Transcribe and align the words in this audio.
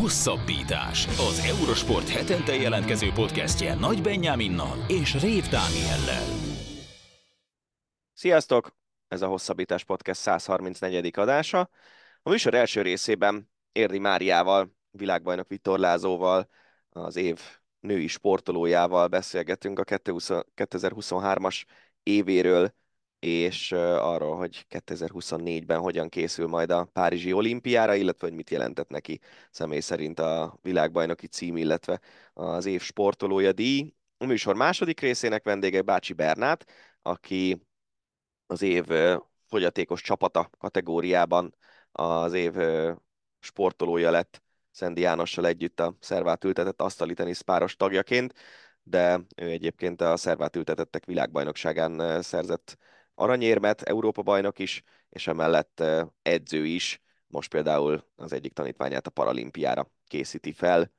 Hosszabbítás. 0.00 1.06
Az 1.06 1.38
Eurosport 1.46 2.08
hetente 2.08 2.54
jelentkező 2.54 3.10
podcastje 3.12 3.74
Nagy 3.74 4.02
Benyáminnal 4.02 4.84
és 4.88 5.20
Rév 5.20 5.48
Dániellel. 5.48 6.24
Sziasztok! 8.14 8.76
Ez 9.08 9.22
a 9.22 9.26
Hosszabbítás 9.26 9.84
Podcast 9.84 10.20
134. 10.20 11.18
adása. 11.18 11.70
A 12.22 12.30
műsor 12.30 12.54
első 12.54 12.82
részében 12.82 13.50
Érdi 13.72 13.98
Máriával, 13.98 14.76
világbajnok 14.90 15.46
Lázóval, 15.62 16.48
az 16.90 17.16
év 17.16 17.40
női 17.80 18.06
sportolójával 18.06 19.08
beszélgetünk 19.08 19.78
a 19.78 19.84
2023-as 19.84 21.64
évéről, 22.02 22.74
és 23.24 23.72
arról, 23.72 24.36
hogy 24.36 24.66
2024-ben 24.70 25.78
hogyan 25.78 26.08
készül 26.08 26.46
majd 26.46 26.70
a 26.70 26.84
Párizsi 26.84 27.32
olimpiára, 27.32 27.94
illetve 27.94 28.26
hogy 28.26 28.36
mit 28.36 28.50
jelentett 28.50 28.88
neki 28.88 29.20
személy 29.50 29.80
szerint 29.80 30.18
a 30.18 30.58
világbajnoki 30.62 31.26
cím, 31.26 31.56
illetve 31.56 32.00
az 32.32 32.66
év 32.66 32.82
sportolója 32.82 33.52
díj. 33.52 33.94
A 34.18 34.24
műsor 34.24 34.56
második 34.56 35.00
részének 35.00 35.44
vendége 35.44 35.82
Bácsi 35.82 36.12
Bernát, 36.12 36.64
aki 37.02 37.66
az 38.46 38.62
év 38.62 38.84
fogyatékos 39.48 40.02
csapata 40.02 40.50
kategóriában 40.58 41.56
az 41.92 42.32
év 42.32 42.52
sportolója 43.38 44.10
lett 44.10 44.42
Szendi 44.70 45.00
Jánossal 45.00 45.46
együtt 45.46 45.80
a 45.80 45.96
szervát 46.00 46.44
ültetett 46.44 46.80
asztali 46.82 47.14
teniszpáros 47.14 47.76
tagjaként, 47.76 48.34
de 48.82 49.20
ő 49.36 49.46
egyébként 49.48 50.00
a 50.00 50.16
szervát 50.16 50.56
ültetettek 50.56 51.04
világbajnokságán 51.04 52.22
szerzett 52.22 52.78
aranyérmet, 53.14 53.82
Európa 53.82 54.22
bajnok 54.22 54.58
is, 54.58 54.82
és 55.08 55.26
emellett 55.26 55.82
edző 56.22 56.66
is, 56.66 57.00
most 57.26 57.50
például 57.50 58.04
az 58.16 58.32
egyik 58.32 58.52
tanítványát 58.52 59.06
a 59.06 59.10
paralimpiára 59.10 59.90
készíti 60.06 60.52
fel. 60.52 60.90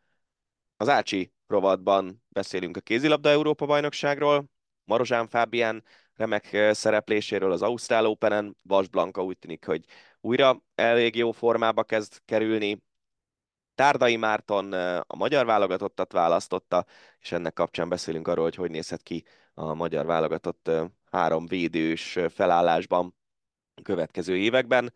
Az 0.77 0.89
Ácsi 0.89 1.33
rovatban 1.47 2.23
beszélünk 2.29 2.77
a 2.77 2.81
kézilabda 2.81 3.29
Európa 3.29 3.65
bajnokságról, 3.65 4.49
Marozsán 4.85 5.27
Fábián 5.27 5.83
remek 6.15 6.57
szerepléséről 6.71 7.51
az 7.51 7.61
Ausztrál 7.61 8.05
Open-en, 8.05 8.57
Vas 8.61 8.87
Blanka 8.87 9.23
úgy 9.23 9.37
tűnik, 9.37 9.65
hogy 9.65 9.85
újra 10.21 10.63
elég 10.75 11.15
jó 11.15 11.31
formába 11.31 11.83
kezd 11.83 12.21
kerülni, 12.25 12.81
Tárdai 13.75 14.15
Márton 14.15 14.73
a 15.07 15.15
magyar 15.15 15.45
válogatottat 15.45 16.11
választotta, 16.11 16.85
és 17.19 17.31
ennek 17.31 17.53
kapcsán 17.53 17.89
beszélünk 17.89 18.27
arról, 18.27 18.43
hogy 18.43 18.55
hogy 18.55 18.71
nézhet 18.71 19.01
ki 19.01 19.23
a 19.53 19.73
magyar 19.73 20.05
válogatott 20.05 20.71
három 21.11 21.45
védős 21.45 22.19
felállásban 22.29 23.15
a 23.75 23.81
következő 23.81 24.37
években. 24.37 24.93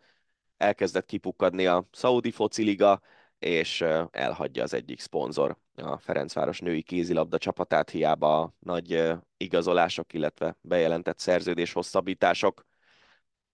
Elkezdett 0.56 1.06
kipukkadni 1.06 1.66
a 1.66 1.88
Saudi 1.92 2.30
fociliga, 2.30 3.00
és 3.38 3.80
elhagyja 4.10 4.62
az 4.62 4.74
egyik 4.74 5.00
szponzor 5.00 5.56
a 5.74 5.98
Ferencváros 5.98 6.60
női 6.60 6.82
kézilabda 6.82 7.38
csapatát, 7.38 7.90
hiába 7.90 8.40
a 8.40 8.52
nagy 8.58 9.12
igazolások, 9.36 10.12
illetve 10.12 10.56
bejelentett 10.60 11.18
szerződés 11.18 11.72
hosszabbítások. 11.72 12.66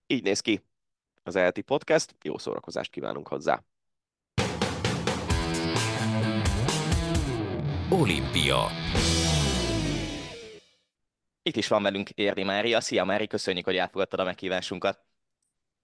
Így 0.06 0.22
néz 0.22 0.40
ki 0.40 0.64
az 1.22 1.36
ELTI 1.36 1.62
Podcast, 1.62 2.14
jó 2.22 2.38
szórakozást 2.38 2.90
kívánunk 2.90 3.28
hozzá! 3.28 3.73
Olimpia 7.90 8.66
Itt 11.42 11.56
is 11.56 11.68
van 11.68 11.82
velünk 11.82 12.10
Érdi 12.10 12.42
Mária. 12.42 12.80
Szia 12.80 13.04
Mári, 13.04 13.26
köszönjük, 13.26 13.64
hogy 13.64 13.76
elfogadtad 13.76 14.20
a 14.20 14.24
meghívásunkat. 14.24 15.04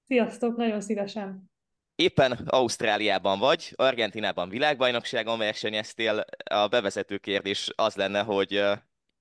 Sziasztok, 0.07 0.57
nagyon 0.57 0.81
szívesen. 0.81 1.51
Éppen 1.95 2.33
Ausztráliában 2.33 3.39
vagy, 3.39 3.73
Argentinában 3.77 4.49
világbajnokságon 4.49 5.39
versenyeztél. 5.39 6.25
A 6.45 6.69
bevezető 6.69 7.19
kérdés 7.19 7.73
az 7.77 7.95
lenne, 7.95 8.23
hogy 8.23 8.63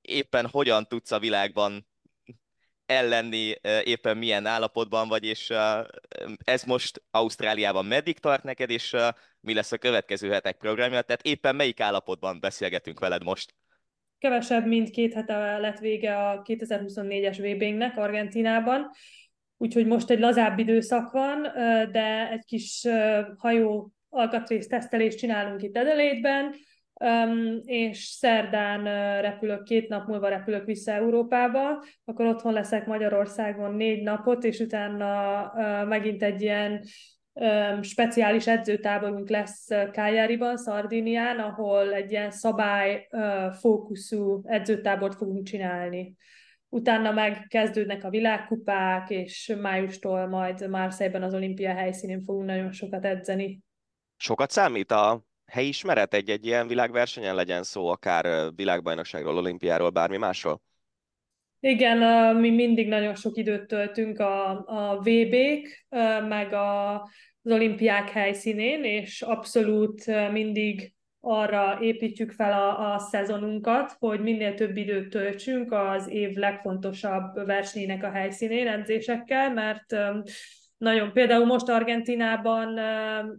éppen 0.02 0.48
hogyan 0.48 0.88
tudsz 0.88 1.12
a 1.12 1.20
világban 1.20 1.89
ellenni, 2.90 3.54
éppen 3.84 4.18
milyen 4.18 4.46
állapotban 4.46 5.08
vagy, 5.08 5.24
és 5.24 5.54
ez 6.44 6.64
most 6.64 7.02
Ausztráliában 7.12 7.86
meddig 7.86 8.20
tart 8.20 8.44
neked, 8.44 8.70
és 8.70 8.96
mi 9.40 9.54
lesz 9.54 9.72
a 9.72 9.78
következő 9.78 10.30
hetek 10.30 10.58
programja, 10.58 11.02
tehát 11.02 11.22
éppen 11.22 11.56
melyik 11.56 11.80
állapotban 11.80 12.40
beszélgetünk 12.40 13.00
veled 13.00 13.24
most? 13.24 13.54
Kevesebb, 14.18 14.66
mint 14.66 14.90
két 14.90 15.14
hete 15.14 15.58
lett 15.58 15.80
vége 15.80 16.30
a 16.30 16.42
2024-es 16.42 17.38
VB-nek 17.40 17.98
Argentinában, 17.98 18.90
úgyhogy 19.58 19.86
most 19.86 20.10
egy 20.10 20.20
lazább 20.20 20.60
időszak 20.60 21.12
van, 21.12 21.42
de 21.92 22.30
egy 22.32 22.46
kis 22.46 22.88
hajó 23.38 23.92
alkatrész 24.10 24.68
tesztelést 24.68 25.18
csinálunk 25.18 25.62
itt 25.62 25.78
Adelaide-ben, 25.78 26.56
Um, 27.02 27.60
és 27.64 27.98
szerdán 28.04 28.80
uh, 28.80 29.22
repülök, 29.22 29.64
két 29.64 29.90
nap 29.90 30.08
múlva 30.08 30.28
repülök 30.28 30.66
vissza 30.66 30.92
Európába, 30.92 31.84
akkor 32.06 32.26
otthon 32.26 32.54
leszek 32.54 32.86
Magyarországon 32.86 33.76
négy 33.76 34.04
napot, 34.04 34.44
és 34.44 34.60
utána 34.60 35.42
uh, 35.56 35.88
megint 35.88 36.24
egy 36.24 36.42
ilyen 36.42 36.84
um, 37.34 37.82
speciális 37.82 38.48
edzőtáborunk 38.48 39.30
lesz 39.30 39.68
Kájáriban, 39.92 40.58
Szardinián, 40.58 41.40
ahol 41.40 41.94
egy 41.94 42.12
ilyen 42.12 42.32
szabály 42.32 43.08
uh, 43.12 43.54
fókuszú 43.54 44.42
edzőtábort 44.46 45.16
fogunk 45.16 45.46
csinálni. 45.46 46.16
Utána 46.70 47.12
meg 47.12 47.46
kezdődnek 47.48 48.04
a 48.04 48.10
világkupák, 48.10 49.10
és 49.10 49.56
májustól 49.62 50.28
majd 50.28 50.70
Márszejben 50.70 51.24
az 51.24 51.34
olimpia 51.34 51.74
helyszínén 51.74 52.24
fogunk 52.26 52.46
nagyon 52.46 52.72
sokat 52.72 53.06
edzeni. 53.06 53.60
Sokat 54.18 54.52
számít 54.52 54.92
a 54.92 55.28
helyismeret 55.50 56.14
egy-egy 56.14 56.46
ilyen 56.46 56.68
világversenyen 56.68 57.36
legyen 57.36 57.64
szó, 57.64 57.88
akár 57.88 58.52
világbajnokságról, 58.56 59.38
olimpiáról, 59.38 59.90
bármi 59.90 60.18
másról? 60.18 60.62
Igen, 61.60 62.36
mi 62.36 62.50
mindig 62.50 62.88
nagyon 62.88 63.16
sok 63.16 63.38
időt 63.38 63.68
töltünk 63.68 64.20
a, 64.20 64.50
a 64.66 64.98
VB-k, 64.98 65.86
meg 66.28 66.54
a, 66.54 66.94
az 67.42 67.52
olimpiák 67.52 68.10
helyszínén, 68.10 68.84
és 68.84 69.22
abszolút 69.22 70.06
mindig 70.32 70.94
arra 71.20 71.78
építjük 71.82 72.32
fel 72.32 72.54
a, 72.54 72.94
a 72.94 73.00
szezonunkat, 73.00 73.96
hogy 74.00 74.22
minél 74.22 74.54
több 74.54 74.78
időt 74.78 75.10
töltsünk 75.10 75.72
az 75.72 76.10
év 76.10 76.36
legfontosabb 76.36 77.46
versenyének 77.46 78.04
a 78.04 78.12
helyszínén 78.12 78.68
edzésekkel, 78.68 79.54
mert 79.54 79.96
nagyon, 80.80 81.14
például 81.14 81.46
most 81.46 81.70
Argentinában 81.70 82.74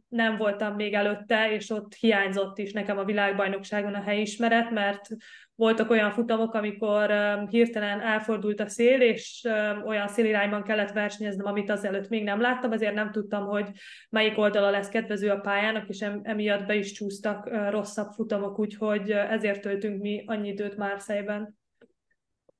nem 0.09 0.37
voltam 0.37 0.75
még 0.75 0.95
előtte, 0.95 1.53
és 1.53 1.71
ott 1.71 1.95
hiányzott 1.95 2.59
is 2.59 2.73
nekem 2.73 2.99
a 2.99 3.05
világbajnokságon 3.05 3.95
a 3.95 4.03
helyismeret, 4.03 4.71
mert 4.71 5.09
voltak 5.55 5.91
olyan 5.91 6.11
futamok, 6.11 6.55
amikor 6.55 7.13
hirtelen 7.49 8.01
elfordult 8.01 8.61
a 8.61 8.69
szél, 8.69 9.01
és 9.01 9.49
olyan 9.85 10.09
szélirányban 10.09 10.63
kellett 10.63 10.93
versenyeznem, 10.93 11.47
amit 11.47 11.71
azelőtt 11.71 12.09
még 12.09 12.25
nem 12.25 12.41
láttam, 12.41 12.73
ezért 12.73 12.95
nem 12.95 13.11
tudtam, 13.11 13.47
hogy 13.47 13.71
melyik 14.11 14.39
oldala 14.39 14.71
lesz 14.71 14.89
kedvező 14.89 15.31
a 15.31 15.41
pályának, 15.41 15.89
és 15.89 16.01
emiatt 16.23 16.67
be 16.67 16.75
is 16.75 16.93
csúsztak 16.93 17.71
rosszabb 17.71 18.13
futamok, 18.13 18.59
úgyhogy 18.59 19.11
ezért 19.11 19.61
töltünk 19.61 20.01
mi 20.01 20.25
annyi 20.27 20.49
időt 20.49 20.77
Márszejben. 20.77 21.60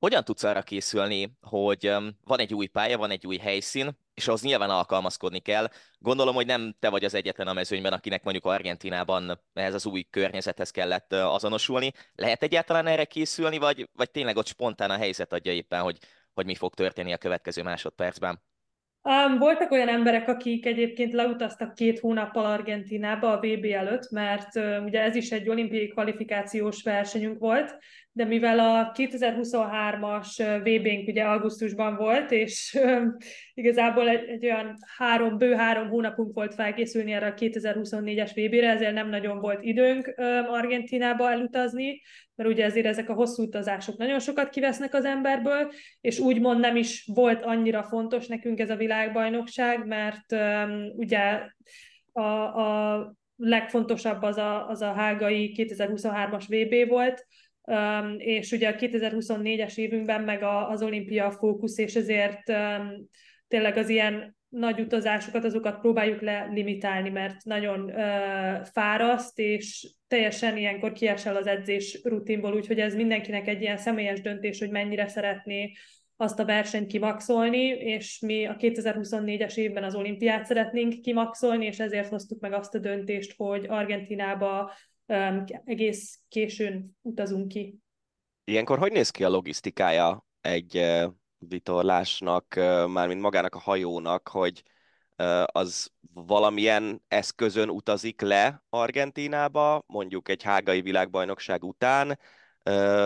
Hogyan 0.01 0.25
tudsz 0.25 0.43
arra 0.43 0.63
készülni, 0.63 1.37
hogy 1.43 1.93
van 2.25 2.39
egy 2.39 2.55
új 2.55 2.67
pálya, 2.67 2.99
van 2.99 3.11
egy 3.11 3.27
új 3.27 3.37
helyszín, 3.37 3.91
és 4.15 4.29
ahhoz 4.29 4.43
nyilván 4.43 4.71
alkalmazkodni 4.71 5.39
kell. 5.39 5.69
Gondolom, 5.99 6.35
hogy 6.35 6.47
nem 6.47 6.75
te 6.79 6.89
vagy 6.89 7.05
az 7.05 7.15
egyetlen 7.15 7.47
a 7.47 7.53
mezőnyben, 7.53 7.93
akinek 7.93 8.23
mondjuk 8.23 8.45
Argentinában 8.45 9.41
ehhez 9.55 9.75
az 9.75 9.87
új 9.87 10.07
környezethez 10.11 10.71
kellett 10.71 11.13
azonosulni. 11.13 11.93
Lehet 12.15 12.43
egyáltalán 12.43 12.87
erre 12.87 13.05
készülni, 13.05 13.59
vagy, 13.59 13.89
vagy 13.93 14.11
tényleg 14.11 14.37
ott 14.37 14.47
spontán 14.47 14.91
a 14.91 14.97
helyzet 14.97 15.33
adja 15.33 15.53
éppen, 15.53 15.81
hogy, 15.81 15.99
hogy 16.35 16.47
mi 16.47 16.55
fog 16.55 16.75
történni 16.75 17.13
a 17.13 17.19
következő 17.19 17.63
másodpercben? 17.63 18.43
Um, 19.03 19.39
voltak 19.39 19.71
olyan 19.71 19.89
emberek, 19.89 20.29
akik 20.29 20.67
egyébként 20.67 21.13
leutaztak 21.13 21.75
két 21.75 21.99
hónappal 21.99 22.45
Argentinába 22.45 23.33
a 23.33 23.39
VB 23.39 23.65
előtt, 23.65 24.11
mert 24.11 24.57
uh, 24.57 24.85
ugye 24.85 25.01
ez 25.01 25.15
is 25.15 25.31
egy 25.31 25.49
olimpiai 25.49 25.89
kvalifikációs 25.89 26.83
versenyünk 26.83 27.39
volt, 27.39 27.79
de 28.13 28.25
mivel 28.25 28.59
a 28.59 28.93
2023-as 28.95 30.59
VB-nk 30.65 31.09
ugye 31.09 31.25
augusztusban 31.25 31.97
volt, 31.97 32.31
és 32.31 32.79
igazából 33.55 34.09
egy, 34.09 34.29
egy 34.29 34.45
olyan 34.45 34.75
három, 34.97 35.39
bő 35.39 35.55
három 35.55 35.89
hónapunk 35.89 36.35
volt 36.35 36.55
felkészülni 36.55 37.13
erre 37.13 37.27
a 37.27 37.35
2024-es 37.35 38.31
VB-re, 38.35 38.71
ezért 38.71 38.95
nem 38.95 39.09
nagyon 39.09 39.39
volt 39.39 39.63
időnk 39.63 40.15
Argentinába 40.49 41.31
elutazni, 41.31 42.01
mert 42.35 42.51
ugye 42.51 42.65
ezért 42.65 42.87
ezek 42.87 43.09
a 43.09 43.15
hosszú 43.15 43.43
utazások 43.43 43.97
nagyon 43.97 44.19
sokat 44.19 44.49
kivesznek 44.49 44.95
az 44.95 45.05
emberből, 45.05 45.73
és 46.01 46.19
úgymond 46.19 46.61
nem 46.61 46.77
is 46.77 47.11
volt 47.15 47.43
annyira 47.43 47.83
fontos 47.83 48.27
nekünk 48.27 48.61
ez 48.61 48.71
a 48.71 48.77
világbajnokság, 48.77 49.87
mert 49.87 50.37
ugye 50.97 51.41
a, 52.13 52.23
a 52.23 53.15
legfontosabb 53.37 54.23
az 54.23 54.37
a, 54.37 54.69
az 54.69 54.83
a 54.83 54.93
hágai 54.93 55.55
2023-as 55.57 56.45
VB 56.49 56.89
volt, 56.89 57.27
és 58.17 58.53
ugye 58.53 58.69
a 58.69 58.75
2024-es 58.75 59.77
évünkben 59.77 60.23
meg 60.23 60.43
a, 60.43 60.71
az 60.71 60.83
olimpia 60.83 61.31
fókusz, 61.31 61.79
és 61.79 61.95
ezért 61.95 62.53
tényleg 63.49 63.77
az 63.77 63.89
ilyen 63.89 64.39
nagy 64.49 64.81
utazásokat, 64.81 65.45
azokat 65.45 65.81
próbáljuk 65.81 66.21
limitálni, 66.53 67.09
mert 67.09 67.45
nagyon 67.45 67.93
fáraszt, 68.65 69.39
és 69.39 69.95
teljesen 70.09 70.57
ilyenkor 70.57 70.93
kiesel 70.93 71.37
az 71.37 71.47
edzés 71.47 72.01
rutinból, 72.03 72.55
úgyhogy 72.55 72.81
ez 72.81 72.95
mindenkinek 72.95 73.49
egy 73.49 73.61
ilyen 73.61 73.77
személyes 73.77 74.21
döntés, 74.21 74.59
hogy 74.59 74.71
mennyire 74.71 75.09
szeretné 75.09 75.73
azt 76.17 76.39
a 76.39 76.45
versenyt 76.45 76.87
kimaxolni, 76.87 77.67
és 77.67 78.19
mi 78.21 78.47
a 78.47 78.57
2024-es 78.57 79.57
évben 79.57 79.85
az 79.85 79.95
olimpiát 79.95 80.47
szeretnénk 80.47 81.01
kimaxolni, 81.01 81.67
és 81.67 81.79
ezért 81.79 82.09
hoztuk 82.09 82.41
meg 82.41 82.53
azt 82.53 82.75
a 82.75 82.79
döntést, 82.79 83.35
hogy 83.37 83.67
Argentinába 83.69 84.73
egész 85.65 86.19
későn 86.29 86.97
utazunk 87.03 87.49
ki. 87.49 87.79
Ilyenkor 88.45 88.79
hogy 88.79 88.93
néz 88.93 89.11
ki 89.11 89.25
a 89.25 89.29
logisztikája 89.29 90.27
egy 90.41 90.87
vitorlásnak, 91.39 92.55
mármint 92.87 93.21
magának 93.21 93.55
a 93.55 93.59
hajónak, 93.59 94.29
hogy 94.29 94.63
az 95.45 95.91
valamilyen 96.13 97.03
eszközön 97.09 97.69
utazik 97.69 98.21
le 98.21 98.63
Argentinába, 98.69 99.85
mondjuk 99.87 100.29
egy 100.29 100.43
hágai 100.43 100.81
világbajnokság 100.81 101.65
után, 101.65 102.19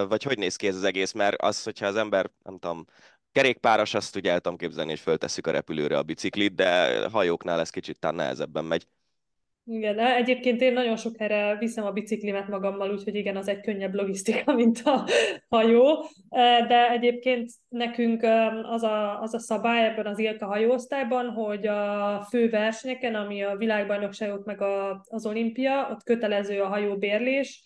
vagy 0.09 0.23
hogy 0.23 0.39
néz 0.39 0.57
ki 0.57 0.67
ez 0.67 0.77
az 0.77 0.85
egész, 0.85 1.13
mert 1.13 1.43
az, 1.43 1.63
hogyha 1.63 1.87
az 1.87 1.97
ember, 1.97 2.31
nem 2.43 2.59
tudom, 2.59 2.85
kerékpáros, 3.33 3.95
azt 3.95 4.17
ugye 4.17 4.31
el 4.31 4.41
tudom 4.41 4.59
képzelni, 4.59 4.91
hogy 4.91 5.01
föltesszük 5.01 5.47
a 5.47 5.51
repülőre 5.51 5.99
a 5.99 6.03
biciklit, 6.03 6.55
de 6.55 7.09
hajóknál 7.09 7.61
ez 7.61 7.71
kicsit 7.71 7.99
talán 7.99 8.17
nehezebben 8.17 8.65
megy. 8.65 8.87
Igen, 9.67 9.99
egyébként 9.99 10.61
én 10.61 10.73
nagyon 10.73 10.97
sok 10.97 11.17
helyre 11.19 11.57
viszem 11.59 11.85
a 11.85 11.93
biciklimet 11.93 12.49
magammal, 12.49 12.91
úgyhogy 12.93 13.15
igen, 13.15 13.37
az 13.37 13.49
egy 13.49 13.61
könnyebb 13.61 13.95
logisztika, 13.95 14.53
mint 14.63 14.81
a 14.85 15.09
hajó, 15.49 16.07
de 16.69 16.91
egyébként 16.91 17.51
nekünk 17.69 18.23
az 18.63 18.83
a, 18.83 19.21
az 19.21 19.35
a 19.35 19.39
szabály 19.39 19.85
ebben 19.85 20.07
az 20.07 20.19
Ilka 20.19 20.47
hajóosztályban, 20.47 21.31
hogy 21.31 21.67
a 21.67 22.27
fő 22.31 22.49
versenyeken, 22.51 23.15
ami 23.15 23.43
a 23.43 23.57
világbajnokságot 23.57 24.45
meg 24.45 24.61
a, 24.61 25.05
az 25.09 25.27
olimpia, 25.27 25.89
ott 25.91 26.03
kötelező 26.03 26.61
a 26.61 26.69
hajóbérlés. 26.69 27.63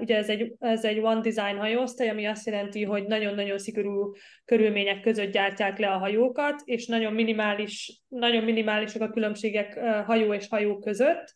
Ugye 0.00 0.16
ez 0.16 0.28
egy, 0.28 0.54
ez 0.58 0.84
egy 0.84 0.98
one 0.98 1.20
design 1.20 1.58
hajóosztály, 1.58 2.08
ami 2.08 2.26
azt 2.26 2.46
jelenti, 2.46 2.84
hogy 2.84 3.06
nagyon-nagyon 3.06 3.58
szigorú 3.58 4.12
körülmények 4.52 5.00
között 5.00 5.32
gyártják 5.32 5.78
le 5.78 5.90
a 5.90 5.98
hajókat, 5.98 6.62
és 6.64 6.86
nagyon 6.86 7.12
minimális, 7.12 8.02
nagyon 8.08 8.44
minimálisak 8.44 9.02
a 9.02 9.10
különbségek 9.10 9.78
hajó 10.06 10.34
és 10.34 10.48
hajó 10.48 10.78
között, 10.78 11.34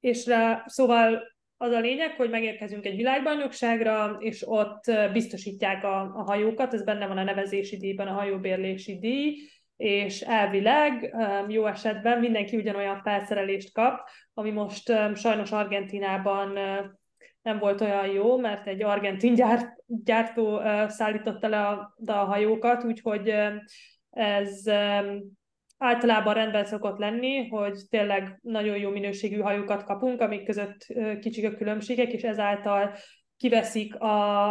és 0.00 0.26
rá, 0.26 0.64
szóval 0.66 1.22
az 1.56 1.72
a 1.72 1.80
lényeg, 1.80 2.14
hogy 2.16 2.30
megérkezünk 2.30 2.84
egy 2.84 2.96
világbajnokságra, 2.96 4.16
és 4.20 4.42
ott 4.46 4.84
biztosítják 5.12 5.84
a, 5.84 6.00
a 6.00 6.22
hajókat, 6.22 6.74
ez 6.74 6.84
benne 6.84 7.06
van 7.06 7.18
a 7.18 7.24
nevezési 7.24 7.76
díjban, 7.76 8.06
a 8.06 8.12
hajóbérlési 8.12 8.98
díj, 8.98 9.36
és 9.76 10.20
elvileg 10.20 11.14
jó 11.48 11.66
esetben 11.66 12.18
mindenki 12.18 12.56
ugyanolyan 12.56 13.00
felszerelést 13.02 13.72
kap, 13.72 14.08
ami 14.34 14.50
most 14.50 14.92
sajnos 15.14 15.52
Argentinában 15.52 16.58
nem 17.48 17.58
volt 17.58 17.80
olyan 17.80 18.06
jó, 18.06 18.38
mert 18.38 18.66
egy 18.66 18.82
argentin 18.82 19.34
gyárt, 19.34 19.66
gyártó 19.86 20.60
szállította 20.88 21.48
le 21.48 21.66
a, 21.66 21.94
a 22.06 22.12
hajókat, 22.12 22.84
úgyhogy 22.84 23.34
ez 24.10 24.68
általában 25.78 26.34
rendben 26.34 26.64
szokott 26.64 26.98
lenni, 26.98 27.48
hogy 27.48 27.78
tényleg 27.90 28.38
nagyon 28.42 28.76
jó 28.76 28.90
minőségű 28.90 29.38
hajókat 29.38 29.84
kapunk, 29.84 30.20
amik 30.20 30.44
között 30.44 30.86
kicsik 31.20 31.46
a 31.46 31.56
különbségek, 31.56 32.12
és 32.12 32.22
ezáltal 32.22 32.94
kiveszik 33.36 34.00
a, 34.00 34.50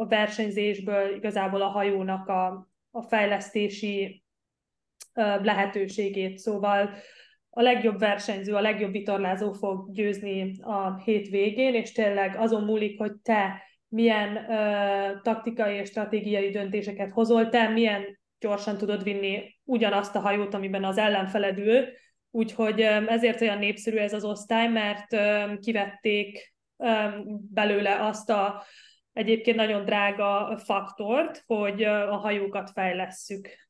a, 0.00 0.06
versenyzésből 0.06 1.14
igazából 1.14 1.62
a 1.62 1.68
hajónak 1.68 2.28
a, 2.28 2.68
a 2.90 3.02
fejlesztési 3.02 4.22
lehetőségét. 5.42 6.38
Szóval 6.38 6.90
a 7.58 7.62
legjobb 7.62 7.98
versenyző, 7.98 8.54
a 8.54 8.60
legjobb 8.60 8.92
vitorlázó 8.92 9.52
fog 9.52 9.92
győzni 9.92 10.54
a 10.60 10.96
hét 10.96 11.28
végén, 11.28 11.74
és 11.74 11.92
tényleg 11.92 12.36
azon 12.36 12.64
múlik, 12.64 12.98
hogy 12.98 13.12
te 13.22 13.62
milyen 13.88 14.36
uh, 14.36 15.20
taktikai 15.22 15.76
és 15.76 15.88
stratégiai 15.88 16.50
döntéseket 16.50 17.10
hozol, 17.10 17.48
te 17.48 17.68
milyen 17.68 18.18
gyorsan 18.40 18.76
tudod 18.76 19.02
vinni 19.02 19.56
ugyanazt 19.64 20.16
a 20.16 20.20
hajót, 20.20 20.54
amiben 20.54 20.84
az 20.84 20.98
ellenfeled 20.98 21.58
ül, 21.58 21.84
úgyhogy 22.30 22.80
ezért 22.80 23.40
olyan 23.40 23.58
népszerű 23.58 23.96
ez 23.96 24.12
az 24.12 24.24
osztály, 24.24 24.68
mert 24.68 25.16
kivették 25.60 26.54
belőle 27.52 28.06
azt 28.06 28.30
a 28.30 28.62
egyébként 29.12 29.56
nagyon 29.56 29.84
drága 29.84 30.58
faktort, 30.64 31.42
hogy 31.46 31.84
a 31.84 32.16
hajókat 32.16 32.70
fejlesszük. 32.70 33.67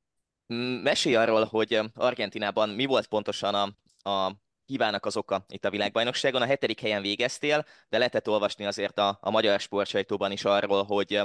Mesélj 0.83 1.17
arról, 1.17 1.45
hogy 1.45 1.81
Argentinában 1.95 2.69
mi 2.69 2.85
volt 2.85 3.07
pontosan 3.07 3.55
a, 3.55 3.69
a 4.11 4.33
hibának 4.67 5.07
az 5.07 5.17
oka 5.17 5.45
itt 5.49 5.65
a 5.65 5.71
világbajnokságon. 5.71 6.43
A 6.43 6.47
hetedik 6.47 6.81
helyen 6.81 7.03
végeztél, 7.03 7.65
de 7.89 7.99
lehetett 7.99 8.29
olvasni 8.29 8.65
azért 8.65 8.99
a, 8.99 9.19
a 9.21 9.31
magyar 9.31 9.61
sportsajtóban 9.61 10.33
is 10.33 10.45
arról, 10.45 10.85
hogy 10.85 11.21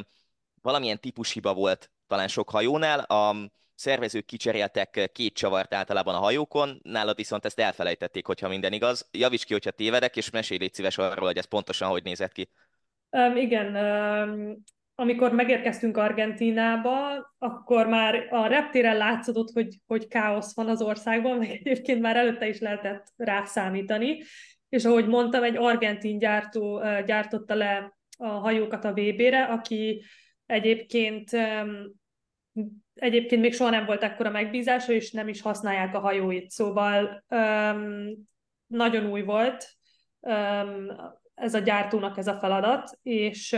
valamilyen 0.62 1.00
típushiba 1.00 1.54
volt 1.54 1.92
talán 2.08 2.28
sok 2.28 2.50
hajónál. 2.50 3.00
A 3.00 3.36
szervezők 3.76 4.26
kicseréltek 4.26 5.10
két 5.14 5.34
csavart 5.34 5.74
általában 5.74 6.16
a 6.16 6.20
hajókon, 6.20 6.80
nálad 6.84 7.16
viszont 7.16 7.46
ezt 7.46 7.60
elfelejtették, 7.60 8.26
hogyha 8.26 8.48
minden 8.48 8.74
igaz. 8.74 9.08
Javíts 9.12 9.46
ki, 9.46 9.54
hogyha 9.54 9.72
tévedek, 9.72 10.16
és 10.16 10.30
mesélj 10.30 10.60
légy 10.60 10.74
szíves 10.74 10.98
arról, 10.98 11.26
hogy 11.26 11.38
ez 11.38 11.46
pontosan 11.46 11.90
hogy 11.90 12.04
nézett 12.04 12.32
ki. 12.32 12.50
Um, 13.10 13.38
igen, 13.38 13.76
um, 13.76 14.64
amikor 14.96 15.32
megérkeztünk 15.34 15.98
Argentinába, 15.98 16.98
akkor 17.38 17.88
már 17.88 18.28
a 18.30 18.48
reptéren 18.48 18.98
látszott, 18.98 19.52
hogy, 19.52 19.80
hogy 19.86 20.08
káosz 20.08 20.56
van 20.56 20.70
az 20.70 20.82
országban, 20.82 21.38
meg 21.38 21.50
egyébként 21.50 22.02
már 22.02 22.16
előtte 22.16 22.48
is 22.48 22.60
lehetett 22.60 23.08
rászámítani. 23.16 24.22
És 24.70 24.86
ahogy 24.86 25.08
mondtam, 25.08 25.44
egy 25.44 25.58
argentin 25.58 26.18
gyártó 26.20 26.82
gyártotta 27.06 27.56
le 27.56 27.98
a 28.18 28.28
hajókat 28.28 28.86
a 28.86 28.94
VB-re, 28.94 29.44
aki 29.44 30.04
egyébként 30.46 31.30
egyébként 32.94 33.42
még 33.42 33.54
soha 33.54 33.70
nem 33.70 33.86
volt 33.86 34.04
ekkora 34.04 34.30
megbízása, 34.30 34.92
és 34.92 35.12
nem 35.12 35.28
is 35.28 35.42
használják 35.42 35.96
a 35.96 36.00
hajóit, 36.00 36.50
szóval 36.50 37.24
nagyon 38.68 39.12
új 39.12 39.22
volt 39.22 39.68
ez 41.36 41.54
a 41.54 41.60
gyártónak 41.60 42.18
ez 42.18 42.28
a 42.28 42.38
feladat, 42.40 42.98
és 43.04 43.56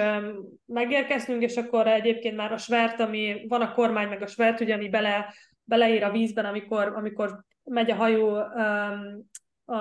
megérkeztünk, 0.65 1.41
és 1.41 1.55
akkor 1.55 1.87
egyébként 1.87 2.35
már 2.35 2.51
a 2.51 2.57
svert, 2.57 2.99
ami 2.99 3.45
van 3.47 3.61
a 3.61 3.73
kormány, 3.73 4.07
meg 4.07 4.21
a 4.21 4.27
svert, 4.27 4.59
ugye, 4.59 4.73
ami 4.73 4.89
bele, 4.89 5.33
beleír 5.63 6.03
a 6.03 6.11
vízben, 6.11 6.45
amikor, 6.45 6.93
amikor 6.95 7.43
megy 7.63 7.91
a 7.91 7.95
hajó 7.95 8.33
a, 9.65 9.75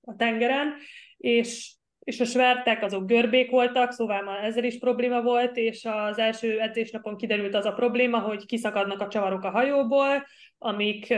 a 0.00 0.16
tengeren, 0.16 0.74
és 1.16 1.74
és 2.06 2.20
a 2.20 2.24
svertek 2.24 2.82
azok 2.82 3.06
görbék 3.06 3.50
voltak, 3.50 3.92
szóval 3.92 4.22
már 4.22 4.44
ezzel 4.44 4.64
is 4.64 4.78
probléma 4.78 5.22
volt, 5.22 5.56
és 5.56 5.84
az 5.84 6.18
első 6.18 6.60
edzésnapon 6.60 7.16
kiderült 7.16 7.54
az 7.54 7.64
a 7.64 7.72
probléma, 7.72 8.18
hogy 8.18 8.46
kiszakadnak 8.46 9.00
a 9.00 9.08
csavarok 9.08 9.44
a 9.44 9.50
hajóból, 9.50 10.26
amik 10.58 11.14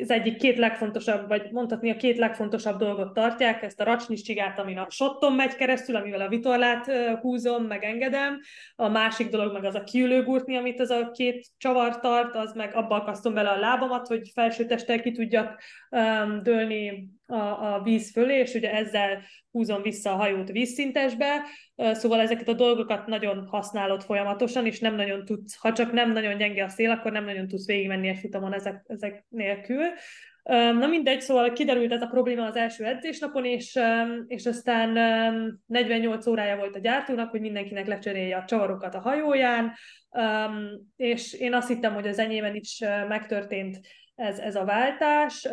az 0.00 0.10
egyik 0.10 0.36
két 0.36 0.58
legfontosabb, 0.58 1.28
vagy 1.28 1.50
mondhatni 1.50 1.90
a 1.90 1.96
két 1.96 2.18
legfontosabb 2.18 2.78
dolgot 2.78 3.12
tartják, 3.12 3.62
ezt 3.62 3.80
a 3.80 3.84
racsniscsigát, 3.84 4.58
amin 4.58 4.78
a 4.78 4.90
sotton 4.90 5.32
megy 5.32 5.54
keresztül, 5.54 5.96
amivel 5.96 6.20
a 6.20 6.28
vitorlát 6.28 6.92
húzom, 7.20 7.64
meg 7.64 7.84
engedem, 7.84 8.40
a 8.76 8.88
másik 8.88 9.28
dolog 9.28 9.52
meg 9.52 9.64
az 9.64 9.74
a 9.74 9.84
kiülőgurtni, 9.84 10.56
amit 10.56 10.80
az 10.80 10.90
a 10.90 11.10
két 11.10 11.46
csavar 11.56 12.00
tart, 12.00 12.34
az 12.34 12.52
meg 12.52 12.74
abba 12.74 12.94
akasztom 12.94 13.34
bele 13.34 13.50
a 13.50 13.58
lábamat, 13.58 14.06
hogy 14.06 14.30
felső 14.34 14.66
testtel 14.66 15.00
ki 15.00 15.12
tudjak 15.12 15.62
um, 15.90 16.42
dőlni 16.42 17.08
a, 17.26 17.74
a 17.74 17.80
víz 17.82 18.12
fölé, 18.12 18.38
és 18.38 18.54
ugye 18.54 18.72
ezzel 18.72 19.22
húzom 19.50 19.82
vissza 19.82 20.12
a 20.12 20.16
hajót 20.16 20.50
vízszintesbe, 20.50 21.42
szóval 21.76 22.20
ezeket 22.20 22.48
a 22.48 22.52
dolgokat 22.52 23.06
nagyon 23.06 23.46
használod 23.46 24.02
folyamatosan, 24.02 24.66
és 24.66 24.80
nem 24.80 24.94
nagyon 24.94 25.24
tudsz, 25.24 25.56
ha 25.56 25.72
csak 25.72 25.92
nem 25.92 26.12
nagyon 26.12 26.36
gyenge 26.36 26.64
a 26.64 26.68
szél, 26.68 26.90
akkor 26.90 27.12
nem 27.12 27.24
nagyon 27.24 27.48
tudsz 27.48 27.66
végigmenni 27.66 28.08
egy 28.08 28.18
futamon 28.18 28.54
ezek, 28.54 28.84
ezek 28.86 29.24
nélkül. 29.28 29.84
Na 30.78 30.86
mindegy, 30.86 31.20
szóval 31.20 31.52
kiderült 31.52 31.92
ez 31.92 32.02
a 32.02 32.06
probléma 32.06 32.44
az 32.44 32.56
első 32.56 32.84
edzésnapon, 32.84 33.44
és, 33.44 33.78
és 34.26 34.46
aztán 34.46 34.90
48 35.66 36.26
órája 36.26 36.56
volt 36.56 36.76
a 36.76 36.78
gyártónak, 36.78 37.30
hogy 37.30 37.40
mindenkinek 37.40 37.86
lecserélje 37.86 38.36
a 38.36 38.44
csavarokat 38.44 38.94
a 38.94 39.00
hajóján, 39.00 39.72
és 40.96 41.32
én 41.32 41.54
azt 41.54 41.68
hittem, 41.68 41.94
hogy 41.94 42.06
az 42.06 42.18
enyémen 42.18 42.54
is 42.54 42.78
megtörtént 43.08 43.80
ez, 44.16 44.38
ez 44.38 44.56
a 44.56 44.64
váltás, 44.64 45.48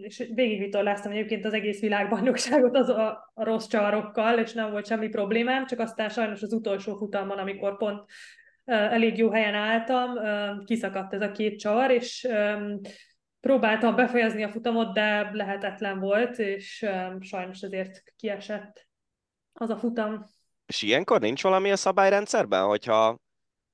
és 0.00 0.30
végigvitorláztam 0.34 1.12
egyébként 1.12 1.44
az 1.44 1.52
egész 1.52 1.80
világbajnokságot 1.80 2.76
az 2.76 2.88
a, 2.88 3.32
a 3.34 3.44
rossz 3.44 3.66
csavarokkal, 3.66 4.38
és 4.38 4.52
nem 4.52 4.70
volt 4.70 4.86
semmi 4.86 5.08
problémám, 5.08 5.66
csak 5.66 5.78
aztán 5.78 6.08
sajnos 6.08 6.42
az 6.42 6.52
utolsó 6.52 6.96
futamon, 6.96 7.38
amikor 7.38 7.76
pont 7.76 8.04
elég 8.64 9.18
jó 9.18 9.30
helyen 9.30 9.54
álltam, 9.54 10.14
kiszakadt 10.64 11.14
ez 11.14 11.20
a 11.20 11.30
két 11.32 11.58
csavar, 11.58 11.90
és 11.90 12.28
próbáltam 13.40 13.94
befejezni 13.94 14.42
a 14.42 14.50
futamot, 14.50 14.94
de 14.94 15.30
lehetetlen 15.32 16.00
volt, 16.00 16.38
és 16.38 16.86
sajnos 17.20 17.60
ezért 17.60 18.02
kiesett 18.16 18.86
az 19.52 19.70
a 19.70 19.76
futam. 19.76 20.24
És 20.66 20.82
ilyenkor 20.82 21.20
nincs 21.20 21.44
a 21.44 21.76
szabályrendszerben, 21.76 22.64
hogyha 22.64 23.18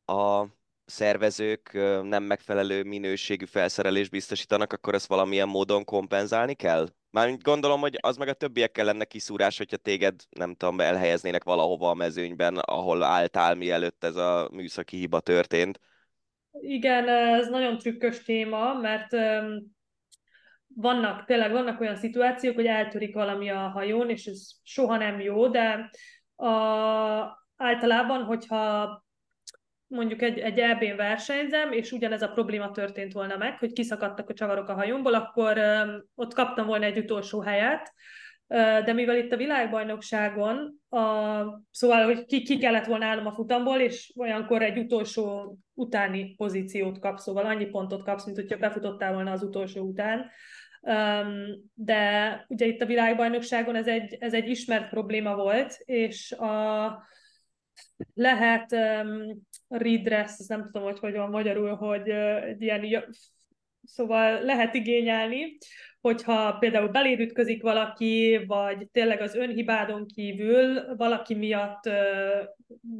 a 0.04 0.46
szervezők 0.84 1.72
nem 2.02 2.22
megfelelő 2.22 2.82
minőségű 2.82 3.44
felszerelést 3.44 4.10
biztosítanak, 4.10 4.72
akkor 4.72 4.94
ezt 4.94 5.06
valamilyen 5.06 5.48
módon 5.48 5.84
kompenzálni 5.84 6.54
kell? 6.54 6.88
Már 7.10 7.36
gondolom, 7.38 7.80
hogy 7.80 7.98
az 8.00 8.16
meg 8.16 8.28
a 8.28 8.32
többiekkel 8.32 8.84
lenne 8.84 9.04
kiszúrás, 9.04 9.58
hogyha 9.58 9.76
téged, 9.76 10.14
nem 10.30 10.54
tudom, 10.54 10.80
elhelyeznének 10.80 11.44
valahova 11.44 11.90
a 11.90 11.94
mezőnyben, 11.94 12.56
ahol 12.56 13.02
álltál, 13.02 13.54
mielőtt 13.54 14.04
ez 14.04 14.16
a 14.16 14.48
műszaki 14.52 14.96
hiba 14.96 15.20
történt. 15.20 15.80
Igen, 16.60 17.08
ez 17.08 17.48
nagyon 17.48 17.78
trükkös 17.78 18.22
téma, 18.22 18.74
mert 18.74 19.16
vannak, 20.74 21.24
tényleg 21.24 21.52
vannak 21.52 21.80
olyan 21.80 21.96
szituációk, 21.96 22.54
hogy 22.54 22.66
eltörik 22.66 23.14
valami 23.14 23.50
a 23.50 23.68
hajón, 23.68 24.10
és 24.10 24.26
ez 24.26 24.50
soha 24.62 24.96
nem 24.96 25.20
jó, 25.20 25.48
de 25.48 25.90
a, 26.36 26.48
általában, 27.56 28.22
hogyha 28.22 29.03
mondjuk 29.86 30.22
egy, 30.22 30.38
egy 30.38 30.58
EB-n 30.58 30.96
versenyzem, 30.96 31.72
és 31.72 31.92
ugyanez 31.92 32.22
a 32.22 32.28
probléma 32.28 32.70
történt 32.70 33.12
volna 33.12 33.36
meg, 33.36 33.58
hogy 33.58 33.72
kiszakadtak 33.72 34.28
a 34.28 34.34
csavarok 34.34 34.68
a 34.68 34.74
hajómból, 34.74 35.14
akkor 35.14 35.58
ott 36.14 36.34
kaptam 36.34 36.66
volna 36.66 36.84
egy 36.84 36.98
utolsó 36.98 37.40
helyet, 37.40 37.92
de 38.84 38.92
mivel 38.92 39.16
itt 39.16 39.32
a 39.32 39.36
világbajnokságon, 39.36 40.80
a, 40.88 41.00
szóval, 41.70 42.04
hogy 42.04 42.24
ki, 42.24 42.42
ki 42.42 42.58
kellett 42.58 42.86
volna 42.86 43.04
állnom 43.04 43.26
a 43.26 43.32
futamból, 43.32 43.78
és 43.78 44.12
olyankor 44.16 44.62
egy 44.62 44.78
utolsó 44.78 45.56
utáni 45.74 46.34
pozíciót 46.34 46.98
kapsz, 46.98 47.22
szóval 47.22 47.44
annyi 47.44 47.66
pontot 47.66 48.04
kapsz, 48.04 48.24
mint 48.24 48.36
hogyha 48.36 48.56
befutottál 48.56 49.12
volna 49.12 49.30
az 49.30 49.42
utolsó 49.42 49.82
után. 49.82 50.30
De 51.74 52.44
ugye 52.48 52.66
itt 52.66 52.82
a 52.82 52.86
világbajnokságon 52.86 53.74
ez 53.74 53.86
egy, 53.86 54.16
ez 54.20 54.34
egy 54.34 54.48
ismert 54.48 54.88
probléma 54.88 55.34
volt, 55.34 55.76
és 55.84 56.32
a, 56.32 56.86
lehet 58.14 58.72
um, 58.72 59.46
redress, 59.68 60.46
nem 60.46 60.64
tudom, 60.64 60.82
hogy 60.82 60.98
hogy 60.98 61.14
van 61.14 61.30
magyarul, 61.30 61.74
hogy 61.74 62.10
uh, 62.10 62.56
ilyen, 62.58 63.08
szóval 63.84 64.42
lehet 64.42 64.74
igényelni, 64.74 65.56
hogyha 66.00 66.52
például 66.58 66.88
beléd 66.88 67.20
ütközik 67.20 67.62
valaki, 67.62 68.44
vagy 68.46 68.88
tényleg 68.92 69.20
az 69.20 69.34
önhibádon 69.34 70.06
kívül 70.06 70.96
valaki 70.96 71.34
miatt 71.34 71.90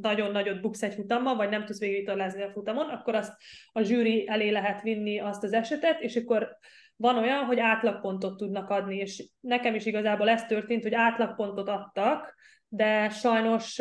nagyon 0.01 0.31
nagyot 0.31 0.61
buksz 0.61 0.83
egy 0.83 0.95
futammal, 0.95 1.37
vagy 1.37 1.49
nem 1.49 1.65
tudsz 1.65 1.81
végigvitelezni 1.81 2.43
a 2.43 2.51
futamon, 2.51 2.89
akkor 2.89 3.15
azt 3.15 3.33
a 3.73 3.83
zsűri 3.83 4.29
elé 4.29 4.51
lehet 4.51 4.83
vinni 4.83 5.19
azt 5.19 5.45
az 5.45 5.53
esetet, 5.53 6.01
és 6.01 6.17
akkor 6.17 6.57
van 6.97 7.19
olyan, 7.19 7.45
hogy 7.45 7.59
átlagpontot 7.59 8.37
tudnak 8.37 8.71
adni, 8.71 8.97
és 8.97 9.25
nekem 9.41 9.75
is 9.75 9.87
igazából 9.87 10.29
ez 10.29 10.47
történt, 10.47 10.83
hogy 10.83 10.95
átlagpontot 10.95 11.69
adtak, 11.69 12.35
de 12.75 13.09
sajnos 13.09 13.79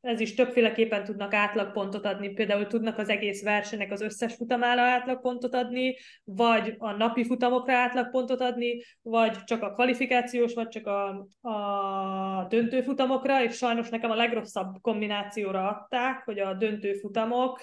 ez 0.00 0.20
is 0.20 0.34
többféleképpen 0.34 1.04
tudnak 1.04 1.34
átlagpontot 1.34 2.04
adni. 2.04 2.28
Például 2.28 2.66
tudnak 2.66 2.98
az 2.98 3.08
egész 3.08 3.42
versenynek 3.42 3.92
az 3.92 4.00
összes 4.00 4.34
futamára 4.34 4.82
átlagpontot 4.82 5.54
adni, 5.54 5.96
vagy 6.24 6.74
a 6.78 6.92
napi 6.92 7.24
futamokra 7.24 7.74
átlagpontot 7.74 8.40
adni, 8.40 8.82
vagy 9.02 9.44
csak 9.44 9.62
a 9.62 9.72
kvalifikációs, 9.72 10.54
vagy 10.54 10.68
csak 10.68 10.86
a, 10.86 11.08
a 11.48 12.46
döntőfutamokra, 12.48 13.42
és 13.42 13.56
sajnos 13.56 13.88
nekem 13.88 14.10
a 14.10 14.14
legrosszabb 14.14 14.76
kombinációra 14.80 15.68
adták, 15.68 16.22
hogy 16.24 16.38
a 16.38 16.54
döntőfutamok, 16.54 17.60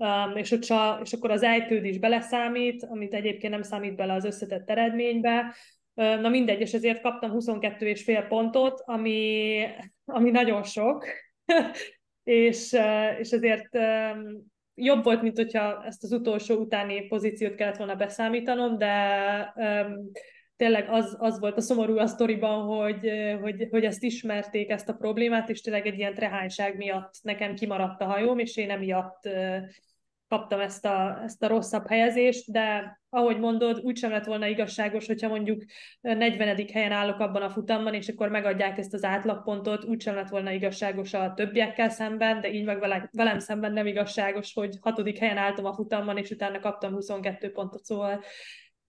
Um, 0.00 0.36
és, 0.36 0.50
ott, 0.50 0.62
és 1.02 1.12
akkor 1.12 1.30
az 1.30 1.42
ejtőd 1.42 1.84
is 1.84 1.98
beleszámít, 1.98 2.84
amit 2.84 3.14
egyébként 3.14 3.52
nem 3.52 3.62
számít 3.62 3.96
bele 3.96 4.12
az 4.12 4.24
összetett 4.24 4.70
eredménybe, 4.70 5.54
Na 5.98 6.28
mindegy, 6.28 6.60
és 6.60 6.72
ezért 6.72 7.00
kaptam 7.00 7.30
22 7.30 7.86
és 7.86 8.02
fél 8.02 8.22
pontot, 8.22 8.82
ami, 8.84 9.62
ami 10.04 10.30
nagyon 10.30 10.62
sok, 10.62 11.06
és, 12.24 12.76
és 13.18 13.30
ezért 13.30 13.68
jobb 14.74 15.04
volt, 15.04 15.22
mint 15.22 15.36
hogyha 15.36 15.84
ezt 15.84 16.02
az 16.02 16.12
utolsó 16.12 16.54
utáni 16.54 17.06
pozíciót 17.06 17.54
kellett 17.54 17.76
volna 17.76 17.94
beszámítanom, 17.94 18.78
de 18.78 18.94
tényleg 20.56 20.88
az, 20.88 21.16
az 21.18 21.38
volt 21.38 21.56
a 21.56 21.60
szomorú 21.60 21.98
a 21.98 22.06
sztoriban, 22.06 22.62
hogy, 22.62 23.10
hogy, 23.40 23.66
hogy 23.70 23.84
ezt 23.84 24.02
ismerték, 24.02 24.70
ezt 24.70 24.88
a 24.88 24.96
problémát, 24.96 25.48
és 25.48 25.60
tényleg 25.60 25.86
egy 25.86 25.98
ilyen 25.98 26.14
trehányság 26.14 26.76
miatt 26.76 27.14
nekem 27.22 27.54
kimaradt 27.54 28.00
a 28.00 28.04
hajóm, 28.06 28.38
és 28.38 28.56
én 28.56 28.70
emiatt 28.70 29.28
kaptam 30.28 30.60
ezt 30.60 30.84
a, 30.84 31.20
ezt 31.24 31.42
a 31.42 31.48
rosszabb 31.48 31.86
helyezést, 31.88 32.52
de 32.52 32.98
ahogy 33.10 33.38
mondod, 33.38 33.80
úgysem 33.80 34.10
lett 34.10 34.24
volna 34.24 34.46
igazságos, 34.46 35.06
hogyha 35.06 35.28
mondjuk 35.28 35.64
40. 36.00 36.66
helyen 36.72 36.92
állok 36.92 37.18
abban 37.18 37.42
a 37.42 37.50
futamban, 37.50 37.94
és 37.94 38.08
akkor 38.08 38.28
megadják 38.28 38.78
ezt 38.78 38.94
az 38.94 39.04
átlagpontot, 39.04 39.84
úgysem 39.84 40.14
lett 40.14 40.28
volna 40.28 40.50
igazságos 40.50 41.14
a 41.14 41.32
többiekkel 41.34 41.88
szemben, 41.88 42.40
de 42.40 42.52
így 42.52 42.64
meg 42.64 42.78
vele, 42.78 43.08
velem 43.12 43.38
szemben 43.38 43.72
nem 43.72 43.86
igazságos, 43.86 44.52
hogy 44.52 44.76
hatodik 44.80 45.18
helyen 45.18 45.36
álltam 45.36 45.64
a 45.64 45.74
futamban, 45.74 46.16
és 46.16 46.30
utána 46.30 46.60
kaptam 46.60 46.92
22 46.92 47.52
pontot, 47.52 47.84
szóval 47.84 48.24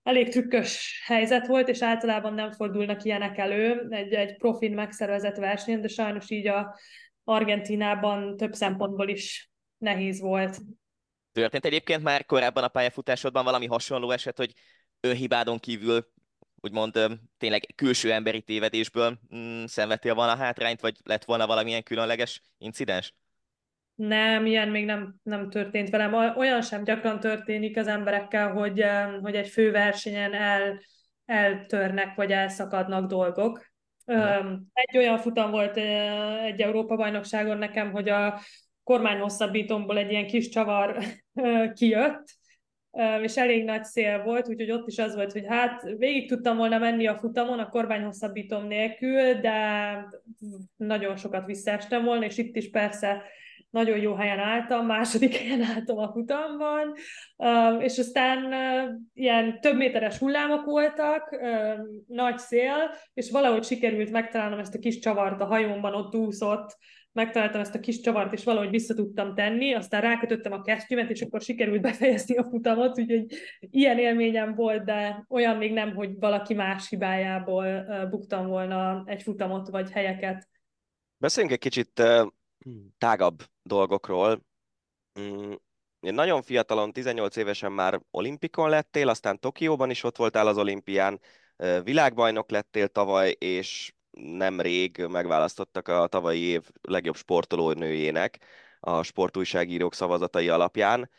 elég 0.04 0.30
trükkös 0.30 1.02
helyzet 1.06 1.48
volt, 1.48 1.68
és 1.68 1.82
általában 1.82 2.34
nem 2.34 2.52
fordulnak 2.52 3.04
ilyenek 3.04 3.38
elő 3.38 3.88
egy, 3.90 4.14
egy 4.14 4.38
profin 4.38 4.74
megszervezett 4.74 5.36
versenyen, 5.36 5.82
de 5.82 5.88
sajnos 5.88 6.30
így 6.30 6.48
a 6.48 6.78
Argentinában 7.24 8.38
több 8.38 8.54
szempontból 8.54 9.10
is 9.10 9.52
nehéz 9.78 10.20
volt. 10.20 10.60
Történt 11.40 11.66
egyébként 11.66 12.04
már 12.04 12.26
korábban 12.26 12.64
a 12.64 12.68
pályafutásodban 12.68 13.44
valami 13.44 13.66
hasonló 13.66 14.12
eset, 14.12 14.38
hogy 14.38 14.54
önhibádon 15.00 15.60
kívül 15.60 16.08
úgymond 16.62 17.00
tényleg 17.38 17.74
külső 17.76 18.12
emberi 18.12 18.42
tévedésből 18.42 19.20
mm, 19.36 19.66
szenvedtél 19.66 20.14
volna 20.14 20.36
hátrányt, 20.36 20.82
vagy 20.82 20.98
lett 21.04 21.24
volna 21.24 21.48
valamilyen 21.48 21.84
különleges 21.84 22.42
incidens? 22.58 23.14
Nem, 23.96 24.46
ilyen 24.46 24.70
még 24.70 24.86
nem, 24.86 25.16
nem 25.24 25.50
történt 25.50 25.90
velem. 25.90 26.14
Olyan 26.38 26.62
sem 26.62 26.84
gyakran 26.84 27.20
történik 27.20 27.78
az 27.78 27.88
emberekkel, 27.88 28.52
hogy, 28.52 28.86
hogy 29.22 29.36
egy 29.36 29.48
főversenyen 29.48 30.34
el, 30.34 30.82
eltörnek, 31.26 32.16
vagy 32.16 32.32
elszakadnak 32.32 33.08
dolgok. 33.10 33.68
Egy 34.74 34.98
olyan 34.98 35.18
futam 35.18 35.52
volt 35.52 35.78
egy 36.44 36.62
Európa-bajnokságon 36.62 37.58
nekem, 37.58 37.92
hogy 37.92 38.10
a 38.10 38.40
kormányhosszabbítomból 38.90 39.98
egy 39.98 40.12
ilyen 40.12 40.28
kis 40.28 40.50
csavar 40.50 40.98
kijött, 41.74 42.24
és 43.22 43.36
elég 43.36 43.64
nagy 43.64 43.84
szél 43.84 44.24
volt, 44.24 44.50
úgyhogy 44.50 44.72
ott 44.72 44.88
is 44.88 44.98
az 44.98 45.16
volt, 45.16 45.32
hogy 45.32 45.46
hát 45.48 45.82
végig 45.98 46.30
tudtam 46.30 46.58
volna 46.58 46.78
menni 46.78 47.08
a 47.08 47.18
futamon 47.18 47.60
a 47.60 47.70
kormányhosszabbítom 47.70 48.68
nélkül, 48.68 49.34
de 49.34 49.58
nagyon 50.76 51.16
sokat 51.16 51.46
visszaestem 51.46 52.04
volna, 52.04 52.26
és 52.26 52.38
itt 52.38 52.56
is 52.56 52.70
persze 52.70 53.24
nagyon 53.70 53.98
jó 53.98 54.14
helyen 54.14 54.40
álltam, 54.40 54.86
második 54.86 55.36
helyen 55.40 55.62
álltam 55.62 55.98
a 55.98 56.12
futamban, 56.12 56.94
és 57.80 57.98
aztán 57.98 58.54
ilyen 59.14 59.62
több 59.62 59.76
méteres 59.76 60.18
hullámok 60.18 60.66
voltak, 60.66 61.40
nagy 62.08 62.38
szél, 62.38 62.92
és 63.14 63.32
valahogy 63.32 63.64
sikerült 63.64 64.12
megtalálnom 64.12 64.60
ezt 64.60 64.76
a 64.76 64.80
kis 64.80 65.00
csavart 65.00 65.42
a 65.42 65.46
hajómban, 65.46 65.94
ott 65.94 66.16
úszott, 66.16 66.78
megtaláltam 67.12 67.62
ezt 67.62 67.76
a 67.76 67.80
kis 67.80 68.00
csavart, 68.00 68.34
és 68.34 68.44
valahogy 68.44 68.70
vissza 68.70 68.94
tudtam 68.94 69.36
tenni, 69.36 69.74
aztán 69.74 70.02
rákötöttem 70.02 70.52
a 70.52 70.62
kesztyümet, 70.62 71.10
és 71.10 71.22
akkor 71.22 71.42
sikerült 71.42 71.82
befejezni 71.82 72.36
a 72.36 72.44
futamot, 72.44 73.00
úgyhogy 73.00 73.26
ilyen 73.60 73.98
élményem 73.98 74.56
volt, 74.56 74.84
de 74.84 75.26
olyan 75.30 75.58
még 75.58 75.74
nem, 75.74 75.96
hogy 75.96 76.20
valaki 76.20 76.54
más 76.54 76.90
hibájából 76.90 77.86
buktam 78.10 78.48
volna 78.48 79.04
egy 79.06 79.24
futamot 79.24 79.70
vagy 79.70 79.92
helyeket. 79.92 80.48
Beszéljünk 81.18 81.54
egy 81.54 81.62
kicsit 81.62 82.02
tágabb 82.98 83.44
dolgokról. 83.62 84.46
Mm, 85.20 85.52
én 86.00 86.14
nagyon 86.14 86.42
fiatalon, 86.42 86.94
18 86.94 87.36
évesen 87.36 87.72
már 87.72 88.02
olimpikon 88.12 88.70
lettél, 88.70 89.10
aztán 89.10 89.40
Tokióban 89.40 89.90
is 89.90 90.04
ott 90.04 90.18
voltál 90.18 90.48
az 90.48 90.58
olimpián, 90.58 91.20
világbajnok 91.84 92.50
lettél 92.50 92.88
tavaly, 92.88 93.36
és 93.40 93.94
nemrég 94.12 95.06
megválasztottak 95.10 95.88
a 95.88 96.08
tavalyi 96.08 96.42
év 96.42 96.70
legjobb 96.82 97.16
sportolónőjének 97.16 98.40
a 98.80 99.04
sportújságírók 99.04 99.94
szavazatai 99.94 100.50
alapján. 100.50 101.10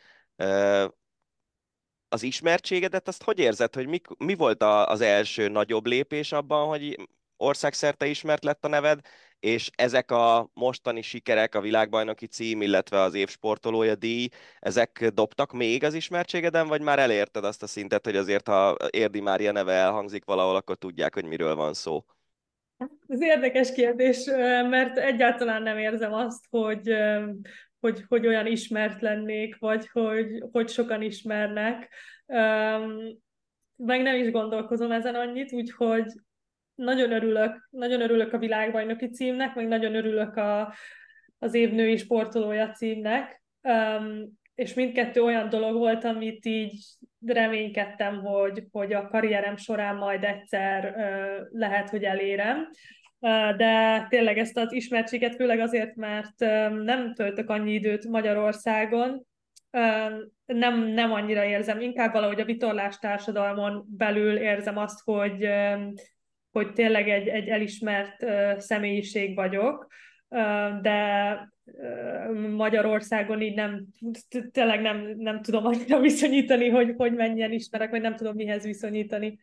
Az 2.09 2.23
ismertségedet 2.23 3.07
azt 3.07 3.23
hogy 3.23 3.39
érzed, 3.39 3.75
hogy 3.75 3.87
mi, 3.87 4.01
mi 4.17 4.35
volt 4.35 4.63
az 4.63 5.01
első 5.01 5.47
nagyobb 5.47 5.85
lépés 5.85 6.31
abban, 6.31 6.67
hogy 6.67 7.09
országszerte 7.37 8.05
ismert 8.05 8.43
lett 8.43 8.65
a 8.65 8.67
neved, 8.67 8.99
és 9.39 9.69
ezek 9.75 10.11
a 10.11 10.49
mostani 10.53 11.01
sikerek, 11.01 11.55
a 11.55 11.61
világbajnoki 11.61 12.25
cím, 12.27 12.61
illetve 12.61 12.99
az 12.99 13.13
év 13.13 13.29
sportolója 13.29 13.95
díj, 13.95 14.29
ezek 14.59 15.09
dobtak 15.13 15.51
még 15.51 15.83
az 15.83 15.93
ismertségeden, 15.93 16.67
vagy 16.67 16.81
már 16.81 16.99
elérted 16.99 17.43
azt 17.43 17.63
a 17.63 17.67
szintet, 17.67 18.05
hogy 18.05 18.15
azért, 18.15 18.47
ha 18.47 18.75
Érdi 18.89 19.19
Mária 19.19 19.51
neve 19.51 19.73
elhangzik 19.73 20.25
valahol, 20.25 20.55
akkor 20.55 20.75
tudják, 20.75 21.13
hogy 21.13 21.25
miről 21.25 21.55
van 21.55 21.73
szó? 21.73 22.05
Ez 23.07 23.21
érdekes 23.21 23.71
kérdés, 23.71 24.25
mert 24.69 24.97
egyáltalán 24.97 25.61
nem 25.61 25.77
érzem 25.77 26.13
azt, 26.13 26.45
hogy, 26.49 26.95
hogy, 27.79 28.03
hogy 28.07 28.27
olyan 28.27 28.45
ismert 28.45 29.01
lennék, 29.01 29.59
vagy 29.59 29.87
hogy, 29.87 30.43
hogy 30.51 30.69
sokan 30.69 31.01
ismernek. 31.01 31.93
Meg 33.75 34.01
nem 34.01 34.15
is 34.15 34.31
gondolkozom 34.31 34.91
ezen 34.91 35.15
annyit, 35.15 35.51
úgyhogy 35.51 36.05
nagyon 36.75 37.11
örülök, 37.11 37.67
nagyon 37.69 38.01
örülök 38.01 38.33
a 38.33 38.37
világbajnoki 38.37 39.09
címnek, 39.09 39.55
meg 39.55 39.67
nagyon 39.67 39.95
örülök 39.95 40.35
a, 40.35 40.73
az 41.39 41.53
évnői 41.53 41.97
sportolója 41.97 42.71
címnek. 42.71 43.43
És 44.61 44.73
mindkettő 44.73 45.21
olyan 45.21 45.49
dolog 45.49 45.77
volt, 45.77 46.03
amit 46.03 46.45
így 46.45 46.83
reménykedtem, 47.25 48.21
hogy, 48.21 48.63
hogy 48.71 48.93
a 48.93 49.07
karrierem 49.07 49.55
során 49.57 49.95
majd 49.95 50.23
egyszer 50.23 50.95
lehet, 51.51 51.89
hogy 51.89 52.03
elérem. 52.03 52.69
De 53.57 54.05
tényleg 54.09 54.37
ezt 54.37 54.57
az 54.57 54.73
ismertséget, 54.73 55.35
főleg 55.35 55.59
azért, 55.59 55.95
mert 55.95 56.39
nem 56.83 57.13
töltök 57.13 57.49
annyi 57.49 57.73
időt 57.73 58.05
Magyarországon, 58.05 59.25
nem, 60.45 60.83
nem 60.87 61.11
annyira 61.11 61.43
érzem, 61.43 61.81
inkább 61.81 62.13
valahogy 62.13 62.39
a 62.39 62.45
vitorlás 62.45 62.97
társadalmon 62.97 63.85
belül 63.97 64.37
érzem 64.37 64.77
azt, 64.77 65.01
hogy, 65.03 65.49
hogy 66.51 66.73
tényleg 66.73 67.09
egy, 67.09 67.27
egy 67.27 67.47
elismert 67.47 68.25
személyiség 68.61 69.35
vagyok, 69.35 69.87
de 70.81 71.37
Magyarországon 72.55 73.41
így 73.41 73.55
nem, 73.55 73.85
tényleg 74.51 74.81
nem, 74.81 75.13
nem 75.17 75.41
tudom 75.41 75.65
annyira 75.65 75.99
viszonyítani, 75.99 76.69
hogy, 76.69 76.93
hogy 76.97 77.13
mennyien 77.13 77.51
ismerek, 77.51 77.89
vagy 77.89 78.01
nem 78.01 78.15
tudom 78.15 78.35
mihez 78.35 78.63
viszonyítani. 78.63 79.39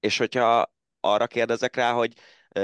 És 0.00 0.18
hogyha 0.18 0.72
arra 1.00 1.26
kérdezek 1.26 1.76
rá, 1.76 1.92
hogy 1.92 2.12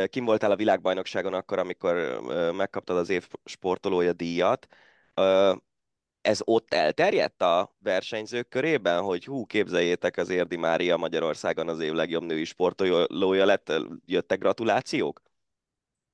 kim 0.06 0.24
voltál 0.24 0.50
a 0.50 0.56
világbajnokságon 0.56 1.34
akkor, 1.34 1.58
amikor 1.58 2.20
megkaptad 2.56 2.96
az 2.96 3.10
év 3.10 3.28
sportolója 3.44 4.12
díjat, 4.12 4.66
ez 6.20 6.40
ott 6.44 6.74
elterjedt 6.74 7.42
a 7.42 7.76
versenyzők 7.78 8.48
körében, 8.48 9.02
hogy 9.02 9.24
hú, 9.24 9.46
képzeljétek, 9.46 10.16
az 10.16 10.28
Érdi 10.28 10.56
Mária 10.56 10.96
Magyarországon 10.96 11.68
az 11.68 11.80
év 11.80 11.92
legjobb 11.92 12.22
női 12.22 12.44
sportolója 12.44 13.44
lett, 13.44 13.72
jöttek 14.06 14.38
gratulációk? 14.38 15.22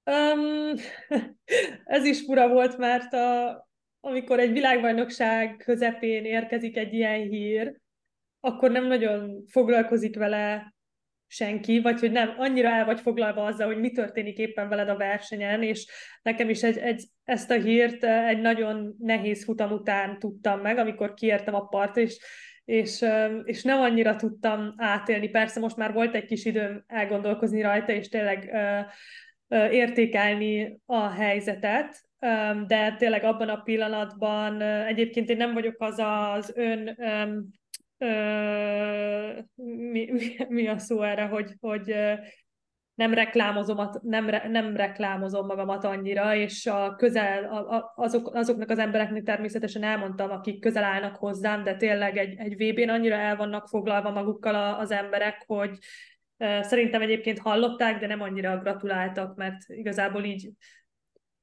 Um, 0.04 0.74
ez 1.84 2.04
is 2.04 2.20
fura 2.20 2.48
volt, 2.48 2.78
mert 2.78 3.12
a, 3.12 3.68
amikor 4.00 4.38
egy 4.38 4.52
világbajnokság 4.52 5.56
közepén 5.56 6.24
érkezik 6.24 6.76
egy 6.76 6.94
ilyen 6.94 7.20
hír, 7.20 7.76
akkor 8.40 8.70
nem 8.70 8.86
nagyon 8.86 9.44
foglalkozik 9.48 10.16
vele 10.16 10.74
senki, 11.32 11.80
vagy 11.80 12.00
hogy 12.00 12.12
nem, 12.12 12.34
annyira 12.38 12.68
el 12.68 12.84
vagy 12.84 13.00
foglalva 13.00 13.44
azzal, 13.44 13.66
hogy 13.66 13.80
mi 13.80 13.90
történik 13.90 14.38
éppen 14.38 14.68
veled 14.68 14.88
a 14.88 14.96
versenyen, 14.96 15.62
és 15.62 15.86
nekem 16.22 16.48
is 16.48 16.62
egy, 16.62 16.78
egy, 16.78 17.04
ezt 17.24 17.50
a 17.50 17.54
hírt 17.54 18.04
egy 18.04 18.40
nagyon 18.40 18.94
nehéz 18.98 19.44
futam 19.44 19.72
után 19.72 20.18
tudtam 20.18 20.60
meg, 20.60 20.78
amikor 20.78 21.14
kiértem 21.14 21.54
a 21.54 21.66
part, 21.66 21.96
és, 21.96 22.18
és, 22.64 23.04
és 23.44 23.62
nem 23.62 23.80
annyira 23.80 24.16
tudtam 24.16 24.74
átélni. 24.76 25.28
Persze 25.28 25.60
most 25.60 25.76
már 25.76 25.92
volt 25.92 26.14
egy 26.14 26.24
kis 26.24 26.44
időm 26.44 26.84
elgondolkozni 26.86 27.62
rajta, 27.62 27.92
és 27.92 28.08
tényleg 28.08 28.50
értékelni 29.50 30.80
a 30.86 31.08
helyzetet, 31.08 32.08
de 32.66 32.94
tényleg 32.98 33.24
abban 33.24 33.48
a 33.48 33.62
pillanatban 33.62 34.60
egyébként 34.62 35.28
én 35.28 35.36
nem 35.36 35.52
vagyok 35.52 35.76
az 35.78 35.98
az 35.98 36.52
ön 36.56 36.96
mi, 39.90 40.10
mi, 40.10 40.36
mi 40.48 40.68
a 40.68 40.78
szó 40.78 41.02
erre, 41.02 41.24
hogy, 41.24 41.54
hogy 41.60 41.94
nem 42.94 43.14
reklámozom, 43.14 43.90
nem, 44.02 44.24
nem 44.50 44.76
reklámozom 44.76 45.46
magamat 45.46 45.84
annyira, 45.84 46.34
és 46.34 46.66
a 46.66 46.94
közel, 46.96 47.44
a, 47.44 47.76
a, 47.76 47.92
azok, 47.96 48.34
azoknak 48.34 48.70
az 48.70 48.78
embereknek 48.78 49.22
természetesen 49.22 49.82
elmondtam, 49.82 50.30
akik 50.30 50.60
közel 50.60 50.84
állnak 50.84 51.16
hozzám, 51.16 51.62
de 51.64 51.76
tényleg 51.76 52.16
egy, 52.16 52.38
egy 52.38 52.54
VB-n 52.54 52.88
annyira 52.88 53.14
el 53.14 53.36
vannak 53.36 53.68
foglalva 53.68 54.10
magukkal 54.10 54.54
a, 54.54 54.78
az 54.78 54.90
emberek, 54.90 55.44
hogy 55.46 55.78
Szerintem 56.40 57.02
egyébként 57.02 57.38
hallották, 57.38 58.00
de 58.00 58.06
nem 58.06 58.20
annyira 58.20 58.58
gratuláltak, 58.58 59.36
mert 59.36 59.68
igazából 59.68 60.24
így 60.24 60.50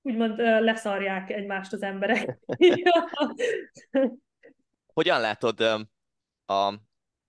úgymond 0.01 0.38
leszarják 0.39 1.30
egymást 1.30 1.74
az 1.74 1.82
emberek. 1.82 2.39
Hogyan 4.94 5.22
látod 5.22 5.62
a 6.46 6.74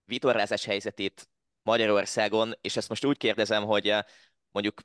vitorlázás 0.04 0.64
helyzetét 0.64 1.28
Magyarországon, 1.62 2.54
és 2.60 2.76
ezt 2.76 2.88
most 2.88 3.04
úgy 3.04 3.16
kérdezem, 3.16 3.64
hogy 3.64 3.94
mondjuk 4.50 4.80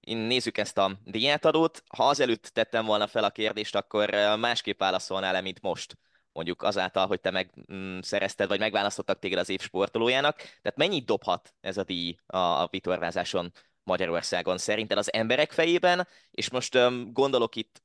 nézzük 0.00 0.58
ezt 0.58 0.78
a 0.78 0.98
díjátadót, 1.04 1.82
ha 1.96 2.08
azelőtt 2.08 2.46
tettem 2.46 2.84
volna 2.84 3.06
fel 3.06 3.24
a 3.24 3.30
kérdést, 3.30 3.74
akkor 3.74 4.10
másképp 4.38 4.78
válaszolnál-e, 4.78 5.40
mint 5.40 5.60
most? 5.60 5.98
Mondjuk 6.32 6.62
azáltal, 6.62 7.06
hogy 7.06 7.20
te 7.20 7.30
megszerezted, 7.30 8.46
mm, 8.46 8.48
vagy 8.48 8.58
megválasztottak 8.58 9.18
téged 9.18 9.38
az 9.38 9.48
év 9.48 9.60
sportolójának. 9.60 10.36
Tehát 10.36 10.76
mennyit 10.76 11.04
dobhat 11.04 11.54
ez 11.60 11.76
a 11.76 11.84
díj 11.84 12.16
a, 12.26 12.36
a 12.36 12.68
vitorlázáson 12.70 13.52
Magyarországon 13.84 14.58
szerinted 14.58 14.98
az 14.98 15.12
emberek 15.12 15.52
fejében, 15.52 16.06
és 16.30 16.50
most 16.50 16.74
um, 16.74 17.12
gondolok 17.12 17.56
itt 17.56 17.82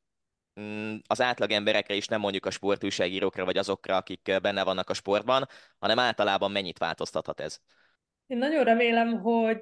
mm, 0.59 0.95
az 1.07 1.21
átlag 1.21 1.51
emberekre 1.51 1.93
is, 1.93 2.07
nem 2.07 2.19
mondjuk 2.19 2.45
a 2.45 2.49
sportújságírókra, 2.49 3.45
vagy 3.45 3.57
azokra, 3.57 3.95
akik 3.95 4.31
benne 4.41 4.63
vannak 4.63 4.89
a 4.89 4.93
sportban, 4.93 5.47
hanem 5.79 5.99
általában 5.99 6.51
mennyit 6.51 6.77
változtathat 6.77 7.39
ez? 7.39 7.59
Én 8.27 8.37
nagyon 8.37 8.63
remélem, 8.63 9.19
hogy 9.19 9.59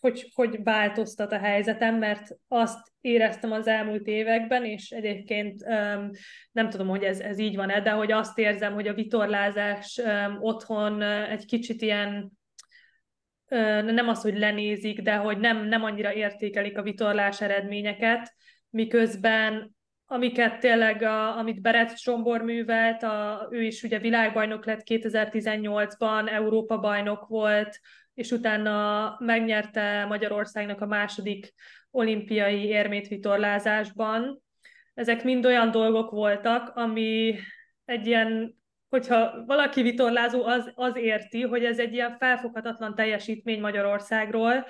hogy, 0.00 0.30
hogy 0.34 0.62
változtat 0.62 1.32
a 1.32 1.38
helyzetem, 1.38 1.94
mert 1.94 2.28
azt 2.48 2.92
éreztem 3.00 3.52
az 3.52 3.66
elmúlt 3.66 4.06
években, 4.06 4.64
és 4.64 4.90
egyébként 4.90 5.64
nem 6.52 6.70
tudom, 6.70 6.88
hogy 6.88 7.02
ez, 7.02 7.20
ez 7.20 7.38
így 7.38 7.56
van-e, 7.56 7.80
de 7.80 7.90
hogy 7.90 8.12
azt 8.12 8.38
érzem, 8.38 8.72
hogy 8.72 8.88
a 8.88 8.94
vitorlázás 8.94 10.00
otthon 10.40 11.02
egy 11.02 11.44
kicsit 11.44 11.82
ilyen 11.82 12.30
nem 13.84 14.08
az, 14.08 14.22
hogy 14.22 14.38
lenézik, 14.38 15.00
de 15.00 15.14
hogy 15.14 15.38
nem, 15.38 15.66
nem 15.66 15.84
annyira 15.84 16.12
értékelik 16.12 16.78
a 16.78 16.82
vitorlás 16.82 17.40
eredményeket, 17.40 18.34
miközben 18.70 19.76
amiket 20.06 20.58
tényleg, 20.60 21.02
a, 21.02 21.38
amit 21.38 21.60
Berett 21.60 21.98
Sombor 21.98 22.42
művelt, 22.42 23.02
a, 23.02 23.48
ő 23.50 23.62
is 23.62 23.82
ugye 23.82 23.98
világbajnok 23.98 24.64
lett 24.64 24.82
2018-ban, 24.84 26.30
Európa 26.30 26.78
bajnok 26.78 27.26
volt, 27.26 27.80
és 28.16 28.30
utána 28.30 29.16
megnyerte 29.18 30.04
Magyarországnak 30.08 30.80
a 30.80 30.86
második 30.86 31.54
olimpiai 31.90 32.64
érmét 32.64 33.08
vitorlázásban. 33.08 34.42
Ezek 34.94 35.24
mind 35.24 35.44
olyan 35.44 35.70
dolgok 35.70 36.10
voltak, 36.10 36.72
ami 36.74 37.38
egy 37.84 38.06
ilyen, 38.06 38.56
hogyha 38.88 39.44
valaki 39.44 39.82
vitorlázó, 39.82 40.44
az, 40.44 40.72
az 40.74 40.96
érti, 40.96 41.42
hogy 41.42 41.64
ez 41.64 41.78
egy 41.78 41.92
ilyen 41.92 42.16
felfoghatatlan 42.18 42.94
teljesítmény 42.94 43.60
Magyarországról, 43.60 44.66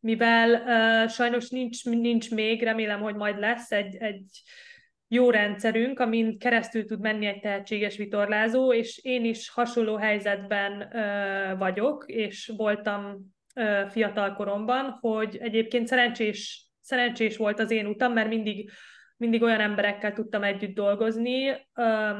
mivel 0.00 0.50
uh, 0.50 1.10
sajnos 1.10 1.48
nincs, 1.48 1.84
nincs 1.84 2.30
még, 2.30 2.62
remélem, 2.62 3.00
hogy 3.00 3.14
majd 3.14 3.38
lesz 3.38 3.70
egy, 3.72 3.96
egy 3.96 4.42
jó 5.08 5.30
rendszerünk, 5.30 5.98
amin 5.98 6.38
keresztül 6.38 6.84
tud 6.84 7.00
menni 7.00 7.26
egy 7.26 7.40
tehetséges 7.40 7.96
vitorlázó, 7.96 8.72
és 8.72 8.98
én 9.02 9.24
is 9.24 9.48
hasonló 9.50 9.96
helyzetben 9.96 10.96
ö, 10.96 11.56
vagyok, 11.56 12.04
és 12.06 12.52
voltam 12.56 13.16
ö, 13.54 13.82
fiatal 13.88 14.34
koromban, 14.34 14.98
hogy 15.00 15.36
egyébként 15.36 15.86
szerencsés, 15.86 16.66
szerencsés 16.80 17.36
volt 17.36 17.58
az 17.58 17.70
én 17.70 17.86
utam, 17.86 18.12
mert 18.12 18.28
mindig, 18.28 18.70
mindig 19.16 19.42
olyan 19.42 19.60
emberekkel 19.60 20.12
tudtam 20.12 20.42
együtt 20.42 20.74
dolgozni, 20.74 21.48
ö, 21.74 22.10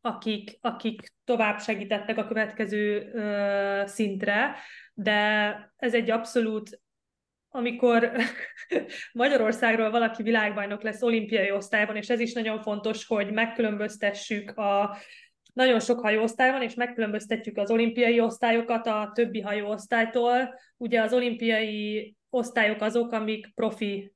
akik, 0.00 0.58
akik 0.60 1.12
tovább 1.24 1.60
segítettek 1.60 2.18
a 2.18 2.26
következő 2.26 3.10
ö, 3.12 3.82
szintre, 3.86 4.56
de 4.94 5.56
ez 5.76 5.94
egy 5.94 6.10
abszolút 6.10 6.82
amikor 7.56 8.10
Magyarországról 9.12 9.90
valaki 9.90 10.22
világbajnok 10.22 10.82
lesz 10.82 11.02
olimpiai 11.02 11.50
osztályban, 11.50 11.96
és 11.96 12.10
ez 12.10 12.20
is 12.20 12.32
nagyon 12.32 12.62
fontos, 12.62 13.06
hogy 13.06 13.32
megkülönböztessük 13.32 14.50
a 14.50 14.96
nagyon 15.52 15.80
sok 15.80 16.00
hajóosztály 16.00 16.50
van, 16.50 16.62
és 16.62 16.74
megkülönböztetjük 16.74 17.56
az 17.56 17.70
olimpiai 17.70 18.20
osztályokat 18.20 18.86
a 18.86 19.10
többi 19.14 19.40
hajóosztálytól. 19.40 20.54
Ugye 20.76 21.00
az 21.00 21.12
olimpiai 21.12 22.14
osztályok 22.30 22.80
azok, 22.80 23.12
amik 23.12 23.54
profi 23.54 24.12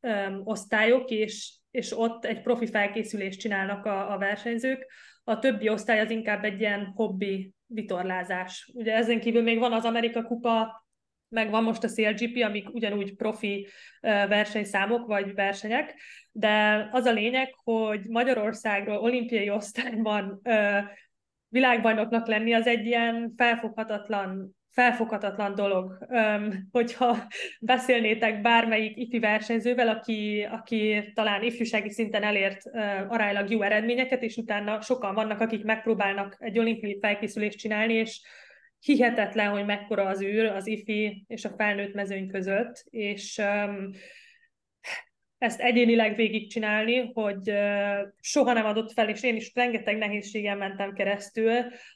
um, 0.00 0.40
osztályok, 0.44 1.10
és, 1.10 1.54
és 1.70 1.98
ott 1.98 2.24
egy 2.24 2.42
profi 2.42 2.66
felkészülést 2.66 3.40
csinálnak 3.40 3.84
a, 3.84 4.12
a 4.12 4.18
versenyzők. 4.18 4.92
A 5.24 5.38
többi 5.38 5.68
osztály 5.68 6.00
az 6.00 6.10
inkább 6.10 6.44
egy 6.44 6.60
ilyen 6.60 6.92
hobbi 6.94 7.52
vitorlázás. 7.66 8.70
Ugye 8.74 8.94
ezen 8.94 9.20
kívül 9.20 9.42
még 9.42 9.58
van 9.58 9.72
az 9.72 9.84
Amerika 9.84 10.22
Kupa, 10.22 10.79
meg 11.30 11.50
van 11.50 11.62
most 11.62 11.84
a 11.84 11.88
CLGP, 11.88 12.42
amik 12.42 12.74
ugyanúgy 12.74 13.16
profi 13.16 13.66
versenyszámok 14.00 15.06
vagy 15.06 15.34
versenyek, 15.34 15.94
de 16.32 16.88
az 16.92 17.04
a 17.04 17.12
lényeg, 17.12 17.54
hogy 17.54 18.00
Magyarországról 18.08 18.96
olimpiai 18.96 19.50
osztályban 19.50 20.40
világbajnoknak 21.48 22.26
lenni 22.26 22.52
az 22.52 22.66
egy 22.66 22.86
ilyen 22.86 23.32
felfoghatatlan 23.36 24.58
felfoghatatlan 24.70 25.54
dolog, 25.54 26.06
hogyha 26.70 27.16
beszélnétek 27.60 28.40
bármelyik 28.40 28.96
ifi 28.96 29.18
versenyzővel, 29.18 29.88
aki, 29.88 30.48
aki 30.50 31.10
talán 31.14 31.42
ifjúsági 31.42 31.90
szinten 31.90 32.22
elért 32.22 32.62
aránylag 33.08 33.50
jó 33.50 33.62
eredményeket, 33.62 34.22
és 34.22 34.36
utána 34.36 34.80
sokan 34.80 35.14
vannak, 35.14 35.40
akik 35.40 35.64
megpróbálnak 35.64 36.36
egy 36.38 36.58
olimpiai 36.58 36.98
felkészülést 37.00 37.58
csinálni, 37.58 37.92
és 37.92 38.20
hihetetlen, 38.80 39.50
hogy 39.50 39.64
mekkora 39.64 40.06
az 40.06 40.22
űr 40.22 40.44
az 40.44 40.66
ifi 40.66 41.24
és 41.26 41.44
a 41.44 41.54
felnőtt 41.56 41.94
mezőny 41.94 42.28
között, 42.28 42.84
és 42.90 43.38
um, 43.38 43.90
ezt 45.40 45.60
egyénileg 45.60 46.16
végigcsinálni, 46.16 47.10
hogy 47.12 47.52
soha 48.20 48.52
nem 48.52 48.66
adott 48.66 48.92
fel, 48.92 49.08
és 49.08 49.22
én 49.22 49.36
is 49.36 49.54
rengeteg 49.54 49.98
nehézségen 49.98 50.58
mentem 50.58 50.92
keresztül. 50.92 51.52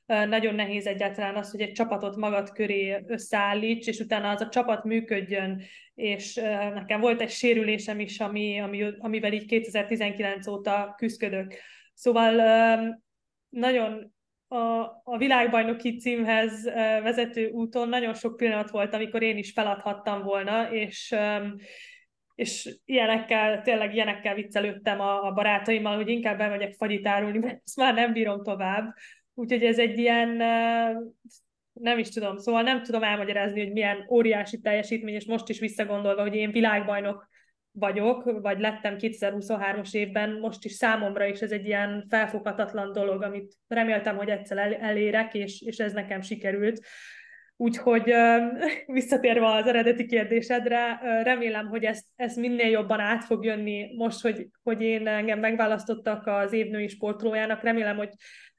Nagyon 0.07 0.55
nehéz 0.55 0.87
egyáltalán 0.87 1.37
az, 1.37 1.51
hogy 1.51 1.61
egy 1.61 1.73
csapatot 1.73 2.17
magad 2.17 2.51
köré 2.51 3.05
összeállíts, 3.07 3.87
és 3.87 3.99
utána 3.99 4.31
az 4.31 4.41
a 4.41 4.49
csapat 4.49 4.85
működjön, 4.85 5.63
és 5.95 6.35
nekem 6.75 7.01
volt 7.01 7.21
egy 7.21 7.31
sérülésem 7.31 8.01
is, 8.01 8.21
ami, 8.21 8.61
ami, 8.61 8.85
amivel 8.99 9.33
így 9.33 9.47
2019 9.47 10.47
óta 10.47 10.95
küzdök. 10.97 11.55
Szóval 11.95 12.33
nagyon 13.49 14.14
a, 14.55 15.01
a 15.05 15.17
világbajnoki 15.17 15.97
címhez 15.97 16.65
vezető 17.03 17.49
úton 17.51 17.89
nagyon 17.89 18.15
sok 18.15 18.37
pillanat 18.37 18.71
volt, 18.71 18.95
amikor 18.95 19.23
én 19.23 19.37
is 19.37 19.53
feladhattam 19.53 20.23
volna, 20.23 20.73
és 20.73 21.15
és 22.35 22.79
ilyenekkel, 22.85 23.63
tényleg 23.63 23.95
ilyenekkel 23.95 24.35
viccelődtem 24.35 25.01
a, 25.01 25.27
a 25.27 25.33
barátaimmal, 25.33 25.97
hogy 25.97 26.09
inkább 26.09 26.39
bemegyek 26.39 26.73
fagyit 26.73 27.07
árulni, 27.07 27.39
mert 27.39 27.61
ezt 27.65 27.77
már 27.77 27.95
nem 27.95 28.13
bírom 28.13 28.43
tovább. 28.43 28.95
Úgyhogy 29.35 29.65
ez 29.65 29.79
egy 29.79 29.99
ilyen, 29.99 30.29
nem 31.73 31.99
is 31.99 32.09
tudom, 32.09 32.37
szóval 32.39 32.63
nem 32.63 32.83
tudom 32.83 33.03
elmagyarázni, 33.03 33.63
hogy 33.63 33.73
milyen 33.73 34.07
óriási 34.11 34.61
teljesítmény, 34.61 35.15
és 35.15 35.25
most 35.25 35.49
is 35.49 35.59
visszagondolva, 35.59 36.23
hogy 36.23 36.35
én 36.35 36.51
világbajnok 36.51 37.29
vagyok, 37.79 38.41
vagy 38.41 38.61
lettem 38.61 38.97
2023-as 38.99 39.95
évben, 39.95 40.33
most 40.33 40.65
is 40.65 40.73
számomra 40.73 41.27
is 41.27 41.41
ez 41.41 41.51
egy 41.51 41.67
ilyen 41.67 42.07
felfoghatatlan 42.09 42.93
dolog, 42.93 43.23
amit 43.23 43.55
reméltem, 43.69 44.17
hogy 44.17 44.29
egyszer 44.29 44.79
elérek, 44.81 45.35
és, 45.35 45.63
és 45.63 45.79
ez 45.79 45.93
nekem 45.93 46.21
sikerült. 46.21 46.85
Úgyhogy 47.57 48.13
visszatérve 48.87 49.47
az 49.47 49.67
eredeti 49.67 50.07
kérdésedre, 50.07 51.01
remélem, 51.23 51.67
hogy 51.67 51.85
ezt, 51.85 52.05
ezt 52.17 52.37
minél 52.37 52.69
jobban 52.71 53.01
át 53.01 53.25
fog 53.25 53.45
jönni 53.45 53.95
most, 53.97 54.21
hogy, 54.21 54.49
hogy 54.63 54.83
én 54.83 55.07
engem 55.07 55.39
megválasztottak 55.39 56.27
az 56.27 56.53
évnői 56.53 56.89
sportolójának. 56.89 57.63
Remélem, 57.63 57.97
hogy 57.97 58.11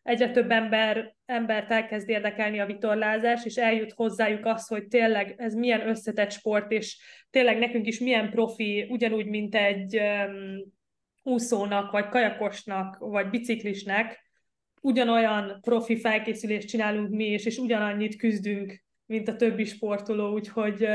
egyre 0.05 0.31
több 0.31 0.51
ember, 0.51 1.15
embert 1.25 1.71
elkezd 1.71 2.09
érdekelni 2.09 2.59
a 2.59 2.65
vitorlázás, 2.65 3.45
és 3.45 3.55
eljut 3.55 3.93
hozzájuk 3.93 4.45
az, 4.45 4.67
hogy 4.67 4.87
tényleg 4.87 5.35
ez 5.37 5.53
milyen 5.53 5.87
összetett 5.87 6.31
sport, 6.31 6.71
és 6.71 6.97
tényleg 7.29 7.57
nekünk 7.57 7.87
is 7.87 7.99
milyen 7.99 8.29
profi, 8.29 8.87
ugyanúgy, 8.89 9.25
mint 9.25 9.55
egy 9.55 9.99
um, 9.99 10.73
úszónak, 11.23 11.91
vagy 11.91 12.09
kajakosnak, 12.09 12.97
vagy 12.97 13.29
biciklisnek, 13.29 14.23
ugyanolyan 14.81 15.59
profi 15.61 15.99
felkészülést 15.99 16.67
csinálunk 16.67 17.09
mi 17.09 17.25
is, 17.25 17.45
és 17.45 17.57
ugyanannyit 17.57 18.15
küzdünk 18.15 18.83
mint 19.05 19.27
a 19.27 19.35
többi 19.35 19.65
sportoló, 19.65 20.33
úgyhogy 20.33 20.87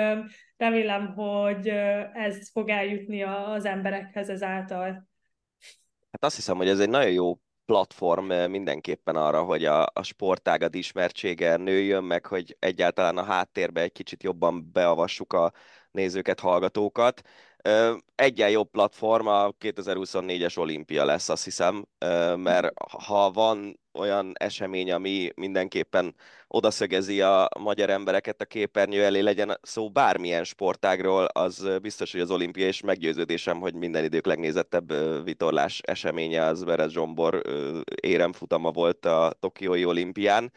remélem, 0.57 1.15
hogy 1.15 1.69
ez 2.13 2.51
fog 2.51 2.69
eljutni 2.69 3.23
az 3.23 3.65
emberekhez 3.65 4.29
ezáltal. 4.29 5.09
Hát 6.11 6.25
azt 6.25 6.37
hiszem, 6.37 6.57
hogy 6.57 6.69
ez 6.69 6.81
egy 6.81 6.89
nagyon 6.89 7.13
jó 7.13 7.39
platform 7.71 8.33
mindenképpen 8.33 9.17
arra, 9.17 9.43
hogy 9.43 9.65
a, 9.65 9.83
a 9.93 10.03
sportágad 10.03 10.75
ismertsége 10.75 11.57
nőjön, 11.57 12.05
meg 12.05 12.27
hogy 12.27 12.57
egyáltalán 12.59 13.19
a 13.19 13.23
háttérbe 13.23 13.81
egy 13.81 13.93
kicsit 13.93 14.23
jobban 14.23 14.71
beavassuk 14.73 15.33
a 15.33 15.53
nézőket, 15.91 16.41
hallgatókat. 16.41 17.23
Egyen 18.15 18.51
jobb 18.51 18.71
platform 18.71 19.27
a 19.27 19.51
2024-es 19.51 20.59
olimpia 20.59 21.05
lesz, 21.05 21.29
azt 21.29 21.45
hiszem, 21.45 21.87
mert 22.37 22.73
ha 23.05 23.31
van 23.31 23.81
olyan 23.93 24.33
esemény, 24.35 24.93
ami 24.93 25.31
mindenképpen 25.35 26.15
odaszögezi 26.49 27.21
a 27.21 27.49
magyar 27.59 27.91
embereket 27.91 28.41
a 28.41 28.45
képernyő 28.45 29.05
elé, 29.05 29.21
legyen 29.21 29.59
szó 29.63 29.91
bármilyen 29.91 30.45
sportágról, 30.45 31.25
az 31.25 31.79
biztos, 31.83 32.13
hogy 32.13 32.21
az 32.21 32.31
olimpia, 32.31 32.67
és 32.67 32.81
meggyőződésem, 32.81 33.61
hogy 33.61 33.75
minden 33.75 34.05
idők 34.05 34.27
legnézettebb 34.27 34.93
vitorlás 35.25 35.81
eseménye 35.81 36.45
az 36.45 36.65
Berez 36.65 36.93
Zsombor 36.93 37.43
éremfutama 38.01 38.71
volt 38.71 39.05
a 39.07 39.37
Tokiói 39.41 39.85
olimpián. 39.85 40.53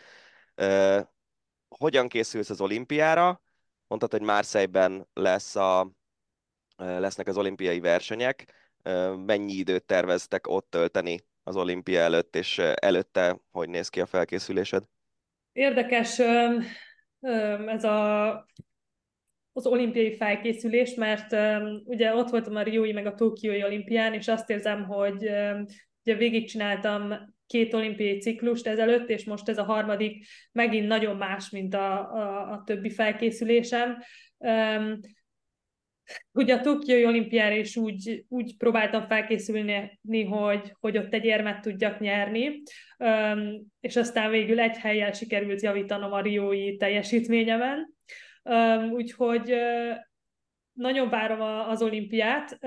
Hogyan 1.77 2.07
készülsz 2.07 2.49
az 2.49 2.61
olimpiára? 2.61 3.41
Mondtad, 3.87 4.11
hogy 4.11 4.21
Marseille-ben 4.21 5.07
lesz 5.13 5.55
a, 5.55 5.91
lesznek 6.75 7.27
az 7.27 7.37
olimpiai 7.37 7.79
versenyek. 7.79 8.53
Mennyi 9.25 9.53
időt 9.53 9.83
terveztek 9.83 10.47
ott 10.47 10.69
tölteni 10.69 11.19
az 11.43 11.55
olimpia 11.55 11.99
előtt, 11.99 12.35
és 12.35 12.57
előtte 12.75 13.39
hogy 13.51 13.69
néz 13.69 13.89
ki 13.89 14.01
a 14.01 14.05
felkészülésed? 14.05 14.83
Érdekes 15.51 16.19
ez 17.67 17.83
a, 17.83 18.29
az 19.53 19.65
olimpiai 19.65 20.15
felkészülés, 20.15 20.93
mert 20.93 21.35
ugye 21.83 22.15
ott 22.15 22.29
voltam 22.29 22.55
a 22.55 22.61
Riói 22.61 22.91
meg 22.91 23.05
a 23.05 23.15
Tokiói 23.15 23.63
olimpián, 23.63 24.13
és 24.13 24.27
azt 24.27 24.49
érzem, 24.49 24.83
hogy 24.83 25.29
ugye 26.03 26.15
végigcsináltam 26.15 27.13
két 27.47 27.73
olimpiai 27.73 28.17
ciklust 28.17 28.67
ezelőtt, 28.67 29.09
és 29.09 29.25
most 29.25 29.49
ez 29.49 29.57
a 29.57 29.63
harmadik 29.63 30.25
megint 30.51 30.87
nagyon 30.87 31.15
más, 31.15 31.49
mint 31.49 31.73
a, 31.73 32.13
a, 32.13 32.51
a 32.51 32.63
többi 32.65 32.89
felkészülésem. 32.89 33.97
Ugye 36.31 36.53
a 36.53 36.61
Tokiói 36.61 37.05
olimpiára 37.05 37.55
is 37.55 37.75
úgy, 37.75 38.25
úgy 38.27 38.57
próbáltam 38.57 39.07
felkészülni, 39.07 39.99
hogy, 40.29 40.75
hogy 40.79 40.97
ott 40.97 41.13
egy 41.13 41.25
érmet 41.25 41.61
tudjak 41.61 41.99
nyerni, 41.99 42.61
és 43.79 43.95
aztán 43.95 44.31
végül 44.31 44.59
egy 44.59 44.77
helyjel 44.77 45.11
sikerült 45.11 45.61
javítanom 45.61 46.11
a 46.11 46.21
riói 46.21 46.77
teljesítményemen. 46.77 47.93
Úgyhogy 48.91 49.55
nagyon 50.73 51.09
várom 51.09 51.41
az 51.41 51.81
olimpiát, 51.81 52.57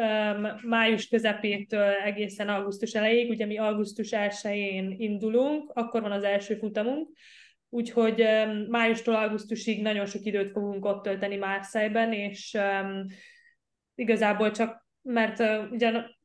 május 0.62 1.08
közepétől 1.08 1.92
egészen 2.04 2.48
augusztus 2.48 2.94
elejéig, 2.94 3.30
ugye 3.30 3.46
mi 3.46 3.58
augusztus 3.58 4.08
1-én 4.10 4.94
indulunk, 4.98 5.70
akkor 5.74 6.02
van 6.02 6.12
az 6.12 6.22
első 6.22 6.54
futamunk, 6.54 7.08
úgyhogy 7.68 8.24
májustól 8.68 9.14
augusztusig 9.14 9.82
nagyon 9.82 10.06
sok 10.06 10.24
időt 10.24 10.50
fogunk 10.50 10.84
ott 10.84 11.02
tölteni 11.02 11.36
Marseille-ben, 11.36 12.12
és 12.12 12.58
igazából 13.94 14.50
csak, 14.50 14.86
mert 15.02 15.42
ugyan 15.70 16.16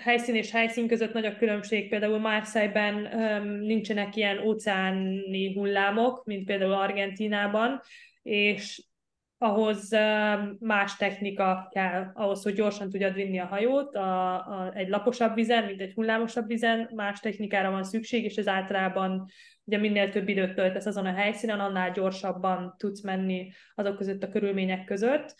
helyszín 0.00 0.34
és 0.34 0.50
helyszín 0.50 0.86
között 0.86 1.12
nagy 1.12 1.26
a 1.26 1.36
különbség, 1.36 1.88
például 1.88 2.18
Marseille-ben 2.18 2.94
nincsenek 3.60 4.16
ilyen 4.16 4.38
óceáni 4.38 5.52
hullámok, 5.54 6.24
mint 6.24 6.44
például 6.44 6.72
Argentinában, 6.72 7.80
és 8.22 8.82
ahhoz 9.38 9.88
más 10.58 10.96
technika 10.96 11.68
kell, 11.70 12.10
ahhoz, 12.14 12.42
hogy 12.42 12.54
gyorsan 12.54 12.90
tudjad 12.90 13.14
vinni 13.14 13.38
a 13.38 13.46
hajót 13.46 13.94
a, 13.94 14.34
a, 14.34 14.72
egy 14.74 14.88
laposabb 14.88 15.34
vizen, 15.34 15.64
mint 15.64 15.80
egy 15.80 15.92
hullámosabb 15.94 16.46
vizen, 16.46 16.90
más 16.94 17.20
technikára 17.20 17.70
van 17.70 17.84
szükség, 17.84 18.24
és 18.24 18.36
ez 18.36 18.48
általában 18.48 19.26
ugye 19.64 19.78
minél 19.78 20.10
több 20.10 20.28
időt 20.28 20.54
töltesz 20.54 20.86
azon 20.86 21.06
a 21.06 21.12
helyszínen, 21.12 21.60
annál 21.60 21.90
gyorsabban 21.90 22.74
tudsz 22.78 23.02
menni 23.02 23.52
azok 23.74 23.96
között 23.96 24.22
a 24.22 24.28
körülmények 24.28 24.84
között. 24.84 25.34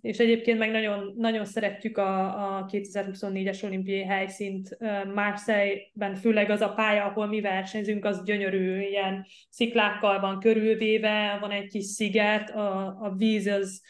És 0.00 0.18
egyébként 0.18 0.58
meg 0.58 0.70
nagyon, 0.70 1.14
nagyon 1.16 1.44
szeretjük 1.44 1.98
a, 1.98 2.24
a 2.56 2.66
2024-es 2.66 3.64
olimpiai 3.64 4.04
helyszínt. 4.04 4.78
Marseille-ben, 5.14 6.14
főleg 6.14 6.50
az 6.50 6.60
a 6.60 6.72
pálya, 6.72 7.04
ahol 7.04 7.26
mi 7.26 7.40
versenyzünk, 7.40 8.04
az 8.04 8.24
gyönyörű, 8.24 8.80
ilyen 8.80 9.26
sziklákkal 9.50 10.20
van 10.20 10.40
körülvéve, 10.40 11.38
van 11.40 11.50
egy 11.50 11.68
kis 11.68 11.84
sziget, 11.84 12.50
a, 12.50 12.86
a 12.86 13.14
víz 13.16 13.46
az 13.46 13.82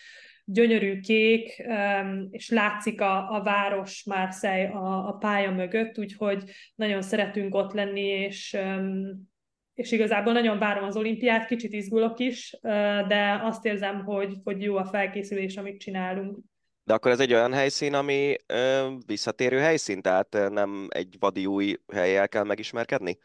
gyönyörű 0.44 1.00
kék, 1.00 1.62
és 2.30 2.48
látszik 2.48 3.00
a, 3.00 3.30
a 3.34 3.42
város 3.42 4.04
Marseille 4.04 4.68
a, 4.68 5.08
a 5.08 5.12
pálya 5.12 5.50
mögött, 5.50 5.98
úgyhogy 5.98 6.44
nagyon 6.74 7.02
szeretünk 7.02 7.54
ott 7.54 7.72
lenni, 7.72 8.06
és 8.06 8.56
és 9.80 9.92
igazából 9.92 10.32
nagyon 10.32 10.58
várom 10.58 10.84
az 10.84 10.96
olimpiát, 10.96 11.46
kicsit 11.46 11.72
izgulok 11.72 12.18
is, 12.18 12.58
de 13.08 13.40
azt 13.42 13.64
érzem, 13.64 14.04
hogy, 14.04 14.36
hogy 14.44 14.62
jó 14.62 14.76
a 14.76 14.84
felkészülés, 14.84 15.56
amit 15.56 15.80
csinálunk. 15.80 16.38
De 16.84 16.94
akkor 16.94 17.10
ez 17.10 17.20
egy 17.20 17.32
olyan 17.32 17.52
helyszín, 17.52 17.94
ami 17.94 18.36
ö, 18.46 18.88
visszatérő 19.06 19.58
helyszín, 19.58 20.02
tehát 20.02 20.36
nem 20.50 20.86
egy 20.88 21.16
vadi 21.18 21.46
új 21.46 21.76
helyjel 21.92 22.28
kell 22.28 22.44
megismerkedni? 22.44 23.18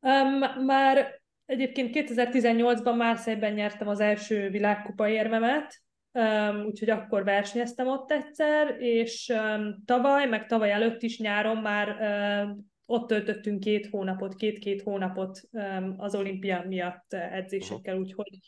Um, 0.00 0.64
már 0.64 1.20
egyébként 1.46 1.90
2018-ban 1.94 2.96
Marseille-ben 2.96 3.52
nyertem 3.52 3.88
az 3.88 4.00
első 4.00 4.48
világkupa 4.48 5.08
érmemet, 5.08 5.82
um, 6.12 6.64
úgyhogy 6.64 6.90
akkor 6.90 7.24
versenyeztem 7.24 7.86
ott 7.86 8.12
egyszer, 8.12 8.76
és 8.78 9.32
um, 9.34 9.82
tavaly, 9.84 10.26
meg 10.26 10.46
tavaly 10.46 10.70
előtt 10.70 11.02
is 11.02 11.18
nyáron 11.18 11.56
már 11.56 11.88
uh, 11.88 12.56
ott 12.86 13.08
töltöttünk 13.08 13.60
két 13.60 13.86
hónapot, 13.86 14.34
két-két 14.34 14.82
hónapot 14.82 15.40
az 15.96 16.14
olimpia 16.14 16.64
miatt 16.66 17.12
edzésekkel, 17.12 17.96
úgyhogy 17.96 18.38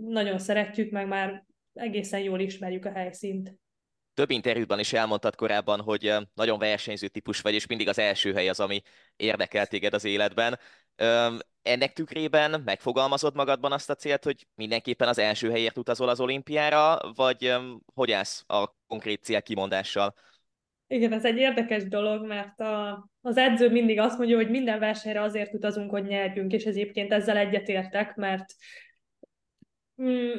nagyon 0.00 0.38
szeretjük, 0.38 0.90
meg 0.90 1.06
már 1.06 1.44
egészen 1.72 2.20
jól 2.20 2.40
ismerjük 2.40 2.84
a 2.84 2.92
helyszínt. 2.92 3.54
Több 4.14 4.30
interjúban 4.30 4.78
is 4.78 4.92
elmondtad 4.92 5.34
korábban, 5.34 5.80
hogy 5.80 6.14
nagyon 6.34 6.58
versenyző 6.58 7.08
típus 7.08 7.40
vagy, 7.40 7.54
és 7.54 7.66
mindig 7.66 7.88
az 7.88 7.98
első 7.98 8.32
hely 8.32 8.48
az, 8.48 8.60
ami 8.60 8.82
érdekel 9.16 9.66
téged 9.66 9.94
az 9.94 10.04
életben. 10.04 10.58
Ennek 11.62 11.92
tükrében 11.92 12.62
megfogalmazod 12.64 13.34
magadban 13.34 13.72
azt 13.72 13.90
a 13.90 13.94
célt, 13.94 14.24
hogy 14.24 14.46
mindenképpen 14.54 15.08
az 15.08 15.18
első 15.18 15.50
helyért 15.50 15.78
utazol 15.78 16.08
az 16.08 16.20
olimpiára, 16.20 16.98
vagy 17.14 17.54
hogy 17.94 18.12
állsz 18.12 18.44
a 18.46 18.76
konkrét 18.86 19.22
cél 19.22 19.42
kimondással? 19.42 20.14
Igen, 20.94 21.12
ez 21.12 21.24
egy 21.24 21.36
érdekes 21.36 21.88
dolog, 21.88 22.26
mert 22.26 22.60
a, 22.60 23.08
az 23.20 23.36
edző 23.36 23.70
mindig 23.70 23.98
azt 23.98 24.18
mondja, 24.18 24.36
hogy 24.36 24.50
minden 24.50 24.78
versenyre 24.78 25.20
azért 25.20 25.54
utazunk, 25.54 25.90
hogy 25.90 26.04
nyerjünk, 26.04 26.52
és 26.52 26.64
egyébként 26.64 27.12
ezzel 27.12 27.36
egyetértek, 27.36 28.14
mert 28.14 28.54
mm, 30.02 30.38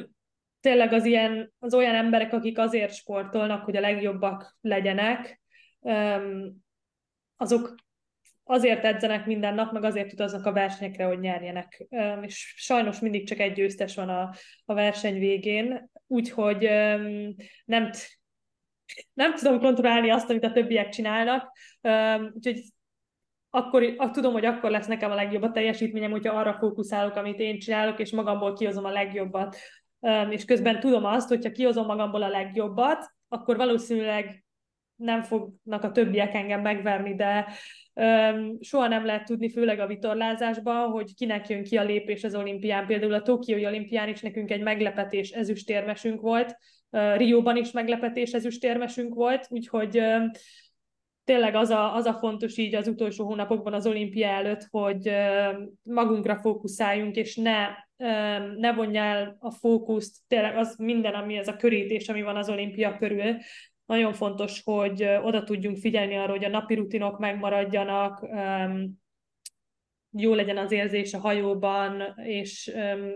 tényleg 0.60 0.92
az, 0.92 1.04
ilyen, 1.04 1.52
az 1.58 1.74
olyan 1.74 1.94
emberek, 1.94 2.32
akik 2.32 2.58
azért 2.58 2.94
sportolnak, 2.94 3.64
hogy 3.64 3.76
a 3.76 3.80
legjobbak 3.80 4.56
legyenek, 4.60 5.40
azok 7.36 7.74
azért 8.44 8.84
edzenek 8.84 9.26
minden 9.26 9.54
nap, 9.54 9.72
meg 9.72 9.84
azért 9.84 10.12
utaznak 10.12 10.46
a 10.46 10.52
versenyekre, 10.52 11.04
hogy 11.04 11.20
nyerjenek. 11.20 11.86
És 12.22 12.54
sajnos 12.56 13.00
mindig 13.00 13.26
csak 13.26 13.38
egy 13.38 13.52
győztes 13.52 13.94
van 13.94 14.08
a, 14.08 14.34
a 14.64 14.74
verseny 14.74 15.18
végén, 15.18 15.90
úgyhogy 16.06 16.62
nem, 17.64 17.90
nem 19.12 19.34
tudom 19.34 19.58
kontrollálni 19.58 20.10
azt, 20.10 20.30
amit 20.30 20.44
a 20.44 20.52
többiek 20.52 20.88
csinálnak, 20.88 21.52
úgyhogy 22.34 22.62
akkor, 23.50 23.96
tudom, 24.12 24.32
hogy 24.32 24.44
akkor 24.44 24.70
lesz 24.70 24.86
nekem 24.86 25.10
a 25.10 25.14
legjobb 25.14 25.42
a 25.42 25.50
teljesítményem, 25.50 26.10
hogyha 26.10 26.38
arra 26.38 26.56
fókuszálok, 26.58 27.14
amit 27.14 27.38
én 27.38 27.58
csinálok, 27.58 27.98
és 27.98 28.12
magamból 28.12 28.52
kihozom 28.52 28.84
a 28.84 28.90
legjobbat. 28.90 29.56
És 30.30 30.44
közben 30.44 30.80
tudom 30.80 31.04
azt, 31.04 31.28
hogyha 31.28 31.50
kihozom 31.50 31.86
magamból 31.86 32.22
a 32.22 32.28
legjobbat, 32.28 33.14
akkor 33.28 33.56
valószínűleg 33.56 34.44
nem 34.96 35.22
fognak 35.22 35.84
a 35.84 35.90
többiek 35.90 36.34
engem 36.34 36.60
megverni, 36.60 37.14
de 37.14 37.46
um, 37.94 38.56
soha 38.60 38.88
nem 38.88 39.04
lehet 39.04 39.24
tudni, 39.24 39.50
főleg 39.50 39.78
a 39.78 39.86
vitorlázásban, 39.86 40.90
hogy 40.90 41.14
kinek 41.14 41.48
jön 41.48 41.62
ki 41.62 41.76
a 41.76 41.84
lépés 41.84 42.24
az 42.24 42.34
olimpián. 42.34 42.86
Például 42.86 43.14
a 43.14 43.22
Tokiói 43.22 43.66
olimpián 43.66 44.08
is 44.08 44.20
nekünk 44.20 44.50
egy 44.50 44.62
meglepetés 44.62 45.30
ezüstérmesünk 45.30 46.20
volt, 46.20 46.56
Rióban 46.90 47.56
is 47.56 47.70
meglepetés 47.70 48.32
ezüstérmesünk 48.32 49.14
volt, 49.14 49.46
úgyhogy 49.50 50.02
tényleg 51.24 51.54
az 51.54 51.70
a, 51.70 51.94
az 51.94 52.04
a 52.04 52.14
fontos 52.14 52.56
így 52.56 52.74
az 52.74 52.88
utolsó 52.88 53.24
hónapokban 53.24 53.72
az 53.72 53.86
olimpia 53.86 54.28
előtt, 54.28 54.66
hogy 54.70 55.10
magunkra 55.82 56.36
fókuszáljunk, 56.36 57.16
és 57.16 57.36
ne, 57.36 57.66
ne 58.56 58.72
vonja 58.72 59.02
el 59.02 59.36
a 59.40 59.50
fókuszt, 59.50 60.16
tényleg 60.28 60.56
az 60.56 60.76
minden, 60.78 61.14
ami 61.14 61.36
ez 61.36 61.48
a 61.48 61.56
körítés, 61.56 62.08
ami 62.08 62.22
van 62.22 62.36
az 62.36 62.48
olimpia 62.48 62.96
körül, 62.96 63.36
nagyon 63.86 64.12
fontos, 64.12 64.62
hogy 64.64 65.02
oda 65.22 65.42
tudjunk 65.42 65.76
figyelni 65.76 66.16
arra, 66.16 66.30
hogy 66.30 66.44
a 66.44 66.48
napi 66.48 66.74
rutinok 66.74 67.18
megmaradjanak, 67.18 68.26
jó 70.16 70.34
legyen 70.34 70.56
az 70.56 70.72
érzés 70.72 71.14
a 71.14 71.18
hajóban, 71.18 72.14
és, 72.24 72.72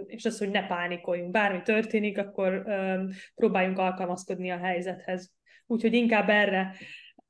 és 0.06 0.24
az, 0.24 0.38
hogy 0.38 0.50
ne 0.50 0.66
pánikoljunk. 0.66 1.30
Bármi 1.30 1.62
történik, 1.62 2.18
akkor 2.18 2.64
próbáljunk 3.34 3.78
alkalmazkodni 3.78 4.50
a 4.50 4.58
helyzethez. 4.58 5.32
Úgyhogy 5.66 5.94
inkább 5.94 6.28
erre, 6.28 6.74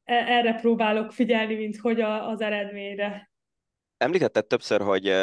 e, 0.04 0.14
erre 0.14 0.54
próbálok 0.54 1.12
figyelni, 1.12 1.54
mint 1.54 1.76
hogy 1.76 2.00
az 2.00 2.40
eredményre. 2.40 3.30
Említetted 3.96 4.46
többször, 4.46 4.80
hogy 4.80 5.14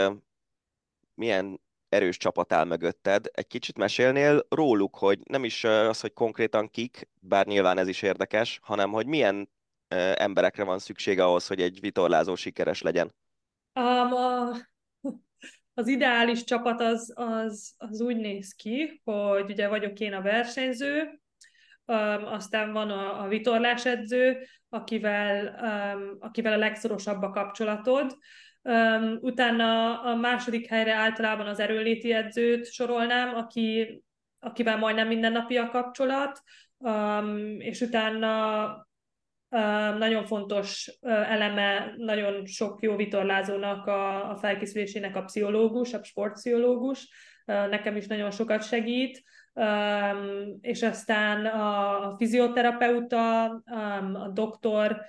milyen 1.13 1.61
erős 1.89 2.17
csapat 2.17 2.53
áll 2.53 2.65
mögötted. 2.65 3.25
Egy 3.31 3.47
kicsit 3.47 3.77
mesélnél 3.77 4.45
róluk, 4.49 4.97
hogy 4.97 5.19
nem 5.23 5.43
is 5.43 5.63
az, 5.63 5.99
hogy 5.99 6.13
konkrétan 6.13 6.69
kik, 6.69 7.09
bár 7.19 7.45
nyilván 7.45 7.77
ez 7.77 7.87
is 7.87 8.01
érdekes, 8.01 8.59
hanem 8.61 8.91
hogy 8.91 9.05
milyen 9.05 9.49
emberekre 10.15 10.63
van 10.63 10.79
szükség 10.79 11.19
ahhoz, 11.19 11.47
hogy 11.47 11.61
egy 11.61 11.79
vitorlázó 11.79 12.35
sikeres 12.35 12.81
legyen? 12.81 13.13
Um, 13.77 14.13
a, 14.13 14.51
az 15.73 15.87
ideális 15.87 16.43
csapat 16.43 16.81
az, 16.81 17.13
az, 17.15 17.73
az 17.77 18.01
úgy 18.01 18.17
néz 18.17 18.53
ki, 18.53 19.01
hogy 19.03 19.51
ugye 19.51 19.67
vagyok 19.67 19.99
én 19.99 20.13
a 20.13 20.21
versenyző, 20.21 21.21
um, 21.85 22.25
aztán 22.25 22.71
van 22.73 22.89
a, 22.89 23.23
a 23.23 23.27
vitorlásedző, 23.27 24.37
akivel, 24.69 25.59
um, 25.61 26.17
akivel 26.19 26.53
a 26.53 26.57
legszorosabb 26.57 27.21
a 27.21 27.29
kapcsolatod, 27.29 28.17
Um, 28.61 29.17
utána 29.21 30.01
a 30.01 30.15
második 30.15 30.67
helyre 30.67 30.93
általában 30.93 31.47
az 31.47 31.59
erőléti 31.59 32.11
edzőt 32.11 32.71
sorolnám, 32.71 33.35
aki, 33.35 34.01
akivel 34.39 34.77
majdnem 34.77 35.07
mindennapi 35.07 35.57
a 35.57 35.69
kapcsolat, 35.69 36.41
um, 36.77 37.59
és 37.59 37.81
utána 37.81 38.86
nagyon 39.97 40.25
fontos 40.25 40.97
eleme, 41.01 41.93
nagyon 41.97 42.45
sok 42.45 42.81
jó 42.81 42.95
vitorlázónak 42.95 43.87
a, 43.87 44.29
a 44.29 44.35
felkészülésének 44.35 45.15
a 45.15 45.23
pszichológus, 45.23 45.93
a 45.93 46.03
sportpszichológus, 46.03 47.09
nekem 47.45 47.95
is 47.95 48.07
nagyon 48.07 48.31
sokat 48.31 48.67
segít, 48.67 49.23
és 50.61 50.83
aztán 50.83 51.45
a, 51.45 52.15
fizioterapeuta, 52.17 53.43
a 54.13 54.29
doktor, 54.33 55.01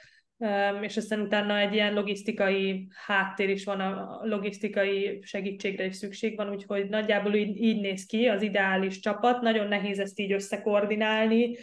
és 0.80 0.96
aztán 0.96 1.20
utána 1.20 1.58
egy 1.58 1.74
ilyen 1.74 1.94
logisztikai 1.94 2.88
háttér 3.06 3.48
is 3.48 3.64
van, 3.64 3.80
a 3.80 4.20
logisztikai 4.22 5.18
segítségre 5.22 5.84
is 5.84 5.96
szükség 5.96 6.36
van, 6.36 6.50
úgyhogy 6.50 6.88
nagyjából 6.88 7.34
így, 7.34 7.56
így 7.56 7.80
néz 7.80 8.06
ki 8.06 8.26
az 8.26 8.42
ideális 8.42 9.00
csapat. 9.00 9.40
Nagyon 9.40 9.68
nehéz 9.68 9.98
ezt 9.98 10.18
így 10.18 10.32
összekoordinálni, 10.32 11.56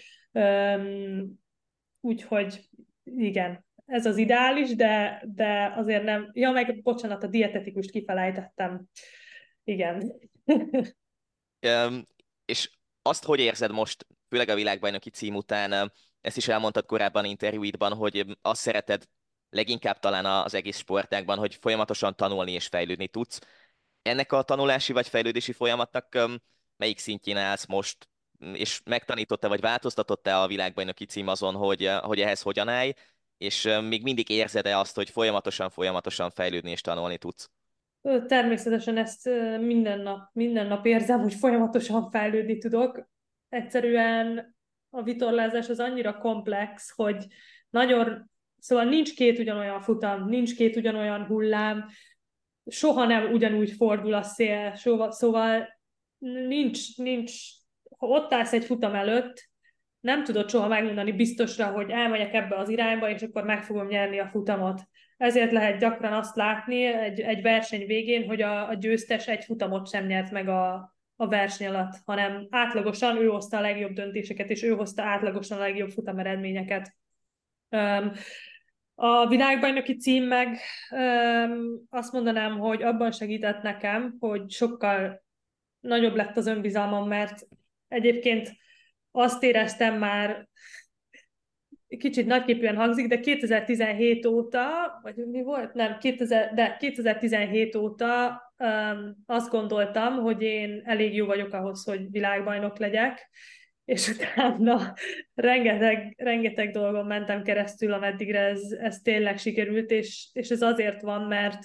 úgyhogy 2.02 2.60
igen, 3.06 3.66
ez 3.86 4.06
az 4.06 4.18
ideális, 4.18 4.76
de, 4.76 5.24
de 5.26 5.74
azért 5.76 6.04
nem... 6.04 6.30
Ja, 6.34 6.52
meg 6.52 6.82
bocsánat, 6.82 7.24
a 7.24 7.28
dietetikust 7.28 7.90
kifelejtettem. 7.90 8.86
Igen. 9.64 10.14
um, 11.68 12.08
és 12.46 12.70
azt 13.02 13.24
hogy 13.24 13.40
érzed 13.40 13.72
most, 13.72 14.08
főleg 14.30 14.50
a 14.50 14.56
világbajnoki 14.56 15.10
cím 15.10 15.36
után, 15.36 15.92
ezt 16.22 16.38
is 16.38 16.48
elmondtad 16.48 16.86
korábban 16.86 17.26
interjúidban, 17.26 17.94
hogy 17.94 18.38
azt 18.42 18.62
szereted 18.62 19.08
leginkább 19.50 20.00
talán 20.00 20.26
az 20.26 20.54
egész 20.54 20.78
sportágban, 20.78 21.38
hogy 21.38 21.56
folyamatosan 21.56 22.16
tanulni 22.16 22.52
és 22.52 22.68
fejlődni 22.68 23.08
tudsz. 23.08 23.40
Ennek 24.02 24.32
a 24.32 24.42
tanulási 24.42 24.94
vagy 24.94 25.08
fejlődési 25.08 25.52
folyamatnak 25.52 26.18
melyik 26.78 27.00
szintjén 27.00 27.38
állsz 27.38 27.66
most, 27.66 28.08
és 28.54 28.82
megtanította 28.86 29.48
vagy 29.48 29.60
változtatott-e 29.60 30.38
a 30.38 30.48
világbajnoki 30.48 31.06
cím 31.06 31.28
azon, 31.28 31.54
hogy, 31.54 31.90
hogy 32.02 32.20
ehhez 32.20 32.42
hogyan 32.42 32.68
állj, 32.68 32.94
és 33.38 33.70
még 33.90 34.04
mindig 34.04 34.30
érzed-e 34.30 34.78
azt, 34.78 34.96
hogy 34.96 35.10
folyamatosan, 35.10 35.70
folyamatosan 35.70 36.30
fejlődni 36.30 36.72
és 36.72 36.82
tanulni 36.82 37.18
tudsz? 37.18 37.50
Természetesen 38.28 38.98
ezt 38.98 39.30
minden 39.60 40.00
nap, 40.00 40.30
minden 40.34 40.68
nap 40.68 40.86
érzem, 40.86 41.20
hogy 41.20 41.34
folyamatosan 41.34 42.10
fejlődni 42.10 42.58
tudok. 42.58 43.10
Egyszerűen 43.50 44.56
a 44.90 45.04
vitorlázás 45.04 45.70
az 45.70 45.80
annyira 45.80 46.18
komplex, 46.18 46.92
hogy 46.96 47.26
nagyon, 47.70 48.32
szóval 48.58 48.86
nincs 48.86 49.16
két 49.16 49.40
ugyanolyan 49.40 49.82
futam, 49.82 50.30
nincs 50.30 50.56
két 50.56 50.76
ugyanolyan 50.76 51.26
hullám, 51.26 51.86
soha 52.66 53.06
nem 53.06 53.32
ugyanúgy 53.32 53.72
fordul 53.72 54.14
a 54.14 54.22
szél, 54.22 54.76
soha, 54.76 55.12
szóval 55.12 55.80
nincs, 56.48 56.98
nincs, 56.98 57.42
ha 57.98 58.08
ott 58.08 58.34
állsz 58.34 58.54
egy 58.54 58.66
futam 58.66 58.94
előtt, 58.96 59.50
nem 60.00 60.24
tudod 60.24 60.50
soha 60.50 60.68
megmondani 60.68 61.12
biztosra, 61.12 61.66
hogy 61.66 61.90
elmegyek 61.90 62.34
ebbe 62.34 62.56
az 62.56 62.70
irányba, 62.70 63.10
és 63.10 63.22
akkor 63.22 63.44
meg 63.44 63.64
fogom 63.64 63.88
nyerni 63.88 64.20
a 64.20 64.28
futamot. 64.28 64.82
Ezért 65.18 65.52
lehet 65.52 65.80
gyakran 65.80 66.14
azt 66.14 66.36
látni 66.36 66.86
egy, 66.86 67.20
egy 67.20 67.42
verseny 67.42 67.86
végén, 67.86 68.28
hogy 68.28 68.42
a, 68.42 68.70
a 68.70 68.74
győztes 68.74 69.28
egy 69.28 69.44
futamot 69.44 69.90
sem 69.90 70.06
nyert 70.06 70.32
meg 70.32 70.48
a, 70.48 70.96
a 71.16 71.28
verseny 71.28 71.68
alatt, 71.68 71.94
hanem 72.06 72.48
átlagosan 72.50 73.18
ő 73.18 73.28
hozta 73.28 73.58
a 73.58 73.62
legjobb 73.62 73.92
döntéseket, 73.92 74.50
és 74.50 74.64
ő 74.64 74.70
hozta 74.70 75.04
átlagosan 75.04 75.58
a 75.58 75.62
legjobb 75.62 75.90
futameredményeket. 75.90 76.96
A 78.96 79.28
világbajnoki 79.28 79.96
cím 79.96 80.24
meg 80.24 80.58
azt 81.90 82.12
mondanám, 82.12 82.60
hogy 82.60 82.84
abban 82.84 83.12
segített 83.12 83.62
nekem, 83.62 84.16
hogy 84.20 84.52
sokkal 84.52 85.24
nagyobb 85.80 86.16
lett 86.16 86.38
az 86.38 86.48
önbizalmam, 86.48 87.08
mert 87.08 87.48
egyébként 87.96 88.52
azt 89.12 89.44
éreztem 89.44 89.98
már 89.98 90.48
kicsit 91.98 92.26
nagyképűen 92.26 92.76
hangzik, 92.76 93.08
de 93.08 93.20
2017 93.20 94.26
óta, 94.26 94.64
vagy 95.02 95.16
mi 95.16 95.44
volt? 95.44 95.74
Nem, 95.74 95.98
2000, 95.98 96.54
de 96.54 96.76
2017 96.80 97.76
óta 97.76 98.42
um, 98.58 99.16
azt 99.26 99.50
gondoltam, 99.50 100.14
hogy 100.14 100.42
én 100.42 100.82
elég 100.86 101.16
jó 101.16 101.26
vagyok 101.26 101.54
ahhoz, 101.54 101.84
hogy 101.84 102.12
világbajnok 102.12 102.78
legyek, 102.78 103.30
és 103.86 104.08
utána 104.14 104.94
rengeteg, 105.34 106.14
rengeteg 106.18 106.72
dolgon 106.72 107.06
mentem 107.06 107.44
keresztül, 107.44 107.94
ameddigre 107.94 108.40
ez, 108.40 108.62
ez 108.72 109.00
tényleg 109.00 109.38
sikerült, 109.38 109.92
és, 109.92 110.30
és 110.34 110.50
ez 110.50 110.62
azért 110.62 111.02
van, 111.02 111.22
mert 111.22 111.60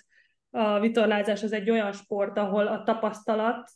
a 0.50 0.80
vitorlázás 0.80 1.42
az 1.42 1.52
egy 1.52 1.70
olyan 1.70 1.92
sport, 1.92 2.38
ahol 2.38 2.66
a 2.66 2.82
tapasztalat 2.82 3.70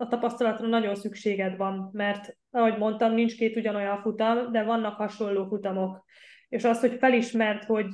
a 0.00 0.08
tapasztalatra 0.08 0.66
nagyon 0.66 0.94
szükséged 0.94 1.56
van, 1.56 1.90
mert 1.92 2.36
ahogy 2.50 2.78
mondtam, 2.78 3.14
nincs 3.14 3.36
két 3.36 3.56
ugyanolyan 3.56 4.00
futam, 4.00 4.52
de 4.52 4.62
vannak 4.62 4.96
hasonló 4.96 5.46
futamok. 5.46 6.04
És 6.48 6.64
az, 6.64 6.80
hogy 6.80 6.96
felismert, 6.98 7.64
hogy 7.64 7.86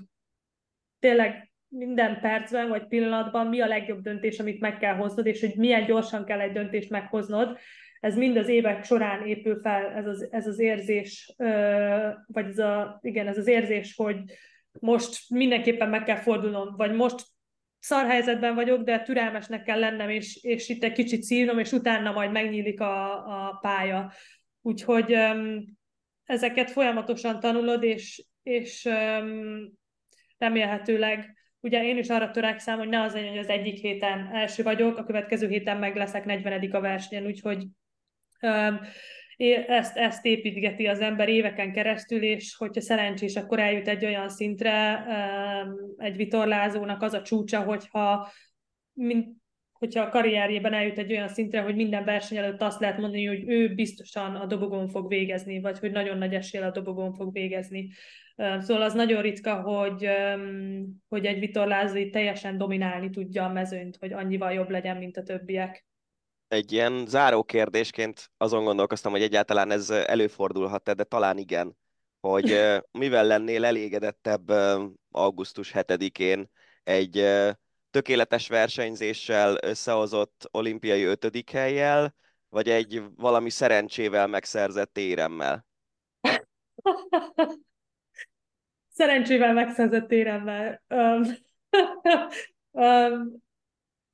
tényleg 0.98 1.52
minden 1.68 2.20
percben 2.20 2.68
vagy 2.68 2.86
pillanatban 2.86 3.46
mi 3.46 3.60
a 3.60 3.66
legjobb 3.66 4.00
döntés, 4.00 4.38
amit 4.38 4.60
meg 4.60 4.78
kell 4.78 4.94
hoznod, 4.94 5.26
és 5.26 5.40
hogy 5.40 5.56
milyen 5.56 5.84
gyorsan 5.84 6.24
kell 6.24 6.40
egy 6.40 6.52
döntést 6.52 6.90
meghoznod. 6.90 7.58
Ez 8.00 8.16
mind 8.16 8.36
az 8.36 8.48
évek 8.48 8.84
során 8.84 9.26
épül 9.26 9.60
fel, 9.60 9.86
ez 9.86 10.06
az, 10.06 10.28
ez 10.30 10.46
az 10.46 10.58
érzés, 10.58 11.34
vagy 12.26 12.46
ez, 12.46 12.58
a, 12.58 12.98
igen, 13.02 13.26
ez 13.26 13.38
az 13.38 13.46
érzés, 13.46 13.94
hogy 13.96 14.16
most 14.80 15.30
mindenképpen 15.30 15.88
meg 15.88 16.04
kell 16.04 16.16
fordulnom, 16.16 16.76
vagy 16.76 16.92
most 16.92 17.26
szar 17.86 18.06
helyzetben 18.06 18.54
vagyok, 18.54 18.82
de 18.82 19.02
türelmesnek 19.02 19.62
kell 19.62 19.78
lennem, 19.78 20.08
és, 20.08 20.42
és 20.42 20.68
itt 20.68 20.84
egy 20.84 20.92
kicsit 20.92 21.22
szívnom, 21.22 21.58
és 21.58 21.72
utána 21.72 22.12
majd 22.12 22.30
megnyílik 22.30 22.80
a, 22.80 23.12
a 23.46 23.58
pálya. 23.60 24.12
Úgyhogy 24.62 25.14
um, 25.14 25.64
ezeket 26.24 26.70
folyamatosan 26.70 27.40
tanulod, 27.40 27.82
és, 27.82 28.24
és 28.42 28.84
um, 28.84 29.72
remélhetőleg 30.38 31.34
ugye 31.60 31.84
én 31.84 31.98
is 31.98 32.08
arra 32.08 32.30
törekszem, 32.30 32.78
hogy 32.78 32.88
ne 32.88 33.00
az 33.00 33.12
legyen, 33.12 33.30
hogy 33.30 33.38
az 33.38 33.48
egyik 33.48 33.78
héten 33.78 34.30
első 34.32 34.62
vagyok, 34.62 34.96
a 34.96 35.04
következő 35.04 35.48
héten 35.48 35.76
meg 35.76 35.96
leszek 35.96 36.24
40 36.24 36.70
a 36.70 36.80
versenyen, 36.80 37.26
úgyhogy 37.26 37.66
um, 38.40 38.80
ezt, 39.66 39.96
ezt 39.96 40.24
építgeti 40.24 40.86
az 40.86 41.00
ember 41.00 41.28
éveken 41.28 41.72
keresztül, 41.72 42.22
és 42.22 42.56
hogyha 42.56 42.80
szerencsés, 42.80 43.36
akkor 43.36 43.58
eljut 43.58 43.88
egy 43.88 44.04
olyan 44.04 44.28
szintre 44.28 45.04
egy 45.96 46.16
vitorlázónak 46.16 47.02
az 47.02 47.12
a 47.12 47.22
csúcsa, 47.22 47.62
hogyha 47.62 48.28
mint, 48.92 49.28
hogyha 49.72 50.02
a 50.02 50.08
karrierjében 50.08 50.72
eljut 50.72 50.98
egy 50.98 51.12
olyan 51.12 51.28
szintre, 51.28 51.60
hogy 51.60 51.74
minden 51.74 52.04
verseny 52.04 52.38
előtt 52.38 52.62
azt 52.62 52.80
lehet 52.80 52.98
mondani, 52.98 53.24
hogy 53.24 53.48
ő 53.48 53.74
biztosan 53.74 54.34
a 54.34 54.46
dobogón 54.46 54.88
fog 54.88 55.08
végezni, 55.08 55.60
vagy 55.60 55.78
hogy 55.78 55.90
nagyon 55.90 56.18
nagy 56.18 56.34
esél 56.34 56.62
a 56.62 56.70
dobogón 56.70 57.12
fog 57.12 57.32
végezni. 57.32 57.88
Szóval 58.36 58.82
az 58.82 58.94
nagyon 58.94 59.22
ritka, 59.22 59.60
hogy, 59.60 60.08
hogy 61.08 61.26
egy 61.26 61.38
vitorlázó 61.38 62.10
teljesen 62.10 62.58
dominálni 62.58 63.10
tudja 63.10 63.44
a 63.44 63.52
mezőnyt, 63.52 63.96
hogy 63.96 64.12
annyival 64.12 64.52
jobb 64.52 64.70
legyen, 64.70 64.96
mint 64.96 65.16
a 65.16 65.22
többiek 65.22 65.86
egy 66.48 66.72
ilyen 66.72 67.06
záró 67.06 67.42
kérdésként 67.42 68.30
azon 68.36 68.64
gondolkoztam, 68.64 69.12
hogy 69.12 69.22
egyáltalán 69.22 69.70
ez 69.70 69.90
előfordulhat-e, 69.90 70.94
de 70.94 71.04
talán 71.04 71.38
igen, 71.38 71.76
hogy 72.20 72.58
mivel 72.90 73.24
lennél 73.24 73.64
elégedettebb 73.64 74.48
augusztus 75.10 75.72
7-én 75.74 76.50
egy 76.84 77.26
tökéletes 77.90 78.48
versenyzéssel 78.48 79.56
összehozott 79.62 80.48
olimpiai 80.50 81.02
ötödik 81.02 81.50
helyjel, 81.50 82.14
vagy 82.48 82.68
egy 82.68 83.02
valami 83.16 83.50
szerencsével 83.50 84.26
megszerzett 84.26 84.98
éremmel? 84.98 85.66
Szerencsével 88.96 89.52
megszerzett 89.52 90.10
éremmel. 90.10 90.82
Um, 90.88 91.22
um, 92.70 93.42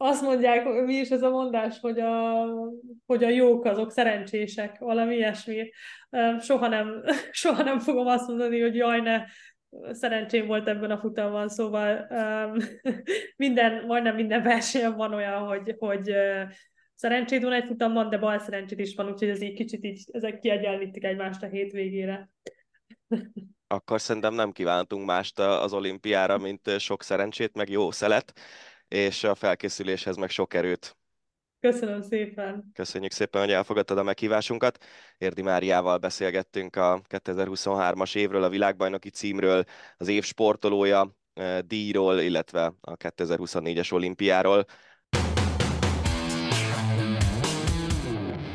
azt 0.03 0.23
mondják, 0.23 0.65
mi 0.85 0.95
is 0.95 1.09
ez 1.09 1.23
a 1.23 1.31
mondás, 1.31 1.79
hogy 1.81 1.99
a, 1.99 2.45
hogy 3.07 3.25
a 3.25 3.29
jók 3.29 3.65
azok 3.65 3.91
szerencsések, 3.91 4.79
valami 4.79 5.15
ilyesmi. 5.15 5.71
Soha 6.41 6.69
nem, 6.69 7.05
soha 7.31 7.63
nem 7.63 7.79
fogom 7.79 8.07
azt 8.07 8.29
mondani, 8.29 8.61
hogy 8.61 8.75
jaj, 8.75 9.01
ne, 9.01 9.25
szerencsém 9.91 10.47
volt 10.47 10.69
ebben 10.69 10.91
a 10.91 10.99
futamban, 10.99 11.49
szóval 11.49 12.07
minden, 13.37 13.85
majdnem 13.87 14.15
minden 14.15 14.43
versenyen 14.43 14.97
van 14.97 15.15
olyan, 15.15 15.47
hogy, 15.47 15.75
hogy 15.79 16.15
szerencséd 16.95 17.43
van 17.43 17.53
egy 17.53 17.67
futamban, 17.67 18.09
de 18.09 18.19
bal 18.19 18.39
szerencsét 18.39 18.79
is 18.79 18.95
van, 18.95 19.11
úgyhogy 19.11 19.29
ez 19.29 19.43
így 19.43 19.55
kicsit 19.55 19.85
így, 19.85 20.05
ezek 20.13 20.39
kiegyenlítik 20.39 21.05
egymást 21.05 21.43
a 21.43 21.47
hétvégére. 21.47 22.31
Akkor 23.67 24.01
szerintem 24.01 24.35
nem 24.35 24.53
kívántunk 24.53 25.07
mást 25.07 25.39
az 25.39 25.73
olimpiára, 25.73 26.39
mint 26.39 26.79
sok 26.79 27.03
szerencsét, 27.03 27.57
meg 27.57 27.69
jó 27.69 27.91
szelet 27.91 28.33
és 28.93 29.25
a 29.25 29.35
felkészüléshez 29.35 30.17
meg 30.17 30.31
sok 30.31 30.55
erőt. 30.55 30.97
Köszönöm 31.61 32.03
szépen. 32.03 32.71
Köszönjük 32.75 33.13
szépen, 33.13 33.41
hogy 33.41 33.51
elfogadtad 33.51 33.99
a 33.99 34.03
meghívásunkat. 34.03 34.85
Érdi 35.19 35.43
Máriával 35.43 35.99
beszélgettünk 35.99 36.77
a 36.77 37.03
2023-as 37.09 38.17
évről, 38.17 38.43
a 38.43 38.49
világbajnoki 38.49 39.11
címről, 39.11 39.65
az 39.97 40.09
év 40.09 40.25
sportolója 40.25 41.17
eh, 41.35 41.59
díjról, 41.59 42.21
illetve 42.21 42.75
a 42.81 42.97
2024-es 42.97 43.93
olimpiáról. 43.93 44.65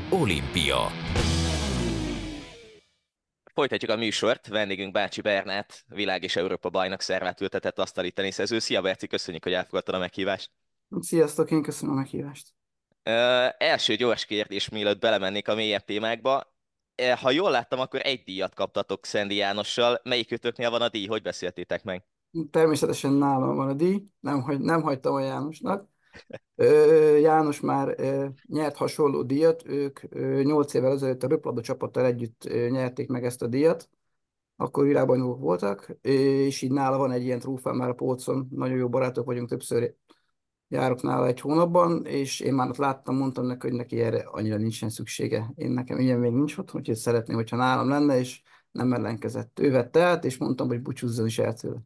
Olimpia 0.09 0.87
Folytatjuk 3.57 3.91
a 3.91 3.95
műsort. 3.95 4.47
Vendégünk 4.47 4.91
Bácsi 4.91 5.21
Bernát, 5.21 5.83
világ 5.87 6.23
és 6.23 6.35
Európa 6.35 6.69
bajnok 6.69 7.01
szervát 7.01 7.41
ültetett 7.41 7.79
asztali 7.79 8.11
teniszező. 8.11 8.59
Szia 8.59 8.81
Berci, 8.81 9.07
köszönjük, 9.07 9.43
hogy 9.43 9.53
elfogadtad 9.53 9.95
a 9.95 9.99
meghívást. 9.99 10.51
Sziasztok, 10.99 11.51
én 11.51 11.61
köszönöm 11.61 11.95
a 11.95 11.97
meghívást. 11.97 12.53
Ö, 13.03 13.47
első 13.57 13.95
gyors 13.95 14.25
kérdés, 14.25 14.69
mielőtt 14.69 14.99
belemennék 14.99 15.47
a 15.47 15.55
mélyebb 15.55 15.83
témákba. 15.83 16.53
Ha 17.21 17.31
jól 17.31 17.51
láttam, 17.51 17.79
akkor 17.79 17.99
egy 18.03 18.23
díjat 18.23 18.53
kaptatok 18.53 19.05
Szendi 19.05 19.35
Jánossal. 19.35 19.99
Melyikőtöknél 20.03 20.69
van 20.69 20.81
a 20.81 20.89
díj? 20.89 21.05
Hogy 21.05 21.21
beszéltétek 21.21 21.83
meg? 21.83 22.03
Természetesen 22.51 23.13
nálam 23.13 23.55
van 23.55 23.69
a 23.69 23.73
díj, 23.73 24.03
nem, 24.19 24.41
hagy, 24.41 24.59
nem 24.59 24.81
hagytam 24.81 25.13
a 25.13 25.19
Jánosnak. 25.19 25.87
János 27.21 27.59
már 27.59 27.95
nyert 28.47 28.75
hasonló 28.75 29.23
díjat, 29.23 29.67
ők 29.67 29.99
8 30.43 30.73
évvel 30.73 30.91
ezelőtt 30.91 31.23
a 31.23 31.27
Röplabda 31.27 31.61
csapattal 31.61 32.05
együtt 32.05 32.49
nyerték 32.69 33.07
meg 33.07 33.25
ezt 33.25 33.41
a 33.41 33.47
díjat, 33.47 33.89
akkor 34.55 34.85
világbajnokok 34.85 35.39
voltak, 35.39 35.97
és 36.01 36.61
így 36.61 36.71
nála 36.71 36.97
van 36.97 37.11
egy 37.11 37.23
ilyen 37.23 37.39
trófán 37.39 37.75
már 37.75 37.89
a 37.89 37.93
polcon, 37.93 38.47
nagyon 38.51 38.77
jó 38.77 38.89
barátok 38.89 39.25
vagyunk, 39.25 39.49
többször 39.49 39.95
járok 40.67 41.01
nála 41.01 41.27
egy 41.27 41.39
hónapban, 41.39 42.05
és 42.05 42.39
én 42.39 42.53
már 42.53 42.69
ott 42.69 42.77
láttam, 42.77 43.15
mondtam 43.15 43.45
neki, 43.45 43.67
hogy 43.67 43.77
neki 43.77 44.01
erre 44.01 44.19
annyira 44.19 44.57
nincsen 44.57 44.89
szüksége. 44.89 45.51
Én 45.55 45.71
nekem 45.71 45.99
ilyen 45.99 46.19
még 46.19 46.31
nincs 46.31 46.57
ott, 46.57 46.73
úgyhogy 46.73 46.95
szeretném, 46.95 47.35
hogyha 47.35 47.55
nálam 47.55 47.89
lenne, 47.89 48.19
és 48.19 48.41
nem 48.71 48.93
ellenkezett. 48.93 49.59
Ő 49.59 49.71
vette 49.71 50.03
át, 50.03 50.25
és 50.25 50.37
mondtam, 50.37 50.67
hogy 50.67 50.81
búcsúzzon 50.81 51.25
is 51.25 51.39
el 51.39 51.53
tőle 51.53 51.77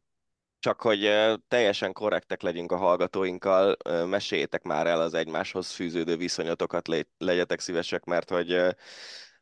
csak 0.62 0.82
hogy 0.82 1.10
teljesen 1.47 1.93
korrektek 1.93 2.41
legyünk 2.41 2.71
a 2.71 2.78
hallgatóinkkal, 2.78 3.78
meséljétek 4.06 4.63
már 4.63 4.88
el 4.88 5.02
az 5.02 5.13
egymáshoz 5.13 5.71
fűződő 5.71 6.17
viszonyotokat, 6.17 6.88
legyetek 7.17 7.60
szívesek, 7.60 8.04
mert 8.04 8.30
hogy 8.30 8.76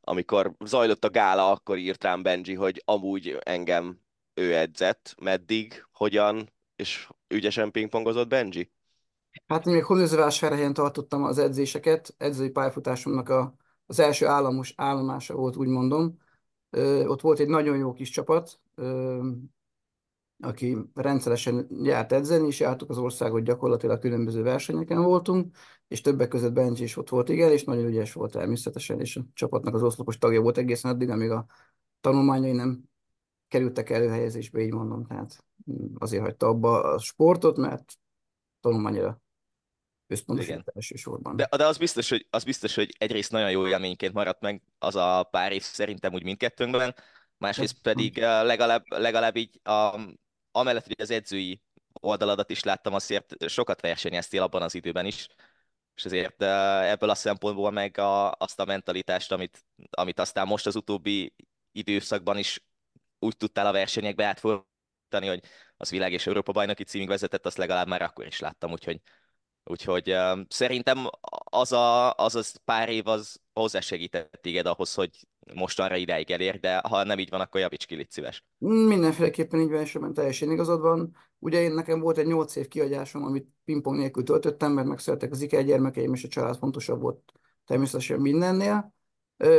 amikor 0.02 0.54
zajlott 0.66 1.04
a 1.04 1.10
gála, 1.10 1.52
akkor 1.52 1.78
írt 1.78 2.04
rám 2.04 2.22
Benji, 2.22 2.54
hogy 2.54 2.82
amúgy 2.86 3.38
engem 3.40 4.00
ő 4.34 4.56
edzett, 4.56 5.16
meddig, 5.22 5.86
hogyan, 5.92 6.54
és 6.76 7.10
ügyesen 7.28 7.72
pingpongozott 7.72 8.28
Benji? 8.28 8.72
Hát 9.48 9.66
én 9.66 9.74
még 9.74 9.84
Hódműzővásárhelyen 9.84 10.74
tartottam 10.74 11.24
az 11.24 11.38
edzéseket, 11.38 12.14
edzői 12.18 12.50
pályafutásomnak 12.50 13.30
a, 13.30 13.56
az 13.86 14.00
első 14.00 14.26
államos 14.26 14.74
állomása 14.78 15.36
volt, 15.36 15.56
úgy 15.56 15.68
mondom. 15.68 16.18
Ö, 16.70 17.06
ott 17.06 17.22
volt 17.22 17.40
egy 17.40 17.48
nagyon 17.48 17.78
jó 17.78 17.94
kis 17.94 18.10
csapat, 18.10 18.60
ö, 18.76 19.20
aki 20.42 20.78
rendszeresen 20.94 21.68
járt 21.84 22.12
edzeni, 22.12 22.48
és 22.48 22.60
jártuk 22.60 22.90
az 22.90 22.98
országot 22.98 23.44
gyakorlatilag 23.44 24.00
különböző 24.00 24.42
versenyeken 24.42 25.04
voltunk, 25.04 25.56
és 25.88 26.02
többek 26.02 26.28
között 26.28 26.54
Benji 26.54 26.84
is 26.84 26.98
ott 26.98 27.10
volt, 27.10 27.30
igen, 27.30 27.52
és 27.52 27.64
nagyon 27.64 27.86
ügyes 27.86 28.14
volt 28.14 28.32
természetesen, 28.32 29.00
és 29.00 29.16
a 29.16 29.22
csapatnak 29.34 29.74
az 29.74 29.84
oszlopos 29.84 30.18
tagja 30.18 30.42
volt 30.42 30.58
egészen 30.58 30.92
addig, 30.92 31.10
amíg 31.10 31.30
a 31.30 31.46
tanulmányai 32.02 32.52
nem 32.52 32.84
kerültek 33.48 33.90
előhelyezésbe, 33.90 34.62
így 34.62 34.74
mondom, 34.74 35.06
tehát 35.06 35.46
azért 35.98 36.24
hagyta 36.24 36.48
abba 36.48 36.84
a 36.84 37.00
sportot, 37.00 37.58
mert 37.58 37.94
tanulmányra 38.60 39.22
összpontosított 40.08 40.76
elsősorban. 40.76 41.36
De, 41.36 41.48
de 41.58 41.66
az, 41.66 41.78
biztos, 41.78 42.10
hogy, 42.10 42.28
az 42.30 42.44
biztos, 42.44 42.76
hogy 42.76 42.96
egyrészt 42.98 43.32
nagyon 43.32 43.52
jó 43.52 43.68
élményként 43.68 44.14
maradt 44.14 44.42
meg 44.42 44.62
az 44.80 44.96
a 44.96 45.24
pár 45.32 45.52
év 45.52 45.62
szerintem 45.62 46.14
úgy 46.14 46.24
mindkettőnkben, 46.24 46.96
másrészt 47.38 47.82
pedig 47.82 48.18
legalább, 48.18 48.84
legalább 48.88 49.36
így 49.36 49.60
a, 49.64 50.00
amellett, 50.52 50.86
hogy 50.86 51.02
az 51.02 51.12
edzői 51.12 51.62
oldaladat 51.94 52.50
is 52.50 52.64
láttam, 52.64 52.94
azért 52.94 53.50
sokat 53.50 53.82
versenyeztél 53.82 54.42
abban 54.42 54.62
az 54.62 54.76
időben 54.76 55.06
is, 55.06 55.28
és 55.96 56.06
ezért 56.06 56.42
ebből 56.42 57.10
a 57.10 57.16
szempontból 57.16 57.72
meg 57.72 57.98
a, 57.98 58.32
azt 58.32 58.60
a 58.60 58.66
mentalitást, 58.66 59.32
amit, 59.32 59.66
amit 59.90 60.20
aztán 60.20 60.48
most 60.48 60.66
az 60.66 60.76
utóbbi 60.76 61.34
időszakban 61.72 62.38
is 62.38 62.64
úgy 63.20 63.38
tudtál 63.38 63.68
a 63.68 63.72
versenyekbe 63.72 64.26
átfordítani, 64.26 65.28
hogy 65.28 65.44
az 65.78 65.90
világ 65.90 66.12
és 66.14 66.28
Európa 66.28 66.52
bajnoki 66.52 66.84
címig 66.84 67.08
vezetett, 67.08 67.46
azt 67.46 67.58
legalább 67.58 67.88
már 67.88 68.02
akkor 68.02 68.26
is 68.26 68.40
láttam, 68.40 68.72
úgyhogy, 68.72 69.02
úgyhogy 69.64 70.16
szerintem 70.48 71.10
az 71.44 71.72
a, 71.72 72.14
az 72.14 72.36
az 72.36 72.56
pár 72.66 72.90
év 72.90 73.08
az 73.08 73.42
hozzásegített 73.54 74.40
téged 74.42 74.66
ahhoz, 74.66 74.94
hogy 74.94 75.28
most 75.56 75.80
arra 75.80 75.96
ideig 75.96 76.32
elér, 76.32 76.60
de 76.60 76.78
ha 76.78 77.04
nem 77.04 77.20
így 77.20 77.30
van, 77.30 77.40
akkor 77.40 77.62
javíts 77.62 77.86
ki, 77.86 77.96
légy 77.96 78.10
szíves. 78.10 78.46
Mindenféleképpen 78.58 79.60
így 79.60 79.70
van, 79.70 79.82
és 79.82 79.98
teljesen 80.14 80.52
igazad 80.52 80.82
van. 80.82 81.16
Ugye 81.40 81.62
én 81.62 81.74
nekem 81.74 82.00
volt 82.00 82.18
egy 82.18 82.28
8 82.28 82.56
év 82.56 82.68
kiadásom, 82.68 83.24
amit 83.24 83.48
pingpong 83.66 83.98
nélkül 83.98 84.24
töltöttem, 84.24 84.72
mert 84.72 84.88
megszülettek 84.88 85.32
az 85.32 85.42
iker 85.42 85.66
gyermekeim, 85.66 86.14
és 86.14 86.24
a 86.24 86.28
család 86.28 86.58
fontosabb 86.58 87.02
volt 87.02 87.34
természetesen 87.66 88.20
mindennél. 88.20 88.94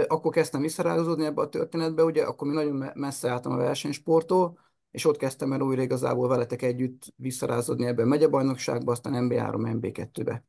Akkor 0.06 0.32
kezdtem 0.32 0.60
visszarágazódni 0.60 1.24
ebbe 1.24 1.40
a 1.40 1.48
történetbe, 1.48 2.04
ugye 2.04 2.22
akkor 2.22 2.48
mi 2.48 2.54
nagyon 2.54 2.90
messze 2.94 3.30
álltam 3.30 3.52
a 3.52 3.56
versenysporttól, 3.56 4.58
és 4.90 5.04
ott 5.04 5.16
kezdtem 5.16 5.52
el 5.52 5.60
újra 5.60 5.82
igazából 5.82 6.28
veletek 6.28 6.62
együtt 6.62 7.02
visszarázódni 7.16 7.86
ebben 7.86 8.04
a 8.04 8.08
megyebajnokságba, 8.08 8.92
aztán 8.92 9.28
MB3, 9.28 9.78
MB2-be. 9.80 10.44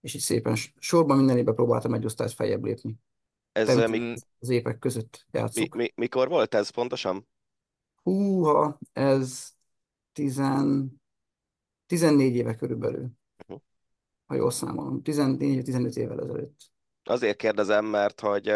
És 0.00 0.14
így 0.14 0.20
szépen 0.20 0.54
sorban 0.78 1.16
minden 1.16 1.36
évben 1.38 1.54
próbáltam 1.54 1.94
egy 1.94 2.04
osztályt 2.04 2.32
feljebb 2.32 2.64
lépni. 2.64 2.96
Ez 3.56 3.90
mi, 3.90 4.14
az 4.38 4.48
évek 4.48 4.78
között 4.78 5.26
játszok. 5.30 5.74
Mi, 5.74 5.82
mi, 5.82 5.92
mikor 5.94 6.28
volt 6.28 6.54
ez 6.54 6.68
pontosan? 6.68 7.28
Húha, 8.02 8.78
ez 8.92 9.48
tizen, 10.12 10.92
14 11.86 12.34
éve 12.34 12.54
körülbelül. 12.54 13.10
Uh-huh. 13.38 13.62
Ha 14.26 14.34
jól 14.34 14.50
számolom. 14.50 15.00
14-15 15.04 15.96
évvel 15.96 16.20
ezelőtt. 16.20 16.60
Azért 17.04 17.36
kérdezem, 17.36 17.84
mert 17.84 18.20
hogy 18.20 18.52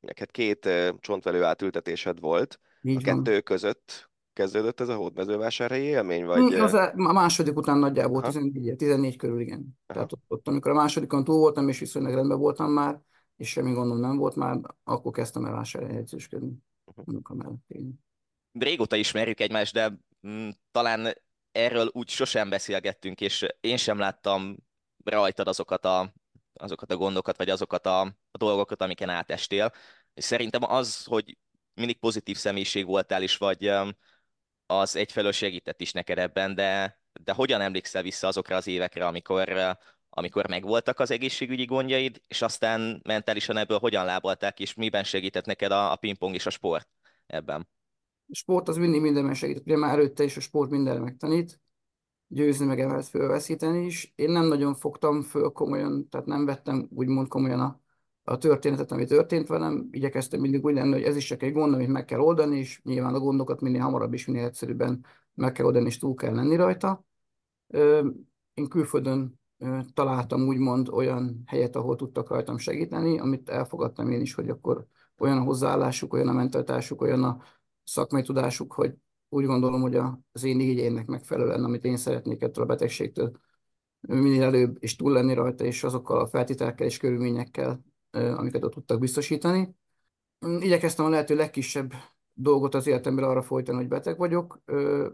neked 0.00 0.30
két 0.30 0.68
csontvelő 0.98 1.44
átültetésed 1.44 2.20
volt. 2.20 2.60
Így 2.82 2.96
a 2.96 3.00
van. 3.04 3.24
kettő 3.24 3.40
között 3.40 4.10
kezdődött 4.32 4.80
ez 4.80 4.88
a 4.88 4.94
hódmezővásárhelyi 4.94 5.84
élmény? 5.84 6.24
Vagy... 6.24 6.54
Az 6.54 6.74
a 6.74 6.92
második 6.94 7.56
után 7.56 7.78
nagyjából 7.78 8.22
14, 8.22 8.76
14 8.76 9.16
körül, 9.16 9.40
igen. 9.40 9.58
Aha. 9.58 9.76
Tehát 9.86 10.12
ott, 10.12 10.24
ott, 10.28 10.48
amikor 10.48 10.70
a 10.70 10.74
másodikon 10.74 11.24
túl 11.24 11.38
voltam, 11.38 11.68
és 11.68 11.78
viszonylag 11.78 12.14
rendben 12.14 12.38
voltam 12.38 12.70
már, 12.70 13.00
és 13.38 13.48
semmi 13.48 13.72
gondom 13.72 14.00
nem 14.00 14.16
volt 14.16 14.34
már, 14.34 14.58
akkor 14.84 15.12
kezdtem 15.12 15.44
el 15.44 15.52
vásárhelyi 15.52 15.96
edzősködni. 15.96 16.52
Uh-huh. 16.84 17.92
Régóta 18.52 18.96
ismerjük 18.96 19.40
egymást, 19.40 19.72
de 19.72 19.98
mm, 20.26 20.48
talán 20.70 21.14
erről 21.52 21.88
úgy 21.92 22.08
sosem 22.08 22.48
beszélgettünk, 22.48 23.20
és 23.20 23.46
én 23.60 23.76
sem 23.76 23.98
láttam 23.98 24.56
rajtad 25.04 25.48
azokat 25.48 25.84
a, 25.84 26.12
azokat 26.52 26.92
a 26.92 26.96
gondokat, 26.96 27.36
vagy 27.36 27.50
azokat 27.50 27.86
a, 27.86 28.00
a 28.30 28.38
dolgokat, 28.38 28.82
amiken 28.82 29.08
átestél. 29.08 29.72
És 30.14 30.24
szerintem 30.24 30.62
az, 30.62 31.04
hogy 31.04 31.38
mindig 31.74 31.98
pozitív 31.98 32.36
személyiség 32.36 32.86
voltál 32.86 33.22
is, 33.22 33.36
vagy 33.36 33.70
az 34.66 34.96
egyfelől 34.96 35.32
segített 35.32 35.80
is 35.80 35.92
neked 35.92 36.18
ebben, 36.18 36.54
de, 36.54 37.00
de 37.12 37.32
hogyan 37.32 37.60
emlékszel 37.60 38.02
vissza 38.02 38.26
azokra 38.26 38.56
az 38.56 38.66
évekre, 38.66 39.06
amikor, 39.06 39.76
amikor 40.18 40.48
megvoltak 40.48 41.00
az 41.00 41.10
egészségügyi 41.10 41.64
gondjaid, 41.64 42.22
és 42.26 42.42
aztán 42.42 43.00
mentálisan 43.04 43.56
ebből 43.56 43.78
hogyan 43.78 44.04
lábalták, 44.04 44.60
és 44.60 44.74
miben 44.74 45.04
segített 45.04 45.44
neked 45.44 45.70
a, 45.70 45.92
a 45.92 45.96
pingpong 45.96 46.34
és 46.34 46.46
a 46.46 46.50
sport 46.50 46.88
ebben? 47.26 47.68
A 48.30 48.34
sport 48.34 48.68
az 48.68 48.76
mindig 48.76 49.00
mindenben 49.00 49.34
segít. 49.34 49.60
Ugye 49.60 49.76
már 49.76 49.92
előtte 49.92 50.24
is 50.24 50.36
a 50.36 50.40
sport 50.40 50.70
mindenre 50.70 51.00
megtanít, 51.00 51.60
győzni 52.26 52.66
meg 52.66 52.80
emelt 52.80 53.06
fölveszíteni 53.06 53.84
is. 53.84 54.12
Én 54.16 54.30
nem 54.30 54.46
nagyon 54.46 54.74
fogtam 54.74 55.22
föl 55.22 55.50
komolyan, 55.50 56.08
tehát 56.08 56.26
nem 56.26 56.44
vettem 56.44 56.88
úgymond 56.90 57.28
komolyan 57.28 57.60
a, 57.60 57.80
a 58.24 58.38
történetet, 58.38 58.92
ami 58.92 59.04
történt 59.04 59.48
velem. 59.48 59.88
Igyekeztem 59.90 60.40
mindig 60.40 60.64
úgy 60.64 60.74
lenni, 60.74 60.92
hogy 60.92 61.02
ez 61.02 61.16
is 61.16 61.24
csak 61.24 61.42
egy 61.42 61.52
gond, 61.52 61.74
amit 61.74 61.88
meg 61.88 62.04
kell 62.04 62.20
oldani, 62.20 62.58
és 62.58 62.80
nyilván 62.84 63.14
a 63.14 63.18
gondokat 63.18 63.60
minél 63.60 63.80
hamarabb 63.80 64.12
és 64.12 64.26
minél 64.26 64.44
egyszerűbben 64.44 65.04
meg 65.34 65.52
kell 65.52 65.66
oldani, 65.66 65.86
és 65.86 65.98
túl 65.98 66.14
kell 66.14 66.34
lenni 66.34 66.56
rajta. 66.56 67.04
Én 68.54 68.68
külföldön 68.68 69.40
találtam 69.94 70.46
úgymond 70.46 70.88
olyan 70.88 71.42
helyet, 71.46 71.76
ahol 71.76 71.96
tudtak 71.96 72.28
rajtam 72.28 72.58
segíteni, 72.58 73.18
amit 73.18 73.48
elfogadtam 73.48 74.10
én 74.10 74.20
is, 74.20 74.34
hogy 74.34 74.48
akkor 74.48 74.86
olyan 75.18 75.38
a 75.38 75.42
hozzáállásuk, 75.42 76.12
olyan 76.12 76.28
a 76.28 76.32
mentalitásuk, 76.32 77.00
olyan 77.00 77.24
a 77.24 77.42
szakmai 77.84 78.22
tudásuk, 78.22 78.72
hogy 78.72 78.94
úgy 79.28 79.44
gondolom, 79.44 79.80
hogy 79.80 79.96
az 80.32 80.44
én 80.44 80.60
igényének 80.60 81.06
megfelelően, 81.06 81.64
amit 81.64 81.84
én 81.84 81.96
szeretnék 81.96 82.42
ettől 82.42 82.64
a 82.64 82.66
betegségtől 82.66 83.30
minél 84.00 84.42
előbb 84.42 84.76
is 84.80 84.96
túl 84.96 85.12
lenni 85.12 85.34
rajta, 85.34 85.64
és 85.64 85.84
azokkal 85.84 86.20
a 86.20 86.26
feltételekkel 86.26 86.86
és 86.86 86.96
körülményekkel, 86.96 87.84
amiket 88.10 88.64
ott 88.64 88.72
tudtak 88.72 88.98
biztosítani. 88.98 89.74
Igyekeztem 90.58 91.04
a 91.04 91.08
lehető 91.08 91.34
legkisebb 91.34 91.92
dolgot 92.32 92.74
az 92.74 92.86
életemben 92.86 93.24
arra 93.24 93.42
folytani, 93.42 93.78
hogy 93.78 93.88
beteg 93.88 94.18
vagyok, 94.18 94.60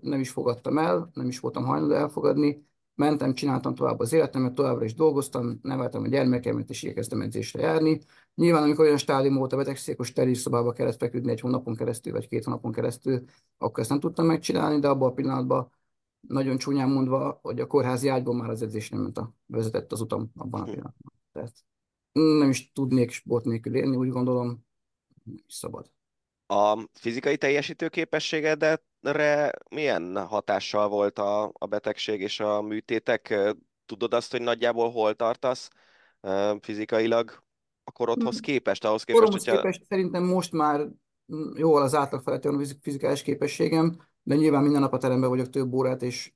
nem 0.01 0.21
is 0.21 0.31
fogadtam 0.31 0.79
el, 0.79 1.11
nem 1.13 1.29
is 1.29 1.41
voltam 1.41 1.65
hajlandó 1.65 1.95
elfogadni, 1.95 2.67
mentem, 2.95 3.35
csináltam 3.35 3.75
tovább 3.75 3.99
az 4.01 4.13
életemet, 4.13 4.55
továbbra 4.55 4.85
is 4.85 4.95
dolgoztam, 4.95 5.59
neveltem 5.63 6.03
a 6.03 6.09
gyermekemet, 6.09 6.71
és 6.71 6.83
igyekeztem 6.83 7.21
edzésre 7.21 7.61
járni. 7.61 8.01
Nyilván, 8.35 8.63
amikor 8.63 8.85
olyan 8.85 8.97
stádium 8.97 9.35
volt 9.35 9.53
a 9.53 9.57
betegség, 9.57 9.95
akkor 9.95 10.07
steril 10.07 10.35
szobába 10.35 10.73
kellett 10.73 10.99
feküdni 10.99 11.31
egy 11.31 11.41
hónapon 11.41 11.75
keresztül, 11.75 12.13
vagy 12.13 12.29
két 12.29 12.45
hónapon 12.45 12.73
keresztül, 12.73 13.25
akkor 13.59 13.81
ezt 13.81 13.91
nem 13.91 14.01
tudtam 14.01 14.27
megcsinálni, 14.27 14.81
de 14.81 14.89
abban 14.89 15.11
a 15.11 15.13
pillanatban 15.13 15.73
nagyon 16.21 16.59
csúnyán 16.59 16.89
mondva, 16.89 17.39
hogy 17.43 17.61
a 17.61 17.67
kórházi 17.67 18.09
ágyból 18.09 18.35
már 18.35 18.51
az 18.51 18.63
edzés 18.63 18.89
nem 18.89 19.01
ment 19.01 19.19
a, 19.19 19.35
vezetett 19.47 19.93
az 19.93 20.01
utam 20.01 20.31
abban 20.37 20.61
a 20.61 20.65
pillanatban. 20.65 21.13
Tehát 21.33 21.53
nem 22.13 22.51
is 22.51 22.73
tudnék 22.73 23.11
sport 23.11 23.45
nélkül 23.45 23.75
élni, 23.75 23.97
úgy 23.97 24.09
gondolom, 24.09 24.47
nem 25.25 25.35
is 25.47 25.55
szabad. 25.55 25.91
A 26.47 26.89
fizikai 26.93 27.37
teljesítő 27.37 27.89
képességedet 27.89 28.83
re 29.13 29.53
milyen 29.71 30.27
hatással 30.27 30.89
volt 30.89 31.19
a, 31.19 31.53
a 31.53 31.67
betegség 31.67 32.21
és 32.21 32.41
a 32.41 32.63
műtétek? 32.63 33.35
Tudod 33.87 34.15
azt, 34.15 34.31
hogy 34.31 34.43
nagyjából 34.43 34.91
hol 34.91 35.15
tartasz 35.15 35.71
fizikailag 36.61 37.43
a 37.85 37.91
korodhoz 37.91 38.35
hmm. 38.35 38.43
képest? 38.43 38.85
Ahhoz 38.85 39.05
képest, 39.05 39.25
Koromhoz 39.25 39.45
hogyha... 39.45 39.61
képest 39.61 39.85
szerintem 39.85 40.25
most 40.25 40.53
már 40.53 40.89
jól 41.55 41.83
az 41.83 41.95
átlag 41.95 42.23
felett 42.23 42.45
a 42.45 42.61
fizikális 42.81 43.23
képességem, 43.23 43.97
de 44.23 44.35
nyilván 44.35 44.63
minden 44.63 44.81
nap 44.81 44.93
a 44.93 44.99
teremben 44.99 45.29
vagyok 45.29 45.49
több 45.49 45.73
órát, 45.73 46.03
és 46.03 46.33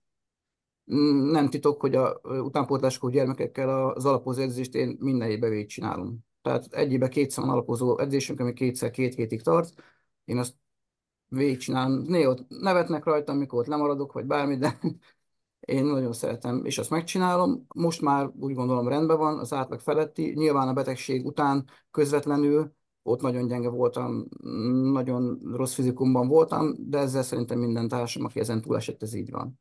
nem 1.31 1.51
titok, 1.51 1.81
hogy 1.81 1.95
a 1.95 2.21
utánpótláskor 2.23 3.11
gyermekekkel 3.11 3.89
az 3.89 4.05
alapozó 4.05 4.43
edzést 4.43 4.75
én 4.75 4.97
minden 5.01 5.31
évben 5.31 5.51
végigcsinálom. 5.51 6.19
Tehát 6.43 6.66
egy 6.71 6.93
évben 6.93 7.11
kétszer 7.11 7.45
van 7.45 7.53
alapozó 7.53 7.99
edzésünk, 7.99 8.41
ami 8.41 8.53
kétszer 8.53 8.91
két 8.91 9.14
hétig 9.14 9.43
tart. 9.43 9.75
Én 10.25 10.39
azt 10.39 10.55
végigcsinálom. 11.29 12.03
Néha 12.07 12.37
nevetnek 12.49 13.05
rajta, 13.05 13.33
amikor 13.33 13.59
ott 13.59 13.66
lemaradok, 13.66 14.12
vagy 14.12 14.24
bármi, 14.24 14.57
de 14.57 14.79
én 15.61 15.85
nagyon 15.85 16.12
szeretem, 16.12 16.64
és 16.64 16.79
azt 16.79 16.91
megcsinálom. 16.91 17.66
Most 17.74 18.01
már 18.01 18.31
úgy 18.39 18.55
gondolom 18.55 18.89
rendben 18.89 19.18
van, 19.18 19.39
az 19.39 19.53
átlag 19.53 19.81
feletti. 19.81 20.33
Nyilván 20.35 20.68
a 20.68 20.72
betegség 20.72 21.26
után 21.26 21.68
közvetlenül 21.91 22.76
ott 23.03 23.20
nagyon 23.20 23.47
gyenge 23.47 23.68
voltam, 23.68 24.29
nagyon 24.93 25.41
rossz 25.53 25.74
fizikumban 25.74 26.29
voltam, 26.29 26.74
de 26.79 26.99
ezzel 26.99 27.22
szerintem 27.22 27.59
minden 27.59 27.89
társam, 27.89 28.24
aki 28.24 28.41
ezen 28.41 28.61
túl 28.61 28.76
esett, 28.76 29.03
ez 29.03 29.14
így 29.14 29.31
van. 29.31 29.61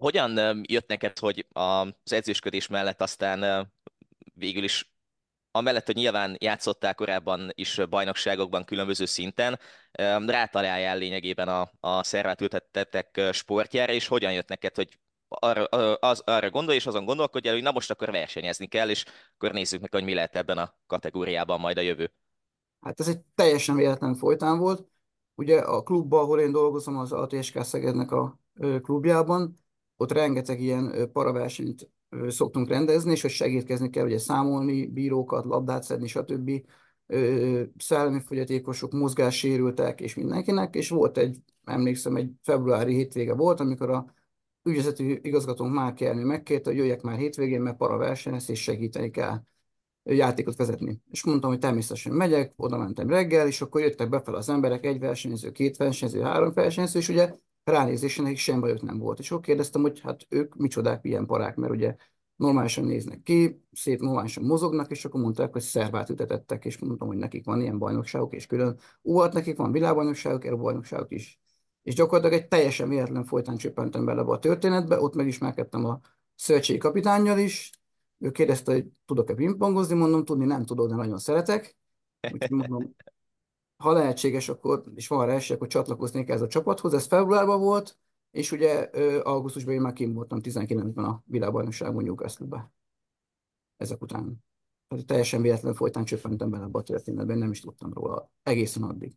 Hogyan 0.00 0.60
jött 0.68 0.88
neked, 0.88 1.18
hogy 1.18 1.46
az 1.52 2.12
edzősködés 2.12 2.66
mellett 2.66 3.00
aztán 3.00 3.70
végül 4.34 4.64
is 4.64 4.97
amellett, 5.50 5.86
hogy 5.86 5.94
nyilván 5.94 6.36
játszottál 6.38 6.94
korábban 6.94 7.50
is 7.54 7.80
bajnokságokban 7.90 8.64
különböző 8.64 9.04
szinten, 9.04 9.58
rátaláljál 10.26 10.98
lényegében 10.98 11.48
a, 11.48 11.70
a 11.80 12.02
szervátültettek 12.02 13.20
sportjára, 13.32 13.92
és 13.92 14.06
hogyan 14.06 14.32
jött 14.32 14.48
neked, 14.48 14.74
hogy 14.74 14.98
arra, 15.28 15.64
az, 15.94 16.22
arra 16.24 16.50
gondolj, 16.50 16.76
és 16.76 16.86
azon 16.86 17.04
gondolkodjál, 17.04 17.54
hogy 17.54 17.62
na 17.62 17.72
most 17.72 17.90
akkor 17.90 18.10
versenyezni 18.10 18.66
kell, 18.66 18.90
és 18.90 19.04
akkor 19.34 19.52
nézzük 19.52 19.80
meg, 19.80 19.92
hogy 19.92 20.04
mi 20.04 20.14
lehet 20.14 20.36
ebben 20.36 20.58
a 20.58 20.74
kategóriában 20.86 21.60
majd 21.60 21.78
a 21.78 21.80
jövő. 21.80 22.12
Hát 22.80 23.00
ez 23.00 23.08
egy 23.08 23.20
teljesen 23.34 23.76
véletlen 23.76 24.14
folytán 24.14 24.58
volt. 24.58 24.86
Ugye 25.34 25.58
a 25.58 25.82
klubban, 25.82 26.20
ahol 26.20 26.40
én 26.40 26.52
dolgozom, 26.52 26.96
az 26.96 27.12
ATSK 27.12 27.62
Szegednek 27.62 28.10
a 28.10 28.38
klubjában, 28.82 29.54
ott 29.96 30.12
rengeteg 30.12 30.60
ilyen 30.60 31.10
paraversenyt 31.12 31.90
szoktunk 32.28 32.68
rendezni, 32.68 33.10
és 33.10 33.22
hogy 33.22 33.30
segítkezni 33.30 33.90
kell 33.90 34.04
ugye 34.04 34.18
számolni, 34.18 34.86
bírókat, 34.86 35.44
labdát 35.44 35.82
szedni, 35.82 36.06
stb. 36.06 36.50
Szellemi 37.78 38.20
fogyatékosok, 38.20 38.92
mozgássérültek, 38.92 40.00
és 40.00 40.14
mindenkinek, 40.14 40.74
és 40.74 40.88
volt 40.88 41.18
egy, 41.18 41.38
emlékszem, 41.64 42.16
egy 42.16 42.30
februári 42.42 42.94
hétvége 42.94 43.34
volt, 43.34 43.60
amikor 43.60 43.90
a 43.90 44.14
ügyvezető 44.62 45.18
igazgatónk 45.22 45.74
már 45.74 45.94
Ernő 45.98 46.24
megkérte, 46.24 46.70
hogy 46.70 46.78
jöjjek 46.78 47.02
már 47.02 47.18
hétvégén, 47.18 47.60
mert 47.60 47.76
para 47.76 47.96
versenyez, 47.96 48.50
és 48.50 48.62
segíteni 48.62 49.10
kell 49.10 49.40
játékot 50.02 50.56
vezetni. 50.56 51.00
És 51.10 51.24
mondtam, 51.24 51.50
hogy 51.50 51.58
természetesen 51.58 52.12
megyek, 52.12 52.52
oda 52.56 52.78
mentem 52.78 53.08
reggel, 53.08 53.46
és 53.46 53.60
akkor 53.60 53.80
jöttek 53.80 54.08
befele 54.08 54.36
az 54.36 54.48
emberek, 54.48 54.84
egy 54.86 54.98
versenyző, 54.98 55.50
két 55.50 55.76
versenyző, 55.76 56.20
három 56.20 56.52
versenyző, 56.52 56.98
és 56.98 57.08
ugye 57.08 57.34
ránézésen 57.68 58.24
nekik 58.24 58.38
sem 58.38 58.60
bajok 58.60 58.82
nem 58.82 58.98
volt. 58.98 59.18
És 59.18 59.30
akkor 59.30 59.44
kérdeztem, 59.44 59.82
hogy 59.82 60.00
hát 60.00 60.26
ők 60.28 60.54
micsodák, 60.54 61.02
milyen 61.02 61.26
parák, 61.26 61.56
mert 61.56 61.72
ugye 61.72 61.96
normálisan 62.36 62.84
néznek 62.84 63.22
ki, 63.22 63.62
szép 63.72 64.00
normálisan 64.00 64.44
mozognak, 64.44 64.90
és 64.90 65.04
akkor 65.04 65.20
mondták, 65.20 65.52
hogy 65.52 65.62
szervát 65.62 66.10
ütetettek, 66.10 66.64
és 66.64 66.78
mondtam, 66.78 67.08
hogy 67.08 67.16
nekik 67.16 67.44
van 67.44 67.60
ilyen 67.60 67.78
bajnokságok, 67.78 68.34
és 68.34 68.46
külön 68.46 68.78
volt 69.02 69.32
nekik 69.32 69.56
van 69.56 69.72
világbajnokságok, 69.72 70.58
bajnokságok 70.58 71.10
is. 71.12 71.40
És 71.82 71.94
gyakorlatilag 71.94 72.42
egy 72.42 72.48
teljesen 72.48 72.88
véletlen 72.88 73.24
folytán 73.24 73.56
csöppentem 73.56 74.04
bele 74.04 74.20
a 74.20 74.38
történetbe, 74.38 75.00
ott 75.00 75.14
megismerkedtem 75.14 75.84
a 75.84 76.00
szövetségi 76.34 76.78
kapitányjal 76.78 77.38
is, 77.38 77.70
ő 78.18 78.30
kérdezte, 78.30 78.72
hogy 78.72 78.86
tudok-e 79.06 79.34
pingpongozni, 79.34 79.94
mondom, 79.94 80.24
tudni 80.24 80.44
nem 80.44 80.64
tudok, 80.64 80.88
de 80.88 80.94
nagyon 80.94 81.18
szeretek. 81.18 81.76
Úgyhogy 82.32 82.50
mondom, 82.50 82.94
ha 83.78 83.92
lehetséges, 83.92 84.48
akkor, 84.48 84.82
és 84.94 85.08
van 85.08 85.26
rá 85.26 85.34
esély, 85.34 85.56
akkor 85.56 85.68
csatlakoznék 85.68 86.28
ez 86.28 86.40
a 86.40 86.46
csapathoz. 86.46 86.94
Ez 86.94 87.06
februárban 87.06 87.60
volt, 87.60 87.98
és 88.30 88.52
ugye 88.52 88.90
augusztusban 89.22 89.74
én 89.74 89.80
már 89.80 89.92
kim 89.92 90.12
voltam 90.12 90.38
19-ben 90.42 91.04
a 91.04 91.22
világbajnokságon 91.26 92.04
Newcastle-be. 92.04 92.72
Ezek 93.76 94.02
után. 94.02 94.44
Tehát 94.88 95.06
teljesen 95.06 95.42
véletlen 95.42 95.74
folytán 95.74 96.04
csöppentem 96.04 96.50
bele 96.50 96.68
a 96.72 96.82
történetbe, 96.82 97.34
nem 97.34 97.50
is 97.50 97.60
tudtam 97.60 97.92
róla 97.92 98.30
egészen 98.42 98.82
addig. 98.82 99.12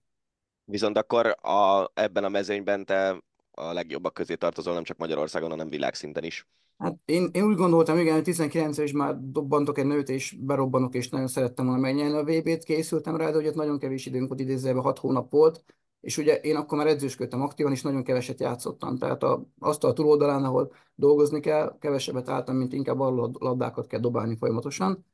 Viszont 0.63 0.97
akkor 0.97 1.25
a, 1.41 1.91
ebben 1.93 2.23
a 2.23 2.29
mezőnyben 2.29 2.85
te 2.85 3.23
a 3.51 3.73
legjobbak 3.73 4.13
közé 4.13 4.35
tartozol, 4.35 4.73
nem 4.73 4.83
csak 4.83 4.97
Magyarországon, 4.97 5.49
hanem 5.49 5.69
világszinten 5.69 6.23
is. 6.23 6.47
Hát 6.81 6.97
én, 7.05 7.29
én 7.33 7.43
úgy 7.43 7.55
gondoltam, 7.55 7.97
igen, 7.97 8.13
hogy 8.13 8.23
19 8.23 8.77
is 8.77 8.91
már 8.91 9.17
dobbantok 9.19 9.77
egy 9.77 9.85
nőt, 9.85 10.09
és 10.09 10.37
berobbanok, 10.39 10.93
és 10.95 11.09
nagyon 11.09 11.27
szerettem 11.27 11.65
volna 11.65 11.81
megnyerni 11.81 12.17
a 12.17 12.23
VB-t, 12.23 12.63
készültem 12.63 13.15
rá, 13.15 13.31
de 13.31 13.37
ugye 13.37 13.51
nagyon 13.53 13.79
kevés 13.79 14.05
időnk 14.05 14.27
volt 14.27 14.39
idézőben, 14.39 14.81
6 14.81 14.99
hónap 14.99 15.31
volt, 15.31 15.63
és 15.99 16.17
ugye 16.17 16.35
én 16.35 16.55
akkor 16.55 16.77
már 16.77 16.87
edzősködtem 16.87 17.41
aktívan, 17.41 17.71
és 17.71 17.81
nagyon 17.81 18.03
keveset 18.03 18.39
játszottam. 18.39 18.97
Tehát 18.97 19.23
a, 19.23 19.45
azt 19.59 19.83
a 19.83 19.93
túloldalán, 19.93 20.43
ahol 20.43 20.73
dolgozni 20.95 21.39
kell, 21.39 21.77
kevesebbet 21.79 22.29
álltam, 22.29 22.55
mint 22.55 22.73
inkább 22.73 22.99
a 22.99 23.31
labdákat 23.39 23.87
kell 23.87 23.99
dobálni 23.99 24.35
folyamatosan. 24.37 25.05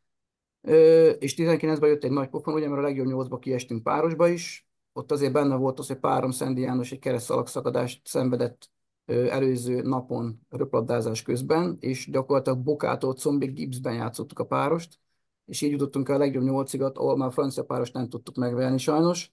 Ö, 0.61 1.09
és 1.09 1.35
19-ben 1.37 1.89
jött 1.89 2.03
egy 2.03 2.11
nagy 2.11 2.29
pofon, 2.29 2.53
ugye, 2.53 2.67
mert 2.69 2.81
a 2.81 2.83
legjobb 2.83 3.07
8-ba 3.07 3.39
kiestünk 3.39 3.83
párosba 3.83 4.27
is. 4.27 4.67
Ott 4.93 5.11
azért 5.11 5.31
benne 5.31 5.55
volt 5.55 5.79
az, 5.79 5.87
hogy 5.87 5.97
párom 5.99 6.31
Szendi 6.31 6.61
János 6.61 6.91
egy 6.91 6.99
keresztalagszakadást 6.99 8.07
szenvedett 8.07 8.69
előző 9.07 9.81
napon 9.81 10.39
röplabdázás 10.49 11.21
közben, 11.21 11.77
és 11.79 12.09
gyakorlatilag 12.11 12.59
Bokától 12.59 13.13
Combig 13.13 13.53
Gibbsben 13.53 13.93
játszottuk 13.93 14.39
a 14.39 14.45
párost, 14.45 14.99
és 15.45 15.61
így 15.61 15.71
jutottunk 15.71 16.09
el 16.09 16.15
a 16.15 16.19
legjobb 16.19 16.43
nyolcigat, 16.43 16.97
ahol 16.97 17.17
már 17.17 17.27
a 17.27 17.31
francia 17.31 17.63
párost 17.65 17.93
nem 17.93 18.09
tudtuk 18.09 18.35
megverni 18.35 18.77
sajnos, 18.77 19.31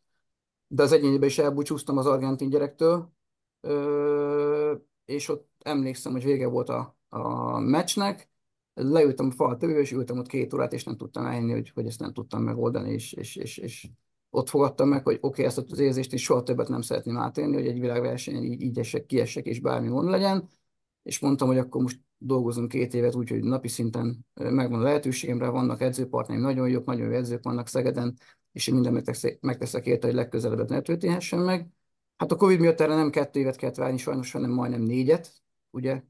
de 0.66 0.82
az 0.82 0.92
egyéniben 0.92 1.28
is 1.28 1.38
elbúcsúztam 1.38 1.98
az 1.98 2.06
argentin 2.06 2.48
gyerektől, 2.48 3.12
és 5.04 5.28
ott 5.28 5.48
emlékszem, 5.58 6.12
hogy 6.12 6.24
vége 6.24 6.46
volt 6.46 6.68
a, 6.68 6.96
a 7.08 7.58
meccsnek, 7.58 8.28
leültem 8.74 9.26
a 9.26 9.30
fal 9.30 9.56
tövő, 9.56 9.80
és 9.80 9.92
ültem 9.92 10.18
ott 10.18 10.26
két 10.26 10.54
órát, 10.54 10.72
és 10.72 10.84
nem 10.84 10.96
tudtam 10.96 11.26
elhinni, 11.26 11.52
hogy, 11.52 11.70
hogy 11.70 11.86
ezt 11.86 12.00
nem 12.00 12.12
tudtam 12.12 12.42
megoldani, 12.42 12.92
és, 12.92 13.12
és, 13.12 13.36
és, 13.36 13.58
és 13.58 13.88
ott 14.34 14.48
fogadtam 14.48 14.88
meg, 14.88 15.04
hogy 15.04 15.14
oké, 15.14 15.26
okay, 15.26 15.44
ezt 15.44 15.70
az 15.70 15.78
érzést 15.78 16.12
is 16.12 16.22
soha 16.22 16.42
többet 16.42 16.68
nem 16.68 16.80
szeretném 16.80 17.16
átélni, 17.16 17.54
hogy 17.54 17.66
egy 17.66 17.80
világversenyen 17.80 18.42
így, 18.42 18.62
így 18.62 18.78
esek, 18.78 19.06
kiesek, 19.06 19.46
és 19.46 19.60
bármi 19.60 19.88
gond 19.88 20.08
legyen, 20.08 20.48
és 21.02 21.18
mondtam, 21.18 21.48
hogy 21.48 21.58
akkor 21.58 21.82
most 21.82 22.00
dolgozunk 22.18 22.68
két 22.68 22.94
évet 22.94 23.14
úgy, 23.14 23.30
hogy 23.30 23.42
napi 23.42 23.68
szinten 23.68 24.26
megvan 24.34 24.80
a 24.80 24.82
lehetőségemre, 24.82 25.48
vannak 25.48 25.80
edzőpartnerim, 25.80 26.42
nagyon 26.42 26.68
jók, 26.68 26.84
nagyon 26.84 27.06
jó 27.06 27.12
edzők 27.12 27.44
vannak 27.44 27.68
Szegeden, 27.68 28.16
és 28.52 28.66
én 28.66 28.74
mindent 28.74 28.94
megteszek, 28.94 29.40
megteszek 29.40 29.86
érte, 29.86 30.06
hogy 30.06 30.16
legközelebb 30.16 30.68
ne 30.68 30.80
történhessen 30.80 31.38
meg. 31.38 31.68
Hát 32.16 32.32
a 32.32 32.36
Covid 32.36 32.60
miatt 32.60 32.80
erre 32.80 32.94
nem 32.94 33.10
kettő 33.10 33.40
évet 33.40 33.56
kellett 33.56 33.76
várni 33.76 33.98
sajnos, 33.98 34.32
hanem 34.32 34.50
majdnem 34.50 34.82
négyet, 34.82 35.32
ugye? 35.70 36.02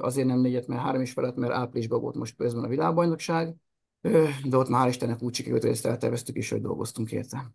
Azért 0.00 0.26
nem 0.26 0.40
négyet, 0.40 0.66
mert 0.66 0.80
három 0.80 1.00
is 1.00 1.12
felett, 1.12 1.36
mert 1.36 1.52
áprilisban 1.52 2.00
volt 2.00 2.14
most 2.14 2.36
közben 2.36 2.64
a 2.64 2.68
világbajnokság, 2.68 3.56
de 4.44 4.56
ott 4.56 4.68
már 4.68 4.88
Istennek 4.88 5.22
úgy 5.22 5.34
sikerült, 5.34 5.62
hogy 5.62 5.70
ezt 5.70 5.86
elterveztük 5.86 6.36
is, 6.36 6.50
hogy 6.50 6.60
dolgoztunk 6.60 7.12
érte. 7.12 7.50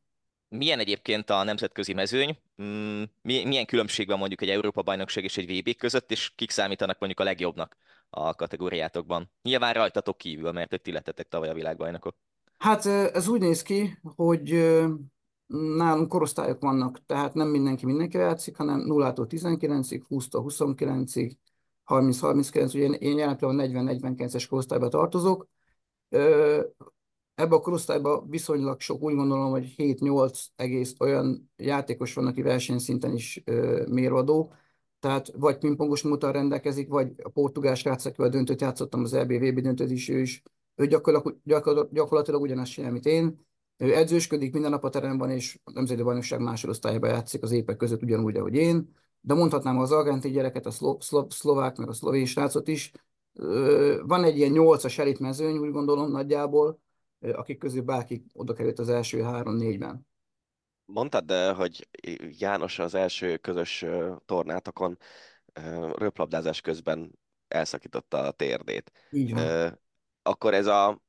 Milyen 0.48 0.80
egyébként 0.80 1.30
a 1.30 1.44
nemzetközi 1.44 1.94
mezőny? 1.94 2.38
Mm, 2.62 3.04
milyen 3.24 3.66
különbség 3.66 4.08
van 4.08 4.18
mondjuk 4.18 4.42
egy 4.42 4.50
Európa-bajnokság 4.50 5.24
és 5.24 5.38
egy 5.38 5.60
VB 5.60 5.76
között, 5.76 6.12
és 6.12 6.32
kik 6.36 6.50
számítanak 6.50 7.00
mondjuk 7.00 7.20
a 7.20 7.24
legjobbnak 7.24 7.78
a 8.10 8.36
kategóriátokban? 8.36 9.32
Nyilván 9.42 9.74
rajtatok 9.74 10.18
kívül, 10.18 10.52
mert 10.52 10.70
hogy 10.70 10.82
ti 10.82 10.92
lettetek 10.92 11.28
tavaly 11.28 11.50
a 11.50 11.54
világbajnokok. 11.54 12.16
Hát 12.58 12.86
ez 12.86 13.28
úgy 13.28 13.40
néz 13.40 13.62
ki, 13.62 13.98
hogy 14.16 14.76
nálunk 15.78 16.10
korosztályok 16.10 16.62
vannak, 16.62 17.06
tehát 17.06 17.34
nem 17.34 17.48
mindenki 17.48 17.86
mindenki 17.86 18.18
játszik, 18.18 18.58
hanem 18.58 18.86
0-tól 18.88 19.26
19-ig, 19.30 20.02
20-tól 20.10 20.76
29-ig, 20.78 21.32
30-39, 21.86 22.76
ugye 22.76 22.86
én 22.86 23.18
jelen 23.18 23.38
pillanatban 23.38 24.16
40-49-es 24.18 24.46
korosztályba 24.50 24.88
tartozok, 24.88 25.48
Ebben 26.10 27.58
a 27.58 27.60
korosztályban 27.60 28.30
viszonylag 28.30 28.80
sok, 28.80 29.02
úgy 29.02 29.16
gondolom, 29.16 29.52
hogy 29.52 29.74
7-8 29.78 30.46
egész 30.56 30.96
olyan 31.00 31.52
játékos 31.56 32.14
van, 32.14 32.26
aki 32.28 32.42
versenyszinten 32.42 33.14
is 33.14 33.44
mérvadó, 33.88 34.54
tehát 35.00 35.32
vagy 35.36 35.58
pingpongos 35.58 36.02
mutat 36.02 36.34
rendelkezik, 36.34 36.88
vagy 36.88 37.14
a 37.24 37.30
portugál 37.30 37.76
srác, 37.76 38.06
akivel 38.06 38.30
döntőt 38.30 38.62
játszottam 38.62 39.04
az 39.04 39.14
EBVB 39.14 39.60
döntőt 39.60 39.92
is, 39.92 40.10
ő 40.10 40.20
is 40.20 40.44
ő 40.76 40.88
gyakorlatilag, 40.88 41.38
gyakorlatilag, 41.44 41.94
gyakorlatilag 41.94 42.42
ugyanazt 42.42 42.72
csinál, 42.72 42.92
mint 42.92 43.06
én. 43.06 43.48
Ő 43.78 43.96
edzősködik 43.96 44.54
minden 44.54 44.72
nap 44.72 44.84
a 44.84 44.90
teremben, 44.90 45.30
és 45.30 45.60
a 45.64 45.72
Nemzeti 45.72 46.02
Bajnokság 46.02 46.40
másodosztályban 46.40 47.10
játszik 47.10 47.44
az 47.44 47.52
épek 47.52 47.78
között 47.78 48.02
ugyanúgy, 48.02 48.36
ahogy 48.36 48.54
én. 48.54 48.96
De 49.22 49.34
mondhatnám 49.34 49.80
az 49.80 49.92
argentin 49.92 50.32
gyereket, 50.32 50.66
a 50.66 50.72
szlo, 50.72 50.98
szlo, 51.00 51.26
szlovák, 51.30 51.78
meg 51.78 51.90
a 51.90 51.94
szlovén 51.94 52.26
srácot 52.26 52.68
is, 52.68 52.92
van 54.02 54.24
egy 54.24 54.38
ilyen 54.38 54.52
nyolcas 54.52 54.98
elitmezőny, 54.98 55.58
úgy 55.58 55.72
gondolom 55.72 56.12
nagyjából, 56.12 56.80
akik 57.20 57.58
közül 57.58 57.82
bárki 57.82 58.26
oda 58.34 58.54
került 58.54 58.80
az 58.80 58.90
első 58.90 59.22
három-négyben. 59.22 60.08
Mondtad, 60.86 61.26
de, 61.26 61.52
hogy 61.52 61.88
János 62.40 62.80
az 62.80 62.94
első 62.94 63.38
közös 63.38 63.86
tornátokon 64.26 64.98
röplabdázás 65.96 66.62
közben 66.62 67.20
elszakította 67.48 68.18
a 68.18 68.32
térdét. 68.32 68.92
Így 69.12 69.34
van. 69.34 69.80
Akkor 70.22 70.54
ez 70.54 70.66
a 70.66 71.02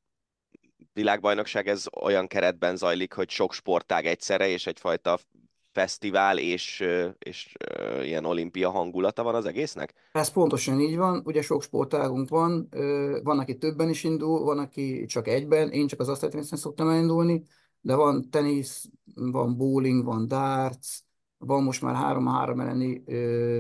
világbajnokság 0.93 1.69
ez 1.69 1.85
olyan 2.01 2.27
keretben 2.27 2.77
zajlik, 2.77 3.13
hogy 3.13 3.31
sok 3.31 3.53
sportág 3.53 4.07
egyszerre, 4.07 4.49
és 4.49 4.67
egyfajta 4.67 5.19
fesztivál 5.73 6.39
és, 6.39 6.85
és 7.19 7.53
ilyen 8.03 8.25
olimpia 8.25 8.71
hangulata 8.71 9.23
van 9.23 9.35
az 9.35 9.45
egésznek? 9.45 9.95
Ez 10.13 10.31
pontosan 10.31 10.81
így 10.81 10.97
van, 10.97 11.23
ugye 11.25 11.43
sok 11.43 11.63
sportágunk 11.63 12.29
van, 12.29 12.69
van, 13.23 13.39
aki 13.39 13.57
többen 13.57 13.89
is 13.89 14.05
indul, 14.05 14.45
van, 14.45 14.59
aki 14.59 15.05
csak 15.07 15.29
egyben, 15.29 15.71
én 15.71 15.87
csak 15.87 16.01
az 16.01 16.09
asztaltenisen 16.09 16.59
szoktam 16.59 16.89
elindulni, 16.89 17.43
de 17.81 17.95
van 17.95 18.31
tenisz, 18.31 18.89
van 19.15 19.57
bowling, 19.57 20.05
van 20.05 20.29
darts, 20.29 20.99
van 21.39 21.63
most 21.63 21.83
már 21.83 21.95
három-három 21.95 22.61
elleni 22.61 23.03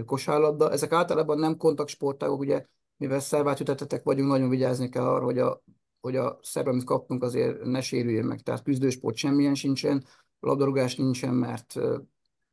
kosárlabda. 0.04 0.72
Ezek 0.72 0.92
általában 0.92 1.38
nem 1.38 1.56
kontaktsportágok, 1.56 2.40
ugye, 2.40 2.64
mivel 2.96 3.20
szervátütetetek 3.20 4.02
vagyunk, 4.02 4.28
nagyon 4.28 4.48
vigyázni 4.48 4.88
kell 4.88 5.06
arra, 5.06 5.24
hogy 5.24 5.38
a, 5.38 5.62
hogy 6.00 6.16
a 6.16 6.38
szerv, 6.42 6.68
amit 6.68 6.84
kaptunk, 6.84 7.22
azért 7.22 7.64
ne 7.64 7.80
sérüljön 7.80 8.24
meg. 8.24 8.40
Tehát 8.40 8.62
küzdősport 8.62 9.16
semmilyen 9.16 9.54
sincsen, 9.54 10.04
labdarúgás 10.40 10.96
nincsen, 10.96 11.34
mert 11.34 11.74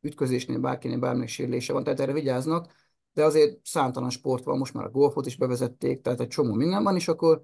ütközésnél 0.01 0.59
bárkinél 0.59 0.99
bármilyen 0.99 1.27
sérülése 1.27 1.73
van, 1.73 1.83
tehát 1.83 1.99
erre 1.99 2.13
vigyáznak, 2.13 2.73
de 3.13 3.23
azért 3.23 3.65
számtalan 3.65 4.09
sport 4.09 4.43
van, 4.43 4.57
most 4.57 4.73
már 4.73 4.85
a 4.85 4.89
golfot 4.89 5.25
is 5.25 5.37
bevezették, 5.37 6.01
tehát 6.01 6.19
egy 6.19 6.27
csomó 6.27 6.53
minden 6.53 6.83
van, 6.83 6.95
és 6.95 7.07
akkor 7.07 7.43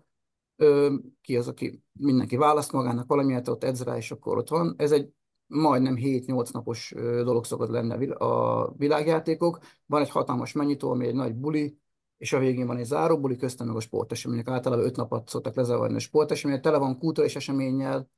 ö, 0.56 0.96
ki 1.22 1.38
az, 1.38 1.48
aki 1.48 1.84
mindenki 1.92 2.36
választ 2.36 2.72
magának 2.72 3.08
valamiért, 3.08 3.48
ott 3.48 3.64
edz 3.64 3.84
rá, 3.84 3.98
és 3.98 4.12
akkor 4.12 4.38
ott 4.38 4.50
van. 4.50 4.74
Ez 4.78 4.92
egy 4.92 5.10
majdnem 5.48 5.96
7-8 5.98 6.52
napos 6.54 6.94
dolog 7.24 7.46
szokott 7.46 7.70
lenne 7.70 8.16
a 8.16 8.74
világjátékok. 8.78 9.60
Van 9.86 10.02
egy 10.02 10.10
hatalmas 10.10 10.52
mennyitó, 10.52 10.92
ami 10.92 11.08
egy 11.08 11.16
nagy 11.16 11.36
buli, 11.36 11.78
és 12.18 12.34
a 12.34 12.40
végén 12.40 12.68
van 12.68 12.78
egy 12.78 12.86
záró 12.86 13.20
buli, 13.20 13.36
köztem 13.36 13.68
meg 13.68 13.76
a 13.76 13.80
sportesemények. 13.80 14.48
Általában 14.48 14.86
5 14.86 14.96
napot 14.96 15.30
szoktak 15.30 15.56
lezavarni 15.56 15.96
a 15.96 16.00
sportesemények. 16.00 16.62
Tele 16.62 16.78
van 16.78 16.98
kútra 16.98 17.24
és 17.24 17.36
eseménnyel, 17.36 18.10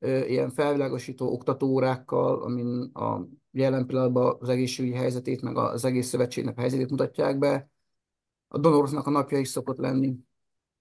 ilyen 0.00 0.50
felvilágosító 0.50 1.32
oktatóórákkal, 1.32 2.42
amin 2.42 2.90
a 2.92 3.26
jelen 3.50 3.86
pillanatban 3.86 4.36
az 4.40 4.48
egészségügyi 4.48 4.96
helyzetét, 4.96 5.42
meg 5.42 5.56
az 5.56 5.84
egész 5.84 6.08
szövetségnek 6.08 6.56
a 6.56 6.60
helyzetét 6.60 6.90
mutatják 6.90 7.38
be. 7.38 7.70
A 8.48 8.58
donoroknak 8.58 9.06
a 9.06 9.10
napja 9.10 9.38
is 9.38 9.48
szokott 9.48 9.76
lenni. 9.76 10.16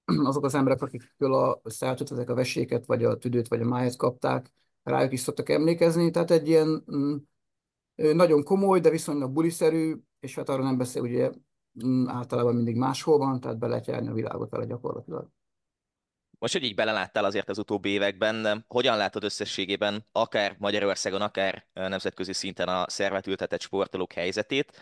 Azok 0.06 0.44
az 0.44 0.56
emberek, 0.56 0.82
akikől 0.82 1.34
a 1.34 1.62
ezek 2.12 2.30
a 2.30 2.34
veséket, 2.34 2.86
vagy 2.86 3.04
a 3.04 3.18
tüdőt, 3.18 3.48
vagy 3.48 3.62
a 3.62 3.66
májat 3.66 3.96
kapták, 3.96 4.52
rájuk 4.84 5.12
is 5.12 5.20
szoktak 5.20 5.50
emlékezni. 5.50 6.12
Tehát 6.12 6.32
egy 6.32 6.48
ilyen 6.48 6.84
mm, 6.96 7.16
nagyon 7.96 8.44
komoly, 8.44 8.80
de 8.80 8.90
viszonylag 8.90 9.32
buliszerű, 9.32 9.96
és 10.20 10.36
hát 10.36 10.50
arra 10.50 10.64
nem 10.64 10.78
beszél, 10.78 11.02
ugye 11.02 11.32
mm, 11.86 12.08
általában 12.08 12.56
mindig 12.56 12.76
máshol 12.76 13.18
van, 13.18 13.40
tehát 13.40 13.58
be 13.58 13.68
lehet 13.68 13.88
járni 13.88 14.08
a 14.08 14.14
világot 14.14 14.50
vele 14.50 14.66
gyakorlatilag. 14.66 15.30
Most, 16.40 16.54
hogy 16.54 16.64
így 16.64 16.76
beleláttál 16.76 17.26
azért 17.26 17.50
az 17.50 17.58
utóbbi 17.58 17.90
években, 17.90 18.66
hogyan 18.68 18.98
látod 18.98 19.24
összességében 19.24 20.06
akár 20.12 20.56
Magyarországon, 20.60 21.22
akár 21.22 21.68
nemzetközi 21.74 22.34
szinten 22.34 22.68
a 22.68 22.90
szervet 22.90 23.28
ültetett 23.28 23.62
sportolók 23.62 24.14
helyzetét, 24.14 24.82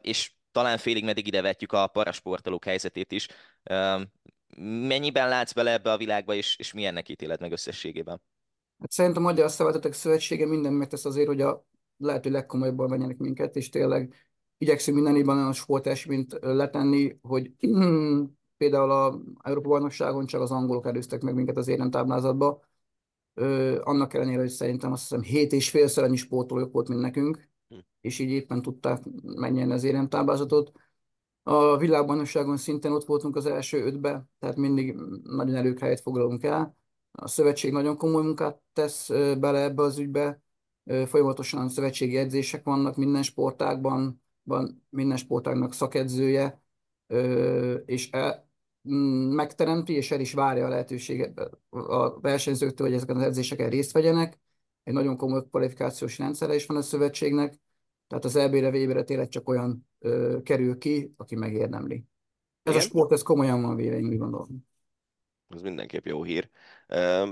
és 0.00 0.32
talán 0.52 0.78
félig 0.78 1.04
meddig 1.04 1.26
ide 1.26 1.42
vetjük 1.42 1.72
a 1.72 1.86
parasportolók 1.86 2.64
helyzetét 2.64 3.12
is. 3.12 3.28
Mennyiben 4.58 5.28
látsz 5.28 5.52
bele 5.52 5.72
ebbe 5.72 5.92
a 5.92 5.96
világba, 5.96 6.34
és, 6.34 6.56
és 6.58 6.72
milyennek 6.72 7.08
ítéled 7.08 7.40
meg 7.40 7.52
összességében? 7.52 8.22
Hát 8.78 8.90
szerintem 8.90 9.24
a 9.24 9.26
Magyar 9.26 9.50
Szervezetek 9.50 9.92
Szövetsége 9.92 10.46
minden 10.46 10.72
megtesz 10.72 11.04
azért, 11.04 11.26
hogy 11.26 11.40
a 11.40 11.64
lehető 11.96 12.30
legkomolyabban 12.30 12.88
vegyenek 12.88 13.16
minket, 13.16 13.56
és 13.56 13.68
tényleg 13.68 14.14
igyekszünk 14.58 14.96
minden 14.96 15.16
évben 15.16 15.36
olyan 15.36 15.52
sporteseményt 15.52 16.38
letenni, 16.40 17.18
hogy 17.22 17.50
például 18.56 18.90
a 18.90 19.20
Európa 19.42 19.68
bajnokságon 19.68 20.26
csak 20.26 20.40
az 20.40 20.50
angolok 20.50 20.86
előztek 20.86 21.22
meg 21.22 21.34
minket 21.34 21.56
az 21.56 21.68
éremtáblázatba. 21.68 22.60
Ö, 23.34 23.80
annak 23.84 24.14
ellenére, 24.14 24.40
hogy 24.40 24.48
szerintem 24.48 24.92
azt 24.92 25.02
hiszem 25.02 25.22
7 25.22 25.52
és 25.52 25.70
félszer 25.70 26.04
annyi 26.04 26.16
sportolók 26.16 26.72
volt, 26.72 26.88
mint 26.88 27.00
nekünk, 27.00 27.48
hm. 27.68 27.76
és 28.00 28.18
így 28.18 28.30
éppen 28.30 28.62
tudták 28.62 29.02
megnyerni 29.22 29.72
az 29.72 29.84
éremtáblázatot. 29.84 30.72
A 31.42 31.76
világbajnokságon 31.76 32.56
szintén 32.56 32.90
ott 32.90 33.04
voltunk 33.04 33.36
az 33.36 33.46
első 33.46 33.84
ötbe, 33.84 34.24
tehát 34.38 34.56
mindig 34.56 34.96
nagyon 35.22 35.54
előkhelyet 35.54 36.00
foglalunk 36.00 36.42
el. 36.42 36.76
A 37.12 37.28
szövetség 37.28 37.72
nagyon 37.72 37.96
komoly 37.96 38.22
munkát 38.22 38.60
tesz 38.72 39.08
bele 39.38 39.62
ebbe 39.62 39.82
az 39.82 39.98
ügybe. 39.98 40.40
Folyamatosan 41.06 41.68
szövetségi 41.68 42.16
edzések 42.16 42.64
vannak 42.64 42.96
minden 42.96 43.22
sportágban, 43.22 44.22
van 44.42 44.86
minden 44.88 45.16
sportágnak 45.16 45.72
szakedzője, 45.72 46.62
és 47.84 48.10
el, 48.10 48.45
megteremti, 49.34 49.92
és 49.92 50.10
el 50.10 50.20
is 50.20 50.32
várja 50.32 50.66
a 50.66 50.68
lehetőséget 50.68 51.38
a 51.70 52.20
versenyzőktől, 52.20 52.86
hogy 52.86 52.96
ezeken 52.96 53.16
az 53.16 53.22
edzéseken 53.22 53.70
részt 53.70 53.92
vegyenek. 53.92 54.38
Egy 54.82 54.94
nagyon 54.94 55.16
komoly 55.16 55.42
kvalifikációs 55.50 56.18
rendszere 56.18 56.54
is 56.54 56.66
van 56.66 56.76
a 56.76 56.82
szövetségnek, 56.82 57.58
tehát 58.08 58.24
az 58.24 58.36
EB-re, 58.36 58.70
VB-re 58.70 59.02
tényleg 59.02 59.28
csak 59.28 59.48
olyan 59.48 59.88
ö, 59.98 60.38
kerül 60.42 60.78
ki, 60.78 61.14
aki 61.16 61.34
megérdemli. 61.34 62.04
Ez 62.62 62.72
Igen? 62.72 62.86
a 62.86 62.88
sport, 62.88 63.12
ez 63.12 63.22
komolyan 63.22 63.62
van 63.62 63.76
véve, 63.76 63.96
én 63.96 64.08
úgy 64.08 64.18
gondolom. 64.18 64.66
Ez 65.48 65.62
mindenképp 65.62 66.06
jó 66.06 66.22
hír. 66.22 66.50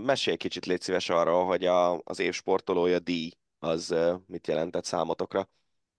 Mesélj 0.04 0.36
kicsit, 0.36 0.66
légy 0.66 0.80
szíves 0.80 1.08
arról, 1.08 1.44
hogy 1.44 1.64
a, 1.64 2.00
az 2.04 2.20
év 2.20 2.32
sportolója 2.32 2.98
díj, 2.98 3.30
az 3.58 3.94
mit 4.26 4.46
jelentett 4.46 4.84
számotokra? 4.84 5.48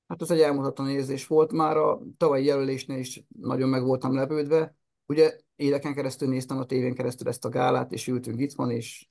Hát 0.08 0.22
az 0.22 0.32
egy 0.32 0.40
elmondhatatlan 0.40 0.90
érzés 0.90 1.28
volt. 1.28 1.52
Már 1.52 1.78
a 1.78 2.02
tavalyi 2.18 2.46
jelölésnél 2.46 2.98
is 2.98 3.24
nagyon 3.40 3.70
meg 3.70 3.84
voltam 3.84 4.16
lepődve. 4.16 4.76
Ugye 5.06 5.38
éveken 5.56 5.94
keresztül 5.94 6.28
néztem 6.28 6.58
a 6.58 6.66
tévén 6.66 6.94
keresztül 6.94 7.28
ezt 7.28 7.46
a 7.46 7.50
gálát, 7.50 7.92
és 7.92 8.08
ültünk 8.08 8.40
itt 8.40 8.54
van, 8.54 8.72
és 8.72 9.08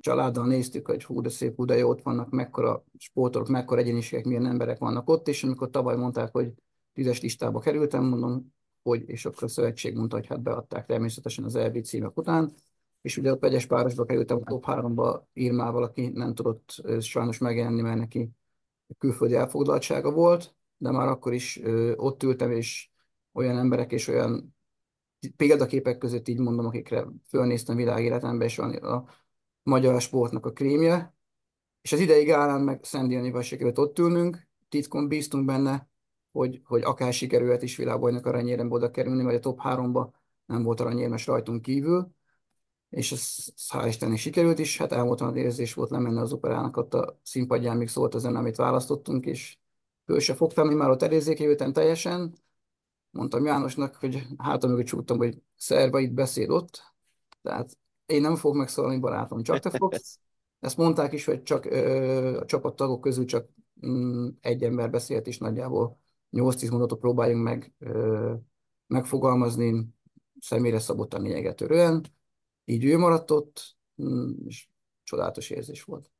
családdal 0.00 0.46
néztük, 0.46 0.86
hogy 0.86 1.04
hú, 1.04 1.20
de 1.20 1.28
szép, 1.28 1.56
hú, 1.56 1.64
de 1.64 1.76
jó, 1.76 1.88
ott 1.88 2.02
vannak, 2.02 2.30
mekkora 2.30 2.84
sportolók, 2.98 3.48
mekkora 3.48 3.80
egyéniségek, 3.80 4.24
milyen 4.24 4.46
emberek 4.46 4.78
vannak 4.78 5.08
ott, 5.08 5.28
és 5.28 5.44
amikor 5.44 5.70
tavaly 5.70 5.96
mondták, 5.96 6.32
hogy 6.32 6.52
tízes 6.92 7.20
listába 7.20 7.60
kerültem, 7.60 8.04
mondom, 8.04 8.54
hogy, 8.82 9.08
és 9.08 9.24
akkor 9.24 9.42
a 9.42 9.48
szövetség 9.48 9.96
mondta, 9.96 10.16
hogy 10.16 10.26
hát 10.26 10.42
beadták 10.42 10.86
természetesen 10.86 11.44
az 11.44 11.54
EB 11.54 11.82
címek 11.82 12.16
után, 12.16 12.54
és 13.00 13.16
ugye 13.16 13.30
a 13.30 13.36
pegyes 13.36 13.66
párosba 13.66 14.04
kerültem 14.04 14.40
a 14.44 14.48
top 14.48 14.64
3-ba 14.66 15.20
Irmával, 15.32 15.82
aki 15.82 16.08
nem 16.08 16.34
tudott 16.34 16.82
sajnos 17.00 17.38
megjelenni, 17.38 17.80
mert 17.80 17.98
neki 17.98 18.30
külföldi 18.98 19.34
elfoglaltsága 19.34 20.12
volt, 20.12 20.54
de 20.76 20.90
már 20.90 21.08
akkor 21.08 21.32
is 21.32 21.60
ott 21.96 22.22
ültem, 22.22 22.50
és 22.50 22.90
olyan 23.32 23.58
emberek 23.58 23.92
és 23.92 24.08
olyan 24.08 24.55
példaképek 25.36 25.98
között 25.98 26.28
így 26.28 26.38
mondom, 26.38 26.66
akikre 26.66 27.06
fölnéztem 27.28 27.76
világéletemben, 27.76 28.46
és 28.46 28.56
van 28.56 28.74
a 28.74 29.04
magyar 29.62 30.00
sportnak 30.00 30.46
a 30.46 30.52
krémje. 30.52 31.14
És 31.82 31.92
az 31.92 32.00
idei 32.00 32.24
gálán 32.24 32.60
meg 32.60 32.84
Szent 32.84 33.42
sikerült 33.42 33.78
ott 33.78 33.98
ülnünk, 33.98 34.48
titkon 34.68 35.08
bíztunk 35.08 35.44
benne, 35.44 35.88
hogy, 36.32 36.60
hogy 36.64 36.82
akár 36.82 37.12
sikerült 37.12 37.62
is 37.62 37.76
világbajnok 37.76 38.26
aranyérembe 38.26 38.74
oda 38.74 38.90
kerülni, 38.90 39.22
vagy 39.22 39.34
a 39.34 39.40
top 39.40 39.60
3-ba 39.64 40.08
nem 40.46 40.62
volt 40.62 40.80
aranyérmes 40.80 41.26
rajtunk 41.26 41.62
kívül, 41.62 42.14
és 42.90 43.12
ez, 43.12 43.34
ez 43.56 43.66
hál' 43.72 43.86
Istennek 43.86 44.18
sikerült 44.18 44.58
is, 44.58 44.78
hát 44.78 44.92
elmondtam, 44.92 45.36
érzés 45.36 45.74
volt 45.74 45.90
lemenni 45.90 46.18
az 46.18 46.32
operának, 46.32 46.76
ott 46.76 46.94
a 46.94 47.20
színpadján 47.22 47.76
még 47.76 47.88
szólt 47.88 48.14
az 48.14 48.22
zene, 48.22 48.38
amit 48.38 48.56
választottunk, 48.56 49.26
és 49.26 49.58
föl 50.04 50.20
se 50.20 50.34
fogtam, 50.34 50.70
én 50.70 50.76
már 50.76 50.90
ott 50.90 51.02
elérzékenyültem 51.02 51.72
teljesen, 51.72 52.34
mondtam 53.10 53.44
Jánosnak, 53.44 53.94
hogy 53.94 54.26
hátam 54.38 54.70
mögött 54.70 54.86
csúttam, 54.86 55.16
hogy 55.16 55.38
szerva 55.56 55.98
itt 55.98 56.12
beszéd 56.12 56.50
ott, 56.50 56.94
tehát 57.42 57.78
én 58.06 58.20
nem 58.20 58.36
fogok 58.36 58.56
megszólalni, 58.56 58.98
barátom, 58.98 59.42
csak 59.42 59.58
te 59.58 59.70
fogsz. 59.70 60.18
Ezt 60.60 60.76
mondták 60.76 61.12
is, 61.12 61.24
hogy 61.24 61.42
csak 61.42 61.64
ö, 61.64 62.40
a 62.40 62.44
csapattagok 62.44 63.00
közül 63.00 63.24
csak 63.24 63.48
mm, 63.86 64.28
egy 64.40 64.62
ember 64.62 64.90
beszélt, 64.90 65.26
és 65.26 65.38
nagyjából 65.38 65.98
8-10 66.32 66.70
mondatot 66.70 66.98
próbáljunk 66.98 67.42
meg 67.42 67.74
ö, 67.78 68.34
megfogalmazni, 68.86 69.86
személyre 70.40 70.78
szabottan 70.78 71.22
lényeget 71.22 71.56
törően. 71.56 72.04
Így 72.64 72.84
ő 72.84 72.98
maradt 72.98 73.30
ott, 73.30 73.76
mm, 74.02 74.30
és 74.46 74.68
csodálatos 75.02 75.50
érzés 75.50 75.82
volt. 75.82 76.10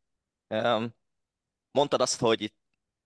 Um, 0.49 0.95
mondtad 1.71 2.01
azt, 2.01 2.21
hogy 2.21 2.55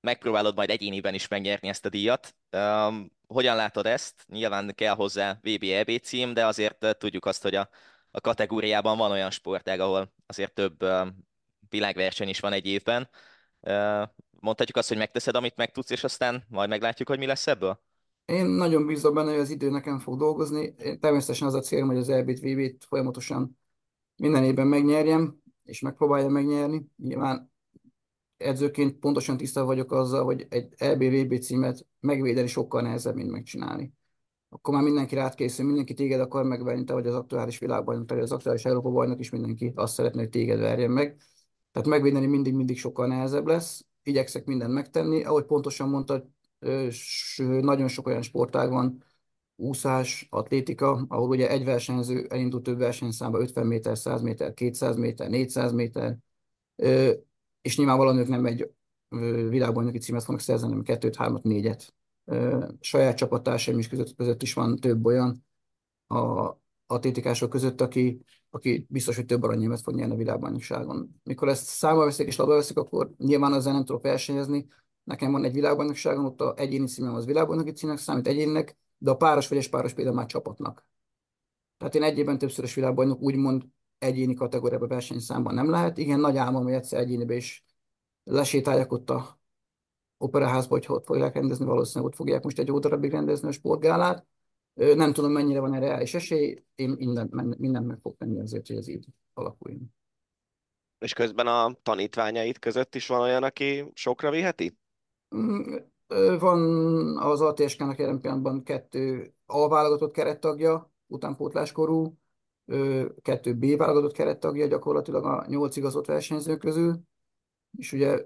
megpróbálod 0.01 0.57
majd 0.57 0.70
egyéniben 0.70 1.14
is 1.14 1.28
megnyerni 1.28 1.68
ezt 1.68 1.87
a 1.87 1.89
díjat. 1.89 2.37
Um, 2.53 3.11
hogyan 3.33 3.57
látod 3.57 3.87
ezt? 3.87 4.24
Nyilván 4.28 4.72
kell 4.74 4.95
hozzá 4.95 5.39
VB-EB 5.43 6.01
cím, 6.03 6.33
de 6.35 6.47
azért 6.47 6.97
tudjuk 6.99 7.24
azt, 7.24 7.43
hogy 7.43 7.55
a, 7.55 7.68
a 8.11 8.20
kategóriában 8.20 8.99
van 8.99 9.11
olyan 9.11 9.31
sportág, 9.31 9.81
ahol 9.81 10.12
azért 10.26 10.53
több 10.53 10.83
uh, 10.83 11.07
világverseny 11.68 12.28
is 12.28 12.41
van 12.41 12.53
egy 12.53 12.66
évben. 12.66 13.09
Uh, 13.61 14.03
mondhatjuk 14.41 14.76
azt, 14.76 14.89
hogy 14.89 14.97
megteszed, 14.97 15.35
amit 15.35 15.57
meg 15.57 15.72
tudsz, 15.72 15.91
és 15.91 16.05
aztán 16.05 16.45
majd 16.49 16.68
meglátjuk, 16.68 17.09
hogy 17.09 17.18
mi 17.18 17.26
lesz 17.26 17.47
ebből? 17.47 17.81
Én 18.24 18.47
nagyon 18.47 18.87
bízom 18.87 19.14
benne, 19.14 19.31
hogy 19.31 19.41
az 19.41 19.51
idő 19.51 19.70
nekem 19.70 19.99
fog 19.99 20.18
dolgozni. 20.18 20.74
Természetesen 21.01 21.47
az 21.47 21.55
a 21.55 21.61
célom, 21.61 21.89
hogy 21.89 21.97
az 21.97 22.09
EB-t, 22.09 22.41
VB-t 22.41 22.85
folyamatosan 22.85 23.59
minden 24.16 24.45
évben 24.45 24.66
megnyerjem, 24.66 25.43
és 25.64 25.81
megpróbáljam 25.81 26.33
megnyerni. 26.33 26.87
Nyilván 26.97 27.49
edzőként 28.41 28.99
pontosan 28.99 29.36
tisztában 29.36 29.68
vagyok 29.68 29.93
azzal, 29.93 30.24
hogy 30.24 30.47
egy 30.49 30.74
EB-VB 30.76 31.38
címet 31.38 31.86
megvédeni 32.01 32.47
sokkal 32.47 32.82
nehezebb, 32.82 33.14
mint 33.14 33.30
megcsinálni. 33.30 33.93
Akkor 34.49 34.74
már 34.74 34.82
mindenki 34.82 35.14
rád 35.14 35.34
készül, 35.34 35.66
mindenki 35.66 35.95
téged 35.95 36.20
akar 36.20 36.45
megverni, 36.45 36.84
te 36.84 36.93
vagy 36.93 37.07
az 37.07 37.14
aktuális 37.14 37.59
világbajnok, 37.59 38.07
te 38.07 38.14
vagy 38.14 38.22
az 38.22 38.32
aktuális 38.32 38.64
Európa 38.64 38.91
bajnok 38.91 39.20
is, 39.20 39.30
mindenki 39.30 39.72
azt 39.74 39.95
szeretné, 39.95 40.20
hogy 40.20 40.30
téged 40.30 40.59
verjen 40.59 40.91
meg. 40.91 41.16
Tehát 41.72 41.88
megvédeni 41.88 42.26
mindig-mindig 42.26 42.78
sokkal 42.78 43.07
nehezebb 43.07 43.47
lesz. 43.47 43.84
Igyekszek 44.03 44.45
mindent 44.45 44.72
megtenni. 44.72 45.24
Ahogy 45.24 45.45
pontosan 45.45 45.88
mondtad, 45.88 46.26
nagyon 47.36 47.88
sok 47.88 48.07
olyan 48.07 48.22
sportág 48.22 48.70
van, 48.70 49.05
úszás, 49.57 50.26
atlétika, 50.30 51.05
ahol 51.09 51.28
ugye 51.28 51.51
egy 51.51 51.64
versenyző 51.64 52.26
elindult 52.28 52.62
több 52.62 52.78
versenyszámba 52.78 53.41
50 53.41 53.66
méter, 53.66 53.99
100 53.99 54.22
méter, 54.22 54.55
200 54.55 54.97
méter, 54.97 55.28
400 55.28 55.72
méter, 55.72 56.16
és 57.62 57.76
nyilvánvalóan 57.76 58.18
ők 58.18 58.28
nem 58.28 58.46
egy 58.46 58.70
világbajnoki 59.48 59.98
címet 59.98 60.24
fognak 60.24 60.42
szerzni, 60.42 60.66
hanem 60.66 60.82
kettőt, 60.82 61.16
hármat, 61.16 61.42
négyet. 61.42 61.94
Saját 62.80 63.16
csapattársaim 63.16 63.78
is 63.78 63.88
között, 63.88 64.14
között 64.14 64.42
is 64.42 64.54
van 64.54 64.76
több 64.76 65.04
olyan 65.04 65.44
a 66.06 66.54
atlétikások 66.86 67.50
között, 67.50 67.80
aki, 67.80 68.24
aki 68.50 68.86
biztos, 68.88 69.16
hogy 69.16 69.26
több 69.26 69.42
aranyémet 69.42 69.80
fog 69.80 69.94
nyerni 69.94 70.14
a 70.14 70.16
világbajnokságon. 70.16 71.20
Mikor 71.22 71.48
ezt 71.48 71.66
számba 71.66 72.04
veszik 72.04 72.26
és 72.26 72.36
labba 72.36 72.54
veszik, 72.54 72.76
akkor 72.76 73.11
nyilván 73.16 73.54
ezzel 73.54 73.72
nem 73.72 73.84
tudok 73.84 74.02
versenyezni. 74.02 74.66
Nekem 75.04 75.32
van 75.32 75.44
egy 75.44 75.52
világbajnokságon, 75.52 76.24
ott 76.24 76.40
a 76.40 76.54
egyéni 76.56 76.86
címem 76.86 77.14
az 77.14 77.24
világbajnoki 77.24 77.72
címnek 77.72 77.98
számít 77.98 78.26
egyéninek, 78.26 78.76
de 78.98 79.11
a 79.11 79.16
páros 79.16 79.48
vagy 79.48 79.70
páros 79.70 79.92
például 79.92 80.16
már 80.16 80.26
csapatnak. 80.26 80.86
Tehát 81.78 81.94
én 81.94 82.02
egyében 82.02 82.38
többszörös 82.38 82.74
világbajnok 82.74 83.20
úgymond 83.20 83.64
egyéni 84.01 84.34
kategóriában 84.34 84.88
versenyszámban 84.88 85.55
nem 85.55 85.70
lehet. 85.70 85.98
Igen, 85.98 86.20
nagy 86.20 86.36
álmom, 86.36 86.62
hogy 86.62 86.72
egyszer 86.72 87.01
egyénibe 87.01 87.34
is 87.34 87.64
lesétáljak 88.24 88.92
ott 88.92 89.11
a 89.11 89.40
operaházba, 90.18 90.74
hogy 90.74 90.84
ott 90.88 91.05
fogják 91.05 91.34
rendezni, 91.34 91.64
valószínűleg 91.64 92.11
ott 92.11 92.16
fogják 92.16 92.42
most 92.42 92.59
egy 92.59 92.66
jó 92.66 92.78
darabig 92.78 93.11
rendezni 93.11 93.48
a 93.48 93.53
sportgálát. 93.53 94.26
Nem 94.74 95.12
tudom, 95.12 95.32
mennyire 95.32 95.61
van 95.61 95.74
erre 95.74 95.86
reális 95.86 96.14
esély, 96.14 96.62
én 96.74 96.90
mindent, 96.90 97.59
mindent 97.59 97.86
meg 97.86 97.98
fog 98.03 98.16
tenni 98.16 98.40
azért, 98.40 98.66
hogy 98.66 98.76
ez 98.76 98.88
így 98.88 99.07
alakuljon. 99.34 99.94
És 100.98 101.12
közben 101.12 101.46
a 101.46 101.76
tanítványait 101.82 102.59
között 102.59 102.94
is 102.94 103.07
van 103.07 103.20
olyan, 103.20 103.42
aki 103.42 103.90
sokra 103.94 104.30
viheti? 104.30 104.76
Mm, 105.36 105.76
van 106.38 106.61
az 107.18 107.40
ATSK-nak 107.40 107.98
jelen 107.98 108.20
pillanatban 108.20 108.62
kettő 108.62 109.34
A 109.46 109.68
válogatott 109.68 110.12
kerettagja, 110.12 110.92
utánpótláskorú, 111.07 112.20
kettő 113.23 113.55
B 113.55 113.77
válogatott 113.77 114.12
kerettagja 114.12 114.66
gyakorlatilag 114.66 115.25
a 115.25 115.45
nyolc 115.49 115.77
igazott 115.77 116.07
versenyző 116.07 116.57
közül, 116.57 117.01
és 117.79 117.93
ugye 117.93 118.16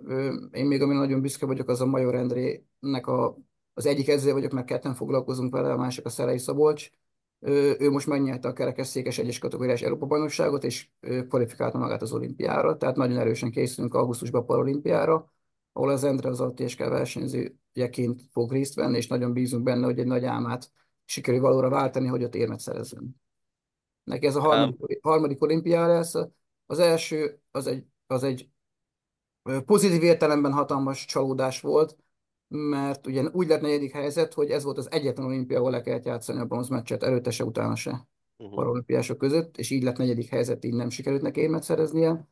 én 0.52 0.66
még 0.66 0.82
ami 0.82 0.94
nagyon 0.94 1.20
büszke 1.20 1.46
vagyok, 1.46 1.68
az 1.68 1.80
a 1.80 1.86
Major 1.86 2.14
Endrének 2.14 3.06
a, 3.06 3.38
az 3.74 3.86
egyik 3.86 4.08
edző 4.08 4.32
vagyok, 4.32 4.52
mert 4.52 4.66
ketten 4.66 4.94
foglalkozunk 4.94 5.52
vele, 5.52 5.72
a 5.72 5.76
másik 5.76 6.04
a 6.04 6.08
Szelei 6.08 6.38
Szabolcs. 6.38 6.90
Ő 7.78 7.90
most 7.90 8.06
megnyerte 8.06 8.48
a 8.48 8.52
kerekesszékes 8.52 9.18
egyes 9.18 9.38
kategóriás 9.38 9.82
Európa 9.82 10.06
bajnokságot, 10.06 10.64
és 10.64 10.88
kvalifikálta 11.28 11.78
magát 11.78 12.02
az 12.02 12.12
olimpiára, 12.12 12.76
tehát 12.76 12.96
nagyon 12.96 13.18
erősen 13.18 13.50
készülünk 13.50 13.94
augusztusban 13.94 14.40
a 14.40 14.44
paralimpiára, 14.44 15.32
ahol 15.72 15.90
az 15.90 16.04
Endre 16.04 16.28
az 16.28 16.40
ATSK 16.40 16.78
versenyzőjeként 16.78 18.22
fog 18.30 18.52
részt 18.52 18.74
venni, 18.74 18.96
és 18.96 19.06
nagyon 19.06 19.32
bízunk 19.32 19.62
benne, 19.62 19.84
hogy 19.84 19.98
egy 19.98 20.06
nagy 20.06 20.24
álmát 20.24 20.70
sikerül 21.04 21.40
valóra 21.40 21.68
váltani, 21.68 22.06
hogy 22.06 22.24
ott 22.24 22.34
érmet 22.34 22.60
szerezzen. 22.60 23.22
Neki 24.04 24.26
ez 24.26 24.36
a 24.36 24.40
harmadik, 24.40 24.98
harmadik 25.02 25.42
olimpiára 25.42 25.92
lesz. 25.92 26.14
Az 26.66 26.78
első 26.78 27.40
az 27.50 27.66
egy, 27.66 27.86
az 28.06 28.22
egy 28.22 28.48
pozitív 29.64 30.02
értelemben 30.02 30.52
hatalmas 30.52 31.04
csalódás 31.04 31.60
volt, 31.60 31.96
mert 32.48 33.06
ugye 33.06 33.28
úgy 33.32 33.46
lett 33.46 33.60
negyedik 33.60 33.92
helyzet, 33.92 34.34
hogy 34.34 34.50
ez 34.50 34.64
volt 34.64 34.78
az 34.78 34.90
egyetlen 34.90 35.26
olimpia, 35.26 35.58
ahol 35.58 35.70
le 35.70 35.80
kellett 35.80 36.04
játszani 36.04 36.40
a 36.40 36.44
bronzmeccset, 36.44 37.02
előtte 37.02 37.30
se, 37.30 37.44
utána 37.44 37.76
se 37.76 38.08
uh-huh. 38.36 38.54
paralimpiások 38.54 39.18
között, 39.18 39.56
és 39.56 39.70
így 39.70 39.82
lett 39.82 39.96
negyedik 39.96 40.28
helyzet, 40.28 40.64
így 40.64 40.74
nem 40.74 40.90
sikerült 40.90 41.22
neki 41.22 41.40
érmet 41.40 41.62
szereznie. 41.62 42.28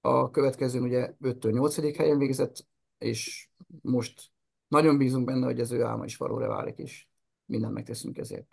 A 0.00 0.30
következőn 0.30 0.82
ugye 0.82 1.14
5 1.20 1.50
8 1.50 1.96
helyen 1.96 2.18
végzett, 2.18 2.66
és 2.98 3.48
most 3.82 4.30
nagyon 4.68 4.98
bízunk 4.98 5.24
benne, 5.24 5.44
hogy 5.44 5.60
az 5.60 5.72
ő 5.72 5.82
álma 5.82 6.04
is 6.04 6.16
valóra 6.16 6.48
válik, 6.48 6.78
és 6.78 7.06
mindent 7.44 7.72
megteszünk 7.72 8.18
ezért. 8.18 8.46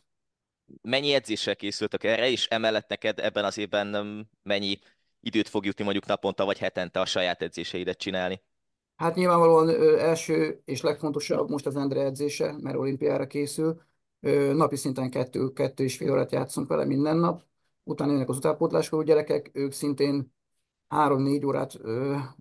Mennyi 0.81 1.13
edzéssel 1.13 1.55
készültek 1.55 2.03
erre, 2.03 2.29
és 2.29 2.47
emellett 2.47 2.89
neked 2.89 3.19
ebben 3.19 3.45
az 3.45 3.57
évben 3.57 4.27
mennyi 4.43 4.79
időt 5.19 5.47
fog 5.49 5.65
jutni 5.65 5.83
mondjuk 5.83 6.05
naponta 6.05 6.45
vagy 6.45 6.57
hetente 6.57 6.99
a 6.99 7.05
saját 7.05 7.41
edzéseidet 7.41 7.97
csinálni? 7.97 8.41
Hát 8.95 9.15
nyilvánvalóan 9.15 9.69
első 9.99 10.61
és 10.65 10.81
legfontosabb 10.81 11.49
most 11.49 11.65
az 11.65 11.75
Endre 11.75 12.01
edzése, 12.01 12.55
mert 12.61 12.77
olimpiára 12.77 13.27
készül. 13.27 13.81
Napi 14.53 14.75
szinten 14.75 15.09
kettő, 15.09 15.51
kettő 15.51 15.83
és 15.83 15.97
fél 15.97 16.11
órát 16.11 16.31
játszunk 16.31 16.67
vele 16.67 16.85
minden 16.85 17.17
nap. 17.17 17.43
Utána 17.83 18.11
jönnek 18.11 18.29
az 18.29 18.37
utánpótláskorú 18.37 19.01
gyerekek, 19.01 19.49
ők 19.53 19.71
szintén 19.71 20.33
három-négy 20.87 21.45
órát 21.45 21.79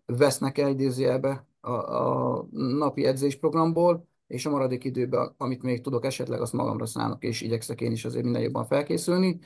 vesznek 0.07 0.59
el 0.59 0.69
idézőjelbe 0.69 1.47
a, 1.61 1.71
a 1.71 2.47
napi 2.51 3.05
edzésprogramból, 3.05 4.09
és 4.27 4.47
a 4.47 4.51
maradék 4.51 4.85
időben, 4.85 5.35
amit 5.37 5.63
még 5.63 5.81
tudok 5.81 6.05
esetleg, 6.05 6.41
azt 6.41 6.53
magamra 6.53 6.87
szállok, 6.87 7.25
és 7.25 7.41
igyekszek 7.41 7.81
én 7.81 7.93
is 7.93 8.05
azért 8.05 8.25
minden 8.25 8.43
jobban 8.43 8.67
felkészülni. 8.67 9.39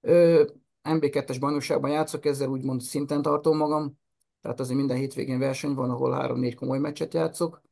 Ö, 0.00 0.44
MB2-es 0.82 1.36
bajnokságban 1.40 1.90
játszok, 1.90 2.24
ezzel 2.24 2.48
úgymond 2.48 2.80
szinten 2.80 3.22
tartom 3.22 3.56
magam, 3.56 3.98
tehát 4.40 4.60
azért 4.60 4.78
minden 4.78 4.96
hétvégén 4.96 5.38
verseny 5.38 5.74
van, 5.74 5.90
ahol 5.90 6.12
három-négy 6.12 6.54
komoly 6.54 6.78
meccset 6.78 7.14
játszok, 7.14 7.62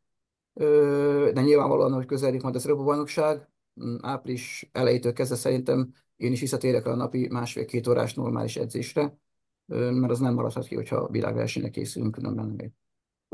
de 1.32 1.42
nyilvánvalóan, 1.42 1.92
hogy 1.92 2.06
közelik 2.06 2.42
majd 2.42 2.54
az 2.54 2.66
Európa-bajnokság, 2.66 3.48
mm, 3.84 3.96
április 4.00 4.70
elejétől 4.72 5.12
kezdve 5.12 5.36
szerintem 5.36 5.92
én 6.16 6.32
is 6.32 6.40
visszatérek 6.40 6.86
a 6.86 6.94
napi 6.94 7.28
másfél-két 7.28 7.86
órás 7.86 8.14
normális 8.14 8.56
edzésre, 8.56 9.18
mert 9.66 10.10
az 10.10 10.18
nem 10.18 10.34
maradhat 10.34 10.66
ki, 10.66 10.74
hogyha 10.74 11.08
világversenyre 11.08 11.70
készülünk 11.70 12.14
különben 12.14 12.46
még. 12.46 12.70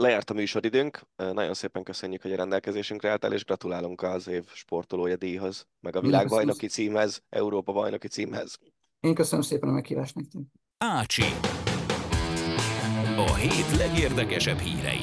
Lejárt 0.00 0.30
a 0.30 0.34
műsoridőnk, 0.34 1.00
nagyon 1.16 1.54
szépen 1.54 1.82
köszönjük, 1.82 2.22
hogy 2.22 2.32
a 2.32 2.36
rendelkezésünkre 2.36 3.10
álltál, 3.10 3.32
és 3.32 3.44
gratulálunk 3.44 4.02
az 4.02 4.28
év 4.28 4.44
sportolója 4.52 5.16
díjhoz, 5.16 5.66
meg 5.80 5.96
a 5.96 6.00
világbajnoki 6.00 6.66
címhez, 6.66 7.22
Európa 7.28 7.72
bajnoki 7.72 8.08
címhez. 8.08 8.58
Én 9.00 9.14
köszönöm 9.14 9.44
szépen 9.44 9.68
a 9.68 9.72
meghívást 9.72 10.14
nektek. 10.14 10.40
Ácsi. 10.78 11.22
A 13.16 13.34
hét 13.34 13.76
legérdekesebb 13.76 14.58
hírei. 14.58 15.00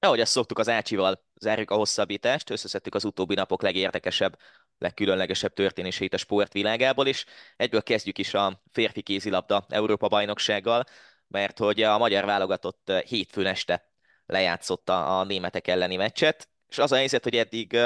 Ahogy 0.00 0.20
azt 0.20 0.32
szoktuk, 0.32 0.58
az 0.58 0.68
Ácsival 0.68 1.24
zárjuk 1.40 1.70
a 1.70 1.74
hosszabbítást, 1.74 2.50
összeszedtük 2.50 2.94
az 2.94 3.04
utóbbi 3.04 3.34
napok 3.34 3.62
legérdekesebb, 3.62 4.38
legkülönlegesebb 4.78 5.52
történéseit 5.52 6.14
a 6.14 6.16
sportvilágából, 6.16 7.06
és 7.06 7.24
egyből 7.56 7.82
kezdjük 7.82 8.18
is 8.18 8.34
a 8.34 8.62
férfi 8.72 9.02
kézilabda 9.02 9.66
Európa 9.68 10.08
bajnoksággal, 10.08 10.84
mert 11.28 11.58
hogy 11.58 11.82
a 11.82 11.98
magyar 11.98 12.24
válogatott 12.24 12.92
hétfőn 13.06 13.46
este 13.46 13.90
lejátszotta 14.26 15.18
a 15.18 15.24
németek 15.24 15.68
elleni 15.68 15.96
meccset, 15.96 16.48
és 16.68 16.78
az 16.78 16.92
a 16.92 16.96
helyzet, 16.96 17.22
hogy 17.22 17.36
eddig 17.36 17.78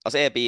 az 0.00 0.14
EB 0.14 0.38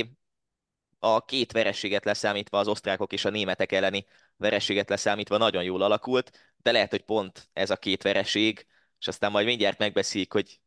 a 0.98 1.24
két 1.24 1.52
vereséget 1.52 2.04
leszámítva, 2.04 2.58
az 2.58 2.68
osztrákok 2.68 3.12
és 3.12 3.24
a 3.24 3.30
németek 3.30 3.72
elleni 3.72 4.06
vereséget 4.36 4.88
leszámítva 4.88 5.36
nagyon 5.36 5.62
jól 5.62 5.82
alakult, 5.82 6.54
de 6.56 6.72
lehet, 6.72 6.90
hogy 6.90 7.02
pont 7.02 7.48
ez 7.52 7.70
a 7.70 7.76
két 7.76 8.02
vereség, 8.02 8.66
és 8.98 9.08
aztán 9.08 9.30
majd 9.30 9.46
mindjárt 9.46 9.78
megbeszéljük, 9.78 10.32
hogy 10.32 10.60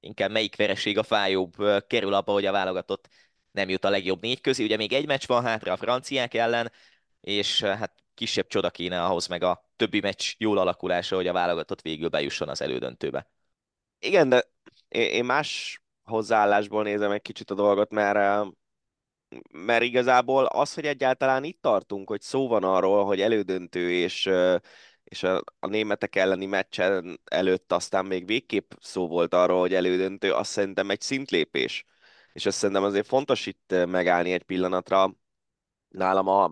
inkább 0.00 0.30
melyik 0.30 0.56
vereség 0.56 0.98
a 0.98 1.02
fájóbb 1.02 1.54
kerül 1.86 2.14
abba, 2.14 2.32
hogy 2.32 2.46
a 2.46 2.52
válogatott 2.52 3.08
nem 3.50 3.68
jut 3.68 3.84
a 3.84 3.90
legjobb 3.90 4.20
négy 4.22 4.40
közé. 4.40 4.64
Ugye 4.64 4.76
még 4.76 4.92
egy 4.92 5.06
meccs 5.06 5.26
van 5.26 5.44
hátra 5.44 5.72
a 5.72 5.76
franciák 5.76 6.34
ellen, 6.34 6.72
és 7.20 7.62
hát 7.62 7.94
kisebb 8.14 8.46
csoda 8.46 8.70
kéne 8.70 9.04
ahhoz 9.04 9.26
meg 9.26 9.42
a 9.42 9.71
többi 9.82 10.00
meccs 10.00 10.34
jól 10.38 10.58
alakulása, 10.58 11.16
hogy 11.16 11.26
a 11.26 11.32
válogatott 11.32 11.80
végül 11.80 12.08
bejusson 12.08 12.48
az 12.48 12.62
elődöntőbe. 12.62 13.30
Igen, 13.98 14.28
de 14.28 14.44
én 14.88 15.24
más 15.24 15.82
hozzáállásból 16.02 16.82
nézem 16.82 17.10
egy 17.10 17.22
kicsit 17.22 17.50
a 17.50 17.54
dolgot, 17.54 17.90
mert, 17.90 18.48
mert 19.50 19.82
igazából 19.82 20.44
az, 20.44 20.74
hogy 20.74 20.86
egyáltalán 20.86 21.44
itt 21.44 21.60
tartunk, 21.60 22.08
hogy 22.08 22.20
szó 22.20 22.48
van 22.48 22.64
arról, 22.64 23.04
hogy 23.04 23.20
elődöntő 23.20 23.90
és, 23.90 24.30
és 25.04 25.22
a, 25.22 25.42
a 25.58 25.66
németek 25.66 26.16
elleni 26.16 26.46
meccsen 26.46 27.20
előtt 27.24 27.72
aztán 27.72 28.06
még 28.06 28.26
végképp 28.26 28.72
szó 28.80 29.08
volt 29.08 29.34
arról, 29.34 29.60
hogy 29.60 29.74
elődöntő, 29.74 30.32
azt 30.32 30.50
szerintem 30.50 30.90
egy 30.90 31.00
szintlépés. 31.00 31.84
És 32.32 32.46
azt 32.46 32.56
szerintem 32.56 32.84
azért 32.84 33.06
fontos 33.06 33.46
itt 33.46 33.74
megállni 33.86 34.32
egy 34.32 34.42
pillanatra. 34.42 35.14
Nálam 35.88 36.28
a, 36.28 36.44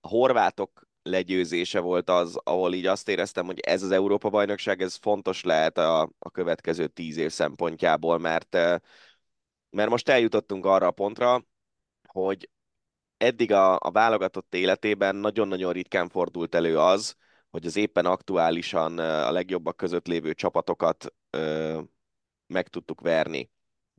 a 0.00 0.08
horvátok 0.08 0.88
legyőzése 1.10 1.80
volt 1.80 2.10
az, 2.10 2.40
ahol 2.44 2.74
így 2.74 2.86
azt 2.86 3.08
éreztem, 3.08 3.46
hogy 3.46 3.60
ez 3.60 3.82
az 3.82 3.90
Európa-bajnokság, 3.90 4.82
ez 4.82 4.94
fontos 4.94 5.42
lehet 5.42 5.78
a, 5.78 6.00
a 6.18 6.30
következő 6.30 6.86
tíz 6.86 7.16
év 7.16 7.30
szempontjából, 7.30 8.18
mert, 8.18 8.54
mert 9.70 9.90
most 9.90 10.08
eljutottunk 10.08 10.66
arra 10.66 10.86
a 10.86 10.90
pontra, 10.90 11.44
hogy 12.06 12.50
eddig 13.16 13.52
a, 13.52 13.78
a 13.80 13.90
válogatott 13.90 14.54
életében 14.54 15.16
nagyon-nagyon 15.16 15.72
ritkán 15.72 16.08
fordult 16.08 16.54
elő 16.54 16.78
az, 16.78 17.16
hogy 17.50 17.66
az 17.66 17.76
éppen 17.76 18.06
aktuálisan 18.06 18.98
a 18.98 19.30
legjobbak 19.30 19.76
között 19.76 20.06
lévő 20.06 20.34
csapatokat 20.34 21.14
ö, 21.30 21.80
meg 22.46 22.68
tudtuk 22.68 23.00
verni. 23.00 23.50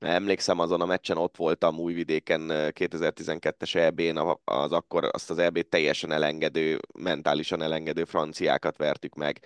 Emlékszem 0.01 0.59
azon 0.59 0.81
a 0.81 0.85
meccsen 0.85 1.17
ott 1.17 1.35
voltam 1.37 1.79
Újvidéken 1.79 2.41
2012-es 2.49 3.75
EB-n, 3.75 4.37
az 4.43 4.71
akkor 4.71 5.09
azt 5.11 5.29
az 5.29 5.37
EB-t 5.37 5.69
teljesen 5.69 6.11
elengedő, 6.11 6.79
mentálisan 6.99 7.61
elengedő 7.61 8.03
franciákat 8.03 8.77
vertük 8.77 9.15
meg 9.15 9.45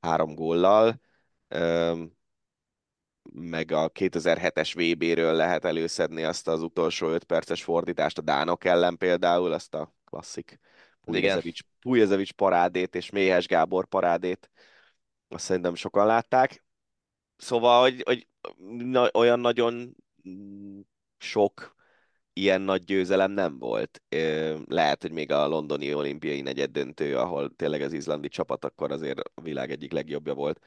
három 0.00 0.34
góllal. 0.34 1.00
Meg 3.32 3.72
a 3.72 3.90
2007-es 3.90 4.72
VB-ről 4.74 5.32
lehet 5.32 5.64
előszedni 5.64 6.22
azt 6.22 6.48
az 6.48 6.62
utolsó 6.62 7.08
5 7.08 7.24
perces 7.24 7.62
fordítást 7.62 8.18
a 8.18 8.22
Dánok 8.22 8.64
ellen 8.64 8.96
például, 8.96 9.52
azt 9.52 9.74
a 9.74 9.94
klasszik 10.04 10.60
Pujezevics 11.80 12.32
parádét 12.32 12.94
és 12.94 13.10
Méhes 13.10 13.46
Gábor 13.46 13.86
parádét. 13.86 14.50
Azt 15.28 15.44
szerintem 15.44 15.74
sokan 15.74 16.06
látták. 16.06 16.64
Szóval, 17.44 17.80
hogy, 17.80 18.02
hogy 18.04 18.26
na, 18.68 19.10
olyan 19.12 19.40
nagyon 19.40 19.96
sok 21.18 21.76
ilyen 22.32 22.60
nagy 22.60 22.84
győzelem 22.84 23.30
nem 23.30 23.58
volt. 23.58 24.02
Lehet, 24.66 25.02
hogy 25.02 25.12
még 25.12 25.32
a 25.32 25.46
londoni 25.46 25.94
olimpiai 25.94 26.40
negyed 26.40 26.70
döntő, 26.70 27.16
ahol 27.16 27.54
tényleg 27.56 27.80
az 27.80 27.92
izlandi 27.92 28.28
csapat 28.28 28.64
akkor 28.64 28.92
azért 28.92 29.18
a 29.18 29.40
világ 29.40 29.70
egyik 29.70 29.92
legjobbja 29.92 30.34
volt. 30.34 30.60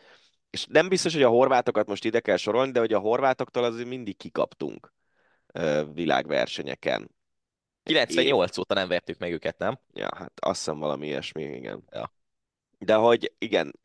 És 0.50 0.66
nem 0.70 0.90
biztos, 0.90 1.14
hogy 1.14 1.24
a 1.24 1.30
horvátokat 1.30 1.88
most 1.88 2.06
ide 2.06 2.20
kell 2.20 2.38
sorolni, 2.38 2.72
de 2.72 2.80
hogy 2.80 2.94
a 2.94 3.00
horvátoktól 3.00 3.64
azért 3.64 3.90
mindig 3.90 4.18
kikaptunk 4.18 4.94
világversenyeken. 5.94 7.16
98 7.84 8.58
Én... 8.58 8.60
óta 8.60 8.74
nem 8.74 8.88
vertük 8.88 9.18
meg 9.18 9.32
őket, 9.32 9.58
nem? 9.58 9.80
Ja, 9.94 10.10
hát 10.16 10.32
azt 10.36 10.58
hiszem 10.58 10.80
valami 10.80 11.08
ilyesmi, 11.08 11.44
igen. 11.44 11.84
Ja. 11.92 12.14
De 12.80 12.96
hogy 12.96 13.34
igen, 13.38 13.80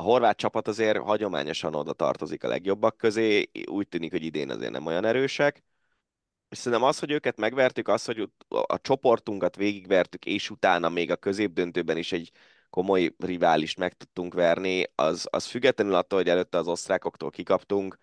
a 0.00 0.02
horvát 0.02 0.36
csapat 0.36 0.68
azért 0.68 0.98
hagyományosan 0.98 1.74
oda 1.74 1.92
tartozik 1.92 2.44
a 2.44 2.48
legjobbak 2.48 2.96
közé, 2.96 3.50
úgy 3.66 3.88
tűnik, 3.88 4.10
hogy 4.10 4.24
idén 4.24 4.50
azért 4.50 4.72
nem 4.72 4.86
olyan 4.86 5.04
erősek. 5.04 5.64
És 6.48 6.58
szerintem 6.58 6.88
az, 6.88 6.98
hogy 6.98 7.10
őket 7.10 7.36
megvertük, 7.36 7.88
az, 7.88 8.04
hogy 8.04 8.30
a 8.48 8.80
csoportunkat 8.80 9.56
végigvertük, 9.56 10.24
és 10.24 10.50
utána 10.50 10.88
még 10.88 11.10
a 11.10 11.16
középdöntőben 11.16 11.96
is 11.96 12.12
egy 12.12 12.30
komoly 12.70 13.14
riválist 13.18 13.78
meg 13.78 13.92
tudtunk 13.96 14.34
verni, 14.34 14.84
az, 14.94 15.26
az 15.30 15.46
függetlenül 15.46 15.94
attól, 15.94 16.18
hogy 16.18 16.28
előtte 16.28 16.58
az 16.58 16.68
osztrákoktól 16.68 17.30
kikaptunk, 17.30 17.98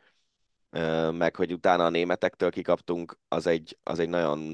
meg 1.11 1.35
hogy 1.35 1.53
utána 1.53 1.85
a 1.85 1.89
németektől 1.89 2.51
kikaptunk, 2.51 3.17
az 3.27 3.47
egy, 3.47 3.77
az 3.83 3.99
egy 3.99 4.09
nagyon... 4.09 4.51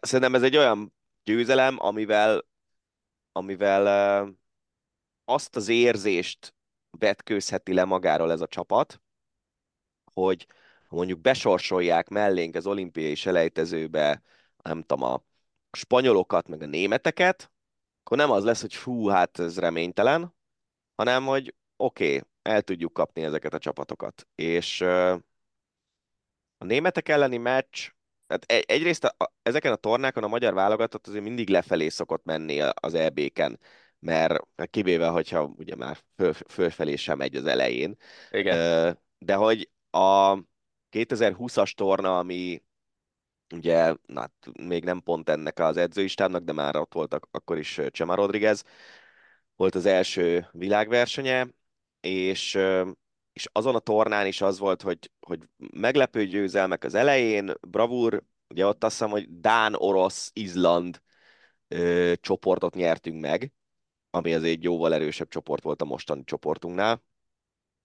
Szerintem 0.00 0.34
ez 0.34 0.42
egy 0.42 0.56
olyan 0.56 0.94
győzelem, 1.24 1.76
amivel, 1.80 2.44
amivel 3.32 4.36
azt 5.28 5.56
az 5.56 5.68
érzést 5.68 6.54
vetkőzheti 6.90 7.74
le 7.74 7.84
magáról 7.84 8.32
ez 8.32 8.40
a 8.40 8.46
csapat, 8.46 9.00
hogy 10.12 10.46
mondjuk 10.88 11.20
besorsolják 11.20 12.08
mellénk 12.08 12.54
az 12.54 12.66
olimpiai 12.66 13.14
selejtezőbe, 13.14 14.22
nem 14.62 14.82
tudom, 14.82 15.02
a 15.02 15.22
spanyolokat, 15.72 16.48
meg 16.48 16.62
a 16.62 16.66
németeket, 16.66 17.50
akkor 18.00 18.16
nem 18.16 18.30
az 18.30 18.44
lesz, 18.44 18.60
hogy 18.60 18.74
fú, 18.74 19.06
hát 19.06 19.38
ez 19.38 19.58
reménytelen, 19.58 20.34
hanem, 20.96 21.24
hogy 21.24 21.54
oké, 21.76 22.16
okay, 22.16 22.28
el 22.42 22.62
tudjuk 22.62 22.92
kapni 22.92 23.22
ezeket 23.22 23.54
a 23.54 23.58
csapatokat. 23.58 24.26
És 24.34 24.80
a 24.80 26.64
németek 26.64 27.08
elleni 27.08 27.36
meccs, 27.36 27.90
hát 28.28 28.44
egyrészt 28.44 29.04
a, 29.04 29.14
a, 29.18 29.32
ezeken 29.42 29.72
a 29.72 29.76
tornákon 29.76 30.22
a 30.24 30.28
magyar 30.28 30.54
válogatott 30.54 31.06
azért 31.06 31.24
mindig 31.24 31.48
lefelé 31.48 31.88
szokott 31.88 32.24
menni 32.24 32.60
az 32.60 32.94
EB-ken 32.94 33.58
mert 34.00 34.40
kivéve, 34.70 35.08
hogyha 35.08 35.52
ugye 35.56 35.76
már 35.76 35.98
föl, 36.16 36.32
fölfelé 36.32 36.96
sem 36.96 37.18
megy 37.18 37.36
az 37.36 37.44
elején. 37.44 37.96
Igen. 38.30 38.98
De 39.18 39.34
hogy 39.34 39.70
a 39.90 40.34
2020-as 40.90 41.72
torna, 41.72 42.18
ami 42.18 42.62
ugye 43.54 43.94
hát 44.14 44.32
még 44.62 44.84
nem 44.84 45.02
pont 45.02 45.28
ennek 45.28 45.58
az 45.58 45.76
edzőistának, 45.76 46.42
de 46.42 46.52
már 46.52 46.76
ott 46.76 46.92
voltak 46.94 47.28
akkor 47.30 47.58
is 47.58 47.80
Csema 47.90 48.14
Rodriguez, 48.14 48.64
volt 49.56 49.74
az 49.74 49.86
első 49.86 50.48
világversenye, 50.52 51.46
és, 52.00 52.54
és 53.32 53.48
azon 53.52 53.74
a 53.74 53.78
tornán 53.78 54.26
is 54.26 54.40
az 54.40 54.58
volt, 54.58 54.82
hogy, 54.82 55.10
hogy 55.20 55.48
meglepő 55.56 56.26
győzelmek 56.26 56.84
az 56.84 56.94
elején, 56.94 57.52
bravúr, 57.60 58.22
ugye 58.48 58.66
ott 58.66 58.84
azt 58.84 58.92
hiszem, 58.92 59.10
hogy 59.10 59.40
Dán, 59.40 59.74
Orosz, 59.74 60.30
Izland 60.34 61.02
ö, 61.68 62.12
csoportot 62.20 62.74
nyertünk 62.74 63.20
meg, 63.20 63.52
ami 64.18 64.34
azért 64.34 64.56
egy 64.56 64.62
jóval 64.62 64.94
erősebb 64.94 65.28
csoport 65.28 65.62
volt 65.62 65.82
a 65.82 65.84
mostani 65.84 66.24
csoportunknál. 66.24 67.02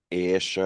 és 0.08 0.62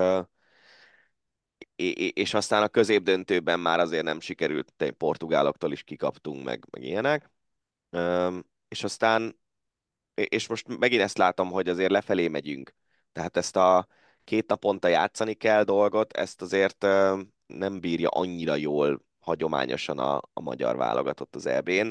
és 2.14 2.34
aztán 2.34 2.64
a 2.64 2.68
középdöntőben 2.68 3.60
már 3.60 3.80
azért 3.80 4.04
nem 4.04 4.20
sikerült, 4.20 4.94
portugáloktól 4.98 5.72
is 5.72 5.84
kikaptunk, 5.84 6.44
meg, 6.44 6.66
meg 6.72 6.84
ilyenek. 6.84 7.32
És 8.68 8.84
aztán, 8.84 9.40
és 10.14 10.48
most 10.48 10.78
megint 10.78 11.02
ezt 11.02 11.18
látom, 11.18 11.52
hogy 11.52 11.70
azért 11.70 11.92
lefelé 11.92 12.28
megyünk. 12.28 12.74
Tehát 13.12 13.38
ezt 13.38 13.56
a 13.56 13.88
két 14.24 14.48
naponta 14.48 14.88
játszani 14.88 15.34
kell 15.34 15.64
dolgot, 15.64 16.14
ezt 16.14 16.42
azért 16.42 16.82
nem 17.46 17.80
bírja 17.80 18.10
annyira 18.10 18.56
jól 18.56 19.06
hagyományosan 19.20 20.00
a, 20.00 20.22
a 20.34 20.42
magyar 20.42 20.76
válogatott 20.76 21.36
az 21.36 21.46
EB-n. 21.46 21.90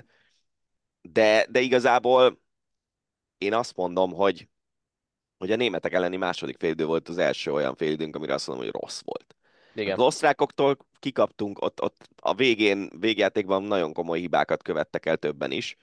De, 1.00 1.46
de 1.50 1.60
igazából 1.60 2.40
én 3.38 3.54
azt 3.54 3.76
mondom, 3.76 4.12
hogy, 4.12 4.48
hogy 5.38 5.52
a 5.52 5.56
németek 5.56 5.92
elleni 5.92 6.16
második 6.16 6.58
félidő 6.58 6.86
volt 6.86 7.08
az 7.08 7.18
első 7.18 7.52
olyan 7.52 7.76
félidőnk, 7.76 8.16
amire 8.16 8.34
azt 8.34 8.46
mondom, 8.46 8.64
hogy 8.64 8.74
rossz 8.80 9.00
volt. 9.04 9.36
Igen. 9.74 9.92
Az 9.92 10.04
osztrákoktól 10.04 10.76
kikaptunk, 10.98 11.62
ott, 11.62 11.82
ott 11.82 12.08
a 12.16 12.34
végén, 12.34 12.90
végjátékban 12.98 13.62
nagyon 13.62 13.92
komoly 13.92 14.18
hibákat 14.18 14.62
követtek 14.62 15.06
el 15.06 15.16
többen 15.16 15.50
is, 15.50 15.76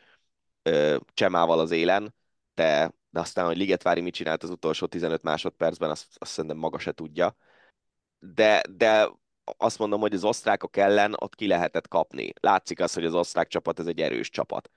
Csemával 1.14 1.60
az 1.60 1.72
élen, 1.72 2.16
de, 2.54 2.92
de 3.10 3.20
aztán, 3.20 3.46
hogy 3.46 3.58
Ligetvári 3.58 4.02
mit 4.02 4.14
csinált 4.14 4.44
az 4.44 4.50
utolsó 4.50 4.86
15 4.86 5.24
másodpercben, 5.24 5.90
azt, 5.90 6.08
azt 6.18 6.32
szerintem 6.32 6.60
maga 6.60 6.80
se 6.80 6.92
tudja. 6.92 7.36
De, 8.20 8.62
de 8.70 9.10
azt 9.44 9.80
mondom, 9.80 10.00
hogy 10.00 10.14
az 10.14 10.24
osztrákok 10.24 10.78
ellen 10.78 11.16
ott 11.20 11.36
ki 11.36 11.48
lehetett 11.48 11.88
kapni. 11.88 12.34
Látszik 12.40 12.80
az, 12.80 12.94
hogy 12.94 13.06
az 13.06 13.14
osztrák 13.14 13.48
csapat 13.48 13.80
ez 13.80 13.88
egy 13.88 14.02
erős 14.02 14.30
csapat. 14.30 14.70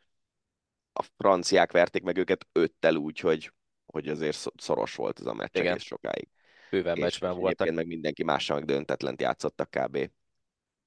A 0.99 1.05
franciák 1.17 1.73
verték 1.73 2.03
meg 2.03 2.17
őket 2.17 2.47
öttel 2.53 2.95
úgy, 2.95 3.19
hogy, 3.19 3.53
hogy 3.87 4.09
azért 4.09 4.51
szoros 4.57 4.95
volt 4.95 5.21
ez 5.21 5.27
a 5.27 5.35
meccs 5.35 5.57
egész 5.57 5.83
sokáig 5.83 6.29
bőven 6.71 6.99
meccsben 6.99 7.39
voltak. 7.39 7.71
meg 7.71 7.87
mindenki 7.87 8.25
mással 8.25 8.57
meg 8.57 8.65
döntetlent 8.65 9.21
játszottak 9.21 9.71
kb. 9.71 10.11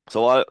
Szóval 0.06 0.46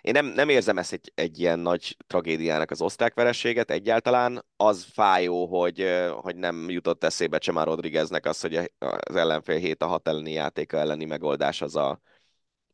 én 0.00 0.12
nem, 0.12 0.26
nem 0.26 0.48
érzem 0.48 0.78
ezt 0.78 0.92
egy, 0.92 1.12
egy 1.14 1.38
ilyen 1.38 1.58
nagy 1.58 1.96
tragédiának 2.06 2.70
az 2.70 2.80
osztrák 2.80 3.14
verességet 3.14 3.70
egyáltalán. 3.70 4.44
Az 4.56 4.84
fájó, 4.84 5.46
hogy, 5.46 5.88
hogy 6.20 6.36
nem 6.36 6.70
jutott 6.70 7.04
eszébe 7.04 7.38
Csemá 7.38 7.64
Rodrigueznek 7.64 8.26
az, 8.26 8.40
hogy 8.40 8.56
az 8.78 9.16
ellenfél 9.16 9.58
7 9.58 9.82
a 9.82 9.86
6 9.86 10.08
elleni 10.08 10.32
játéka 10.32 10.76
elleni 10.76 11.04
megoldás 11.04 11.62
az 11.62 11.76
a 11.76 12.00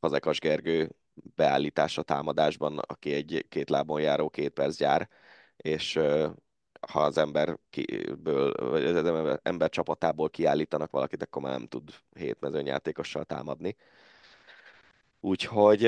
Fazekas 0.00 0.38
Gergő 0.38 0.90
beállítása 1.14 2.02
támadásban, 2.02 2.78
aki 2.78 3.12
egy 3.12 3.46
két 3.48 3.70
lábon 3.70 4.00
járó 4.00 4.30
két 4.30 4.50
perc 4.50 4.76
gyár, 4.76 5.08
és 5.60 6.00
ha 6.88 7.00
az 7.02 7.18
emberből, 7.18 8.52
vagy 8.70 8.84
az 8.84 8.96
ember, 8.96 9.40
ember 9.42 9.68
csapatából 9.68 10.30
kiállítanak 10.30 10.90
valakit, 10.90 11.22
akkor 11.22 11.42
már 11.42 11.58
nem 11.58 11.66
tud 11.66 11.90
hét 12.14 12.40
mezőnyjátékossal 12.40 13.24
támadni. 13.24 13.76
Úgyhogy, 15.20 15.80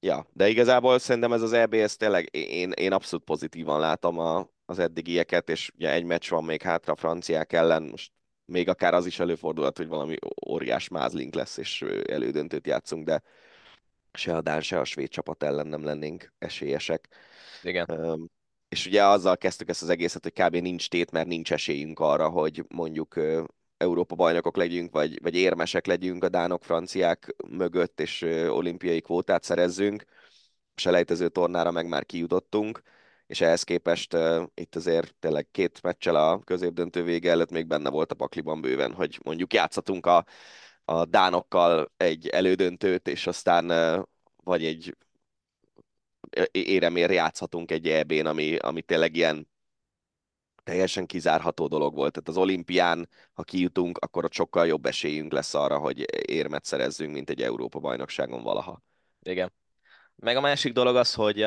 ja, 0.00 0.26
de 0.32 0.48
igazából 0.48 0.98
szerintem 0.98 1.32
ez 1.32 1.42
az 1.42 1.52
EBS 1.52 1.96
tényleg, 1.96 2.28
én, 2.34 2.70
én 2.70 2.92
abszolút 2.92 3.24
pozitívan 3.24 3.80
látom 3.80 4.18
a, 4.18 4.48
az 4.66 4.78
eddigieket, 4.78 5.48
és 5.48 5.70
ugye 5.74 5.92
egy 5.92 6.04
meccs 6.04 6.30
van 6.30 6.44
még 6.44 6.62
hátra 6.62 6.92
a 6.92 6.96
franciák 6.96 7.52
ellen, 7.52 7.82
most 7.82 8.12
még 8.44 8.68
akár 8.68 8.94
az 8.94 9.06
is 9.06 9.18
előfordulhat, 9.18 9.76
hogy 9.76 9.88
valami 9.88 10.16
óriás 10.48 10.88
mázlink 10.88 11.34
lesz, 11.34 11.56
és 11.56 11.82
elődöntőt 12.06 12.66
játszunk, 12.66 13.04
de 13.04 13.22
se 14.12 14.36
a 14.36 14.40
Dán, 14.40 14.60
se 14.60 14.78
a 14.78 14.84
svéd 14.84 15.08
csapat 15.08 15.42
ellen 15.42 15.66
nem 15.66 15.84
lennénk 15.84 16.32
esélyesek. 16.38 17.08
Igen. 17.62 17.90
Um, 17.90 18.30
és 18.68 18.86
ugye 18.86 19.04
azzal 19.04 19.36
kezdtük 19.36 19.68
ezt 19.68 19.82
az 19.82 19.88
egészet, 19.88 20.22
hogy 20.22 20.32
kb. 20.32 20.56
nincs 20.56 20.88
tét, 20.88 21.10
mert 21.10 21.26
nincs 21.26 21.52
esélyünk 21.52 22.00
arra, 22.00 22.28
hogy 22.28 22.64
mondjuk 22.68 23.20
Európa 23.76 24.14
bajnokok 24.14 24.56
legyünk, 24.56 24.92
vagy, 24.92 25.22
vagy 25.22 25.34
érmesek 25.34 25.86
legyünk 25.86 26.24
a 26.24 26.28
dánok, 26.28 26.64
franciák 26.64 27.34
mögött, 27.48 28.00
és 28.00 28.22
olimpiai 28.48 29.00
kvótát 29.00 29.42
szerezzünk. 29.44 30.04
A 30.74 30.80
selejtező 30.80 31.28
tornára 31.28 31.70
meg 31.70 31.88
már 31.88 32.06
kijutottunk, 32.06 32.82
és 33.26 33.40
ehhez 33.40 33.62
képest 33.62 34.14
uh, 34.14 34.42
itt 34.54 34.76
azért 34.76 35.14
tényleg 35.18 35.48
két 35.50 35.82
meccsel 35.82 36.14
a 36.14 36.38
középdöntő 36.38 37.02
vége 37.02 37.30
előtt 37.30 37.50
még 37.50 37.66
benne 37.66 37.90
volt 37.90 38.12
a 38.12 38.14
pakliban 38.14 38.60
bőven, 38.60 38.92
hogy 38.92 39.20
mondjuk 39.24 39.52
játszatunk 39.54 40.06
a, 40.06 40.24
a 40.84 41.04
dánokkal 41.04 41.92
egy 41.96 42.28
elődöntőt, 42.28 43.08
és 43.08 43.26
aztán 43.26 43.70
uh, 43.70 44.04
vagy 44.44 44.64
egy 44.64 44.96
éremér 46.50 47.10
játszhatunk 47.10 47.70
egy 47.70 47.88
EB-n, 47.88 48.26
ami, 48.26 48.56
ami 48.56 48.82
tényleg 48.82 49.16
ilyen 49.16 49.48
teljesen 50.62 51.06
kizárható 51.06 51.66
dolog 51.66 51.94
volt. 51.94 52.12
Tehát 52.12 52.28
az 52.28 52.36
olimpián, 52.36 53.08
ha 53.32 53.42
kijutunk, 53.42 53.98
akkor 53.98 54.24
ott 54.24 54.32
sokkal 54.32 54.66
jobb 54.66 54.86
esélyünk 54.86 55.32
lesz 55.32 55.54
arra, 55.54 55.78
hogy 55.78 56.28
érmet 56.30 56.64
szerezzünk, 56.64 57.12
mint 57.12 57.30
egy 57.30 57.42
Európa-bajnokságon 57.42 58.42
valaha. 58.42 58.82
Igen. 59.22 59.52
Meg 60.16 60.36
a 60.36 60.40
másik 60.40 60.72
dolog 60.72 60.96
az, 60.96 61.14
hogy, 61.14 61.46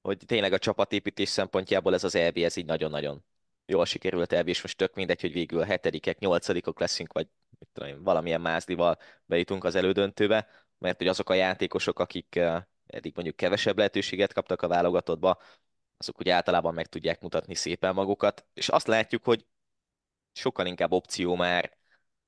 hogy 0.00 0.18
tényleg 0.26 0.52
a 0.52 0.58
csapatépítés 0.58 1.28
szempontjából 1.28 1.94
ez 1.94 2.04
az 2.04 2.14
EB, 2.14 2.36
ez 2.36 2.56
így 2.56 2.64
nagyon-nagyon 2.64 3.24
jól 3.66 3.84
sikerült 3.84 4.32
EB, 4.32 4.48
és 4.48 4.62
most 4.62 4.76
tök 4.76 4.94
mindegy, 4.94 5.20
hogy 5.20 5.32
végül 5.32 5.60
a 5.60 5.64
hetedikek, 5.64 6.18
nyolcadikok 6.18 6.80
leszünk, 6.80 7.12
vagy 7.12 7.28
tudom, 7.72 8.02
valamilyen 8.02 8.40
mázlival 8.40 8.98
bejutunk 9.24 9.64
az 9.64 9.74
elődöntőbe, 9.74 10.48
mert 10.78 10.98
hogy 10.98 11.08
azok 11.08 11.30
a 11.30 11.34
játékosok, 11.34 11.98
akik 11.98 12.40
eddig 12.86 13.12
mondjuk 13.14 13.36
kevesebb 13.36 13.76
lehetőséget 13.76 14.32
kaptak 14.32 14.62
a 14.62 14.68
válogatottba, 14.68 15.38
azok 15.96 16.20
úgy 16.20 16.28
általában 16.28 16.74
meg 16.74 16.86
tudják 16.86 17.20
mutatni 17.20 17.54
szépen 17.54 17.94
magukat, 17.94 18.44
és 18.54 18.68
azt 18.68 18.86
látjuk, 18.86 19.24
hogy 19.24 19.46
sokkal 20.32 20.66
inkább 20.66 20.92
opció 20.92 21.34
már 21.34 21.76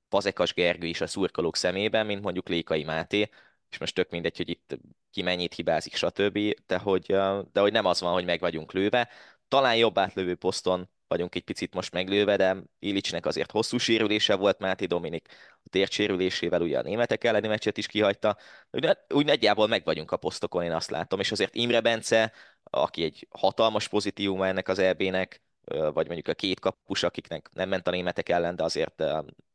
Fazekas 0.09 0.53
Gergő 0.53 0.87
is 0.87 1.01
a 1.01 1.07
szurkolók 1.07 1.55
szemében, 1.55 2.05
mint 2.05 2.21
mondjuk 2.21 2.47
Lékai 2.47 2.83
Máté, 2.83 3.29
és 3.69 3.77
most 3.77 3.95
tök 3.95 4.09
mindegy, 4.09 4.37
hogy 4.37 4.49
itt 4.49 4.77
ki 5.11 5.21
mennyit 5.21 5.53
hibázik, 5.53 5.95
stb., 5.95 6.39
de 6.65 6.77
hogy, 6.77 7.05
de 7.51 7.59
hogy 7.59 7.71
nem 7.71 7.85
az 7.85 8.01
van, 8.01 8.13
hogy 8.13 8.25
meg 8.25 8.39
vagyunk 8.39 8.71
lőve. 8.71 9.09
Talán 9.47 9.75
jobb 9.75 9.97
átlövő 9.97 10.35
poszton 10.35 10.89
vagyunk 11.07 11.35
egy 11.35 11.43
picit 11.43 11.73
most 11.73 11.93
meglőve, 11.93 12.35
de 12.35 12.57
Ilicsnek 12.79 13.25
azért 13.25 13.51
hosszú 13.51 13.77
sérülése 13.77 14.35
volt, 14.35 14.59
Máté 14.59 14.85
Dominik 14.85 15.27
a 15.65 15.69
térdsérülésével 15.69 16.61
ugye 16.61 16.77
a 16.77 16.81
németek 16.81 17.23
elleni 17.23 17.47
meccset 17.47 17.77
is 17.77 17.87
kihagyta. 17.87 18.37
Úgy, 18.71 18.97
úgy 19.13 19.25
nagyjából 19.25 19.67
meg 19.67 19.83
vagyunk 19.83 20.11
a 20.11 20.17
posztokon, 20.17 20.63
én 20.63 20.71
azt 20.71 20.89
látom, 20.89 21.19
és 21.19 21.31
azért 21.31 21.55
Imre 21.55 21.81
Bence, 21.81 22.31
aki 22.63 23.03
egy 23.03 23.27
hatalmas 23.29 23.87
pozitívum 23.87 24.41
ennek 24.41 24.67
az 24.67 24.79
EB-nek, 24.79 25.41
vagy 25.65 26.05
mondjuk 26.05 26.27
a 26.27 26.33
két 26.33 26.59
kapus, 26.59 27.03
akiknek 27.03 27.49
nem 27.53 27.69
ment 27.69 27.87
a 27.87 27.91
németek 27.91 28.29
ellen, 28.29 28.55
de 28.55 28.63
azért 28.63 29.03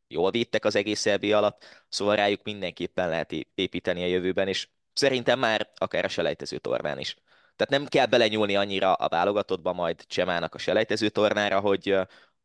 jól 0.09 0.31
védtek 0.31 0.65
az 0.65 0.77
egész 0.77 1.07
EB 1.07 1.25
alatt, 1.25 1.85
szóval 1.89 2.17
rájuk 2.17 2.43
mindenképpen 2.43 3.09
lehet 3.09 3.33
építeni 3.55 4.03
a 4.03 4.07
jövőben, 4.07 4.49
és 4.49 4.69
szerintem 4.93 5.39
már 5.39 5.71
akár 5.77 6.05
a 6.05 6.09
selejtező 6.09 6.59
tornán 6.59 6.99
is. 6.99 7.17
Tehát 7.57 7.83
nem 7.83 7.87
kell 7.87 8.07
belenyúlni 8.07 8.57
annyira 8.57 8.93
a 8.93 9.09
válogatottba 9.09 9.73
majd 9.73 10.07
Csemának 10.07 10.55
a 10.55 10.59
selejtező 10.59 11.09
tornára, 11.09 11.61
hogy, 11.61 11.97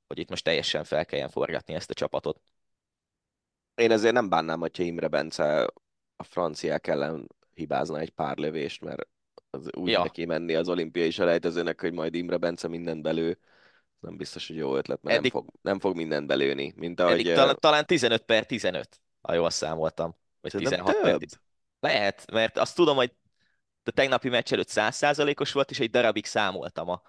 hogy 0.08 0.18
itt 0.18 0.30
most 0.30 0.44
teljesen 0.44 0.84
fel 0.84 1.06
kelljen 1.06 1.30
forgatni 1.30 1.74
ezt 1.74 1.90
a 1.90 1.94
csapatot. 1.94 2.42
Én 3.76 3.92
ezért 3.92 4.14
nem 4.14 4.30
bánnám, 4.30 4.60
hogyha 4.60 4.84
Imre 4.84 5.08
Bence 5.08 5.64
a 6.16 6.24
franciák 6.24 6.88
ellen 6.88 7.28
hibázna 7.54 8.00
egy 8.00 8.10
pár 8.10 8.38
lövést, 8.38 8.84
mert 8.84 9.08
az 9.50 9.70
úgy 9.74 9.90
ja. 9.90 10.04
neki 10.04 10.26
menni 10.26 10.56
az 10.56 10.70
olimpiai 10.70 11.12
selejtezőnek, 11.12 11.82
hogy 11.82 11.94
majd 11.94 12.16
Imre 12.16 12.38
Bence 12.38 12.68
mindent 12.68 13.02
belő. 13.02 13.40
Nem 14.00 14.18
biztos, 14.18 14.48
hogy 14.48 14.56
jó 14.56 14.76
ötlet, 14.76 15.02
mert 15.02 15.18
Eddig... 15.18 15.34
nem, 15.34 15.42
fog, 15.42 15.54
nem 15.62 15.80
fog 15.80 15.96
mindent 15.96 16.28
belőni. 16.28 16.74
Mint 16.76 17.00
ahogy, 17.00 17.20
Eddig 17.20 17.34
talán, 17.34 17.58
talán 17.60 17.86
15 17.86 18.22
per 18.24 18.46
15, 18.46 19.02
ha 19.22 19.34
jól 19.34 19.50
számoltam. 19.50 20.16
Vagy 20.42 20.52
16 20.52 21.02
per 21.02 21.18
10. 21.18 21.40
Lehet, 21.80 22.32
mert 22.32 22.58
azt 22.58 22.76
tudom, 22.76 22.96
hogy 22.96 23.14
a 23.84 23.92
tegnapi 23.92 24.30
meccs 24.30 24.54
előtt 24.54 24.70
100%-os 24.72 25.52
volt, 25.52 25.72
és 25.72 25.80
egy 25.80 25.90
darabig 25.90 26.26
számoltam 26.26 26.90
a... 26.90 27.02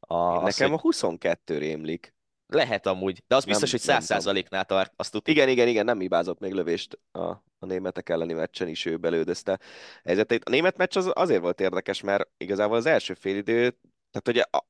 a 0.00 0.40
Nekem 0.40 0.72
az, 0.72 0.78
a 0.78 0.80
22 0.80 1.58
rémlik. 1.58 2.14
Lehet 2.54 2.86
amúgy, 2.86 3.22
de 3.26 3.36
az 3.36 3.44
biztos, 3.44 3.70
nem, 3.70 3.96
hogy 3.96 4.06
100%-nál 4.06 4.64
tart. 4.64 4.92
Azt 4.96 5.12
tudtuk. 5.12 5.34
Igen, 5.34 5.48
igen, 5.48 5.68
igen, 5.68 5.84
nem 5.84 6.00
hibázott 6.00 6.40
még 6.40 6.52
lövést 6.52 6.98
a, 7.12 7.20
a 7.58 7.66
németek 7.66 8.08
elleni 8.08 8.32
meccsen 8.32 8.68
is, 8.68 8.84
ő 8.84 8.96
belődözte. 8.96 9.58
A 10.04 10.50
német 10.50 10.76
meccs 10.76 10.96
az 10.96 11.10
azért 11.14 11.40
volt 11.40 11.60
érdekes, 11.60 12.00
mert 12.00 12.28
igazából 12.36 12.76
az 12.76 12.86
első 12.86 13.14
félidő, 13.14 13.78
tehát 14.10 14.28
ugye 14.28 14.44
a 14.50 14.66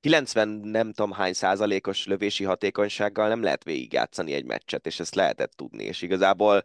90 0.00 0.48
nem 0.48 0.92
tudom 0.92 1.12
hány 1.12 1.32
százalékos 1.32 2.06
lövési 2.06 2.44
hatékonysággal 2.44 3.28
nem 3.28 3.42
lehet 3.42 3.64
végigjátszani 3.64 4.32
egy 4.32 4.44
meccset, 4.44 4.86
és 4.86 5.00
ezt 5.00 5.14
lehetett 5.14 5.52
tudni, 5.52 5.84
és 5.84 6.02
igazából 6.02 6.62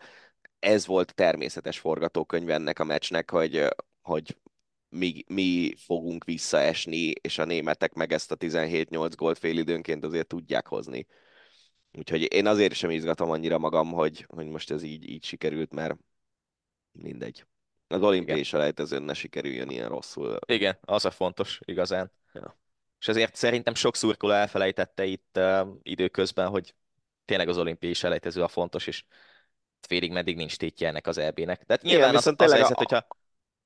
ez 0.59 0.85
volt 0.85 1.15
természetes 1.15 1.79
forgatókönyv 1.79 2.49
ennek 2.49 2.79
a 2.79 2.83
meccsnek, 2.83 3.29
hogy 3.29 3.67
hogy 4.01 4.37
mi, 4.93 5.23
mi 5.27 5.73
fogunk 5.77 6.23
visszaesni, 6.23 7.09
és 7.09 7.37
a 7.37 7.45
németek 7.45 7.93
meg 7.93 8.13
ezt 8.13 8.31
a 8.31 8.37
17-8 8.37 9.11
gólt 9.15 9.37
fél 9.37 9.57
időnként 9.57 10.03
azért 10.03 10.27
tudják 10.27 10.67
hozni. 10.67 11.07
Úgyhogy 11.91 12.33
én 12.33 12.47
azért 12.47 12.73
sem 12.73 12.89
izgatom 12.89 13.29
annyira 13.29 13.57
magam, 13.57 13.91
hogy, 13.91 14.25
hogy 14.27 14.47
most 14.47 14.71
ez 14.71 14.83
így, 14.83 15.09
így 15.09 15.23
sikerült, 15.23 15.73
mert 15.73 15.95
mindegy. 16.91 17.45
Az 17.87 18.01
olimpiai 18.01 18.43
selejtezőn 18.43 19.03
ne 19.03 19.13
sikerüljön 19.13 19.69
ilyen 19.69 19.89
rosszul. 19.89 20.39
Igen, 20.45 20.77
az 20.81 21.05
a 21.05 21.11
fontos 21.11 21.59
igazán. 21.65 22.11
Ja. 22.33 22.57
És 22.99 23.07
azért 23.07 23.35
szerintem 23.35 23.73
sok 23.73 23.95
szurkoló 23.95 24.33
elfelejtette 24.33 25.05
itt 25.05 25.37
uh, 25.37 25.67
időközben, 25.81 26.47
hogy 26.47 26.75
tényleg 27.25 27.49
az 27.49 27.57
olimpiai 27.57 27.93
selejtező 27.93 28.43
a 28.43 28.47
fontos, 28.47 28.87
és 28.87 29.03
félig 29.87 30.11
meddig 30.11 30.35
nincs 30.35 30.57
tétje 30.57 30.87
ennek 30.87 31.07
az 31.07 31.17
EB-nek. 31.17 31.63
Tehát 31.63 31.83
Igen, 31.83 31.95
nyilván 31.95 32.15
az, 32.15 32.15
viszont 32.15 32.41
az 32.41 32.49
tényleg 32.49 32.67
helyzet, 32.67 32.77
a- 32.77 32.79
hogyha, 32.79 33.07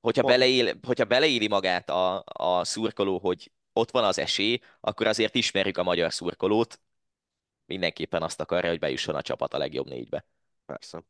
hogyha, 0.00 0.22
Pont. 0.22 0.34
beleél, 0.34 0.78
hogyha 0.86 1.04
beleéli 1.04 1.48
magát 1.48 1.90
a, 1.90 2.24
a 2.26 2.64
szurkoló, 2.64 3.18
hogy 3.18 3.52
ott 3.72 3.90
van 3.90 4.04
az 4.04 4.18
esély, 4.18 4.58
akkor 4.80 5.06
azért 5.06 5.34
ismerjük 5.34 5.78
a 5.78 5.82
magyar 5.82 6.12
szurkolót, 6.12 6.80
mindenképpen 7.66 8.22
azt 8.22 8.40
akarja, 8.40 8.70
hogy 8.70 8.78
bejusson 8.78 9.14
a 9.14 9.22
csapat 9.22 9.54
a 9.54 9.58
legjobb 9.58 9.86
négybe. 9.88 10.24
Persze. 10.66 11.02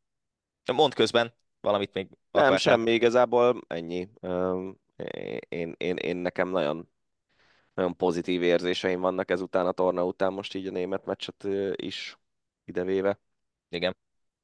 Mond 0.73 0.93
közben 0.93 1.33
valamit 1.61 1.93
még 1.93 2.07
Nem, 2.09 2.19
akartál? 2.31 2.57
semmi, 2.57 2.91
igazából 2.91 3.61
ennyi. 3.67 4.09
Én, 5.49 5.75
én, 5.77 5.95
én 5.95 6.17
nekem 6.17 6.49
nagyon, 6.49 6.89
nagyon 7.73 7.95
pozitív 7.95 8.43
érzéseim 8.43 8.99
vannak 8.99 9.31
ezután 9.31 9.65
a 9.65 9.71
torna 9.71 10.05
után, 10.05 10.33
most 10.33 10.53
így 10.53 10.67
a 10.67 10.71
német 10.71 11.05
meccset 11.05 11.47
is 11.75 12.17
idevéve. 12.65 13.19
Igen. 13.69 13.95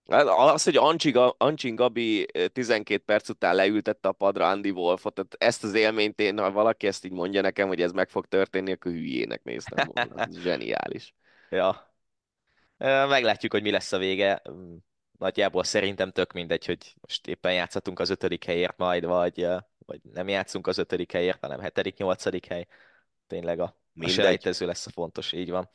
Hát 0.10 0.26
Az, 0.28 0.64
hogy 0.64 0.76
Ancsi, 0.78 1.12
Ga- 1.12 1.36
Ancsin 1.42 1.76
Gabi 1.76 2.28
ö, 2.34 2.48
12 2.48 3.04
perc 3.04 3.30
után 3.30 3.56
leültette 3.56 4.08
a 4.08 4.12
padra 4.12 4.48
Andy 4.50 4.70
Wolfot, 4.70 5.14
tehát 5.14 5.36
ezt 5.38 5.64
az 5.64 5.74
élményt 5.74 6.20
én, 6.20 6.38
ha 6.40 6.52
valaki 6.52 6.88
ezt 6.88 7.06
így 7.06 7.12
mondja 7.12 7.42
nekem, 7.42 7.68
hogy 7.68 7.82
ez 7.82 7.92
meg 7.92 8.10
fog 8.10 8.26
történni, 8.26 8.72
akkor 8.72 8.92
hülyének 8.92 9.44
néztem 9.44 9.88
volna. 9.94 10.24
Ez 10.24 10.38
zseniális. 10.44 11.14
Ja. 11.50 11.94
Meglátjuk, 12.78 13.52
hogy 13.52 13.62
mi 13.62 13.72
lesz 13.72 13.92
a 13.92 13.98
vége. 13.98 14.42
Mm, 14.52 14.76
Nagyjából 15.18 15.64
szerintem 15.64 16.12
tök 16.12 16.34
mindegy, 16.34 16.66
hogy 16.66 16.96
most 17.02 17.28
éppen 17.28 17.54
játszhatunk 17.54 18.00
az 18.00 18.10
ötödik 18.10 18.44
helyért 18.44 18.78
majd, 18.78 19.06
vagy, 19.06 19.48
vagy 19.86 20.00
nem 20.14 20.28
játszunk 20.28 20.68
az 20.68 20.78
ötödik 20.78 21.12
helyért, 21.12 21.38
hanem 21.42 21.60
hetedik, 21.60 21.98
nyolcadik 21.98 22.46
hely. 22.46 22.68
Tényleg 23.28 23.60
a, 23.60 23.64
a 23.64 23.76
Mindegy. 23.94 24.16
selejtező 24.16 24.66
lesz 24.66 24.86
a 24.88 24.92
fontos, 24.92 25.32
így 25.32 25.50
van. 25.50 25.70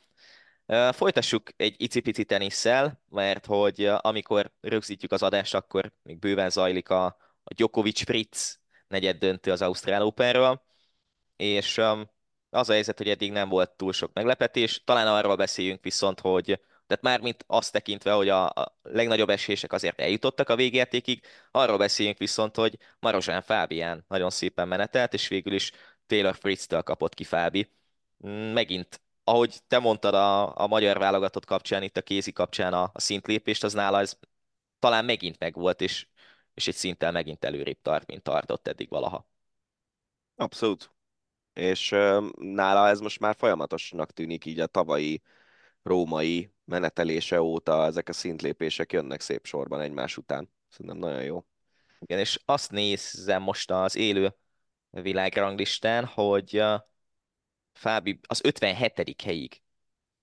Folytassuk 0.91 1.49
egy 1.57 1.75
icipici 1.77 2.25
tenisszel, 2.25 3.01
mert 3.09 3.45
hogy 3.45 3.85
amikor 3.85 4.51
rögzítjük 4.61 5.11
az 5.11 5.23
adást, 5.23 5.55
akkor 5.55 5.93
még 6.03 6.19
bőven 6.19 6.49
zajlik 6.49 6.89
a, 6.89 7.05
a 7.43 7.53
Djokovic 7.53 8.03
Fritz 8.03 8.59
negyed 8.87 9.17
döntő 9.17 9.51
az 9.51 9.61
Ausztrál 9.61 10.05
Openről, 10.05 10.61
és 11.35 11.77
az 12.49 12.69
a 12.69 12.73
helyzet, 12.73 12.97
hogy 12.97 13.09
eddig 13.09 13.31
nem 13.31 13.49
volt 13.49 13.71
túl 13.71 13.93
sok 13.93 14.13
meglepetés. 14.13 14.83
Talán 14.83 15.07
arról 15.07 15.35
beszéljünk 15.35 15.83
viszont, 15.83 16.19
hogy 16.19 16.45
tehát 16.87 17.03
mármint 17.03 17.43
azt 17.47 17.71
tekintve, 17.71 18.11
hogy 18.11 18.29
a, 18.29 18.45
a 18.49 18.77
legnagyobb 18.83 19.29
esések 19.29 19.73
azért 19.73 19.99
eljutottak 19.99 20.49
a 20.49 20.55
végértékig, 20.55 21.23
arról 21.51 21.77
beszéljünk 21.77 22.17
viszont, 22.17 22.55
hogy 22.55 22.77
Marozsán 22.99 23.41
Fábián 23.41 24.05
nagyon 24.07 24.29
szépen 24.29 24.67
menetelt, 24.67 25.13
és 25.13 25.27
végül 25.27 25.53
is 25.53 25.71
Taylor 26.07 26.35
Fritz-től 26.35 26.81
kapott 26.81 27.13
ki 27.13 27.23
Fábi. 27.23 27.69
Mm, 28.27 28.53
Megint, 28.53 29.01
ahogy 29.23 29.59
te 29.67 29.79
mondtad 29.79 30.13
a, 30.13 30.57
a 30.57 30.67
magyar 30.67 30.97
válogatott 30.97 31.45
kapcsán, 31.45 31.83
itt 31.83 31.97
a 31.97 32.01
kézi 32.01 32.31
kapcsán 32.31 32.73
a, 32.73 32.89
a 32.93 33.01
szintlépést, 33.01 33.63
az 33.63 33.73
nála 33.73 33.99
ez 33.99 34.17
talán 34.79 35.05
megint 35.05 35.39
megvolt, 35.39 35.81
és, 35.81 36.07
és 36.53 36.67
egy 36.67 36.75
szinttel 36.75 37.11
megint 37.11 37.45
előrébb 37.45 37.81
tart, 37.81 38.07
mint 38.07 38.23
tartott 38.23 38.67
eddig 38.67 38.89
valaha. 38.89 39.27
Abszolút. 40.35 40.91
És 41.53 41.91
ö, 41.91 42.27
nála 42.35 42.87
ez 42.87 42.99
most 42.99 43.19
már 43.19 43.35
folyamatosnak 43.37 44.11
tűnik 44.11 44.45
így 44.45 44.59
a 44.59 44.67
tavalyi 44.67 45.21
római 45.83 46.53
menetelése 46.65 47.41
óta 47.41 47.85
ezek 47.85 48.09
a 48.09 48.13
szintlépések 48.13 48.91
jönnek 48.91 49.21
szép 49.21 49.45
sorban 49.45 49.81
egymás 49.81 50.17
után. 50.17 50.49
Szerintem 50.69 50.97
nagyon 50.97 51.23
jó. 51.23 51.45
Igen, 51.99 52.19
és 52.19 52.39
azt 52.45 52.71
nézzem 52.71 53.41
most 53.41 53.71
az 53.71 53.95
élő 53.95 54.35
világranglistán, 54.89 56.05
hogy 56.05 56.63
Fábi 57.81 58.19
az 58.27 58.41
57. 58.43 59.21
helyig 59.21 59.61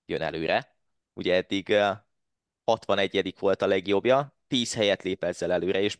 jön 0.05 0.21
előre. 0.21 0.75
Ugye 1.13 1.35
eddig 1.35 1.67
uh, 1.69 1.97
61. 2.63 3.35
volt 3.39 3.61
a 3.61 3.67
legjobbja, 3.67 4.35
10 4.47 4.73
helyet 4.73 5.03
lép 5.03 5.23
ezzel 5.23 5.51
előre, 5.51 5.79
és 5.79 5.99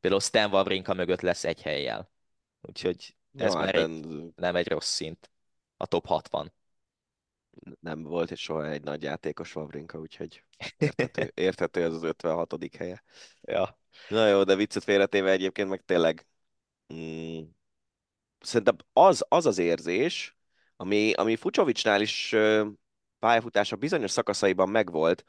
például 0.00 0.22
Stan 0.22 0.52
Wawrinka 0.52 0.94
mögött 0.94 1.20
lesz 1.20 1.44
egy 1.44 1.62
helyjel. 1.62 2.10
Úgyhogy 2.60 3.16
ez 3.34 3.54
már 3.54 3.74
hát 3.74 3.74
egy, 3.74 4.06
nem 4.36 4.56
egy 4.56 4.68
rossz 4.68 4.94
szint. 4.94 5.30
A 5.76 5.86
top 5.86 6.06
60. 6.06 6.52
nem 7.80 8.02
volt 8.02 8.30
és 8.30 8.40
soha 8.40 8.68
egy 8.68 8.82
nagy 8.82 9.02
játékos 9.02 9.52
Vavrinka, 9.52 9.98
úgyhogy 9.98 10.44
érthető, 10.78 11.30
érthető 11.34 11.82
ez 11.82 11.94
az 11.94 12.02
56. 12.02 12.76
helye. 12.76 13.02
Ja. 13.40 13.78
Na 14.08 14.26
jó, 14.26 14.44
de 14.44 14.54
viccet 14.54 14.84
félretéve 14.84 15.30
egyébként 15.30 15.68
meg 15.68 15.84
tényleg 15.84 16.26
mm, 16.94 17.42
szerintem 18.40 18.76
az 18.92 19.24
az, 19.28 19.46
az 19.46 19.58
érzés, 19.58 20.36
ami, 20.82 21.12
ami 21.12 21.36
Fucsovicsnál 21.36 22.00
is 22.00 22.34
pályafutása 23.18 23.76
bizonyos 23.76 24.10
szakaszaiban 24.10 24.68
megvolt, 24.68 25.24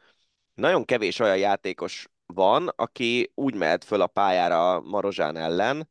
nagyon 0.53 0.85
kevés 0.85 1.19
olyan 1.19 1.37
játékos 1.37 2.07
van, 2.25 2.67
aki 2.75 3.31
úgy 3.35 3.55
mehet 3.55 3.83
föl 3.83 4.01
a 4.01 4.07
pályára 4.07 4.81
Marozsán 4.81 5.37
ellen, 5.37 5.89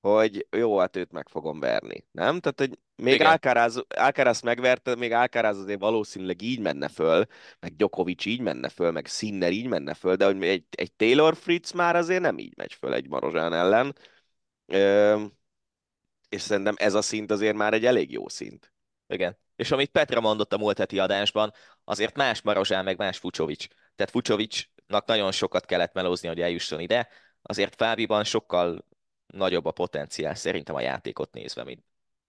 hogy 0.00 0.46
jó, 0.50 0.78
hát 0.78 0.96
őt 0.96 1.12
meg 1.12 1.28
fogom 1.28 1.60
verni, 1.60 2.04
nem? 2.10 2.40
Tehát, 2.40 2.58
hogy 2.58 2.78
még. 2.96 3.20
Alcaraz, 3.20 3.84
Alcaraz 3.96 4.40
megverte, 4.40 4.94
még 4.94 5.12
Alcaraz 5.12 5.58
azért 5.58 5.80
valószínűleg 5.80 6.42
így 6.42 6.60
menne 6.60 6.88
föl, 6.88 7.24
meg 7.60 7.76
Djokovic 7.76 8.24
így 8.24 8.40
menne 8.40 8.68
föl, 8.68 8.90
meg 8.90 9.06
Sinner 9.06 9.52
így 9.52 9.66
menne 9.66 9.94
föl, 9.94 10.16
de 10.16 10.24
hogy 10.24 10.42
egy, 10.42 10.64
egy 10.70 10.92
Taylor 10.92 11.36
Fritz 11.36 11.72
már 11.72 11.96
azért 11.96 12.20
nem 12.20 12.38
így 12.38 12.56
megy 12.56 12.72
föl 12.72 12.94
egy 12.94 13.08
Marozsán 13.08 13.52
ellen. 13.52 13.96
Ö, 14.66 15.24
és 16.28 16.40
szerintem 16.40 16.74
ez 16.78 16.94
a 16.94 17.02
szint 17.02 17.30
azért 17.30 17.56
már 17.56 17.72
egy 17.72 17.84
elég 17.84 18.12
jó 18.12 18.28
szint. 18.28 18.71
Igen. 19.12 19.38
És 19.56 19.70
amit 19.70 19.90
Petra 19.90 20.20
mondott 20.20 20.52
a 20.52 20.58
múlt 20.58 20.78
heti 20.78 20.98
adásban, 20.98 21.52
azért 21.84 22.16
más 22.16 22.42
Marozsán, 22.42 22.84
meg 22.84 22.98
más 22.98 23.18
Fucsovics. 23.18 23.66
Tehát 23.68 24.12
Fucsovicsnak 24.12 25.06
nagyon 25.06 25.32
sokat 25.32 25.64
kellett 25.64 25.92
melózni, 25.92 26.28
hogy 26.28 26.40
eljusson 26.40 26.80
ide. 26.80 27.08
Azért 27.42 27.74
Fábiban 27.74 28.24
sokkal 28.24 28.86
nagyobb 29.26 29.64
a 29.64 29.70
potenciál 29.70 30.34
szerintem 30.34 30.74
a 30.74 30.80
játékot 30.80 31.32
nézve, 31.32 31.64
mint 31.64 31.84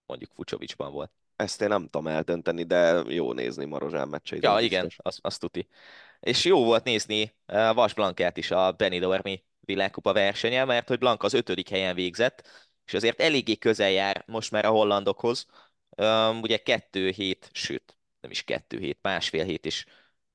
mondjuk 0.06 0.30
Fucsovicsban 0.34 0.92
volt. 0.92 1.10
Ezt 1.36 1.62
én 1.62 1.68
nem 1.68 1.82
tudom 1.82 2.06
eldönteni, 2.06 2.62
de 2.62 3.02
jó 3.08 3.32
nézni 3.32 3.64
Marozsán 3.64 4.08
meccseit. 4.08 4.42
Ja, 4.42 4.60
igen, 4.60 4.90
azt, 4.96 5.18
azt 5.22 5.40
tuti. 5.40 5.68
És 6.20 6.44
jó 6.44 6.64
volt 6.64 6.84
nézni 6.84 7.34
uh, 7.46 7.74
Vas 7.74 7.94
Blankát 7.94 8.36
is 8.36 8.50
a 8.50 8.72
Benidormi 8.72 9.44
világkupa 9.60 10.12
versenye, 10.12 10.64
mert 10.64 10.88
hogy 10.88 10.98
Blanka 10.98 11.26
az 11.26 11.34
ötödik 11.34 11.68
helyen 11.68 11.94
végzett, 11.94 12.48
és 12.86 12.94
azért 12.94 13.20
eléggé 13.20 13.56
közel 13.56 13.90
jár 13.90 14.24
most 14.26 14.50
már 14.50 14.64
a 14.64 14.70
hollandokhoz. 14.70 15.46
Um, 15.96 16.40
ugye 16.40 16.56
kettő 16.56 17.10
hét, 17.10 17.48
sőt, 17.52 17.96
nem 18.20 18.30
is 18.30 18.42
kettő 18.42 18.78
hét, 18.78 18.98
másfél 19.02 19.44
hét 19.44 19.64
is 19.64 19.86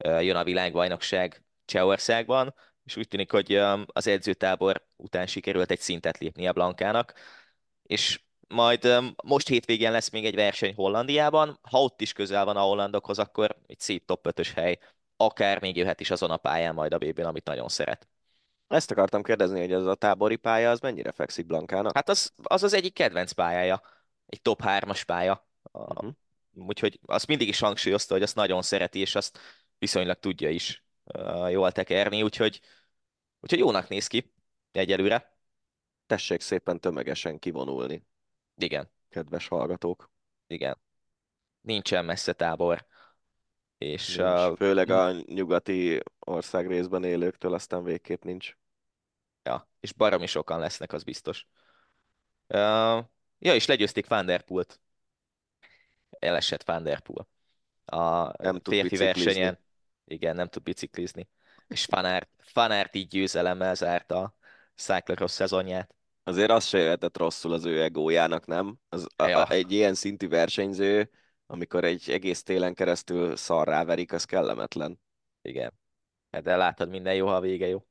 uh, 0.05 0.25
jön 0.25 0.35
a 0.35 0.43
világbajnokság 0.43 1.43
Csehországban, 1.65 2.55
és 2.83 2.95
úgy 2.95 3.07
tűnik, 3.07 3.31
hogy 3.31 3.57
um, 3.57 3.85
az 3.87 4.07
edzőtábor 4.07 4.87
után 4.95 5.27
sikerült 5.27 5.71
egy 5.71 5.79
szintet 5.79 6.17
lépni 6.17 6.47
a 6.47 6.53
Blankának, 6.53 7.13
és 7.83 8.21
majd 8.47 8.85
um, 8.85 9.15
most 9.23 9.47
hétvégén 9.47 9.91
lesz 9.91 10.09
még 10.09 10.25
egy 10.25 10.35
verseny 10.35 10.73
Hollandiában, 10.75 11.59
ha 11.61 11.81
ott 11.81 12.01
is 12.01 12.13
közel 12.13 12.45
van 12.45 12.57
a 12.57 12.61
hollandokhoz, 12.61 13.19
akkor 13.19 13.57
egy 13.67 13.79
szép 13.79 14.05
top 14.05 14.27
5-ös 14.29 14.51
hely, 14.55 14.79
akár 15.17 15.61
még 15.61 15.75
jöhet 15.75 15.99
is 15.99 16.11
azon 16.11 16.31
a 16.31 16.37
pályán 16.37 16.73
majd 16.73 16.93
a 16.93 16.97
BB-n, 16.97 17.23
amit 17.23 17.45
nagyon 17.45 17.67
szeret. 17.69 18.07
Ezt 18.67 18.91
akartam 18.91 19.23
kérdezni, 19.23 19.59
hogy 19.59 19.71
ez 19.71 19.85
a 19.85 19.95
tábori 19.95 20.35
pálya, 20.35 20.69
az 20.69 20.79
mennyire 20.79 21.11
fekszik 21.11 21.45
Blankának? 21.45 21.95
Hát 21.95 22.09
az 22.09 22.33
az, 22.43 22.63
az 22.63 22.73
egyik 22.73 22.93
kedvenc 22.93 23.31
pályája, 23.31 23.81
egy 24.25 24.41
top 24.41 24.61
3-as 24.63 25.03
pálya. 25.05 25.48
Uh-huh. 25.87 26.13
Úgyhogy 26.53 26.99
azt 27.05 27.27
mindig 27.27 27.47
is 27.47 27.59
hangsúlyozta, 27.59 28.13
hogy 28.13 28.23
azt 28.23 28.35
nagyon 28.35 28.61
szereti, 28.61 28.99
és 28.99 29.15
azt 29.15 29.39
viszonylag 29.77 30.19
tudja 30.19 30.49
is 30.49 30.83
uh, 31.03 31.51
jól 31.51 31.71
tekerni, 31.71 32.23
úgyhogy, 32.23 32.61
úgyhogy 33.39 33.59
jónak 33.59 33.87
néz 33.87 34.07
ki 34.07 34.33
egyelőre. 34.71 35.37
Tessék 36.05 36.41
szépen 36.41 36.79
tömegesen 36.79 37.39
kivonulni, 37.39 38.05
Igen, 38.55 38.91
kedves 39.09 39.47
hallgatók. 39.47 40.11
igen. 40.47 40.77
Nincsen 41.61 42.05
messze 42.05 42.33
tábor. 42.33 42.87
És 43.77 44.15
Nincs. 44.15 44.29
uh, 44.29 44.57
Főleg 44.57 44.89
a 44.89 45.11
nyugati 45.11 46.01
ország 46.19 46.67
részben 46.67 47.03
élőktől 47.03 47.53
aztán 47.53 47.83
végképp 47.83 48.23
nincs. 48.23 48.57
Ja, 49.43 49.69
és 49.79 49.93
baromi 49.93 50.25
sokan 50.25 50.59
lesznek, 50.59 50.93
az 50.93 51.03
biztos. 51.03 51.47
Uh, 52.47 52.57
ja, 53.39 53.53
és 53.55 53.65
legyőzték 53.65 54.07
Van 54.07 54.25
Der 54.25 54.41
Poelt. 54.41 54.79
Elesett 56.09 56.63
Van 56.63 56.83
Der 56.83 56.99
Poel. 56.99 57.27
A 57.85 58.31
Nem 58.43 58.59
férfi 58.63 58.97
versenyen. 58.97 59.59
Igen, 60.05 60.35
nem 60.35 60.47
tud 60.47 60.63
biciklizni. 60.63 61.29
És 61.67 61.85
Fanart, 61.85 62.29
Fanart 62.37 62.95
így 62.95 63.07
győzelemmel 63.07 63.75
zárta 63.75 64.21
a 64.21 64.33
Cyclocross 64.75 65.31
szezonját. 65.31 65.95
Azért 66.23 66.51
az 66.51 66.65
se 66.65 66.77
jöhetett 66.77 67.17
rosszul 67.17 67.53
az 67.53 67.65
ő 67.65 67.81
egójának, 67.83 68.45
nem? 68.45 68.77
Az, 68.89 69.07
Ja. 69.17 69.43
a, 69.43 69.51
egy 69.51 69.71
ilyen 69.71 69.93
szintű 69.93 70.27
versenyző, 70.27 71.09
amikor 71.45 71.83
egy 71.83 72.09
egész 72.09 72.43
télen 72.43 72.73
keresztül 72.73 73.35
szarrá 73.35 73.83
verik, 73.83 74.13
az 74.13 74.23
kellemetlen. 74.25 74.99
Igen. 75.41 75.73
Hát 76.31 76.43
de 76.43 76.55
látod, 76.55 76.89
minden 76.89 77.15
jó, 77.15 77.27
ha 77.27 77.35
a 77.35 77.39
vége 77.39 77.67
jó. 77.67 77.85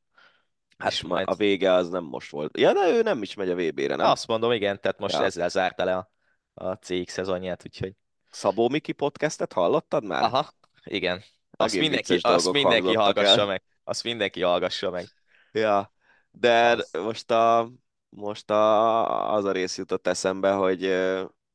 Hát 0.77 0.93
És 0.93 1.03
ma, 1.03 1.09
majd- 1.09 1.29
a 1.29 1.35
vége 1.35 1.73
az 1.73 1.89
nem 1.89 2.05
most 2.05 2.31
volt. 2.31 2.59
Ja, 2.59 2.73
de 2.73 2.89
ő 2.89 3.03
nem 3.03 3.23
is 3.23 3.35
megy 3.35 3.51
a 3.51 3.55
VB-re, 3.55 3.97
nem? 3.97 4.07
Azt 4.11 4.27
mondom, 4.27 4.53
igen, 4.53 4.81
tehát 4.81 4.99
most 4.99 5.15
Ja. 5.15 5.25
ezzel 5.25 5.49
zárta 5.49 5.85
le 5.85 5.97
a, 5.97 6.11
a 6.55 6.73
CX 6.75 7.13
szezonját, 7.13 7.63
úgyhogy... 7.67 7.93
Szabó 8.31 8.69
Miki 8.69 8.93
podcastet 8.93 9.53
hallottad 9.53 10.05
már? 10.05 10.23
Aha, 10.23 10.49
igen. 10.85 11.23
azt 11.51 11.75
Egész 11.75 11.89
mindenki, 11.89 12.19
azt 12.23 12.53
mindenki 12.53 12.95
hallgassa 12.95 13.41
el. 13.41 13.47
meg. 13.47 13.63
Azt 13.85 14.05
mindenki 14.05 14.43
hallgassa 14.43 14.91
meg. 14.91 15.07
Ja, 15.53 15.93
de 16.31 16.85
most 16.93 17.31
a, 17.31 17.71
most 18.09 18.51
a, 18.51 19.35
az 19.35 19.45
a 19.45 19.53
rész 19.53 19.79
jutott 19.79 20.07
eszembe, 20.07 20.53
hogy, 20.53 20.95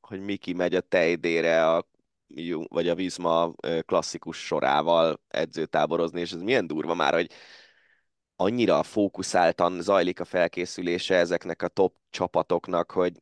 hogy 0.02 0.20
Miki 0.20 0.54
megy 0.54 0.76
a 0.76 0.82
tejdére 0.82 1.72
a, 1.72 1.88
vagy 2.68 2.88
a 2.88 2.96
Vizma 2.96 3.54
klasszikus 3.86 4.46
sorával 4.46 5.22
edzőtáborozni, 5.28 6.20
és 6.20 6.32
ez 6.32 6.42
milyen 6.42 6.68
durva 6.68 6.94
már, 6.94 7.14
hogy 7.14 7.32
annyira 8.36 8.84
fókuszáltan 8.84 9.82
zajlik 9.82 10.20
a 10.20 10.26
felkészülése 10.26 11.16
ezeknek 11.16 11.62
a 11.62 11.68
top 11.68 11.96
csapatoknak, 12.10 12.92
hogy 12.92 13.22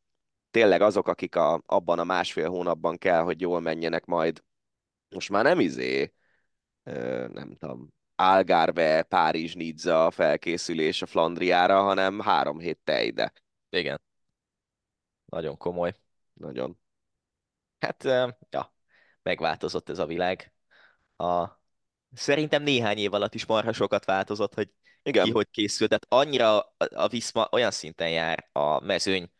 tényleg 0.51 0.81
azok, 0.81 1.07
akik 1.07 1.35
a, 1.35 1.61
abban 1.65 1.99
a 1.99 2.03
másfél 2.03 2.49
hónapban 2.49 2.97
kell, 2.97 3.21
hogy 3.21 3.41
jól 3.41 3.59
menjenek 3.59 4.05
majd, 4.05 4.43
most 5.09 5.29
már 5.29 5.43
nem 5.43 5.59
izé, 5.59 6.13
nem 7.33 7.55
tudom, 7.59 7.93
Algarve, 8.15 9.03
Párizs, 9.03 9.53
Nizza 9.53 10.05
a 10.05 10.11
felkészülés 10.11 11.01
a 11.01 11.05
Flandriára, 11.05 11.81
hanem 11.81 12.19
három 12.19 12.59
hét 12.59 12.79
tejde. 12.83 13.33
Igen. 13.69 14.01
Nagyon 15.25 15.57
komoly. 15.57 15.95
Nagyon. 16.33 16.79
Hát, 17.79 18.03
ja, 18.49 18.73
megváltozott 19.21 19.89
ez 19.89 19.99
a 19.99 20.05
világ. 20.05 20.53
A... 21.17 21.47
Szerintem 22.13 22.63
néhány 22.63 22.97
év 22.97 23.13
alatt 23.13 23.33
is 23.33 23.45
marha 23.45 23.73
sokat 23.73 24.05
változott, 24.05 24.53
hogy 24.53 24.71
Igen. 25.03 25.23
ki 25.23 25.31
hogy 25.31 25.49
készült. 25.49 25.89
Tehát 25.89 26.25
annyira 26.25 26.59
a, 26.59 26.73
a 26.77 27.07
Viszma 27.07 27.47
olyan 27.51 27.71
szinten 27.71 28.09
jár 28.09 28.49
a 28.51 28.79
mezőny 28.79 29.31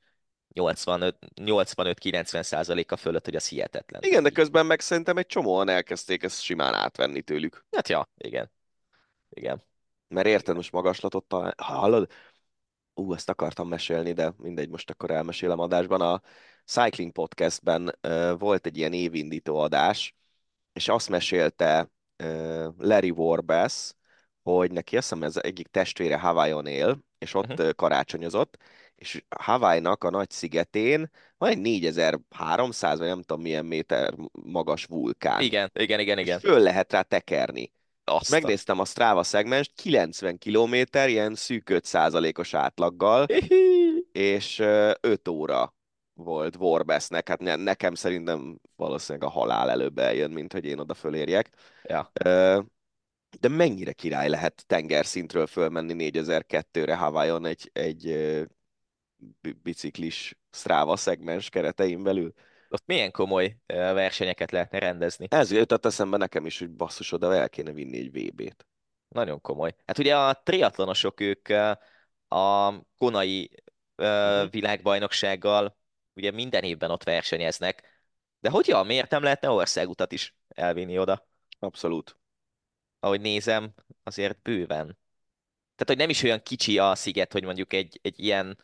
85-90 0.56 2.41
százaléka 2.43 2.97
fölött, 2.97 3.26
hogy 3.26 3.36
az 3.36 3.47
hihetetlen. 3.47 4.02
Igen, 4.04 4.24
de 4.24 4.30
közben 4.30 4.66
meg 4.66 4.80
szerintem 4.80 5.18
egy 5.18 5.26
csomóan 5.26 5.70
elkezdték 5.70 6.24
ezt 6.24 6.41
simán 6.41 6.74
átvenni 6.74 7.22
tőlük. 7.22 7.66
Hát 7.72 7.89
ja, 7.89 8.10
igen. 8.18 8.52
Igen. 9.30 9.64
Mert 10.08 10.28
érted, 10.28 10.56
most 10.56 10.72
magaslatot 10.72 11.26
talán... 11.26 11.54
Hallod? 11.58 12.12
Ú, 12.93 13.14
ezt 13.14 13.30
akartam 13.30 13.68
mesélni, 13.68 14.14
de 14.14 14.34
mindegy, 14.38 14.70
most 14.70 14.89
akkor 14.89 15.12
elmesélem 15.12 15.60
adásban. 15.60 16.02
A 16.02 16.22
Cycling 16.66 17.12
Podcastben 17.12 17.97
uh, 18.08 18.39
volt 18.39 18.66
egy 18.66 18.78
ilyen 18.78 18.93
évindító 18.93 19.58
adás, 19.58 20.16
és 20.74 20.88
azt 20.88 21.10
mesélte 21.10 21.91
uh, 22.24 22.68
Larry 22.78 23.10
Warbass, 23.10 23.93
hogy 24.43 24.72
neki 24.72 24.97
azt 24.97 25.10
hiszem 25.10 25.24
ez 25.24 25.38
egyik 25.38 25.68
testvére 25.68 26.18
Hawaiion 26.20 26.66
él, 26.66 26.99
és 27.18 27.34
ott 27.34 27.47
Mhm. 27.47 27.62
uh 27.62 27.74
karácsonyozott, 27.76 28.58
és 29.02 29.24
Hawaii-nak 29.39 30.04
a 30.04 30.10
nagy 30.10 30.30
szigetén 30.30 31.10
van 31.38 31.49
egy 31.49 31.58
4300, 31.58 32.99
vagy 32.99 33.08
nem 33.08 33.22
tudom 33.22 33.41
milyen 33.41 33.66
méter 33.66 34.14
magas 34.32 34.86
vulkán. 34.86 35.41
Igen, 35.41 35.72
igen, 35.74 35.99
igen, 35.99 36.18
És 36.18 36.26
igen. 36.26 36.39
föl 36.39 36.60
lehet 36.60 36.91
rá 36.91 37.02
tekerni. 37.02 37.72
Azt. 38.04 38.30
Megnéztem 38.30 38.80
a 38.80 38.86
Strava 38.86 39.24
szegmens, 39.24 39.72
90 39.76 40.38
km, 40.38 40.74
ilyen 41.06 41.36
szűk 41.36 41.70
5%-os 41.74 42.54
átlaggal, 42.54 43.26
és 44.12 44.60
5 44.99 45.28
óra 45.28 45.76
volt 46.14 46.56
Warbassnek, 46.56 47.28
hát 47.28 47.39
ne- 47.39 47.56
nekem 47.56 47.95
szerintem 47.95 48.60
valószínűleg 48.76 49.28
a 49.28 49.32
halál 49.32 49.70
előbb 49.70 49.97
eljön, 49.97 50.32
mint 50.32 50.54
hogy 50.54 50.66
én 50.66 50.80
oda 50.80 50.93
fölérjek. 50.93 51.49
Ja. 51.84 52.12
De 53.39 53.47
mennyire 53.47 53.93
király 53.93 54.30
lehet 54.30 54.64
tengerszintről 54.68 55.47
fölmenni 55.47 56.12
4002-re 56.14 56.95
Hawaiion 56.95 57.45
egy, 57.45 57.70
egy 57.74 58.16
biciklis 59.63 60.39
Strava 60.51 60.95
szegmens 60.95 61.49
keretein 61.49 62.03
belül. 62.03 62.34
Ott 62.69 62.84
milyen 62.86 63.11
komoly 63.11 63.57
versenyeket 63.67 64.51
lehetne 64.51 64.80
rendezni. 64.80 65.28
Ez 65.30 65.51
jutott 65.51 65.86
eszembe 65.86 66.17
nekem 66.17 66.45
is, 66.45 66.59
hogy 66.59 66.69
basszus, 66.69 67.11
oda 67.11 67.36
el 67.36 67.49
kéne 67.49 67.72
vinni 67.72 67.97
egy 67.97 68.11
VB-t. 68.11 68.65
Nagyon 69.07 69.41
komoly. 69.41 69.76
Hát 69.86 69.97
ugye 69.97 70.17
a 70.17 70.41
triatlonosok 70.43 71.19
ők 71.19 71.49
a 72.28 72.74
konai 72.97 73.49
Mhm. 74.01 74.49
világbajnoksággal 74.49 75.78
ugye 76.13 76.32
minden 76.32 76.63
évben 76.63 76.91
ott 76.91 77.03
versenyeznek. 77.03 77.84
De 78.39 78.49
hogy 78.49 78.67
ja, 78.67 78.84
miért 78.84 79.09
nem 79.11 79.24
lehetne 79.24 79.49
országutat 79.49 80.11
is 80.11 80.36
elvinni 80.47 80.97
oda? 80.99 81.28
Abszolút. 81.59 82.17
Ahogy 82.99 83.22
nézem, 83.22 83.74
azért 84.03 84.41
bőven. 84.41 84.86
Tehát, 85.76 85.86
hogy 85.86 85.97
nem 85.97 86.09
is 86.09 86.24
olyan 86.24 86.41
kicsi 86.43 86.78
a 86.80 86.95
sziget, 86.95 87.32
hogy 87.32 87.43
mondjuk 87.43 87.74
egy, 87.74 87.99
egy 88.01 88.19
ilyen 88.19 88.57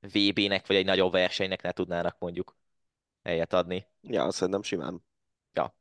VB-nek 0.00 0.66
vagy 0.66 0.76
egy 0.76 0.84
nagyobb 0.84 1.12
versenynek 1.12 1.62
ne 1.62 1.72
tudnának 1.72 2.16
mondjuk 2.18 2.56
helyet 3.22 3.52
adni. 3.52 3.86
Ja, 4.02 4.30
szerintem 4.30 4.62
simán. 4.62 5.04
Ja, 5.52 5.74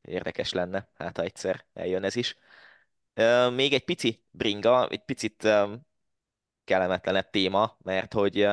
érdekes 0.00 0.52
lenne, 0.52 0.88
hát 0.94 1.16
ha 1.16 1.22
egyszer 1.22 1.66
eljön 1.72 2.04
ez 2.04 2.16
is. 2.16 2.36
Még 3.52 3.72
egy 3.72 3.84
pici 3.84 4.24
bringa, 4.30 4.88
egy 4.88 5.04
picit 5.04 5.48
kellemetlenebb 6.64 7.30
téma, 7.30 7.76
mert 7.82 8.12
hogy 8.12 8.48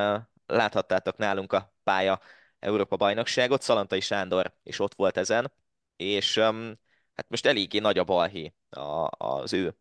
láthattátok 0.46 1.16
nálunk 1.16 1.52
a 1.52 1.74
pálya 1.82 2.20
Európa 2.58 2.96
bajnokságot, 2.96 3.62
Szalantai 3.62 4.00
Sándor 4.00 4.54
is 4.62 4.78
ott 4.78 4.94
volt 4.94 5.16
ezen, 5.16 5.52
és 5.96 6.38
hát 7.14 7.28
most 7.28 7.46
eléggé 7.46 7.78
nagy 7.78 7.98
a 7.98 8.04
balhé 8.04 8.54
az 9.10 9.52
ő 9.52 9.76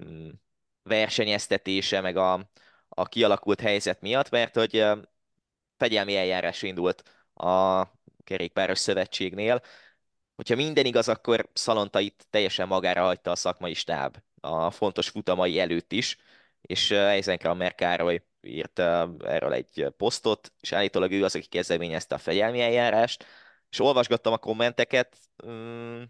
mm, 0.00 0.28
versenyeztetése, 0.82 2.00
meg 2.00 2.16
a, 2.16 2.50
a 2.98 3.06
kialakult 3.06 3.60
helyzet 3.60 4.00
miatt, 4.00 4.30
mert 4.30 4.54
hogy 4.54 4.84
fegyelmi 5.76 6.16
eljárás 6.16 6.62
indult 6.62 7.02
a 7.34 7.84
kerékpáros 8.24 8.78
szövetségnél, 8.78 9.62
hogyha 10.36 10.54
minden 10.54 10.84
igaz, 10.84 11.08
akkor 11.08 11.48
Szalontait 11.52 12.26
teljesen 12.30 12.68
magára 12.68 13.04
hagyta 13.04 13.30
a 13.30 13.36
szakmai 13.36 13.74
stáb 13.74 14.16
a 14.40 14.70
fontos 14.70 15.08
futamai 15.08 15.60
előtt 15.60 15.92
is, 15.92 16.16
és 16.60 16.90
Eisenkrammer 16.90 17.74
Károly 17.74 18.22
írt 18.40 18.78
erről 18.78 19.52
egy 19.52 19.86
posztot, 19.96 20.52
és 20.60 20.72
állítólag 20.72 21.12
ő 21.12 21.24
az, 21.24 21.34
aki 21.34 21.46
kezdeményezte 21.46 22.14
a 22.14 22.18
fegyelmi 22.18 22.60
eljárást, 22.60 23.24
és 23.70 23.80
olvasgattam 23.80 24.32
a 24.32 24.38
kommenteket, 24.38 25.16
mm, 25.46 26.02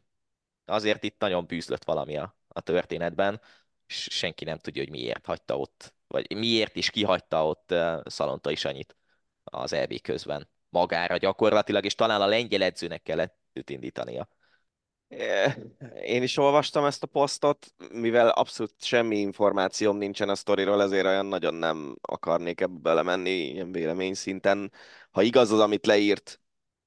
azért 0.65 1.05
itt 1.05 1.21
nagyon 1.21 1.47
bűzlött 1.47 1.85
valami 1.85 2.17
a, 2.17 2.37
a 2.49 2.61
történetben, 2.61 3.41
és 3.87 4.09
senki 4.11 4.45
nem 4.45 4.59
tudja, 4.59 4.83
hogy 4.83 4.91
miért 4.91 5.27
hagyta 5.27 5.59
ott, 5.59 5.95
vagy 6.07 6.37
miért 6.37 6.77
is 6.77 6.91
kihagyta 6.91 7.47
ott 7.47 7.75
Szalonta 8.05 8.51
is 8.51 8.65
annyit 8.65 8.97
az 9.45 9.73
EB 9.73 10.01
közben 10.01 10.49
magára 10.69 11.17
gyakorlatilag, 11.17 11.85
és 11.85 11.95
talán 11.95 12.21
a 12.21 12.27
lengyel 12.27 12.63
edzőnek 12.63 13.03
kellett 13.03 13.39
őt 13.53 13.71
indítania. 13.71 14.29
Én 16.03 16.23
is 16.23 16.37
olvastam 16.37 16.85
ezt 16.85 17.03
a 17.03 17.07
posztot, 17.07 17.75
mivel 17.93 18.29
abszolút 18.29 18.85
semmi 18.85 19.17
információm 19.17 19.97
nincsen 19.97 20.29
a 20.29 20.35
sztoriról, 20.35 20.83
ezért 20.83 21.07
olyan 21.07 21.27
nagyon 21.27 21.55
nem 21.55 21.97
akarnék 22.01 22.61
ebbe 22.61 22.79
belemenni 22.79 23.31
ilyen 23.31 23.73
vélemény 23.73 24.15
szinten. 24.15 24.73
Ha 25.11 25.23
igaz 25.23 25.51
az, 25.51 25.61
amit 25.61 25.87
leírt 25.87 26.41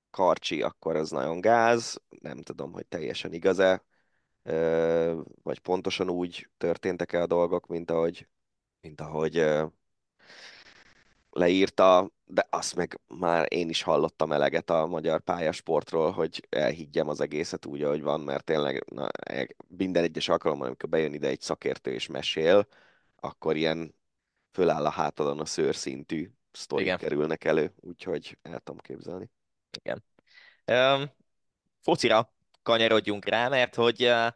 Karcsi, 0.10 0.62
akkor 0.62 0.96
ez 0.96 1.10
nagyon 1.10 1.42
gáz. 1.42 2.02
Nem 2.22 2.42
tudom, 2.42 2.72
hogy 2.72 2.86
teljesen 2.86 3.34
igaz-e, 3.34 3.84
vagy 5.44 5.60
pontosan 5.60 6.10
úgy 6.10 6.50
történtek-e 6.58 7.22
a 7.22 7.28
dolgok, 7.28 7.68
mint 7.68 7.92
ahogy, 7.92 8.28
mint 8.82 9.02
ahogy 9.02 9.46
leírta, 11.32 12.12
de 12.26 12.48
azt 12.50 12.76
meg 12.76 13.00
már 13.08 13.46
én 13.54 13.70
is 13.70 13.82
hallottam 13.82 14.32
eleget 14.32 14.70
a 14.70 14.86
magyar 14.86 15.22
pályasportról, 15.22 16.12
hogy 16.12 16.48
elhiggyem 16.50 17.08
az 17.08 17.22
egészet 17.22 17.66
úgy, 17.66 17.84
ahogy 17.84 18.02
van, 18.02 18.20
mert 18.20 18.44
tényleg 18.44 18.84
na, 18.90 19.10
e- 19.12 19.56
minden 19.68 20.04
egyes 20.04 20.30
alkalommal, 20.30 20.68
amikor 20.68 20.90
bejön 20.90 21.14
ide 21.14 21.28
egy 21.28 21.42
szakértő 21.42 21.92
és 21.92 22.08
mesél, 22.08 22.68
akkor 23.16 23.56
ilyen 23.56 23.96
föláll 24.52 24.86
a 24.86 24.90
hátadon 24.90 25.40
a 25.40 25.46
szőrszintű 25.46 26.32
sztorik 26.52 26.86
Igen. 26.86 26.98
kerülnek 26.98 27.44
elő, 27.44 27.74
úgyhogy 27.80 28.38
el 28.42 28.60
tudom 28.60 28.80
képzelni. 28.80 29.30
Igen. 29.84 30.04
Um, 30.66 31.12
focira 31.82 32.34
kanyarodjunk 32.64 33.26
rá, 33.26 33.48
mert 33.48 33.76
hogy 33.76 34.04
uh, 34.04 34.28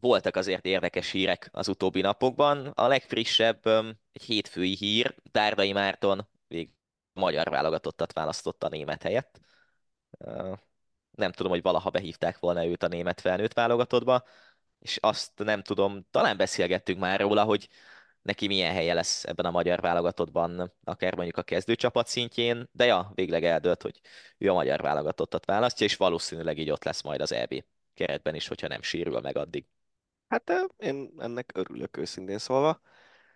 voltak 0.00 0.36
azért 0.36 0.64
érdekes 0.64 1.10
hírek 1.10 1.48
az 1.52 1.68
utóbbi 1.68 2.00
napokban. 2.00 2.66
A 2.66 2.86
legfrissebb 2.86 3.66
egy 4.12 4.22
hétfői 4.22 4.74
hír, 4.74 5.14
Dárdai 5.22 5.72
Márton 5.72 6.28
végig 6.48 6.72
magyar 7.12 7.48
válogatottat 7.48 8.12
választotta 8.12 8.66
a 8.66 8.70
német 8.70 9.02
helyett. 9.02 9.40
Nem 11.10 11.32
tudom, 11.32 11.52
hogy 11.52 11.62
valaha 11.62 11.90
behívták 11.90 12.38
volna 12.38 12.66
őt 12.66 12.82
a 12.82 12.88
német 12.88 13.20
felnőtt 13.20 13.52
válogatottba, 13.52 14.24
és 14.78 14.96
azt 14.96 15.32
nem 15.36 15.62
tudom, 15.62 16.06
talán 16.10 16.36
beszélgettünk 16.36 16.98
már 16.98 17.20
róla, 17.20 17.44
hogy 17.44 17.68
neki 18.22 18.46
milyen 18.46 18.72
helye 18.72 18.94
lesz 18.94 19.24
ebben 19.24 19.46
a 19.46 19.50
magyar 19.50 19.80
válogatottban, 19.80 20.72
akár 20.84 21.14
mondjuk 21.14 21.36
a 21.36 21.42
kezdőcsapat 21.42 22.06
szintjén, 22.06 22.68
de 22.72 22.84
ja, 22.84 23.10
végleg 23.14 23.44
eldőlt, 23.44 23.82
hogy 23.82 24.00
ő 24.38 24.50
a 24.50 24.54
magyar 24.54 24.80
válogatottat 24.80 25.44
választja, 25.44 25.86
és 25.86 25.96
valószínűleg 25.96 26.58
így 26.58 26.70
ott 26.70 26.84
lesz 26.84 27.02
majd 27.02 27.20
az 27.20 27.32
EB 27.32 27.64
keretben 27.94 28.34
is, 28.34 28.48
hogyha 28.48 28.68
nem 28.68 28.82
sérül 28.82 29.20
meg 29.20 29.36
addig. 29.36 29.66
Hát 30.28 30.52
én 30.76 31.12
ennek 31.18 31.52
örülök 31.54 31.96
őszintén 31.96 32.38
szólva. 32.38 32.80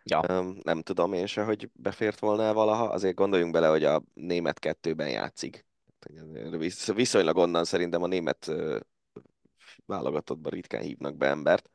Ja, 0.04 0.20
Nem 0.62 0.82
tudom 0.82 1.12
én 1.12 1.26
se, 1.26 1.44
hogy 1.44 1.70
befért 1.72 2.18
volna 2.18 2.52
valaha, 2.52 2.84
azért 2.84 3.14
gondoljunk 3.14 3.52
bele, 3.52 3.68
hogy 3.68 3.84
a 3.84 4.02
német 4.14 4.58
kettőben 4.58 5.10
játszik. 5.10 5.66
Visz- 6.50 6.92
Viszonylag 6.94 7.36
onnan 7.36 7.64
szerintem 7.64 8.02
a 8.02 8.06
német 8.06 8.50
válogatottban 9.86 10.52
ritkán 10.52 10.82
hívnak 10.82 11.16
be 11.16 11.26
embert, 11.26 11.70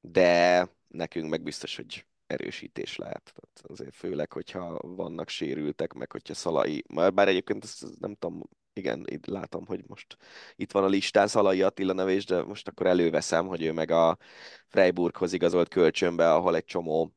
de 0.00 0.68
nekünk 0.88 1.30
meg 1.30 1.42
biztos, 1.42 1.76
hogy 1.76 2.06
erősítés 2.26 2.96
lehet. 2.96 3.32
Tehát 3.34 3.70
azért 3.70 3.94
főleg, 3.94 4.32
hogyha 4.32 4.78
vannak 4.82 5.28
sérültek, 5.28 5.92
meg 5.92 6.12
hogyha 6.12 6.34
Szalai, 6.34 6.84
bár 7.14 7.28
egyébként 7.28 7.64
ezt 7.64 7.98
nem 8.00 8.14
tudom, 8.14 8.48
igen, 8.78 9.04
itt 9.10 9.26
látom, 9.26 9.66
hogy 9.66 9.84
most 9.86 10.16
itt 10.56 10.72
van 10.72 10.84
a 10.84 10.86
listán 10.86 11.26
Szalai 11.26 11.62
Attila 11.62 11.92
nevés, 11.92 12.24
de 12.24 12.42
most 12.42 12.68
akkor 12.68 12.86
előveszem, 12.86 13.46
hogy 13.46 13.62
ő 13.62 13.72
meg 13.72 13.90
a 13.90 14.18
Freiburghoz 14.66 15.32
igazolt 15.32 15.68
kölcsönbe, 15.68 16.32
ahol 16.32 16.56
egy 16.56 16.64
csomó 16.64 17.14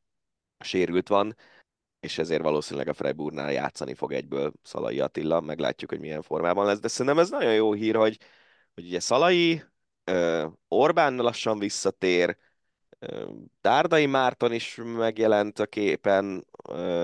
sérült 0.60 1.08
van, 1.08 1.36
és 2.00 2.18
ezért 2.18 2.42
valószínűleg 2.42 2.88
a 2.88 2.94
Freiburgnál 2.94 3.52
játszani 3.52 3.94
fog 3.94 4.14
egyből 4.14 4.54
Szalai 4.64 5.00
Attila, 5.00 5.42
meglátjuk, 5.42 5.90
hogy 5.90 6.00
milyen 6.00 6.22
formában 6.22 6.66
lesz, 6.66 6.80
de 6.80 6.88
szerintem 6.88 7.20
ez 7.20 7.30
nagyon 7.30 7.54
jó 7.54 7.74
hír, 7.74 7.96
hogy, 7.96 8.18
hogy 8.74 8.86
ugye 8.86 9.00
Szalai, 9.00 9.64
Orbán 10.68 11.16
lassan 11.16 11.60
visszatér, 11.60 12.38
Dárdai 13.62 14.06
Márton 14.06 14.54
is 14.54 14.80
megjelent 14.84 15.60
a 15.60 15.66
képen, 15.66 16.46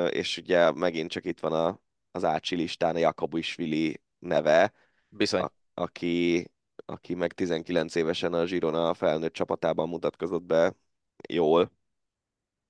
és 0.10 0.38
ugye 0.38 0.72
megint 0.72 1.12
csak 1.12 1.26
itt 1.26 1.40
van 1.40 1.54
a, 1.54 1.80
az 2.12 2.24
Ácsi 2.24 2.56
listán 2.56 2.96
a 2.96 3.00
Jakabisvili 3.00 4.02
neve, 4.20 4.74
Bizony. 5.10 5.42
A, 5.42 5.52
aki, 5.74 6.48
aki 6.86 7.14
meg 7.14 7.34
19 7.34 7.96
évesen 7.96 8.34
a 8.34 8.44
Girona 8.44 8.94
felnőtt 8.94 9.34
csapatában 9.34 9.90
mutatkozott 9.90 10.44
be 10.44 10.76
jól, 11.30 11.72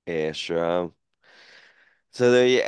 és 0.04 0.50
uh, 0.50 0.92
szóval, 2.10 2.60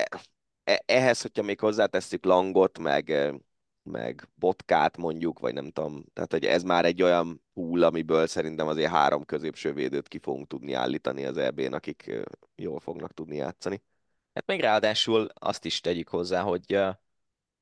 e, 0.64 0.84
ehhez, 0.86 1.22
hogyha 1.22 1.44
még 1.44 1.60
hozzátesszük 1.60 2.26
Langot, 2.26 2.80
meg, 2.80 3.34
meg 3.84 4.28
Botkát 4.36 4.98
mondjuk, 4.98 5.40
vagy 5.40 5.54
nem 5.54 5.72
tudom, 5.72 6.06
tehát 6.14 6.32
hogy 6.32 6.46
ez 6.46 6.64
már 6.64 6.86
egy 6.86 7.02
olyan 7.02 7.44
pool, 7.54 7.84
amiből 7.84 8.28
szerintem 8.28 8.68
azért 8.68 8.92
három 8.92 9.26
középső 9.26 9.74
védőt 9.74 10.08
ki 10.08 10.20
fogunk 10.20 10.48
tudni 10.48 10.74
állítani 10.74 11.26
az 11.26 11.38
EB-n, 11.38 11.74
akik 11.74 12.12
jól 12.56 12.80
fognak 12.80 13.14
tudni 13.14 13.36
játszani. 13.36 13.82
Hát 14.34 14.48
még 14.48 14.60
ráadásul 14.60 15.28
azt 15.34 15.66
is 15.66 15.82
tegyük 15.82 16.08
hozzá, 16.08 16.42
hogy, 16.42 16.80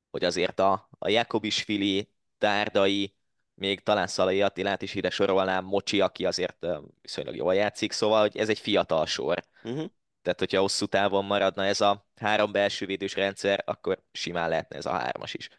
hogy 0.09 0.23
azért 0.23 0.59
a, 0.59 0.89
a 0.99 1.09
Jakobisvili, 1.09 2.09
Dárdai, 2.37 3.15
még 3.53 3.79
talán 3.83 4.07
Szalai 4.07 4.41
Attilát 4.41 4.81
is 4.81 4.95
ide 4.95 5.09
sorolnám, 5.09 5.65
Mocsi, 5.65 6.01
aki 6.01 6.25
azért 6.25 6.65
viszonylag 7.01 7.35
jól 7.35 7.55
játszik, 7.55 7.91
szóval 7.91 8.21
hogy 8.21 8.37
ez 8.37 8.49
egy 8.49 8.59
fiatal 8.59 9.05
sor. 9.05 9.43
Uh-huh. 9.63 9.85
Tehát, 10.21 10.39
hogyha 10.39 10.61
hosszú 10.61 10.85
távon 10.85 11.25
maradna 11.25 11.65
ez 11.65 11.81
a 11.81 12.07
három 12.15 12.51
belső 12.51 12.85
védős 12.85 13.15
rendszer, 13.15 13.63
akkor 13.65 14.03
simán 14.11 14.49
lehetne 14.49 14.77
ez 14.77 14.85
a 14.85 14.91
hármas 14.91 15.33
is. 15.33 15.49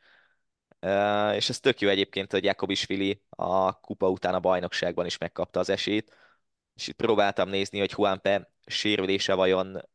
Uh, 0.81 1.35
és 1.35 1.49
ez 1.49 1.61
tök 1.61 1.81
jó 1.81 1.89
egyébként, 1.89 2.33
hogy 2.33 2.45
Jakobisvili 2.45 3.23
a 3.29 3.81
kupa 3.81 4.11
után 4.11 4.35
a 4.35 4.41
bajnokságban 4.41 5.07
is 5.07 5.19
megkapta 5.19 5.61
az 5.61 5.69
esélyt, 5.69 6.17
és 6.75 6.89
itt 6.89 6.97
próbáltam 6.97 7.49
nézni, 7.49 7.79
hogy 7.79 7.93
Juanpe 7.97 8.53
sérülése 8.67 9.35
vajon 9.35 9.89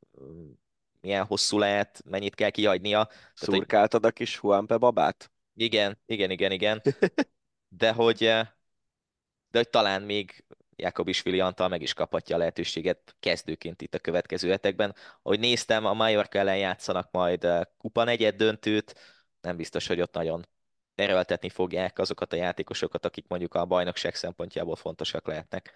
milyen 1.04 1.26
hosszú 1.26 1.58
lehet, 1.58 2.02
mennyit 2.06 2.36
kell 2.36 2.50
kihagynia. 2.50 3.10
Szurkáltad 3.34 4.02
hogy... 4.02 4.10
a 4.10 4.14
kis 4.14 4.40
Juanpe 4.42 4.78
babát? 4.78 5.32
Igen, 5.56 6.00
igen, 6.06 6.32
igen, 6.32 6.52
igen. 6.52 6.82
De 7.78 7.92
hogy, 7.92 8.18
de 8.18 9.58
hogy 9.58 9.70
talán 9.70 10.02
még 10.02 10.46
Jakobisvili 10.76 11.40
Antal 11.40 11.68
meg 11.68 11.82
is 11.82 11.94
kaphatja 11.94 12.36
a 12.36 12.40
lehetőséget 12.40 13.16
kezdőként 13.20 13.82
itt 13.82 13.94
a 13.94 14.00
következő 14.00 14.50
hetekben. 14.50 14.96
Ahogy 15.22 15.40
néztem, 15.40 15.86
a 15.86 15.94
Mallorca 15.94 16.40
ellen 16.40 16.58
játszanak 16.58 17.12
majd 17.12 17.48
kupa 17.78 18.04
negyed 18.04 18.36
döntőt, 18.36 18.96
nem 19.42 19.58
biztos, 19.58 19.88
hogy 19.88 20.02
ott 20.02 20.14
nagyon 20.14 20.48
erőltetni 20.96 21.50
fogják 21.50 22.00
azokat 22.00 22.34
a 22.34 22.36
játékosokat, 22.36 23.06
akik 23.06 23.28
mondjuk 23.28 23.54
a 23.54 23.66
bajnokság 23.66 24.16
szempontjából 24.16 24.76
fontosak 24.76 25.28
lehetnek. 25.28 25.74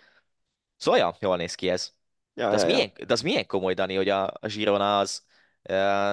Szóval 0.76 0.99
ja, 0.99 1.16
jól 1.20 1.38
néz 1.38 1.56
ki 1.56 1.70
ez. 1.70 1.95
Ja, 2.38 2.49
de, 2.49 2.55
az 2.55 2.61
ja, 2.61 2.68
milyen, 2.68 2.91
ja. 2.95 3.05
de 3.05 3.14
az 3.14 3.22
milyen 3.22 3.45
komoly, 3.45 3.73
Dani, 3.73 3.95
hogy 3.95 4.09
a, 4.09 4.27
a 4.27 4.47
Girona 4.47 4.99
az 4.99 5.26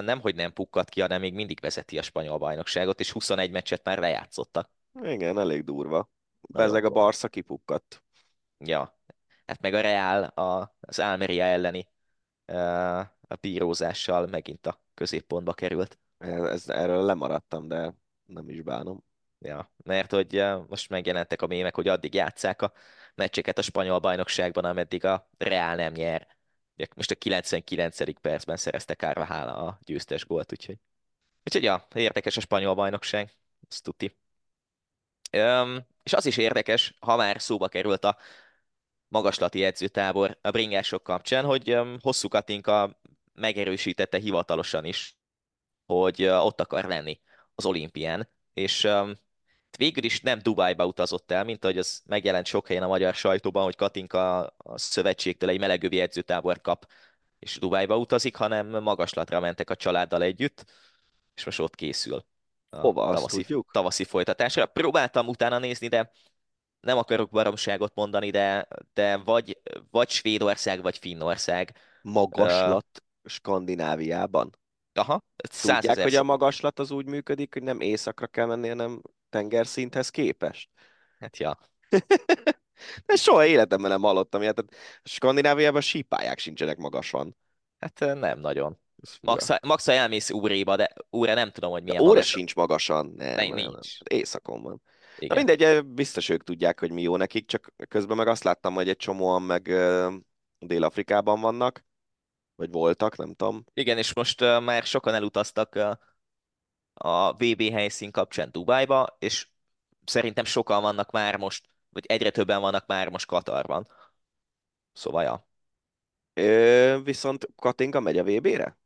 nem, 0.05 0.21
hogy 0.21 0.35
nem 0.35 0.53
pukkat 0.53 0.89
ki, 0.89 1.01
hanem 1.01 1.21
még 1.21 1.35
mindig 1.35 1.61
vezeti 1.61 1.99
a 1.99 2.03
spanyol 2.03 2.39
bajnokságot, 2.39 3.01
és 3.01 3.11
21 3.11 3.51
meccset 3.51 3.85
már 3.85 3.99
lejátszottak. 3.99 4.71
Igen, 5.03 5.39
elég 5.39 5.65
durva. 5.65 6.11
Bezeg 6.41 6.85
a 6.85 6.91
Barca 6.91 7.29
kipukkadt. 7.29 8.03
Ja, 8.59 8.99
hát 9.47 9.61
meg 9.61 9.75
a 9.75 9.81
Real 9.81 10.23
a, 10.23 10.77
az 10.81 10.99
Almeria 10.99 11.45
elleni 11.45 11.89
a 13.29 13.35
bírózással 13.41 14.27
megint 14.27 14.67
a 14.67 14.81
középpontba 14.95 15.53
került. 15.53 15.99
Ez, 16.19 16.69
erről 16.69 17.03
lemaradtam, 17.05 17.69
de 17.69 17.95
nem 18.27 18.49
is 18.49 18.63
bánom. 18.63 19.05
Ja, 19.39 19.73
mert 19.77 20.11
hogy 20.11 20.45
most 20.69 20.89
megjelentek 20.89 21.43
a 21.43 21.47
mémek, 21.47 21.75
hogy 21.75 21.89
addig 21.89 22.15
játszák 22.15 22.63
a 22.63 22.73
meccseket 23.15 23.59
a 23.59 23.63
spanyol 23.63 23.99
bajnokságban, 23.99 24.65
ameddig 24.65 25.05
a 25.05 25.29
Real 25.39 25.75
nem 25.75 25.93
nyer. 25.93 26.37
Most 26.97 27.11
a 27.11 27.15
99. 27.15 28.21
percben 28.21 28.57
szerezte 28.57 28.95
Carvajal 28.95 29.49
a 29.49 29.79
győztes 29.85 30.25
gólt, 30.25 30.53
úgyhogy... 30.53 30.79
Úgyhogy 31.45 31.63
ja, 31.63 31.87
érdekes 31.95 32.37
a 32.37 32.41
spanyol 32.41 32.75
bajnokság, 32.75 33.33
azt 33.69 33.83
tuti. 33.83 34.17
Üm, 35.33 35.87
és 36.03 36.13
az 36.13 36.27
is 36.27 36.37
érdekes, 36.37 36.95
ha 37.01 37.17
már 37.17 37.41
szóba 37.41 37.69
került 37.69 38.05
a 38.05 38.19
magaslati 39.09 39.65
edzőtábor 39.65 40.39
a 40.41 40.51
bringások 40.51 41.03
kapcsán, 41.03 41.45
hogy 41.45 41.69
üm, 41.69 41.99
hosszú 42.01 42.29
Katinka 42.29 43.01
megerősítette 43.35 44.19
hivatalosan 44.19 44.85
is, 44.85 45.17
hogy 45.87 46.23
uh, 46.23 46.45
ott 46.45 46.61
akar 46.61 46.85
lenni 46.85 47.21
az 47.55 47.65
olimpián, 47.65 48.29
és 48.53 48.85
um, 48.85 49.15
végül 49.77 50.05
is 50.05 50.21
nem 50.21 50.39
Dubájba 50.39 50.87
utazott 50.87 51.31
el, 51.31 51.45
mint 51.45 51.65
ahogy 51.65 51.79
az 51.79 52.03
megjelent 52.07 52.47
sok 52.47 52.67
helyen 52.67 52.83
a 52.83 52.87
magyar 52.89 53.15
sajtóban, 53.15 53.65
hogy 53.65 53.77
Katinka 53.77 54.47
a 54.47 54.79
szövetségtől 54.79 55.51
egy 55.51 55.61
melegövi 55.61 56.01
edzőtábor 56.01 56.61
kap, 56.61 56.87
és 57.39 57.59
Dubájba 57.59 57.97
utazik, 57.97 58.37
hanem 58.37 58.67
magaslatra 58.67 59.41
mentek 59.41 59.71
a 59.71 59.77
családdal 59.77 60.23
együtt, 60.23 60.65
és 61.35 61.45
most 61.45 61.61
ott 61.61 61.75
készül 61.75 62.25
a 62.69 62.77
Hova, 62.77 63.15
tavaszi, 63.15 63.47
tavaszi 63.73 64.05
folytatásra. 64.05 64.67
Próbáltam 64.67 65.29
utána 65.29 65.59
nézni, 65.59 65.89
de 65.89 66.13
nem 66.81 66.99
akarok 66.99 67.31
baromságot 67.31 67.95
mondani, 67.95 68.31
de, 68.31 68.69
de 68.93 69.17
vagy, 69.17 69.59
vagy 69.91 70.09
Svédország, 70.09 70.83
vagy 70.83 70.99
Finnország. 70.99 71.77
Magaslat 72.03 72.87
uh, 72.93 73.31
Skandináviában? 73.31 74.59
Aha, 74.93 75.23
Tudják, 75.63 76.03
hogy 76.03 76.15
a 76.15 76.23
magaslat 76.23 76.79
az 76.79 76.91
úgy 76.91 77.07
működik, 77.07 77.53
hogy 77.53 77.63
nem 77.63 77.81
északra 77.81 78.27
kell 78.27 78.47
menni, 78.47 78.69
hanem 78.69 79.01
tengerszinthez 79.35 80.09
képest? 80.09 80.71
Hát 81.19 81.37
ja. 81.37 81.59
De 83.07 83.17
soha 83.17 83.47
életemben 83.47 83.91
nem 83.91 84.03
hallottam 84.03 84.43
ilyet. 84.43 84.55
Tehát 84.55 85.01
Skandináviában 85.03 85.81
sípályák 85.81 86.39
sincsenek 86.39 86.77
magasan. 86.77 87.37
Hát 87.79 87.99
nem 87.99 88.39
nagyon. 88.39 88.79
Maxa, 89.21 89.59
maxa 89.63 89.93
elmész 89.93 90.31
úréba, 90.31 90.77
de 90.77 90.93
úra 91.11 91.35
nem 91.35 91.51
tudom, 91.51 91.71
hogy 91.71 91.83
milyen 91.83 92.01
Óra 92.01 92.09
magasan. 92.09 92.39
sincs 92.39 92.55
magasan. 92.55 93.13
Nem, 93.17 93.35
nem, 93.35 93.55
nincs. 93.55 93.69
Nem. 93.71 94.19
Éjszakon 94.19 94.63
van. 94.63 94.83
Igen. 95.19 95.37
Na 95.37 95.45
mindegy, 95.45 95.87
biztos 95.87 96.29
ők 96.29 96.43
tudják, 96.43 96.81
hogy 96.81 96.91
mi 96.91 97.03
jó 97.03 97.17
nekik, 97.17 97.47
csak 97.47 97.75
közben 97.89 98.17
meg 98.17 98.29
azt 98.29 98.45
láttam, 98.45 98.75
hogy 98.75 98.89
egy 98.89 98.97
csomóan 98.97 99.43
meg 99.43 99.63
Dél-Afrikában 100.59 101.41
vannak, 101.41 101.85
vagy 102.55 102.71
voltak, 102.71 103.17
nem 103.17 103.35
tudom. 103.35 103.65
Igen, 103.73 103.99
és 103.99 104.15
most 104.15 104.41
uh, 104.41 104.63
már 104.63 104.83
sokan 104.83 105.15
elutaztak 105.15 105.75
uh, 105.75 105.93
a 106.95 107.33
VB 107.33 107.71
helyszín 107.73 108.11
kapcsán 108.11 108.49
Dubájba, 108.53 109.17
és 109.19 109.49
szerintem 110.05 110.45
sokan 110.45 110.83
vannak 110.83 111.11
már 111.11 111.37
most, 111.37 111.69
vagy 111.89 112.07
egyre 112.07 112.31
többen 112.31 112.61
vannak 112.61 112.87
már 112.87 113.09
most 113.09 113.27
Katarban. 113.27 113.89
Szóval, 114.93 115.23
ja. 115.23 115.47
Ö, 116.35 116.99
viszont 117.05 117.49
Katinka 117.57 118.01
megy 118.01 118.19
a 118.19 118.25
VB-re? 118.25 118.79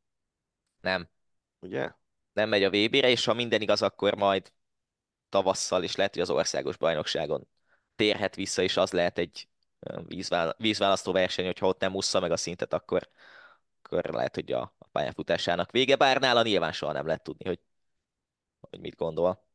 Nem. 0.80 1.08
Ugye? 1.60 1.92
Nem 2.32 2.48
megy 2.48 2.64
a 2.64 2.70
VB-re, 2.70 3.08
és 3.08 3.24
ha 3.24 3.34
minden 3.34 3.60
igaz, 3.60 3.82
akkor 3.82 4.14
majd 4.14 4.52
tavasszal 5.28 5.82
is 5.82 5.96
lehet, 5.96 6.12
hogy 6.12 6.22
az 6.22 6.30
országos 6.30 6.76
bajnokságon 6.76 7.48
térhet 7.96 8.34
vissza, 8.34 8.62
és 8.62 8.76
az 8.76 8.92
lehet 8.92 9.18
egy 9.18 9.48
vízválasztó 10.56 11.12
verseny, 11.12 11.44
hogyha 11.44 11.66
ott 11.66 11.80
nem 11.80 11.94
ússza 11.94 12.20
meg 12.20 12.30
a 12.30 12.36
szintet, 12.36 12.72
akkor, 12.72 13.08
akkor 13.82 14.04
lehet, 14.04 14.34
hogy 14.34 14.52
a, 14.52 14.74
a 14.78 14.86
pályafutásának 14.92 15.70
vége, 15.70 15.96
bár 15.96 16.20
nála 16.20 16.42
nyilván 16.42 16.72
soha 16.72 16.92
nem 16.92 17.06
lehet 17.06 17.22
tudni, 17.22 17.44
hogy, 17.46 17.60
hogy 18.60 18.80
mit 18.80 18.96
gondol. 18.96 19.46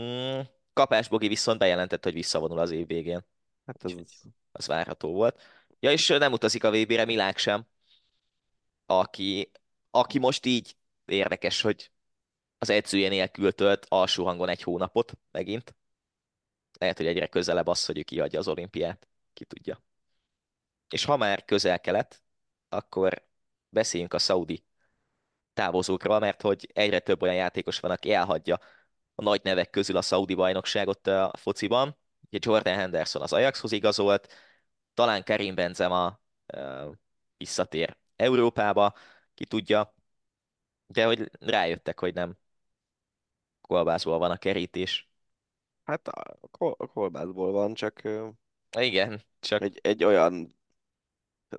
Mm, 0.00 0.40
Kapás 0.72 1.08
Bogi 1.08 1.28
viszont 1.28 1.58
bejelentett, 1.58 2.04
hogy 2.04 2.12
visszavonul 2.12 2.58
az 2.58 2.70
év 2.70 2.86
végén. 2.86 3.24
Hát 3.66 3.82
az, 3.82 3.94
az 4.52 4.66
várható 4.66 5.12
volt. 5.12 5.40
Ja, 5.80 5.90
és 5.92 6.08
nem 6.08 6.32
utazik 6.32 6.64
a 6.64 6.70
VB-re 6.70 7.04
Milák 7.04 7.38
sem, 7.38 7.66
aki, 8.86 9.50
aki 9.90 10.18
most 10.18 10.46
így 10.46 10.76
érdekes, 11.04 11.60
hogy 11.60 11.90
az 12.58 12.70
edzője 12.70 13.08
nélkül 13.08 13.52
tölt 13.52 13.86
alsó 13.88 14.24
hangon 14.24 14.48
egy 14.48 14.62
hónapot 14.62 15.12
megint. 15.30 15.74
Lehet, 16.78 16.96
hogy 16.96 17.06
egyre 17.06 17.26
közelebb 17.26 17.66
az, 17.66 17.84
hogy 17.84 17.98
ő 17.98 18.02
kiadja 18.02 18.38
az 18.38 18.48
olimpiát. 18.48 19.08
Ki 19.32 19.44
tudja. 19.44 19.82
És 20.88 21.04
ha 21.04 21.16
már 21.16 21.44
közel-kelet, 21.44 22.22
akkor 22.68 23.26
beszéljünk 23.68 24.14
a 24.14 24.18
szaudi 24.18 24.64
távozókról, 25.58 26.18
mert 26.18 26.42
hogy 26.42 26.70
egyre 26.72 26.98
több 26.98 27.22
olyan 27.22 27.34
játékos 27.34 27.80
van, 27.80 27.90
aki 27.90 28.12
elhagyja 28.12 28.58
a 29.14 29.22
nagy 29.22 29.40
nevek 29.44 29.70
közül 29.70 29.96
a 29.96 30.02
szaudi 30.02 30.34
bajnokságot 30.34 31.06
a 31.06 31.32
fociban. 31.36 31.96
Jordan 32.30 32.74
Henderson 32.74 33.22
az 33.22 33.32
Ajaxhoz 33.32 33.72
igazolt, 33.72 34.32
talán 34.94 35.24
Karim 35.24 35.54
Benzema 35.54 36.20
visszatér 37.36 37.96
Európába, 38.16 38.94
ki 39.34 39.44
tudja, 39.44 39.94
de 40.86 41.04
hogy 41.04 41.30
rájöttek, 41.40 42.00
hogy 42.00 42.14
nem 42.14 42.36
kolbászból 43.60 44.18
van 44.18 44.30
a 44.30 44.36
kerítés. 44.36 45.08
Hát 45.84 46.08
a 46.08 46.38
kolbászból 46.92 47.52
van, 47.52 47.74
csak 47.74 48.02
Igen, 48.78 49.22
csak 49.40 49.62
egy, 49.62 49.78
egy 49.82 50.04
olyan 50.04 50.57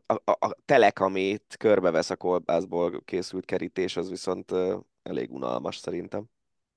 a, 0.05 0.13
a, 0.13 0.37
a 0.47 0.55
telek, 0.65 0.99
amit 0.99 1.55
körbevesz 1.57 2.09
a 2.09 2.15
kolbászból 2.15 3.01
készült 3.05 3.45
kerítés, 3.45 3.97
az 3.97 4.09
viszont 4.09 4.51
elég 5.03 5.31
unalmas 5.31 5.77
szerintem. 5.77 6.25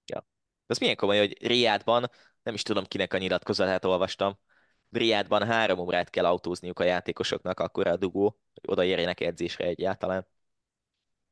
Ja. 0.07 0.19
De 0.19 0.75
az 0.75 0.79
milyen 0.79 0.97
komoly, 0.97 1.19
hogy 1.19 1.47
Riádban, 1.47 2.11
nem 2.43 2.55
is 2.55 2.63
tudom 2.63 2.85
kinek 2.85 3.15
a 3.15 3.19
nyilatkozatát 3.19 3.85
olvastam, 3.85 4.39
Riádban 4.91 5.47
három 5.47 5.79
órát 5.79 6.11
kell 6.11 6.27
autózniuk 6.27 6.79
a 6.79 6.85
játékosoknak, 6.85 7.61
akkor 7.61 7.87
a 7.87 7.97
dugó, 7.97 8.39
hogy 8.55 8.71
odaérjenek 8.71 9.21
edzésre 9.21 9.65
egyáltalán. 9.65 10.27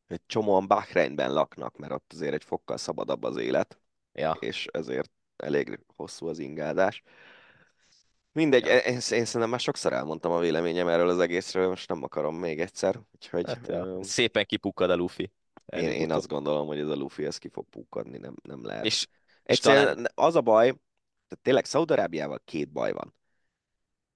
Egy 0.07 0.23
csomóan 0.27 0.66
Bahreinben 0.66 1.32
laknak, 1.32 1.77
mert 1.77 1.93
ott 1.93 2.12
azért 2.12 2.35
egy 2.35 2.44
fokkal 2.44 2.77
szabadabb 2.77 3.23
az 3.23 3.36
élet, 3.36 3.81
Ja, 4.12 4.36
és 4.40 4.66
ezért 4.73 5.11
elég 5.36 5.81
hosszú 5.97 6.27
az 6.27 6.39
ingázás. 6.39 7.02
Mindegy, 8.40 8.66
Ja. 8.66 8.76
én, 8.76 8.92
én 8.92 9.00
szerintem 9.00 9.48
már 9.48 9.60
sokszor 9.60 9.92
elmondtam 9.92 10.32
a 10.32 10.38
véleményem 10.38 10.88
erről 10.88 11.08
az 11.08 11.18
egészről, 11.18 11.68
most 11.68 11.88
nem 11.88 12.02
akarom 12.02 12.36
még 12.36 12.60
egyszer, 12.60 13.00
úgyhogy 13.14 13.46
hát, 13.46 13.66
ja. 13.66 13.98
szépen 14.02 14.44
kipukkad 14.44 14.90
a 14.90 14.96
Luffy. 14.96 15.32
én, 15.66 15.88
én 15.88 16.12
azt 16.12 16.28
gondolom, 16.28 16.66
hogy 16.66 16.78
ez 16.78 16.88
a 16.88 16.94
Luffy 16.94 17.24
ez 17.24 17.38
ki 17.38 17.48
fog 17.48 17.66
pukkadni, 17.68 18.18
nem, 18.18 18.34
nem 18.42 18.64
lehet. 18.64 18.84
És, 18.84 19.06
és 19.42 19.58
talán, 19.58 20.10
az 20.14 20.36
a 20.36 20.40
baj, 20.40 20.66
tehát 20.66 21.42
tényleg 21.42 21.64
Szaudarábiával 21.64 22.40
két 22.44 22.72
baj 22.72 22.92
van. 22.92 23.14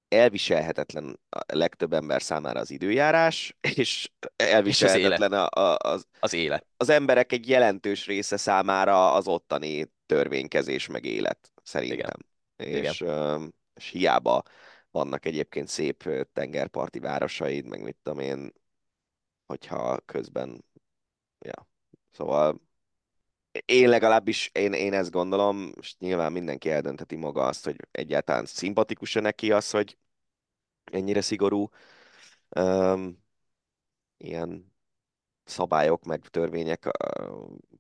Elviselhetetlen 0.09 1.21
a 1.29 1.41
legtöbb 1.55 1.93
ember 1.93 2.23
számára 2.23 2.61
az 2.61 2.71
időjárás, 2.71 3.57
és 3.77 4.11
elviselhetetlen 4.37 5.33
a, 5.33 5.47
a, 5.47 5.77
az, 5.79 6.07
az 6.21 6.33
élet. 6.33 6.67
az 6.77 6.89
emberek 6.89 7.33
egy 7.33 7.49
jelentős 7.49 8.07
része 8.07 8.37
számára 8.37 9.13
az 9.13 9.27
ottani 9.27 9.93
törvénykezés 10.07 10.87
meg 10.87 11.05
élet, 11.05 11.53
szerintem. 11.63 12.21
És, 12.57 13.01
ö, 13.01 13.45
és 13.75 13.89
hiába 13.89 14.43
vannak 14.91 15.27
egyébként 15.27 15.69
szép 15.69 16.09
tengerparti 16.33 16.99
városaid, 16.99 17.67
meg 17.67 17.83
mit 17.83 17.97
tudom 18.03 18.19
én, 18.19 18.53
hogyha 19.47 20.01
közben, 20.01 20.65
ja, 21.39 21.69
szóval 22.11 22.61
én 23.65 23.89
legalábbis, 23.89 24.51
én, 24.53 24.73
én 24.73 24.93
ezt 24.93 25.11
gondolom, 25.11 25.73
és 25.81 25.97
nyilván 25.99 26.33
mindenki 26.33 26.71
eldöntheti 26.71 27.17
maga 27.17 27.47
azt, 27.47 27.65
hogy 27.65 27.77
egyáltalán 27.91 28.47
szimpatikus-e 28.47 29.21
neki 29.21 29.53
az, 29.53 29.71
hogy 29.71 29.99
ennyire 30.85 31.21
szigorú 31.21 31.69
um, 32.57 33.25
ilyen 34.17 34.73
szabályok 35.45 36.05
meg 36.05 36.21
törvények 36.29 36.89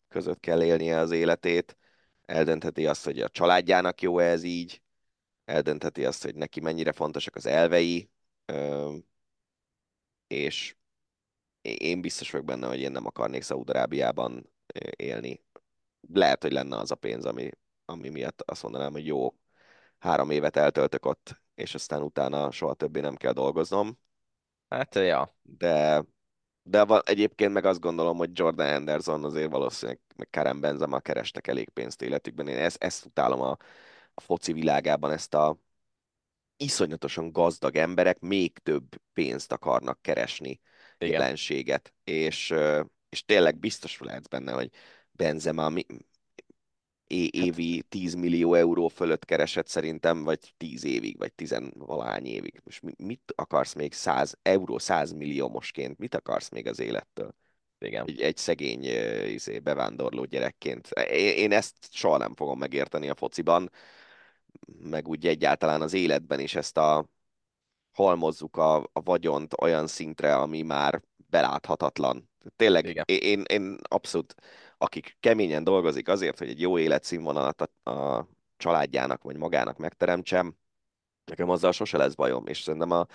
között 0.08 0.40
kell 0.40 0.62
élnie 0.62 0.98
az 0.98 1.10
életét. 1.10 1.76
Eldöntheti 2.24 2.86
azt, 2.86 3.04
hogy 3.04 3.20
a 3.20 3.28
családjának 3.28 4.00
jó 4.02 4.18
ez 4.18 4.42
így, 4.42 4.82
eldöntheti 5.44 6.04
azt, 6.04 6.22
hogy 6.22 6.34
neki 6.34 6.60
mennyire 6.60 6.92
fontosak 6.92 7.36
az 7.36 7.46
elvei, 7.46 8.10
és 10.26 10.76
én 11.62 12.00
biztos 12.00 12.30
vagyok 12.30 12.46
benne, 12.46 12.66
hogy 12.66 12.80
én 12.80 12.90
nem 12.90 13.06
akarnék 13.06 13.42
Szaúd-Arábiában 13.42 14.52
élni. 14.96 15.44
Lehet, 16.12 16.42
hogy 16.42 16.52
lenne 16.52 16.76
az 16.76 16.90
a 16.90 16.94
pénz, 16.94 17.24
ami, 17.24 17.50
ami 17.84 18.08
miatt 18.08 18.40
azt 18.40 18.62
mondanám, 18.62 18.92
hogy 18.92 19.06
jó, 19.06 19.34
három 19.98 20.30
évet 20.30 20.56
eltöltök 20.56 21.06
ott, 21.06 21.42
és 21.54 21.74
aztán 21.74 22.02
utána 22.02 22.50
soha 22.50 22.74
többé 22.74 23.00
nem 23.00 23.16
kell 23.16 23.32
dolgoznom, 23.32 23.98
Hát, 24.68 24.94
ja, 24.94 25.36
de 25.42 26.04
de 26.62 26.84
va- 26.84 27.08
egyébként 27.08 27.52
meg 27.52 27.64
azt 27.64 27.80
gondolom, 27.80 28.16
hogy 28.16 28.38
Jordan 28.38 28.66
Henderson 28.66 29.24
azért 29.24 29.50
valószínűleg 29.50 30.00
meg 30.16 30.28
Karen 30.30 30.60
Benzema 30.60 31.00
kerestek 31.00 31.46
elég 31.46 31.68
pénzt 31.70 32.02
életükben. 32.02 32.48
Én 32.48 32.56
ezt, 32.58 32.82
ezt 32.84 33.04
utálom 33.04 33.40
a, 33.40 33.56
a 34.14 34.20
foci 34.20 34.52
világában, 34.52 35.10
ezt 35.10 35.34
a 35.34 35.58
iszonyatosan 36.56 37.32
gazdag 37.32 37.76
emberek 37.76 38.18
még 38.20 38.58
több 38.58 38.84
pénzt 39.12 39.52
akarnak 39.52 40.02
keresni, 40.02 40.60
igen, 40.98 41.12
jelenséget. 41.12 41.94
És, 42.04 42.54
és 43.08 43.24
tényleg 43.24 43.58
biztos 43.58 43.98
lehetsz 43.98 44.26
benne, 44.28 44.52
hogy 44.52 44.70
Benzema 45.12 45.68
mi, 45.68 45.86
é- 47.06 47.34
évi 47.34 47.82
10 47.88 48.14
millió 48.14 48.54
euró 48.54 48.88
fölött 48.88 49.24
keresett 49.24 49.68
szerintem, 49.68 50.22
vagy 50.22 50.54
10 50.56 50.84
évig, 50.84 51.18
vagy 51.18 51.32
10 51.32 51.56
valahány 51.74 52.26
évig. 52.26 52.60
Most 52.64 52.82
mi- 52.82 52.94
mit 52.96 53.32
akarsz 53.34 53.74
még 53.74 53.92
100 53.92 54.38
euró, 54.42 54.78
100 54.78 55.12
millió 55.12 55.48
mosként? 55.48 55.98
Mit 55.98 56.14
akarsz 56.14 56.48
még 56.48 56.66
az 56.66 56.78
élettől? 56.78 57.34
igen. 57.78 58.04
Egy, 58.06 58.20
egy 58.20 58.36
szegény 58.36 58.84
izé, 59.28 59.58
bevándorló 59.58 60.24
gyerekként. 60.24 60.88
Én, 61.10 61.36
én 61.36 61.52
ezt 61.52 61.74
soha 61.90 62.16
nem 62.16 62.34
fogom 62.34 62.58
megérteni 62.58 63.08
a 63.08 63.14
fociban, 63.14 63.70
meg 64.82 65.08
úgy 65.08 65.26
egyáltalán 65.26 65.82
az 65.82 65.92
életben 65.92 66.40
is 66.40 66.54
ezt 66.54 66.76
a 66.76 67.08
halmozzuk 67.92 68.56
a, 68.56 68.76
a 68.76 69.00
vagyont 69.04 69.54
olyan 69.62 69.86
szintre, 69.86 70.36
ami 70.36 70.62
már 70.62 71.02
beláthatatlan. 71.16 72.30
Tényleg, 72.56 72.86
Igen. 72.86 73.04
én, 73.06 73.42
én, 73.46 73.78
abszolút, 73.82 74.34
akik 74.78 75.16
keményen 75.20 75.64
dolgozik 75.64 76.08
azért, 76.08 76.38
hogy 76.38 76.48
egy 76.48 76.60
jó 76.60 76.78
életszínvonalat 76.78 77.70
a, 77.82 77.90
a 77.90 78.28
családjának 78.56 79.22
vagy 79.22 79.36
magának 79.36 79.76
megteremtsem, 79.76 80.56
nekem 81.24 81.50
azzal 81.50 81.72
sose 81.72 81.96
lesz 81.96 82.14
bajom, 82.14 82.46
és 82.46 82.60
szerintem 82.62 82.90
a, 82.90 83.06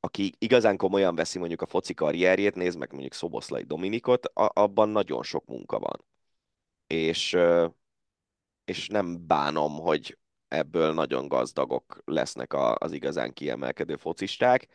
aki 0.00 0.34
igazán 0.38 0.76
komolyan 0.76 1.14
veszi 1.14 1.38
mondjuk 1.38 1.62
a 1.62 1.66
foci 1.66 1.94
karrierjét, 1.94 2.54
nézd 2.54 2.78
meg 2.78 2.90
mondjuk 2.92 3.12
Szoboszlai 3.12 3.62
Dominikot, 3.62 4.26
a, 4.26 4.50
abban 4.54 4.88
nagyon 4.88 5.22
sok 5.22 5.46
munka 5.46 5.78
van. 5.78 6.04
És, 6.86 7.36
és 8.64 8.88
nem 8.88 9.26
bánom, 9.26 9.72
hogy 9.78 10.18
ebből 10.50 10.92
nagyon 10.92 11.28
gazdagok 11.28 12.02
lesznek 12.04 12.52
a, 12.52 12.74
az 12.78 12.92
igazán 12.92 13.32
kiemelkedő 13.32 13.96
focisták, 13.96 14.66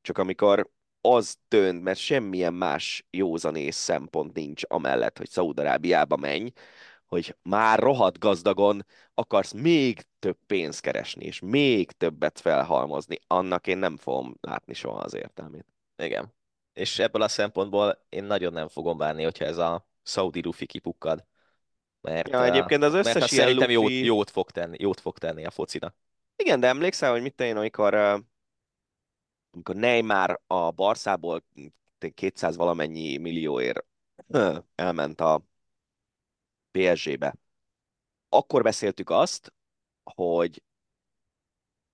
csak 0.00 0.18
amikor 0.18 0.70
az 1.00 1.36
dönt, 1.48 1.82
mert 1.82 1.98
semmilyen 1.98 2.54
más 2.54 3.06
józanész 3.10 3.76
szempont 3.76 4.34
nincs 4.34 4.62
amellett, 4.68 5.18
hogy 5.18 5.28
Szaúd-Arábiába 5.28 6.16
menj, 6.16 6.52
hogy 7.06 7.36
már 7.42 7.78
rohadt 7.78 8.18
gazdagon 8.18 8.86
akarsz 9.14 9.52
még 9.52 10.06
több 10.18 10.38
pénzt 10.46 10.80
keresni, 10.80 11.24
és 11.24 11.40
még 11.40 11.90
többet 11.90 12.40
felhalmozni, 12.40 13.18
annak 13.26 13.66
én 13.66 13.78
nem 13.78 13.96
fogom 13.96 14.36
látni 14.40 14.74
soha 14.74 14.98
az 14.98 15.14
értelmét. 15.14 15.66
Igen. 15.96 16.34
És 16.72 16.98
ebből 16.98 17.22
a 17.22 17.28
szempontból 17.28 18.04
én 18.08 18.24
nagyon 18.24 18.52
nem 18.52 18.68
fogom 18.68 18.98
bánni, 18.98 19.22
hogyha 19.22 19.44
ez 19.44 19.58
a 19.58 19.86
Saudi 20.02 20.42
Luffy 20.42 20.66
kipukkad. 20.66 21.24
Mert, 22.02 22.28
Ja, 22.28 22.44
egyébként 22.44 22.82
az 22.82 22.92
mert 22.92 23.06
összes 23.06 23.22
azt 23.22 23.32
ilyen 23.32 23.44
szerintem 23.44 23.70
jót, 23.70 23.82
Luffy- 23.82 24.04
jót, 24.04 24.30
fog 24.30 24.50
tenni, 24.50 24.76
jót 24.80 25.00
fog 25.00 25.18
tenni 25.18 25.44
a 25.44 25.50
focinak. 25.50 25.94
Igen, 26.36 26.60
de 26.60 26.66
emlékszel, 26.66 27.10
hogy 27.10 27.22
mit 27.22 27.40
én, 27.40 27.56
amikor, 27.56 27.94
amikor 29.50 29.74
Neymar 29.74 30.40
a 30.46 30.70
Barszából 30.70 31.44
200 32.14 32.56
valamennyi 32.56 33.16
millióért 33.16 33.84
elment 34.74 35.20
a 35.20 35.42
PSG-be. 36.70 37.34
Akkor 38.28 38.62
beszéltük 38.62 39.10
azt, 39.10 39.52
hogy 40.14 40.62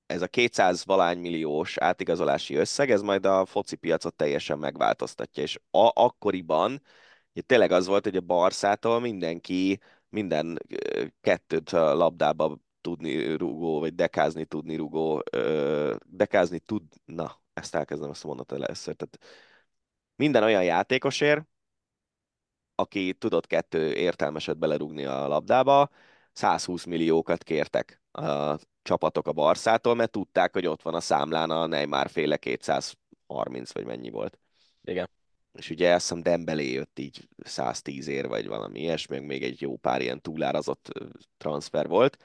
ez 0.07 0.23
a 0.23 0.27
200 0.29 0.85
valány 0.85 1.19
milliós 1.19 1.77
átigazolási 1.79 2.55
összeg, 2.55 2.91
ez 2.91 3.03
majd 3.03 3.27
a 3.27 3.45
foci 3.47 3.77
piacot 3.77 4.15
teljesen 4.15 4.59
megváltoztatja, 4.59 5.43
és 5.43 5.57
a, 5.71 5.91
akkoriban 5.95 6.83
ugye 7.33 7.43
tényleg 7.47 7.73
az 7.73 7.87
volt, 7.87 8.05
hogy 8.05 8.17
a 8.17 8.21
Barszától 8.21 9.01
mindenki 9.01 9.81
minden 10.09 10.59
kettőt 11.21 11.71
a 11.71 11.95
labdába 11.95 12.59
tudni 12.81 13.37
rugó, 13.37 13.79
vagy 13.79 13.95
dekázni 13.95 14.45
tudni 14.45 14.77
rugó, 14.77 15.23
ö, 15.31 15.97
dekázni 16.07 16.59
tud, 16.59 16.83
na, 17.05 17.41
ezt 17.53 17.75
elkezdem 17.75 18.11
ezt 18.11 18.25
a 18.25 18.27
mondatot 18.27 18.63
először, 18.63 18.95
tehát 18.95 19.19
minden 20.17 20.43
olyan 20.43 20.65
játékosért, 20.65 21.47
aki 22.75 23.15
tudott 23.15 23.47
kettő 23.47 23.93
értelmeset 23.95 24.59
belerúgni 24.59 25.05
a 25.05 25.29
labdába, 25.29 25.91
120 26.33 26.85
milliókat 26.85 27.45
kértek 27.45 28.03
a 28.13 28.59
csapatok 28.83 29.27
a 29.27 29.33
Barszától, 29.33 29.95
mert 29.95 30.11
tudták, 30.11 30.53
hogy 30.53 30.67
ott 30.67 30.83
van 30.83 30.95
a 30.95 31.01
számlán 31.01 31.51
a 31.51 31.67
Neymar 31.67 32.11
féle 32.11 32.37
230 32.37 33.73
vagy 33.73 33.85
mennyi 33.85 34.11
volt. 34.11 34.39
Igen. 34.83 35.18
És 35.59 35.71
ugye 35.71 35.95
azt 35.95 36.09
hiszem 36.09 36.23
Dembélé 36.23 36.73
jött 36.73 36.99
így 36.99 37.29
110 37.39 38.07
ér, 38.07 38.29
vagy 38.29 38.47
valami 38.47 38.81
ilyesmi, 38.81 39.19
még 39.19 39.43
egy 39.43 39.61
jó 39.61 39.77
pár 39.77 40.01
ilyen 40.01 40.21
túlárazott 40.21 40.89
transfer 41.37 41.89
volt. 41.89 42.17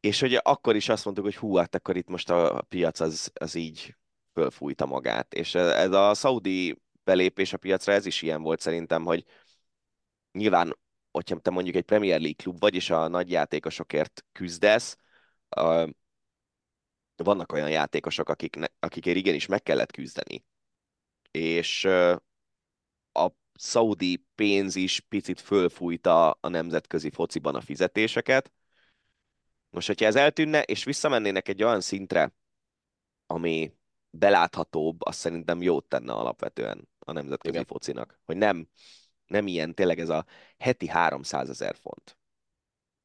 És 0.00 0.20
hogy 0.20 0.34
akkor 0.42 0.76
is 0.76 0.88
azt 0.88 1.04
mondtuk, 1.04 1.24
hogy 1.24 1.36
hú, 1.36 1.56
hát 1.56 1.74
akkor 1.74 1.96
itt 1.96 2.08
most 2.08 2.30
a 2.30 2.64
piac 2.68 3.00
az, 3.00 3.30
az 3.34 3.54
így 3.54 3.96
fölfújta 4.32 4.86
magát. 4.86 5.34
És 5.34 5.54
ez 5.54 5.92
a 5.92 6.14
szaudi 6.14 6.82
belépés 7.04 7.52
a 7.52 7.56
piacra, 7.56 7.92
ez 7.92 8.06
is 8.06 8.22
ilyen 8.22 8.42
volt 8.42 8.60
szerintem, 8.60 9.04
hogy 9.04 9.24
nyilván, 10.32 10.78
hogyha 11.10 11.38
te 11.38 11.50
mondjuk 11.50 11.76
egy 11.76 11.84
Premier 11.84 12.18
League 12.20 12.36
klub 12.36 12.60
vagy, 12.60 12.74
és 12.74 12.90
a 12.90 13.08
nagy 13.08 13.30
játékosokért 13.30 14.24
küzdesz, 14.32 14.96
vannak 17.16 17.52
olyan 17.52 17.70
játékosok, 17.70 18.28
akik, 18.28 18.56
akikért 18.78 19.16
igenis 19.16 19.46
meg 19.46 19.62
kellett 19.62 19.92
küzdeni. 19.92 20.44
És 21.30 21.84
a 23.12 23.30
szaudi 23.54 24.26
pénz 24.34 24.76
is 24.76 25.00
picit 25.00 25.40
fölfújta 25.40 26.30
a 26.30 26.48
nemzetközi 26.48 27.10
fociban 27.10 27.54
a 27.54 27.60
fizetéseket. 27.60 28.52
Most, 29.70 29.86
hogyha 29.86 30.06
ez 30.06 30.16
eltűnne, 30.16 30.62
és 30.62 30.84
visszamennének 30.84 31.48
egy 31.48 31.62
olyan 31.62 31.80
szintre, 31.80 32.32
ami 33.26 33.72
beláthatóbb, 34.10 35.02
azt 35.02 35.18
szerintem 35.18 35.62
jót 35.62 35.84
tenne 35.84 36.12
alapvetően 36.12 36.88
a 36.98 37.12
nemzetközi 37.12 37.54
Igen. 37.54 37.66
focinak. 37.66 38.20
Hogy 38.24 38.36
nem, 38.36 38.68
nem 39.26 39.46
ilyen 39.46 39.74
tényleg 39.74 39.98
ez 39.98 40.08
a 40.08 40.26
heti 40.58 40.88
300 40.88 41.48
ezer 41.48 41.76
font. 41.76 42.18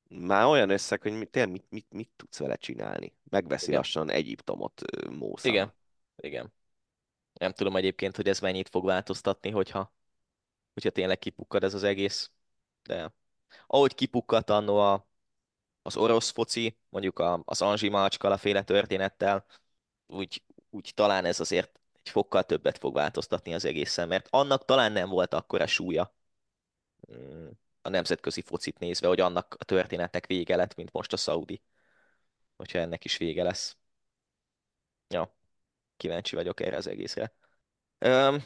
Már 0.10 0.45
olyan 0.45 0.69
összeg, 0.69 1.02
hogy 1.02 1.11
mit, 1.18 1.30
tényleg 1.30 1.52
mit, 1.52 1.65
mit, 1.69 1.93
mit 1.93 2.10
tudsz 2.15 2.39
vele 2.39 2.56
csinálni. 2.56 3.14
Megveszi 3.30 3.65
Igen. 3.65 3.77
lassan 3.77 4.10
Egyiptomot 4.10 4.81
Mósza. 5.10 5.47
Igen. 5.47 5.73
Igen. 6.15 6.53
Nem 7.40 7.52
tudom 7.53 7.76
egyébként, 7.76 8.16
hogy 8.16 8.28
ez 8.28 8.40
mennyit 8.40 8.70
fog 8.70 8.86
változtatni, 8.86 9.49
hogyha, 9.52 9.94
hogyha 10.74 10.90
tényleg 10.90 11.20
kipukkad 11.20 11.64
ez 11.64 11.74
az 11.74 11.84
egész. 11.84 12.32
De 12.84 13.14
ahogy 13.68 13.95
kipukkadt 13.95 14.49
annó 14.49 14.78
a, 14.78 15.07
az 15.82 15.98
orosz 15.98 16.30
foci, 16.32 16.78
mondjuk 16.90 17.20
a, 17.20 17.41
az 17.45 17.62
Anzsi 17.62 17.90
Macskala 17.90 18.38
féle 18.38 18.64
történettel, 18.64 19.45
úgy, 20.07 20.44
úgy 20.70 20.91
talán 20.95 21.26
ez 21.26 21.40
azért 21.40 21.80
egy 21.94 22.10
fokkal 22.10 22.44
többet 22.44 22.78
fog 22.78 22.94
változtatni 22.94 23.53
az 23.53 23.66
egészen, 23.66 24.07
mert 24.07 24.28
annak 24.30 24.66
talán 24.66 24.91
nem 24.91 25.10
volt 25.10 25.34
akkora 25.34 25.68
súlya 25.68 26.16
mm, 27.14 27.48
a 27.82 27.90
nemzetközi 27.90 28.41
focit 28.41 28.80
nézve, 28.80 29.07
hogy 29.07 29.20
annak 29.20 29.56
a 29.60 29.64
történetnek 29.64 30.26
vége 30.26 30.56
lett, 30.56 30.76
mint 30.76 30.91
most 30.91 31.14
a 31.14 31.18
Saudi. 31.18 31.62
Hogyha 32.56 32.80
ennek 32.80 33.06
is 33.06 33.18
vége 33.18 33.44
lesz. 33.44 33.78
Ja, 35.10 35.36
kíváncsi 35.98 36.36
vagyok 36.36 36.60
erre 36.60 36.78
az 36.78 36.88
egészre. 36.88 37.34
Öm, 37.98 38.44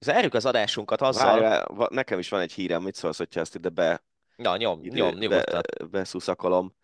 zárjuk 0.00 0.34
az 0.34 0.46
adásunkat 0.46 1.00
azzal... 1.00 1.40
Várj, 1.40 1.94
nekem 1.94 2.18
is 2.18 2.28
van 2.28 2.40
egy 2.40 2.52
hírem, 2.52 2.82
mit 2.82 2.94
szólsz, 2.94 3.18
hogyha 3.18 3.40
ezt 3.40 3.54
ide 3.54 3.68
be... 3.68 4.04
Na, 4.36 4.56
nyom, 4.56 4.84
ide, 4.84 4.96
nyom, 4.96 5.14
nyugodtan. 5.14 5.60
Be, 5.78 5.86
beszuszakolom. 5.86 6.74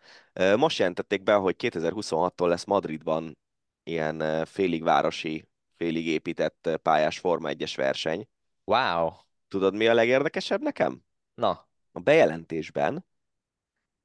Most 0.57 0.79
jelentették 0.79 1.23
be, 1.23 1.35
hogy 1.35 1.55
2026-tól 1.59 2.49
lesz 2.49 2.65
Madridban 2.65 3.39
ilyen 3.83 4.45
félig 4.45 4.83
városi, 4.83 5.49
félig 5.77 6.07
épített 6.07 6.79
pályás 6.83 7.19
Forma 7.19 7.49
1-es 7.53 7.73
verseny. 7.77 8.29
Wow! 8.65 9.11
Tudod, 9.49 9.75
mi 9.75 9.87
a 9.87 9.95
legérdekesebb 9.95 10.63
nekem? 10.63 11.05
Na. 11.35 11.69
A 11.93 12.01
bejelentésben 12.01 13.07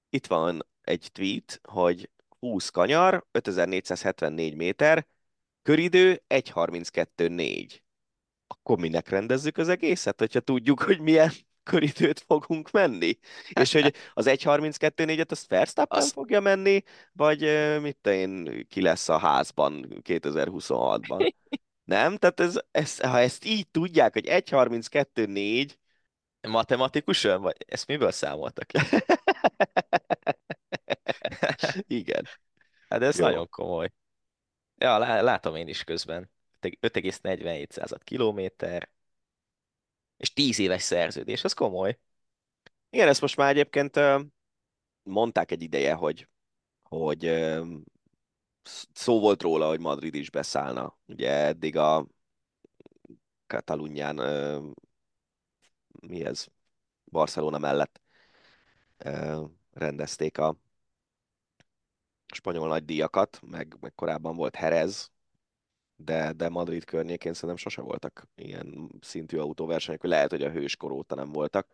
itt 0.10 0.28
van 0.28 0.68
egy 0.82 1.10
tweet, 1.12 1.60
hogy 1.64 2.10
20 2.40 2.70
kanyar, 2.70 3.26
5474 3.32 4.56
méter, 4.56 5.08
köridő 5.64 6.24
1.32.4. 6.28 7.80
Akkor 8.48 8.80
minek 8.80 9.10
rendezzük 9.10 9.58
az 9.58 9.70
egészet, 9.70 10.20
hogyha 10.20 10.40
tudjuk, 10.40 10.82
hogy 10.82 11.00
milyen 11.00 11.32
köridőt 11.70 12.20
fogunk 12.20 12.72
menni? 12.72 13.18
És 13.60 13.74
hogy 13.74 13.94
az 14.14 14.26
1.32.4-et 14.26 15.32
azt 15.32 15.48
Verstappen 15.48 16.00
azt... 16.00 16.12
fogja 16.12 16.40
menni, 16.40 16.84
vagy 17.14 17.42
mit 17.82 18.08
én, 18.08 18.66
ki 18.70 18.82
lesz 18.82 19.10
a 19.10 19.18
házban 19.18 20.02
2026-ban? 20.04 21.34
Nem? 21.84 22.18
Tehát 22.18 22.40
ez, 22.40 22.60
ez, 22.72 23.00
ha 23.00 23.20
ezt 23.20 23.46
így 23.46 23.68
tudják, 23.68 24.14
hogy 24.14 24.26
1.32.4 24.28 25.72
Matematikusan? 26.48 27.42
Vagy 27.42 27.56
ezt 27.68 27.88
miből 27.88 28.12
számoltak? 28.12 28.70
Igen. 31.88 32.28
Hát 32.90 33.02
ez 33.02 33.20
Jó. 33.20 33.26
nagyon 33.26 33.50
komoly. 33.50 33.92
Ja, 34.84 34.98
látom 35.22 35.56
én 35.56 35.68
is 35.68 35.84
közben. 35.84 36.30
5,47 36.62 38.00
kilométer, 38.04 38.90
és 40.18 40.34
10 40.34 40.60
éves 40.60 40.82
szerződés, 40.82 41.44
az 41.44 41.54
komoly. 41.54 42.00
Igen, 42.90 43.08
ezt 43.08 43.22
most 43.22 43.36
már 43.36 43.50
egyébként 43.50 44.00
mondták 45.04 45.52
egy 45.52 45.62
ideje, 45.62 45.94
hogy, 45.94 46.28
hogy 46.84 47.26
szó 48.94 49.20
volt 49.20 49.42
róla, 49.42 49.68
hogy 49.68 49.80
Madrid 49.80 50.16
is 50.16 50.30
beszállna. 50.30 50.98
Ugye 51.06 51.32
eddig 51.32 51.78
a 51.78 52.08
Katalunyán 53.48 54.16
mi 56.02 56.26
ez, 56.26 56.48
Barcelona 57.06 57.58
mellett 57.58 58.02
rendezték 59.72 60.38
a 60.38 60.58
spanyol 62.34 62.68
nagydíjakat, 62.68 63.40
meg, 63.42 63.76
meg 63.80 63.94
korábban 63.96 64.36
volt 64.36 64.56
Herez, 64.56 65.12
de, 65.96 66.32
de 66.32 66.50
Madrid 66.50 66.84
környékén 66.84 67.34
szerintem 67.34 67.58
sose 67.58 67.82
voltak 67.82 68.28
ilyen 68.36 68.90
szintű 69.02 69.38
autóversenyek, 69.38 70.02
hogy 70.02 70.10
lehet, 70.10 70.30
hogy 70.30 70.44
a 70.44 70.52
hőskor 70.52 70.92
óta 70.92 71.16
nem 71.16 71.32
voltak. 71.32 71.68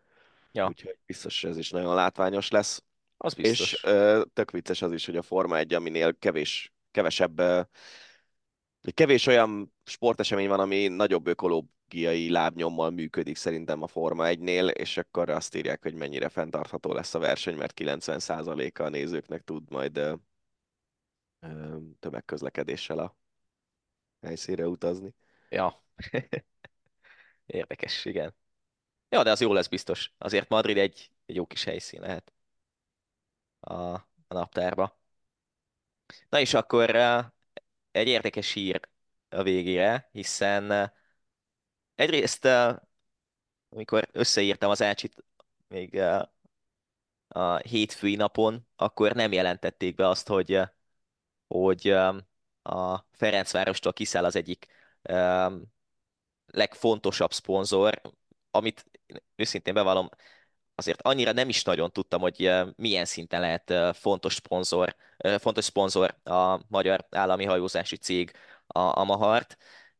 Ja. 0.52 0.66
Úgyhogy 0.68 0.98
biztos 1.06 1.44
ez 1.44 1.56
is 1.56 1.70
nagyon 1.70 1.94
látványos 1.94 2.50
lesz. 2.50 2.82
Az 3.16 3.34
biztos. 3.34 3.72
És 3.72 3.84
ö, 3.84 4.22
tök 4.32 4.50
vicces 4.50 4.82
az 4.82 4.92
is, 4.92 5.06
hogy 5.06 5.16
a 5.16 5.22
Forma 5.22 5.58
1, 5.58 5.74
aminél 5.74 6.18
kevés, 6.18 6.72
kevesebb, 6.90 7.38
ö, 7.38 7.60
kevés 8.94 9.26
olyan 9.26 9.72
sportesemény 9.84 10.48
van, 10.48 10.60
ami 10.60 10.88
nagyobb 10.88 11.26
ökológiai 11.26 12.30
lábnyommal 12.30 12.90
működik 12.90 13.36
szerintem 13.36 13.82
a 13.82 13.86
Forma 13.86 14.24
1-nél, 14.26 14.70
és 14.70 14.96
akkor 14.96 15.28
azt 15.30 15.54
írják, 15.54 15.82
hogy 15.82 15.94
mennyire 15.94 16.28
fenntartható 16.28 16.92
lesz 16.92 17.14
a 17.14 17.18
verseny, 17.18 17.56
mert 17.56 17.80
90%-a 17.80 18.82
a 18.82 18.88
nézőknek 18.88 19.42
tud 19.42 19.70
majd 19.70 20.00
tömegközlekedéssel 22.00 22.98
a 22.98 23.16
helyszínre 24.20 24.66
utazni. 24.66 25.14
Ja. 25.48 25.84
Érdekes, 27.46 28.04
igen. 28.04 28.34
Ja, 29.08 29.22
de 29.22 29.30
az 29.30 29.40
jó 29.40 29.52
lesz 29.52 29.68
biztos. 29.68 30.12
Azért 30.18 30.48
Madrid 30.48 30.76
egy, 30.76 31.10
egy 31.26 31.34
jó 31.34 31.46
kis 31.46 31.64
helyszín 31.64 32.00
lehet 32.00 32.32
a, 33.60 33.74
a 33.94 34.08
naptárba. 34.28 34.98
Na 36.28 36.40
és 36.40 36.54
akkor 36.54 36.96
egy 37.90 38.08
érdekes 38.08 38.52
hír 38.52 38.80
a 39.28 39.42
végére, 39.42 40.08
hiszen 40.12 40.92
egyrészt, 41.94 42.48
amikor 43.68 44.08
összeírtam 44.12 44.70
az 44.70 44.82
ácsit 44.82 45.24
még 45.68 46.00
a 47.28 47.56
hétfői 47.56 48.14
napon, 48.16 48.66
akkor 48.76 49.12
nem 49.12 49.32
jelentették 49.32 49.94
be 49.94 50.08
azt, 50.08 50.28
hogy, 50.28 50.60
hogy 51.54 51.88
a 52.62 53.06
Ferencvárostól 53.12 53.92
kiszáll 53.92 54.24
az 54.24 54.36
egyik 54.36 54.66
legfontosabb 56.46 57.32
szponzor, 57.32 58.00
amit 58.50 58.84
őszintén 59.36 59.74
bevallom, 59.74 60.08
azért 60.74 61.02
annyira 61.02 61.32
nem 61.32 61.48
is 61.48 61.62
nagyon 61.62 61.92
tudtam, 61.92 62.20
hogy 62.20 62.50
milyen 62.76 63.04
szinten 63.04 63.40
lehet 63.40 63.96
fontos 63.96 64.34
szponzor, 64.34 64.96
fontos 65.38 65.64
szponzor 65.64 66.16
a 66.24 66.60
magyar 66.68 67.06
állami 67.10 67.44
hajózási 67.44 67.96
cég, 67.96 68.32
a, 68.66 68.98
a 68.98 69.04
Mahart, 69.04 69.56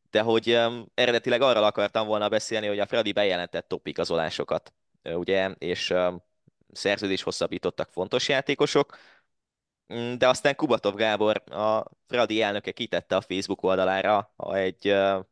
de 0.09 0.21
hogy 0.21 0.59
eredetileg 0.93 1.41
arról 1.41 1.63
akartam 1.63 2.07
volna 2.07 2.29
beszélni, 2.29 2.67
hogy 2.67 2.79
a 2.79 2.85
Fradi 2.85 3.11
bejelentett 3.11 3.67
topigazolásokat, 3.67 4.73
ugye, 5.03 5.49
és 5.57 5.93
szerződés 6.71 7.21
hosszabbítottak 7.23 7.89
fontos 7.89 8.29
játékosok, 8.29 8.97
de 10.17 10.27
aztán 10.27 10.55
Kubatov 10.55 10.95
Gábor, 10.95 11.43
a 11.53 11.85
Fradi 12.07 12.41
elnöke 12.41 12.71
kitette 12.71 13.15
a 13.15 13.21
Facebook 13.21 13.63
oldalára 13.63 14.33
egy 14.37 14.91
uh, 14.91 15.25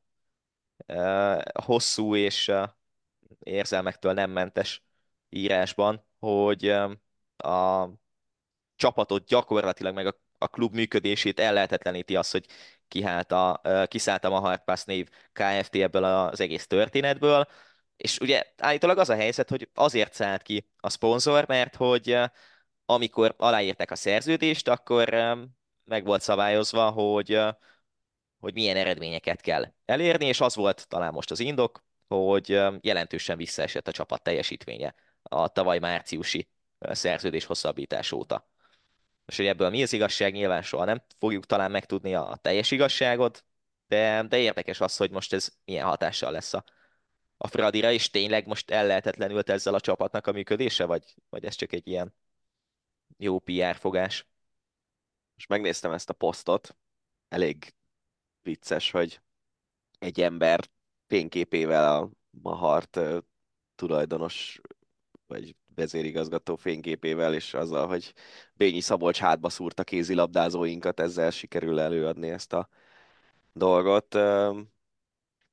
uh, 0.87 1.41
hosszú 1.63 2.15
és 2.15 2.47
uh, 2.47 2.63
érzelmektől 3.39 4.13
nem 4.13 4.31
mentes 4.31 4.83
írásban, 5.29 6.05
hogy 6.19 6.67
a 7.37 7.89
csapatot 8.75 9.25
gyakorlatilag 9.25 9.93
meg 9.93 10.07
a, 10.07 10.19
a 10.37 10.47
klub 10.47 10.73
működését 10.73 11.39
ellehetetleníti 11.39 12.15
az, 12.15 12.31
hogy 12.31 12.45
kihált 12.87 13.31
a, 13.31 13.61
kiszállt 13.87 14.23
a 14.23 14.39
Hardpass 14.39 14.83
név 14.83 15.09
KFT 15.33 15.75
ebből 15.75 16.03
az 16.03 16.39
egész 16.39 16.67
történetből, 16.67 17.47
és 17.97 18.17
ugye 18.19 18.43
állítólag 18.57 18.97
az 18.97 19.09
a 19.09 19.15
helyzet, 19.15 19.49
hogy 19.49 19.69
azért 19.73 20.13
szállt 20.13 20.41
ki 20.41 20.69
a 20.77 20.89
szponzor, 20.89 21.47
mert 21.47 21.75
hogy 21.75 22.19
amikor 22.89 23.33
aláírták 23.37 23.91
a 23.91 23.95
szerződést, 23.95 24.67
akkor 24.67 25.09
meg 25.83 26.05
volt 26.05 26.21
szabályozva, 26.21 26.89
hogy, 26.89 27.39
hogy 28.39 28.53
milyen 28.53 28.77
eredményeket 28.77 29.41
kell 29.41 29.73
elérni, 29.85 30.25
és 30.25 30.41
az 30.41 30.55
volt 30.55 30.87
talán 30.87 31.13
most 31.13 31.31
az 31.31 31.39
indok, 31.39 31.83
hogy 32.07 32.47
jelentősen 32.81 33.37
visszaesett 33.37 33.87
a 33.87 33.91
csapat 33.91 34.21
teljesítménye 34.21 34.95
a 35.21 35.47
tavaly 35.47 35.79
márciusi 35.79 36.49
szerződés 36.79 37.45
hosszabbítás 37.45 38.11
óta. 38.11 38.49
Most, 39.25 39.37
hogy 39.37 39.47
ebből 39.47 39.69
mi 39.69 39.83
az 39.83 39.93
igazság, 39.93 40.33
nyilván 40.33 40.61
soha 40.61 40.85
nem 40.85 41.01
fogjuk 41.19 41.45
talán 41.45 41.71
megtudni 41.71 42.15
a 42.15 42.39
teljes 42.41 42.71
igazságot, 42.71 43.45
de, 43.87 44.23
de 44.23 44.37
érdekes 44.37 44.81
az, 44.81 44.97
hogy 44.97 45.11
most 45.11 45.33
ez 45.33 45.49
milyen 45.65 45.85
hatással 45.85 46.31
lesz 46.31 46.53
a, 46.53 46.63
a 47.37 47.47
Fradira, 47.47 47.91
és 47.91 48.09
tényleg 48.09 48.47
most 48.47 48.71
el 48.71 48.87
lehetetlenült 48.87 49.49
ezzel 49.49 49.73
a 49.73 49.79
csapatnak 49.79 50.27
a 50.27 50.31
működése, 50.31 50.85
vagy, 50.85 51.03
vagy 51.29 51.45
ez 51.45 51.55
csak 51.55 51.73
egy 51.73 51.87
ilyen 51.87 52.13
jó 53.17 53.39
PR 53.39 53.75
fogás. 53.75 54.27
most 55.33 55.49
megnéztem 55.49 55.91
ezt 55.91 56.09
a 56.09 56.13
posztot, 56.13 56.75
elég 57.27 57.73
vicces, 58.41 58.91
hogy 58.91 59.21
egy 59.99 60.21
ember 60.21 60.69
fényképével 61.07 61.95
a 61.95 62.09
Mahart 62.29 62.99
tulajdonos 63.75 64.61
vagy 65.27 65.55
vezérigazgató 65.75 66.55
fényképével, 66.55 67.33
és 67.33 67.53
azzal, 67.53 67.87
hogy 67.87 68.13
Bényi 68.53 68.79
Szabolcs 68.79 69.19
hátba 69.19 69.49
szúrta 69.49 69.83
kézilabdázóinkat, 69.83 70.99
ezzel 70.99 71.31
sikerül 71.31 71.79
előadni 71.79 72.29
ezt 72.29 72.53
a 72.53 72.69
dolgot. 73.53 74.17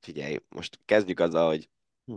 Figyelj, 0.00 0.38
most 0.48 0.80
kezdjük 0.84 1.20
azzal, 1.20 1.48
hogy 1.48 1.68
hm, 2.04 2.16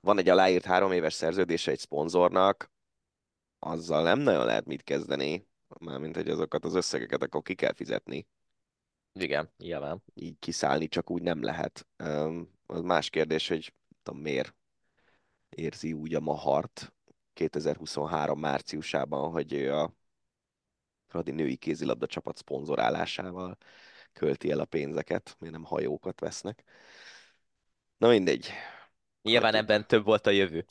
van 0.00 0.18
egy 0.18 0.28
aláírt 0.28 0.64
három 0.64 0.92
éves 0.92 1.14
szerződése 1.14 1.70
egy 1.70 1.78
szponzornak, 1.78 2.70
azzal 3.64 4.02
nem 4.02 4.18
nagyon 4.18 4.44
lehet 4.44 4.64
mit 4.66 4.82
kezdeni, 4.82 5.46
mármint, 5.78 6.16
hogy 6.16 6.28
azokat 6.28 6.64
az 6.64 6.74
összegeket 6.74 7.22
akkor 7.22 7.42
ki 7.42 7.54
kell 7.54 7.72
fizetni. 7.72 8.26
Igen, 9.12 9.50
nyilván. 9.56 10.02
Így 10.14 10.38
kiszállni 10.38 10.88
csak 10.88 11.10
úgy 11.10 11.22
nem 11.22 11.42
lehet. 11.42 11.86
Az 12.66 12.80
más 12.80 13.10
kérdés, 13.10 13.48
hogy 13.48 13.74
tudom, 14.02 14.20
miért 14.20 14.54
érzi 15.48 15.92
úgy 15.92 16.14
a 16.14 16.20
Mahart 16.20 16.92
2023 17.32 18.38
márciusában, 18.40 19.30
hogy 19.30 19.52
ő 19.52 19.74
a 19.74 19.94
Fradi 21.06 21.30
női 21.30 21.56
kézilabda 21.56 22.06
csapat 22.06 22.36
szponzorálásával 22.36 23.56
költi 24.12 24.50
el 24.50 24.60
a 24.60 24.64
pénzeket, 24.64 25.36
miért 25.38 25.54
nem 25.54 25.64
hajókat 25.64 26.20
vesznek. 26.20 26.64
Na 27.96 28.08
mindegy. 28.08 28.50
Nyilván 29.22 29.52
Hagyjuk. 29.52 29.70
ebben 29.70 29.86
több 29.86 30.04
volt 30.04 30.26
a 30.26 30.30
jövő. 30.30 30.64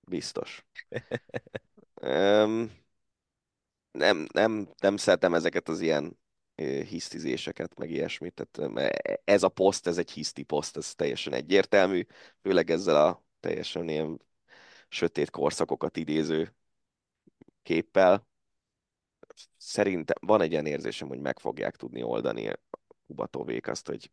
Biztos. 0.00 0.66
um, 2.00 2.78
nem, 3.90 4.26
nem, 4.32 4.68
nem 4.80 4.96
szeretem 4.96 5.34
ezeket 5.34 5.68
az 5.68 5.80
ilyen 5.80 6.18
hisztizéseket, 6.88 7.78
meg 7.78 7.90
ilyesmit. 7.90 8.48
Tehát 8.52 9.20
ez 9.24 9.42
a 9.42 9.48
poszt, 9.48 9.86
ez 9.86 9.98
egy 9.98 10.10
hiszti 10.10 10.42
poszt, 10.42 10.76
ez 10.76 10.94
teljesen 10.94 11.32
egyértelmű, 11.32 12.06
főleg 12.42 12.70
ezzel 12.70 13.06
a 13.06 13.24
teljesen 13.40 13.88
ilyen 13.88 14.22
sötét 14.88 15.30
korszakokat 15.30 15.96
idéző 15.96 16.54
képpel. 17.62 18.26
Szerintem 19.56 20.16
van 20.20 20.40
egy 20.40 20.50
ilyen 20.50 20.66
érzésem, 20.66 21.08
hogy 21.08 21.20
meg 21.20 21.38
fogják 21.38 21.76
tudni 21.76 22.02
oldani 22.02 22.48
a 22.48 22.58
Kubatovék 23.06 23.68
azt, 23.68 23.86
hogy 23.86 24.10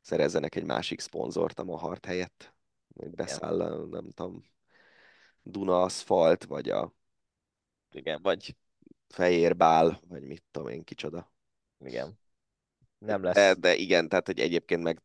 szerezzenek 0.00 0.54
egy 0.54 0.64
másik 0.64 1.00
szponzort 1.00 1.58
a 1.58 1.64
Mahart 1.64 2.04
helyett. 2.04 2.54
Hogy 2.94 3.10
beszáll, 3.10 3.86
nem 3.90 4.10
tudom, 4.10 4.44
Duna 5.42 5.82
Aszfalt, 5.82 6.44
vagy 6.44 6.68
a 6.68 6.92
igen, 7.92 8.22
vagy 8.22 8.56
Fehérbál, 9.08 10.00
vagy 10.08 10.22
mit 10.22 10.42
tudom 10.50 10.68
én, 10.68 10.84
kicsoda. 10.84 11.32
Igen. 11.84 12.18
Nem 12.98 13.22
lesz. 13.22 13.34
De, 13.34 13.54
de 13.54 13.74
igen, 13.74 14.08
tehát 14.08 14.26
hogy 14.26 14.40
egyébként 14.40 14.82
meg 14.82 15.02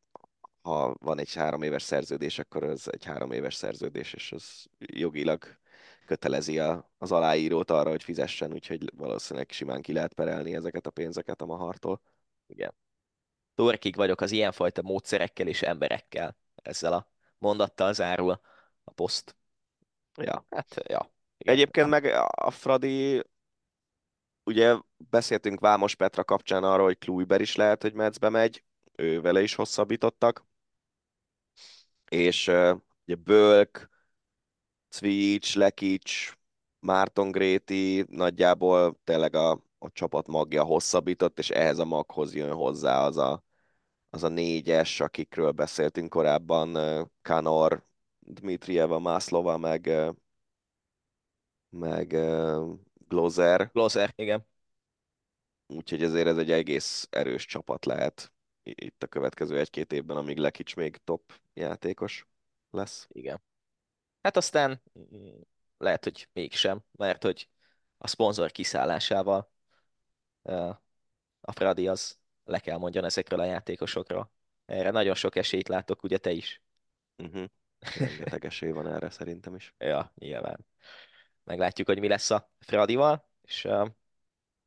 ha 0.65 0.95
van 0.99 1.19
egy 1.19 1.33
három 1.33 1.61
éves 1.61 1.83
szerződés, 1.83 2.39
akkor 2.39 2.63
ez 2.63 2.83
egy 2.89 3.03
három 3.03 3.31
éves 3.31 3.55
szerződés, 3.55 4.13
és 4.13 4.31
az 4.31 4.65
jogilag 4.77 5.57
kötelezi 6.05 6.59
a, 6.59 6.91
az 6.97 7.11
aláírót 7.11 7.71
arra, 7.71 7.89
hogy 7.89 8.03
fizessen, 8.03 8.53
úgyhogy 8.53 8.91
valószínűleg 8.95 9.51
simán 9.51 9.81
ki 9.81 9.93
lehet 9.93 10.13
perelni 10.13 10.55
ezeket 10.55 10.85
a 10.85 10.89
pénzeket 10.89 11.41
a 11.41 11.45
Mahartól. 11.45 12.01
Igen. 12.47 12.73
Torkig 13.55 13.95
vagyok 13.95 14.21
az 14.21 14.31
ilyenfajta 14.31 14.81
módszerekkel 14.81 15.47
és 15.47 15.61
emberekkel. 15.61 16.37
Ezzel 16.55 16.93
a 16.93 17.11
mondattal 17.37 17.93
zárul 17.93 18.39
a 18.83 18.91
poszt. 18.91 19.35
Ja. 20.17 20.45
Hát, 20.49 20.75
ja. 20.87 21.11
Igen. 21.37 21.53
Egyébként 21.53 21.89
meg 21.89 22.05
a 22.31 22.51
Fradi, 22.51 23.23
ugye 24.43 24.75
beszéltünk 24.97 25.59
Vámos 25.59 25.95
Petra 25.95 26.23
kapcsán 26.23 26.63
arról, 26.63 26.85
hogy 26.85 26.97
Kluiber 26.97 27.41
is 27.41 27.55
lehet, 27.55 27.81
hogy 27.81 27.93
Metzbe 27.93 28.29
megy, 28.29 28.63
ő 28.95 29.21
vele 29.21 29.41
is 29.41 29.55
hosszabbítottak, 29.55 30.45
és 32.09 32.47
uh, 32.47 32.79
ugye 33.05 33.15
Bölk, 33.15 33.89
Cvics, 34.89 35.55
Lekics, 35.55 36.33
Márton 36.79 37.31
Gréti 37.31 38.05
nagyjából 38.09 38.99
tényleg 39.03 39.35
a, 39.35 39.51
a 39.79 39.91
csapat 39.91 40.27
magja 40.27 40.63
hosszabbított, 40.63 41.39
és 41.39 41.49
ehhez 41.49 41.79
a 41.79 41.85
maghoz 41.85 42.35
jön 42.35 42.53
hozzá 42.53 43.05
az 43.05 43.17
a, 43.17 43.43
az 44.09 44.23
a 44.23 44.27
négyes, 44.27 44.99
akikről 44.99 45.51
beszéltünk 45.51 46.09
korábban, 46.09 46.77
Kanor, 47.21 47.83
Dmitrieva, 48.25 48.99
Mászlova, 48.99 49.57
meg, 49.57 49.91
meg 51.69 52.07
Glozer. 53.07 53.69
Glozer, 53.73 54.13
igen. 54.15 54.45
Úgyhogy 55.67 56.03
ezért 56.03 56.27
ez 56.27 56.37
egy 56.37 56.51
egész 56.51 57.07
erős 57.11 57.45
csapat 57.45 57.85
lehet 57.85 58.33
itt 58.65 59.03
a 59.03 59.07
következő 59.07 59.59
egy-két 59.59 59.93
évben, 59.93 60.17
amíg 60.17 60.37
Lekics 60.37 60.75
még 60.75 60.97
top 61.03 61.33
játékos 61.53 62.27
lesz. 62.69 63.07
Igen. 63.11 63.41
Hát 64.21 64.37
aztán 64.37 64.81
mm, 64.99 65.39
lehet, 65.77 66.03
hogy 66.03 66.29
mégsem, 66.33 66.83
mert 66.91 67.23
hogy 67.23 67.49
a 67.97 68.07
szponzor 68.07 68.51
kiszállásával 68.51 69.51
a 71.41 71.51
Fradi 71.51 71.87
az 71.87 72.17
le 72.43 72.59
kell 72.59 72.77
mondjon 72.77 73.03
ezekről 73.03 73.39
a 73.39 73.45
játékosokról. 73.45 74.31
Erre 74.65 74.91
nagyon 74.91 75.15
sok 75.15 75.35
esélyt 75.35 75.67
látok, 75.67 76.03
ugye 76.03 76.17
te 76.17 76.31
is. 76.31 76.61
Uh-huh. 77.17 77.45
Rengeteg 77.97 78.45
esély 78.45 78.71
van 78.71 78.87
erre 78.87 79.09
szerintem 79.09 79.55
is. 79.55 79.73
ja, 79.79 80.11
nyilván. 80.15 80.65
Meglátjuk, 81.43 81.87
hogy 81.87 81.99
mi 81.99 82.07
lesz 82.07 82.29
a 82.29 82.51
Fradival, 82.59 83.29
és 83.41 83.63
uh, 83.65 83.89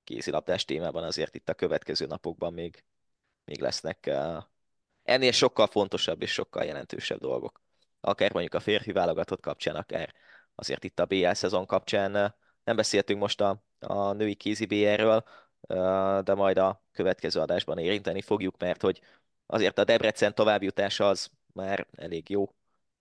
kézilabdás 0.04 0.64
témában 0.64 1.04
azért 1.04 1.34
itt 1.34 1.48
a 1.48 1.54
következő 1.54 2.06
napokban 2.06 2.52
még, 2.52 2.84
még 3.44 3.60
lesznek 3.60 4.04
uh, 4.06 4.42
ennél 5.02 5.32
sokkal 5.32 5.66
fontosabb 5.66 6.22
és 6.22 6.32
sokkal 6.32 6.64
jelentősebb 6.64 7.20
dolgok. 7.20 7.62
Akár 8.00 8.32
mondjuk 8.32 8.54
a 8.54 8.60
férfi 8.60 8.92
válogatott 8.92 9.40
kapcsán, 9.40 9.76
akár 9.76 10.14
azért 10.54 10.84
itt 10.84 10.98
a 10.98 11.06
BL 11.06 11.32
szezon 11.32 11.66
kapcsán 11.66 12.34
nem 12.64 12.76
beszéltünk 12.76 13.20
most 13.20 13.40
a, 13.40 13.64
a 13.78 14.12
női 14.12 14.34
kézi 14.34 14.66
BR-ről, 14.66 15.24
uh, 15.60 16.20
de 16.20 16.34
majd 16.34 16.58
a 16.58 16.84
következő 16.92 17.40
adásban 17.40 17.78
érinteni 17.78 18.22
fogjuk, 18.22 18.58
mert 18.58 18.82
hogy 18.82 19.00
azért 19.46 19.78
a 19.78 19.84
Debrecen 19.84 20.34
továbbjutása 20.34 21.08
az 21.08 21.30
már 21.52 21.86
elég 21.96 22.28
jó 22.30 22.54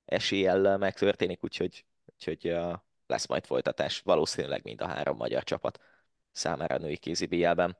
eséllyel 0.07 0.77
megtörténik, 0.77 1.43
úgyhogy, 1.43 1.85
úgyhogy 2.05 2.55
lesz 3.07 3.27
majd 3.27 3.45
folytatás, 3.45 3.99
valószínűleg 3.99 4.63
mind 4.63 4.81
a 4.81 4.87
három 4.87 5.17
magyar 5.17 5.43
csapat 5.43 5.79
számára 6.31 6.75
a 6.75 6.79
női 6.79 6.97
kézi 6.97 7.25
BL-ben. 7.25 7.77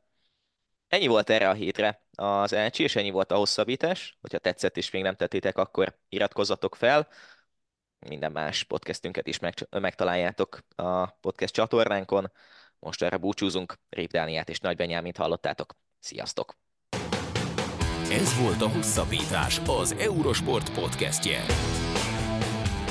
Ennyi 0.87 1.07
volt 1.07 1.29
erre 1.29 1.49
a 1.49 1.53
hétre 1.53 2.03
az 2.11 2.53
elcsi, 2.53 2.83
és 2.83 2.95
ennyi 2.95 3.09
volt 3.09 3.31
a 3.31 3.35
hosszabbítás. 3.35 4.17
Hogyha 4.21 4.37
tetszett 4.37 4.77
és 4.77 4.91
még 4.91 5.01
nem 5.01 5.15
tettétek, 5.15 5.57
akkor 5.57 5.97
iratkozzatok 6.09 6.75
fel. 6.75 7.07
Minden 7.99 8.31
más 8.31 8.63
podcastünket 8.63 9.27
is 9.27 9.39
megtaláljátok 9.69 10.59
a 10.75 11.05
podcast 11.05 11.53
csatornánkon. 11.53 12.31
Most 12.79 13.03
erre 13.03 13.17
búcsúzunk. 13.17 13.79
Rép 13.89 14.11
Dániát 14.11 14.49
és 14.49 14.59
Nagy 14.59 14.75
Benyámint 14.75 15.17
hallottátok. 15.17 15.75
Sziasztok! 15.99 16.57
Ez 18.11 18.41
volt 18.41 18.61
a 18.61 18.69
Hosszabbítás, 18.69 19.61
az 19.65 19.91
Eurosport 19.91 20.73
podcastje. 20.73 21.45